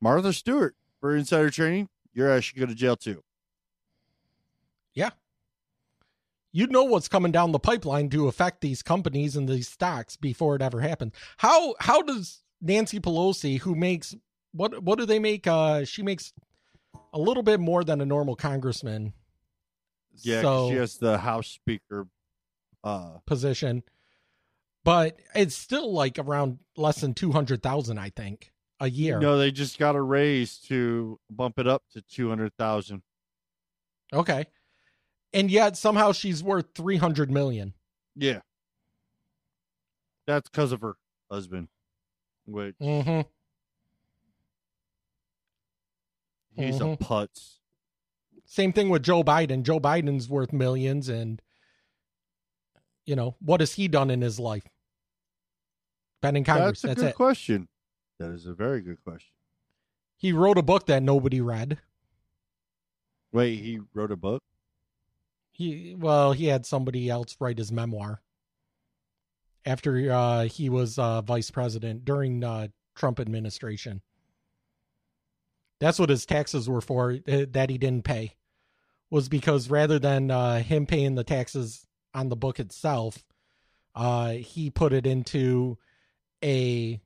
Martha 0.00 0.32
Stewart 0.32 0.74
for 1.00 1.16
insider 1.16 1.50
training. 1.50 1.88
Your 2.14 2.30
ass 2.30 2.44
should 2.44 2.58
go 2.58 2.66
to 2.66 2.74
jail 2.74 2.96
too. 2.96 3.22
Yeah. 4.94 5.10
You 6.52 6.66
know 6.66 6.84
what's 6.84 7.08
coming 7.08 7.30
down 7.32 7.52
the 7.52 7.58
pipeline 7.58 8.08
to 8.10 8.26
affect 8.28 8.60
these 8.60 8.82
companies 8.82 9.36
and 9.36 9.48
these 9.48 9.68
stocks 9.68 10.16
before 10.16 10.56
it 10.56 10.62
ever 10.62 10.80
happens. 10.80 11.12
How 11.36 11.74
how 11.80 12.02
does 12.02 12.42
Nancy 12.60 12.98
Pelosi, 13.00 13.58
who 13.60 13.74
makes 13.74 14.14
what 14.52 14.82
what 14.82 14.98
do 14.98 15.06
they 15.06 15.18
make? 15.18 15.46
Uh 15.46 15.84
she 15.84 16.02
makes 16.02 16.32
a 17.12 17.18
little 17.18 17.42
bit 17.42 17.60
more 17.60 17.84
than 17.84 18.00
a 18.00 18.06
normal 18.06 18.34
congressman. 18.34 19.12
Yeah, 20.22 20.42
'cause 20.42 20.66
so 20.66 20.70
she 20.70 20.76
has 20.76 20.96
the 20.98 21.18
House 21.18 21.48
Speaker. 21.48 22.08
Uh, 22.84 23.18
position, 23.26 23.82
but 24.84 25.18
it's 25.34 25.54
still 25.54 25.92
like 25.92 26.18
around 26.18 26.58
less 26.76 27.00
than 27.00 27.14
two 27.14 27.32
hundred 27.32 27.62
thousand, 27.62 27.98
I 27.98 28.10
think, 28.10 28.50
a 28.80 28.88
year. 28.88 29.18
no, 29.20 29.38
they 29.38 29.50
just 29.50 29.78
got 29.78 29.96
a 29.96 30.00
raise 30.00 30.58
to 30.68 31.18
bump 31.30 31.58
it 31.58 31.66
up 31.66 31.82
to 31.92 32.02
two 32.02 32.28
hundred 32.28 32.52
thousand. 32.58 33.02
Okay, 34.12 34.46
and 35.32 35.50
yet 35.50 35.76
somehow 35.76 36.12
she's 36.12 36.42
worth 36.42 36.66
three 36.74 36.96
hundred 36.96 37.30
million. 37.30 37.74
Yeah, 38.16 38.40
that's 40.26 40.48
because 40.48 40.72
of 40.72 40.80
her 40.80 40.94
husband, 41.30 41.68
which 42.46 42.74
Mm-hmm. 42.80 43.28
he's 46.62 46.80
a 46.80 46.84
Mhm. 46.84 46.98
putz. 46.98 47.58
Same 48.44 48.72
thing 48.72 48.88
with 48.88 49.02
Joe 49.02 49.22
Biden. 49.22 49.62
Joe 49.62 49.78
Biden's 49.78 50.28
worth 50.28 50.52
millions, 50.54 51.08
and 51.10 51.42
you 53.08 53.16
know 53.16 53.34
what 53.40 53.60
has 53.60 53.72
he 53.72 53.88
done 53.88 54.10
in 54.10 54.20
his 54.20 54.38
life? 54.38 54.68
Been 56.20 56.36
in 56.36 56.44
Congress. 56.44 56.82
That's 56.82 56.84
a 56.84 56.86
That's, 56.88 57.00
good 57.00 57.08
it. 57.08 57.14
question. 57.14 57.68
That 58.18 58.32
is 58.32 58.44
a 58.44 58.52
very 58.52 58.82
good 58.82 59.02
question. 59.02 59.30
He 60.18 60.32
wrote 60.32 60.58
a 60.58 60.62
book 60.62 60.86
that 60.86 61.02
nobody 61.02 61.40
read. 61.40 61.78
Wait, 63.32 63.56
he 63.56 63.80
wrote 63.94 64.10
a 64.10 64.16
book. 64.16 64.42
He 65.50 65.96
well, 65.98 66.32
he 66.32 66.46
had 66.46 66.66
somebody 66.66 67.08
else 67.08 67.34
write 67.40 67.56
his 67.56 67.72
memoir 67.72 68.20
after 69.64 70.12
uh, 70.12 70.44
he 70.44 70.68
was 70.68 70.98
uh, 70.98 71.22
vice 71.22 71.50
president 71.50 72.04
during 72.04 72.44
uh, 72.44 72.68
Trump 72.94 73.20
administration. 73.20 74.02
That's 75.80 75.98
what 75.98 76.10
his 76.10 76.26
taxes 76.26 76.68
were 76.68 76.80
for 76.82 77.18
uh, 77.26 77.46
that 77.52 77.70
he 77.70 77.78
didn't 77.78 78.04
pay. 78.04 78.34
Was 79.10 79.30
because 79.30 79.70
rather 79.70 79.98
than 79.98 80.30
uh, 80.30 80.62
him 80.62 80.84
paying 80.84 81.14
the 81.14 81.24
taxes 81.24 81.86
on 82.18 82.28
the 82.28 82.36
book 82.36 82.58
itself, 82.58 83.24
uh, 83.94 84.32
he 84.32 84.70
put 84.70 84.92
it 84.92 85.06
into 85.06 85.78
a 86.42 87.00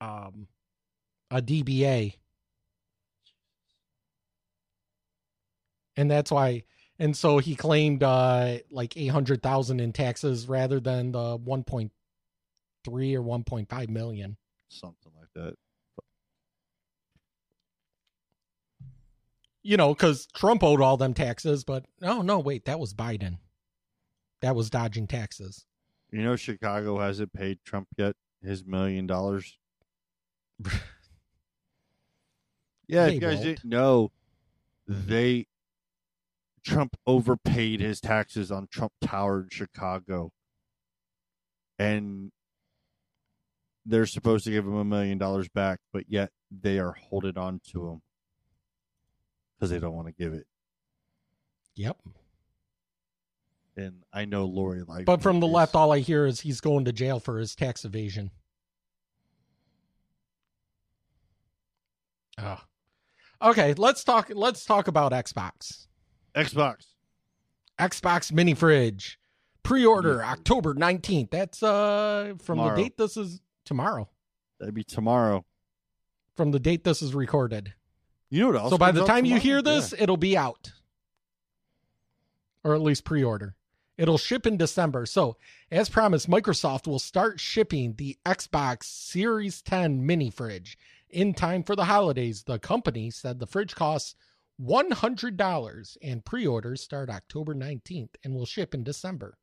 um 0.00 0.48
a 1.30 1.40
DBA. 1.40 2.14
And 5.96 6.10
that's 6.10 6.30
why 6.30 6.64
and 6.98 7.16
so 7.16 7.38
he 7.38 7.54
claimed 7.54 8.02
uh 8.02 8.58
like 8.70 8.96
800,000 8.96 9.80
in 9.80 9.92
taxes 9.92 10.48
rather 10.48 10.80
than 10.80 11.12
the 11.12 11.38
1.3 11.38 11.90
or 13.14 13.22
1.5 13.22 13.88
million. 13.88 14.36
Something 14.68 15.12
like 15.18 15.28
that. 15.34 15.54
You 19.62 19.76
know, 19.76 19.94
cuz 19.94 20.26
Trump 20.34 20.62
owed 20.64 20.80
all 20.80 20.96
them 20.96 21.14
taxes, 21.14 21.64
but 21.64 21.84
no, 22.00 22.22
no, 22.22 22.40
wait, 22.40 22.64
that 22.64 22.80
was 22.80 22.94
Biden. 22.94 23.38
That 24.42 24.54
was 24.56 24.70
dodging 24.70 25.06
taxes. 25.06 25.64
You 26.10 26.22
know, 26.22 26.36
Chicago 26.36 26.98
hasn't 26.98 27.32
paid 27.32 27.60
Trump 27.64 27.88
yet 27.96 28.14
his 28.42 28.64
million 28.66 29.06
dollars. 29.06 29.56
yeah, 32.86 33.06
They 33.06 33.08
if 33.08 33.14
you 33.14 33.20
guys 33.20 33.36
won't. 33.36 33.44
didn't 33.44 33.64
know, 33.64 34.12
mm-hmm. 34.90 35.08
they 35.08 35.46
Trump 36.64 36.96
overpaid 37.06 37.80
his 37.80 38.00
taxes 38.00 38.50
on 38.52 38.68
Trump 38.70 38.92
Tower 39.00 39.42
in 39.42 39.48
Chicago, 39.50 40.32
and 41.78 42.30
they're 43.86 44.06
supposed 44.06 44.44
to 44.44 44.50
give 44.50 44.64
him 44.64 44.76
a 44.76 44.84
million 44.84 45.18
dollars 45.18 45.48
back, 45.48 45.78
but 45.92 46.04
yet 46.08 46.30
they 46.50 46.78
are 46.78 46.92
holding 46.92 47.38
on 47.38 47.60
to 47.72 47.88
him 47.88 48.02
because 49.56 49.70
they 49.70 49.78
don't 49.78 49.94
want 49.94 50.08
to 50.08 50.12
give 50.12 50.32
it. 50.32 50.46
Yep. 51.74 51.96
And 53.76 54.02
I 54.12 54.26
know 54.26 54.44
Lori 54.44 54.82
like, 54.82 55.06
But 55.06 55.22
from 55.22 55.40
the 55.40 55.46
left 55.46 55.74
all 55.74 55.92
I 55.92 56.00
hear 56.00 56.26
is 56.26 56.40
he's 56.40 56.60
going 56.60 56.84
to 56.84 56.92
jail 56.92 57.18
for 57.20 57.38
his 57.38 57.54
tax 57.54 57.84
evasion. 57.84 58.30
Oh. 62.38 62.58
Okay, 63.42 63.74
let's 63.74 64.04
talk 64.04 64.30
let's 64.34 64.64
talk 64.64 64.88
about 64.88 65.12
Xbox. 65.12 65.86
Xbox. 66.34 66.86
Xbox 67.78 68.32
mini 68.32 68.54
fridge. 68.54 69.18
Pre-order 69.62 70.22
October 70.24 70.74
19th. 70.74 71.30
That's 71.30 71.62
uh 71.62 72.34
from 72.42 72.58
Tomorrow. 72.58 72.76
the 72.76 72.82
date 72.82 72.96
this 72.96 73.16
is 73.16 73.40
tomorrow. 73.64 74.08
That'd 74.60 74.74
be 74.74 74.84
tomorrow. 74.84 75.44
From 76.36 76.50
the 76.50 76.60
date 76.60 76.84
this 76.84 77.02
is 77.02 77.14
recorded. 77.14 77.72
You 78.30 78.40
know 78.40 78.46
what 78.48 78.56
else? 78.56 78.70
So 78.70 78.78
by 78.78 78.92
the 78.92 79.04
time 79.04 79.24
you 79.24 79.38
hear 79.38 79.60
this, 79.60 79.92
Yeah. 79.92 80.04
it'll 80.04 80.16
be 80.16 80.36
out. 80.36 80.72
Or 82.64 82.74
at 82.74 82.80
least 82.80 83.04
pre-order. 83.04 83.54
It'll 83.98 84.18
ship 84.18 84.46
in 84.46 84.56
December. 84.56 85.06
So, 85.06 85.36
as 85.70 85.88
promised, 85.88 86.28
Microsoft 86.28 86.86
will 86.86 86.98
start 86.98 87.40
shipping 87.40 87.94
the 87.94 88.16
Xbox 88.24 88.84
Series 88.84 89.60
10 89.62 90.04
mini 90.04 90.30
fridge 90.30 90.78
in 91.10 91.34
time 91.34 91.62
for 91.62 91.76
the 91.76 91.84
holidays. 91.84 92.44
The 92.44 92.58
company 92.58 93.10
said 93.10 93.38
the 93.38 93.46
fridge 93.46 93.74
costs 93.74 94.14
$100 94.60 95.96
and 96.02 96.24
pre-orders 96.24 96.82
start 96.82 97.10
October 97.10 97.54
19th 97.54 98.14
and 98.24 98.34
will 98.34 98.46
ship 98.46 98.74
in 98.74 98.82
December. 98.82 99.36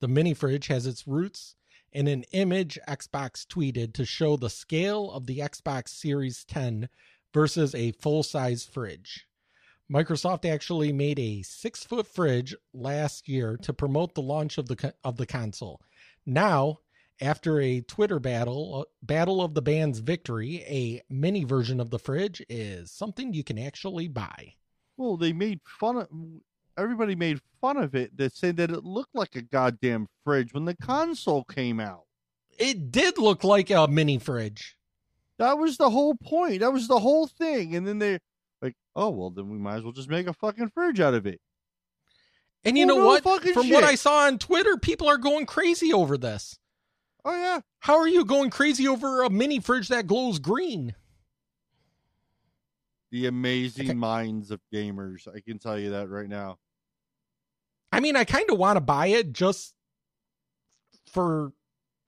The 0.00 0.08
mini 0.08 0.34
fridge 0.34 0.66
has 0.68 0.86
its 0.86 1.06
roots 1.06 1.54
in 1.92 2.08
an 2.08 2.24
image 2.32 2.78
Xbox 2.88 3.46
tweeted 3.46 3.92
to 3.94 4.04
show 4.04 4.36
the 4.36 4.50
scale 4.50 5.10
of 5.10 5.26
the 5.26 5.38
Xbox 5.38 5.88
Series 5.88 6.44
10 6.44 6.88
versus 7.34 7.74
a 7.74 7.92
full 7.92 8.22
size 8.22 8.64
fridge. 8.64 9.26
Microsoft 9.92 10.50
actually 10.50 10.92
made 10.92 11.18
a 11.18 11.42
six 11.42 11.84
foot 11.84 12.06
fridge 12.06 12.54
last 12.72 13.28
year 13.28 13.58
to 13.58 13.74
promote 13.74 14.14
the 14.14 14.22
launch 14.22 14.56
of 14.56 14.66
the 14.66 14.94
of 15.04 15.18
the 15.18 15.26
console. 15.26 15.80
Now, 16.24 16.78
after 17.20 17.60
a 17.60 17.82
Twitter 17.82 18.18
battle, 18.18 18.80
uh, 18.80 18.84
battle 19.02 19.42
of 19.42 19.52
the 19.52 19.60
band's 19.60 19.98
victory, 19.98 20.64
a 20.66 21.02
mini 21.12 21.44
version 21.44 21.78
of 21.78 21.90
the 21.90 21.98
fridge 21.98 22.42
is 22.48 22.90
something 22.90 23.34
you 23.34 23.44
can 23.44 23.58
actually 23.58 24.08
buy. 24.08 24.54
Well, 24.96 25.18
they 25.18 25.34
made 25.34 25.60
fun 25.64 25.96
of 25.98 26.08
everybody 26.78 27.14
made 27.14 27.40
fun 27.60 27.76
of 27.76 27.94
it 27.94 28.16
that 28.16 28.34
said 28.34 28.56
that 28.56 28.70
it 28.70 28.84
looked 28.84 29.14
like 29.14 29.36
a 29.36 29.42
goddamn 29.42 30.08
fridge 30.24 30.54
when 30.54 30.64
the 30.64 30.76
console 30.76 31.44
came 31.44 31.78
out. 31.78 32.04
It 32.58 32.90
did 32.90 33.18
look 33.18 33.44
like 33.44 33.70
a 33.70 33.86
mini 33.88 34.18
fridge. 34.18 34.76
That 35.38 35.58
was 35.58 35.76
the 35.76 35.90
whole 35.90 36.14
point. 36.14 36.60
That 36.60 36.72
was 36.72 36.88
the 36.88 37.00
whole 37.00 37.26
thing. 37.26 37.74
And 37.74 37.86
then 37.86 37.98
they 37.98 38.20
like, 38.62 38.76
oh 38.96 39.10
well, 39.10 39.30
then 39.30 39.50
we 39.50 39.58
might 39.58 39.76
as 39.76 39.82
well 39.82 39.92
just 39.92 40.08
make 40.08 40.26
a 40.26 40.32
fucking 40.32 40.70
fridge 40.70 41.00
out 41.00 41.14
of 41.14 41.26
it. 41.26 41.40
And 42.64 42.78
you 42.78 42.86
Well, 42.86 42.96
know 42.96 43.02
no 43.02 43.08
what? 43.08 43.42
From 43.54 43.70
what. 43.70 43.84
I 43.84 43.96
saw 43.96 44.26
on 44.26 44.38
Twitter, 44.38 44.76
people 44.76 45.08
are 45.08 45.18
going 45.18 45.46
crazy 45.46 45.92
over 45.92 46.16
this. 46.16 46.58
Oh 47.24 47.34
yeah. 47.34 47.60
How 47.80 47.98
are 47.98 48.08
you 48.08 48.24
going 48.24 48.50
crazy 48.50 48.86
over 48.86 49.22
a 49.22 49.30
mini 49.30 49.60
fridge 49.60 49.88
that 49.88 50.06
glows 50.06 50.38
green? 50.38 50.94
The 53.10 53.26
amazing 53.26 53.98
minds 53.98 54.50
of 54.50 54.60
gamers. 54.72 55.28
I 55.28 55.40
can 55.40 55.58
tell 55.58 55.78
you 55.78 55.90
that 55.90 56.08
right 56.08 56.28
now. 56.28 56.58
I 57.90 58.00
mean, 58.00 58.16
I 58.16 58.24
kind 58.24 58.48
of 58.50 58.58
want 58.58 58.76
to 58.76 58.80
buy 58.80 59.08
it 59.08 59.32
just 59.32 59.74
for 61.12 61.52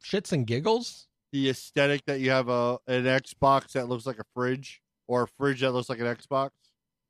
shits 0.02 0.32
and 0.32 0.46
giggles. 0.46 1.08
The 1.32 1.50
aesthetic 1.50 2.06
that 2.06 2.20
you 2.20 2.30
have 2.30 2.48
a 2.48 2.78
an 2.86 3.04
Xbox 3.04 3.72
that 3.72 3.88
looks 3.88 4.06
like 4.06 4.18
a 4.18 4.24
fridge 4.34 4.80
or 5.06 5.24
a 5.24 5.28
fridge 5.28 5.60
that 5.60 5.72
looks 5.72 5.88
like 5.88 6.00
an 6.00 6.06
Xbox. 6.06 6.50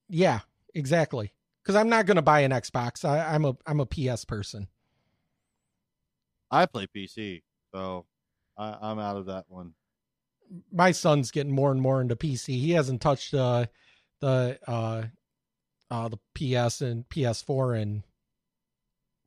Yeah, 0.08 0.40
exactly. 0.74 1.32
Because 1.62 1.76
I'm 1.76 1.88
not 1.88 2.06
going 2.06 2.16
to 2.16 2.22
buy 2.22 2.40
an 2.40 2.50
Xbox. 2.50 3.04
I, 3.04 3.34
I'm 3.34 3.44
a 3.44 3.56
I'm 3.66 3.80
a 3.80 3.86
PS 3.86 4.24
person. 4.24 4.68
I 6.50 6.66
play 6.66 6.86
PC, 6.94 7.42
so 7.74 8.06
I, 8.56 8.76
I'm 8.80 8.98
out 8.98 9.16
of 9.16 9.26
that 9.26 9.44
one. 9.48 9.74
My 10.70 10.92
son's 10.92 11.30
getting 11.30 11.54
more 11.54 11.72
and 11.72 11.80
more 11.80 12.00
into 12.00 12.16
PC. 12.16 12.48
He 12.48 12.72
hasn't 12.72 13.00
touched 13.00 13.32
uh, 13.32 13.66
the 14.20 14.58
uh, 14.66 15.04
uh, 15.90 16.08
the 16.08 16.18
PS 16.34 16.80
and 16.80 17.08
PS4 17.08 17.80
in 17.80 18.04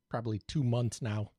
probably 0.08 0.40
two 0.46 0.62
months 0.62 1.02
now. 1.02 1.32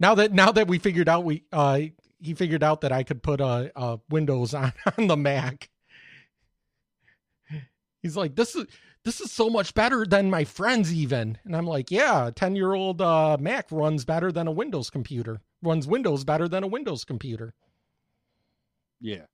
Now 0.00 0.14
that 0.16 0.32
now 0.32 0.50
that 0.52 0.66
we 0.66 0.78
figured 0.78 1.08
out 1.08 1.24
we 1.24 1.44
uh, 1.52 1.80
he 2.22 2.34
figured 2.34 2.62
out 2.62 2.80
that 2.82 2.92
I 2.92 3.02
could 3.02 3.22
put 3.22 3.40
a, 3.40 3.72
uh, 3.76 3.96
Windows 4.08 4.54
on 4.54 4.72
on 4.96 5.08
the 5.08 5.16
Mac. 5.16 5.68
He's 8.00 8.16
like, 8.16 8.34
this 8.34 8.54
is 8.56 8.66
this 9.04 9.20
is 9.20 9.32
so 9.32 9.50
much 9.50 9.74
better 9.74 10.06
than 10.06 10.30
my 10.30 10.44
friends 10.44 10.92
even, 10.92 11.38
and 11.44 11.56
I'm 11.56 11.66
like, 11.66 11.90
yeah, 11.90 12.30
ten 12.34 12.56
year 12.56 12.72
old 12.72 13.00
uh, 13.00 13.36
Mac 13.38 13.66
runs 13.70 14.04
better 14.04 14.32
than 14.32 14.46
a 14.46 14.52
Windows 14.52 14.90
computer. 14.90 15.40
Runs 15.62 15.86
Windows 15.86 16.24
better 16.24 16.48
than 16.48 16.64
a 16.64 16.68
Windows 16.68 17.04
computer. 17.04 17.54
Yeah. 19.00 19.26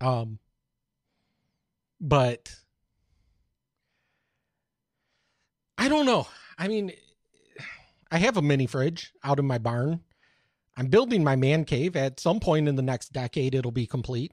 Um, 0.00 0.38
but 2.00 2.54
I 5.78 5.88
don't 5.88 6.06
know. 6.06 6.26
I 6.58 6.68
mean, 6.68 6.92
I 8.12 8.18
have 8.18 8.36
a 8.36 8.42
mini 8.42 8.66
fridge 8.66 9.10
out 9.24 9.38
in 9.38 9.46
my 9.46 9.56
barn. 9.56 10.00
I'm 10.76 10.88
building 10.88 11.24
my 11.24 11.34
man 11.34 11.64
cave. 11.64 11.96
At 11.96 12.20
some 12.20 12.40
point 12.40 12.68
in 12.68 12.76
the 12.76 12.82
next 12.82 13.14
decade, 13.14 13.54
it'll 13.54 13.70
be 13.70 13.86
complete. 13.86 14.32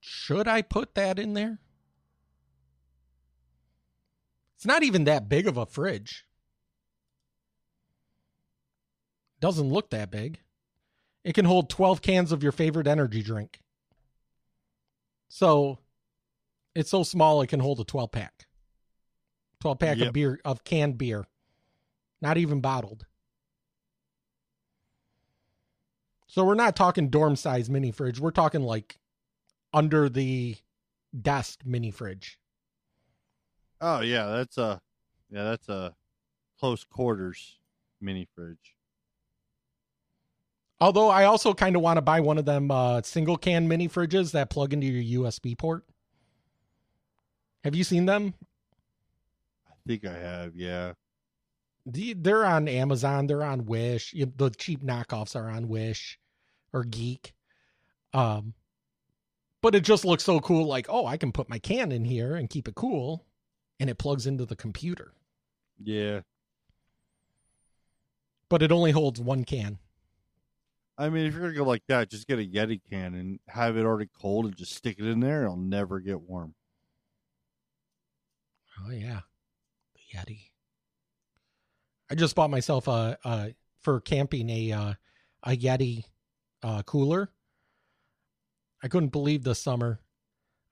Should 0.00 0.48
I 0.48 0.62
put 0.62 0.96
that 0.96 1.20
in 1.20 1.34
there? 1.34 1.60
It's 4.56 4.66
not 4.66 4.82
even 4.82 5.04
that 5.04 5.28
big 5.28 5.46
of 5.46 5.56
a 5.56 5.64
fridge. 5.64 6.26
Doesn't 9.40 9.70
look 9.70 9.90
that 9.90 10.10
big. 10.10 10.40
It 11.22 11.34
can 11.34 11.44
hold 11.44 11.70
12 11.70 12.02
cans 12.02 12.32
of 12.32 12.42
your 12.42 12.52
favorite 12.52 12.88
energy 12.88 13.22
drink. 13.22 13.60
So 15.28 15.78
it's 16.74 16.90
so 16.90 17.02
small 17.02 17.42
it 17.42 17.48
can 17.48 17.60
hold 17.60 17.80
a 17.80 17.84
12 17.84 18.10
pack. 18.12 18.46
12 19.60 19.78
pack 19.78 19.98
Yep. 19.98 20.06
of 20.08 20.12
beer 20.12 20.40
of 20.44 20.64
canned 20.64 20.96
beer. 20.98 21.26
Not 22.22 22.36
even 22.38 22.60
bottled. 22.60 23.06
So 26.26 26.44
we're 26.44 26.54
not 26.54 26.76
talking 26.76 27.08
dorm 27.08 27.34
size 27.36 27.68
mini 27.68 27.90
fridge. 27.90 28.20
We're 28.20 28.30
talking 28.30 28.62
like 28.62 28.98
under 29.72 30.08
the 30.08 30.56
desk 31.20 31.60
mini 31.64 31.90
fridge. 31.90 32.38
Oh 33.80 34.00
yeah, 34.00 34.26
that's 34.26 34.56
a 34.58 34.80
yeah, 35.30 35.44
that's 35.44 35.68
a 35.68 35.94
close 36.58 36.84
quarters 36.84 37.58
mini 38.00 38.28
fridge. 38.34 38.76
Although 40.80 41.08
I 41.08 41.24
also 41.24 41.52
kind 41.52 41.76
of 41.76 41.82
want 41.82 41.98
to 41.98 42.02
buy 42.02 42.20
one 42.20 42.38
of 42.38 42.44
them 42.44 42.70
uh, 42.70 43.02
single 43.02 43.36
can 43.36 43.68
mini 43.68 43.88
fridges 43.88 44.32
that 44.32 44.50
plug 44.50 44.72
into 44.72 44.86
your 44.86 45.24
USB 45.24 45.58
port. 45.58 45.84
Have 47.64 47.74
you 47.74 47.84
seen 47.84 48.06
them? 48.06 48.34
I 49.68 49.74
think 49.86 50.06
I 50.06 50.18
have, 50.18 50.56
yeah. 50.56 50.92
They're 51.86 52.44
on 52.44 52.68
Amazon. 52.68 53.26
They're 53.26 53.42
on 53.42 53.64
Wish. 53.64 54.12
The 54.12 54.50
cheap 54.50 54.82
knockoffs 54.84 55.34
are 55.34 55.48
on 55.48 55.68
Wish 55.68 56.18
or 56.72 56.84
Geek. 56.84 57.32
Um, 58.12 58.54
but 59.62 59.74
it 59.74 59.82
just 59.82 60.04
looks 60.04 60.24
so 60.24 60.40
cool. 60.40 60.66
Like, 60.66 60.86
oh, 60.88 61.06
I 61.06 61.16
can 61.16 61.32
put 61.32 61.48
my 61.48 61.58
can 61.58 61.92
in 61.92 62.04
here 62.04 62.36
and 62.36 62.50
keep 62.50 62.68
it 62.68 62.74
cool, 62.74 63.24
and 63.78 63.90
it 63.90 63.98
plugs 63.98 64.26
into 64.26 64.44
the 64.44 64.56
computer. 64.56 65.12
Yeah. 65.82 66.20
But 68.48 68.62
it 68.62 68.72
only 68.72 68.90
holds 68.90 69.20
one 69.20 69.44
can. 69.44 69.78
I 70.98 71.08
mean, 71.08 71.26
if 71.26 71.32
you're 71.32 71.42
gonna 71.42 71.54
go 71.54 71.64
like 71.64 71.82
that, 71.88 72.10
just 72.10 72.26
get 72.26 72.38
a 72.38 72.42
Yeti 72.42 72.80
can 72.90 73.14
and 73.14 73.40
have 73.48 73.76
it 73.76 73.86
already 73.86 74.10
cold 74.20 74.44
and 74.46 74.56
just 74.56 74.74
stick 74.74 74.98
it 74.98 75.06
in 75.06 75.20
there. 75.20 75.44
It'll 75.44 75.56
never 75.56 75.98
get 76.00 76.20
warm. 76.20 76.54
Oh 78.86 78.90
yeah, 78.90 79.20
the 79.94 80.18
Yeti. 80.18 80.50
I 82.10 82.14
just 82.14 82.34
bought 82.34 82.50
myself 82.50 82.88
a, 82.88 83.18
a 83.24 83.54
for 83.82 84.00
camping 84.00 84.50
a 84.50 84.72
uh, 84.72 84.94
a 85.44 85.56
Yeti 85.56 86.04
uh, 86.62 86.82
cooler. 86.82 87.30
I 88.82 88.88
couldn't 88.88 89.10
believe 89.12 89.44
this 89.44 89.62
summer. 89.62 90.00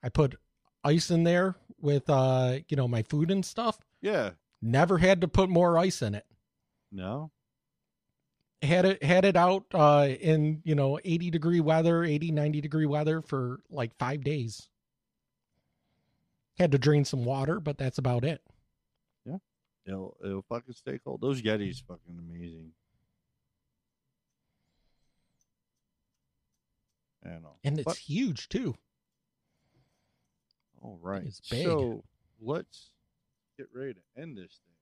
I 0.03 0.09
put 0.09 0.35
ice 0.83 1.11
in 1.11 1.23
there 1.23 1.55
with 1.79 2.09
uh 2.09 2.59
you 2.67 2.77
know 2.77 2.87
my 2.87 3.03
food 3.03 3.31
and 3.31 3.45
stuff. 3.45 3.79
Yeah. 4.01 4.31
Never 4.61 4.97
had 4.97 5.21
to 5.21 5.27
put 5.27 5.49
more 5.49 5.77
ice 5.77 6.01
in 6.01 6.15
it. 6.15 6.25
No. 6.91 7.31
Had 8.61 8.85
it 8.85 9.03
had 9.03 9.25
it 9.25 9.35
out 9.35 9.65
uh 9.73 10.07
in 10.19 10.61
you 10.63 10.75
know 10.75 10.99
80 11.03 11.29
degree 11.31 11.59
weather, 11.59 12.03
80 12.03 12.31
90 12.31 12.61
degree 12.61 12.85
weather 12.85 13.21
for 13.21 13.61
like 13.69 13.95
5 13.97 14.23
days. 14.23 14.69
Had 16.59 16.71
to 16.73 16.77
drain 16.77 17.05
some 17.05 17.23
water, 17.23 17.59
but 17.61 17.77
that's 17.77 17.97
about 17.97 18.25
it. 18.25 18.41
Yeah. 19.25 19.37
It'll 19.85 20.17
it'll 20.23 20.41
fucking 20.43 20.73
stay 20.73 20.99
cold. 20.99 21.21
Those 21.21 21.41
Yetis 21.41 21.81
fucking 21.87 22.17
amazing. 22.19 22.73
I 27.25 27.29
know. 27.39 27.55
And 27.63 27.77
it's 27.79 27.85
But- 27.85 27.97
huge 27.97 28.49
too. 28.49 28.75
all 30.81 30.97
right. 31.01 31.23
it's 31.25 31.41
big. 31.49 31.65
So 31.65 32.03
let's 32.39 32.91
get 33.57 33.67
ready 33.73 33.93
to 33.95 34.01
end 34.21 34.37
this 34.37 34.59
thing. 34.65 34.75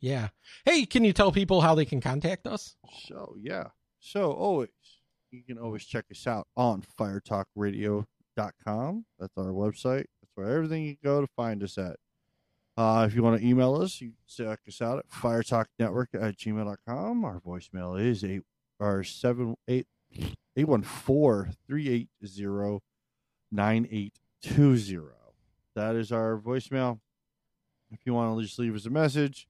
Yeah. 0.00 0.28
Hey, 0.64 0.86
can 0.86 1.04
you 1.04 1.12
tell 1.12 1.32
people 1.32 1.60
how 1.60 1.74
they 1.74 1.84
can 1.84 2.00
contact 2.00 2.46
us? 2.46 2.76
So 3.06 3.36
yeah. 3.40 3.70
So 4.00 4.32
always 4.32 4.70
you 5.30 5.42
can 5.42 5.58
always 5.58 5.84
check 5.84 6.06
us 6.10 6.26
out 6.26 6.48
on 6.56 6.82
firetalkradio.com. 6.82 9.06
That's 9.18 9.36
our 9.38 9.52
website. 9.52 10.06
Where 10.34 10.56
everything 10.56 10.84
you 10.84 10.96
go 11.02 11.20
to 11.20 11.26
find 11.36 11.62
us 11.62 11.78
at. 11.78 11.96
Uh, 12.76 13.04
if 13.06 13.14
you 13.14 13.22
want 13.22 13.38
to 13.38 13.46
email 13.46 13.74
us, 13.74 14.00
you 14.00 14.08
can 14.08 14.16
check 14.46 14.60
us 14.66 14.80
out 14.80 14.98
at 14.98 15.08
firetalknetwork 15.10 16.06
at 16.14 16.36
gmail.com. 16.36 17.24
Our 17.24 17.40
voicemail 17.40 18.00
is 18.00 18.24
eight 18.24 18.42
or 18.80 19.04
seven 19.04 19.56
eight 19.68 19.86
eight 20.56 20.68
one 20.68 20.82
four 20.82 21.50
three 21.66 21.88
eight 21.88 22.08
zero 22.26 22.80
nine 23.50 23.86
eight 23.90 24.14
two 24.42 24.76
zero. 24.78 25.12
That 25.74 25.96
is 25.96 26.12
our 26.12 26.38
voicemail. 26.38 27.00
If 27.90 28.00
you 28.06 28.14
want 28.14 28.38
to 28.38 28.42
just 28.42 28.58
leave 28.58 28.74
us 28.74 28.86
a 28.86 28.90
message, 28.90 29.46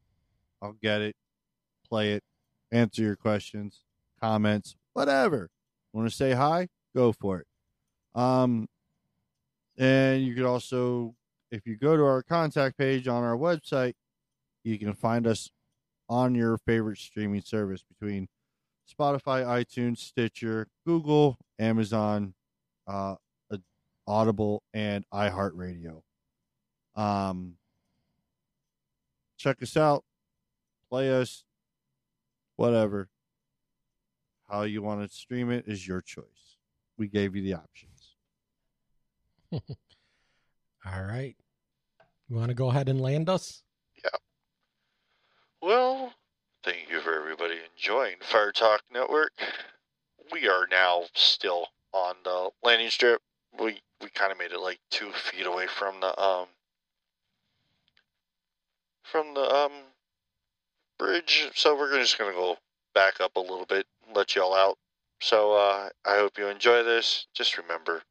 I'll 0.60 0.76
get 0.82 1.00
it, 1.00 1.14
play 1.88 2.12
it, 2.12 2.24
answer 2.72 3.02
your 3.02 3.16
questions, 3.16 3.84
comments, 4.20 4.74
whatever. 4.94 5.48
Want 5.92 6.08
to 6.08 6.14
say 6.14 6.32
hi? 6.32 6.68
Go 6.94 7.12
for 7.12 7.40
it. 7.40 7.46
Um, 8.14 8.68
and 9.82 10.24
you 10.24 10.32
could 10.32 10.44
also, 10.44 11.12
if 11.50 11.66
you 11.66 11.76
go 11.76 11.96
to 11.96 12.04
our 12.04 12.22
contact 12.22 12.78
page 12.78 13.08
on 13.08 13.24
our 13.24 13.36
website, 13.36 13.94
you 14.62 14.78
can 14.78 14.94
find 14.94 15.26
us 15.26 15.50
on 16.08 16.36
your 16.36 16.56
favorite 16.58 16.98
streaming 16.98 17.40
service 17.40 17.82
between 17.82 18.28
Spotify, 18.88 19.44
iTunes, 19.44 19.98
Stitcher, 19.98 20.68
Google, 20.86 21.36
Amazon, 21.58 22.34
uh, 22.86 23.16
Audible, 24.06 24.62
and 24.72 25.04
iHeartRadio. 25.12 26.02
Um, 26.94 27.54
check 29.36 29.62
us 29.62 29.76
out, 29.76 30.04
play 30.90 31.12
us, 31.12 31.42
whatever. 32.54 33.08
How 34.48 34.62
you 34.62 34.80
want 34.80 35.02
to 35.02 35.12
stream 35.12 35.50
it 35.50 35.64
is 35.66 35.88
your 35.88 36.02
choice. 36.02 36.58
We 36.96 37.08
gave 37.08 37.34
you 37.34 37.42
the 37.42 37.54
options. 37.54 37.91
All 40.86 41.02
right. 41.02 41.36
You 42.28 42.36
want 42.36 42.48
to 42.48 42.54
go 42.54 42.70
ahead 42.70 42.88
and 42.88 43.00
land 43.00 43.28
us? 43.28 43.62
Yeah. 44.02 44.10
Well, 45.60 46.14
thank 46.64 46.90
you 46.90 47.00
for 47.00 47.14
everybody 47.14 47.58
enjoying 47.76 48.16
Fire 48.20 48.52
Talk 48.52 48.82
Network. 48.92 49.32
We 50.32 50.48
are 50.48 50.66
now 50.70 51.04
still 51.14 51.66
on 51.92 52.16
the 52.24 52.50
landing 52.62 52.90
strip. 52.90 53.20
We 53.60 53.80
we 54.00 54.08
kind 54.08 54.32
of 54.32 54.38
made 54.38 54.52
it 54.52 54.60
like 54.60 54.78
two 54.90 55.12
feet 55.12 55.46
away 55.46 55.66
from 55.66 56.00
the 56.00 56.18
um 56.20 56.46
from 59.02 59.34
the 59.34 59.54
um 59.54 59.72
bridge, 60.98 61.50
so 61.54 61.76
we're 61.76 61.98
just 61.98 62.18
gonna 62.18 62.32
go 62.32 62.56
back 62.94 63.20
up 63.20 63.36
a 63.36 63.40
little 63.40 63.66
bit, 63.66 63.86
let 64.14 64.34
y'all 64.34 64.54
out. 64.54 64.78
So 65.20 65.52
uh, 65.52 65.88
I 66.04 66.16
hope 66.16 66.38
you 66.38 66.48
enjoy 66.48 66.82
this. 66.82 67.26
Just 67.34 67.58
remember, 67.58 68.02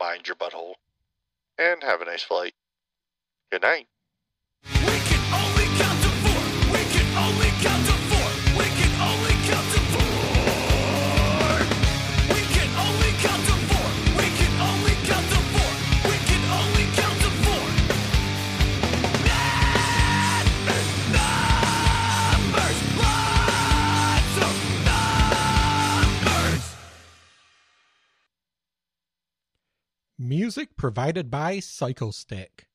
mind 0.00 0.26
your 0.26 0.36
butthole, 0.36 0.74
and 1.58 1.82
have 1.82 2.00
a 2.00 2.06
nice 2.06 2.22
flight. 2.22 2.54
Good 3.52 3.62
night. 3.62 3.86
Music 30.30 30.76
provided 30.76 31.28
by 31.28 31.56
Psychostick. 31.56 32.69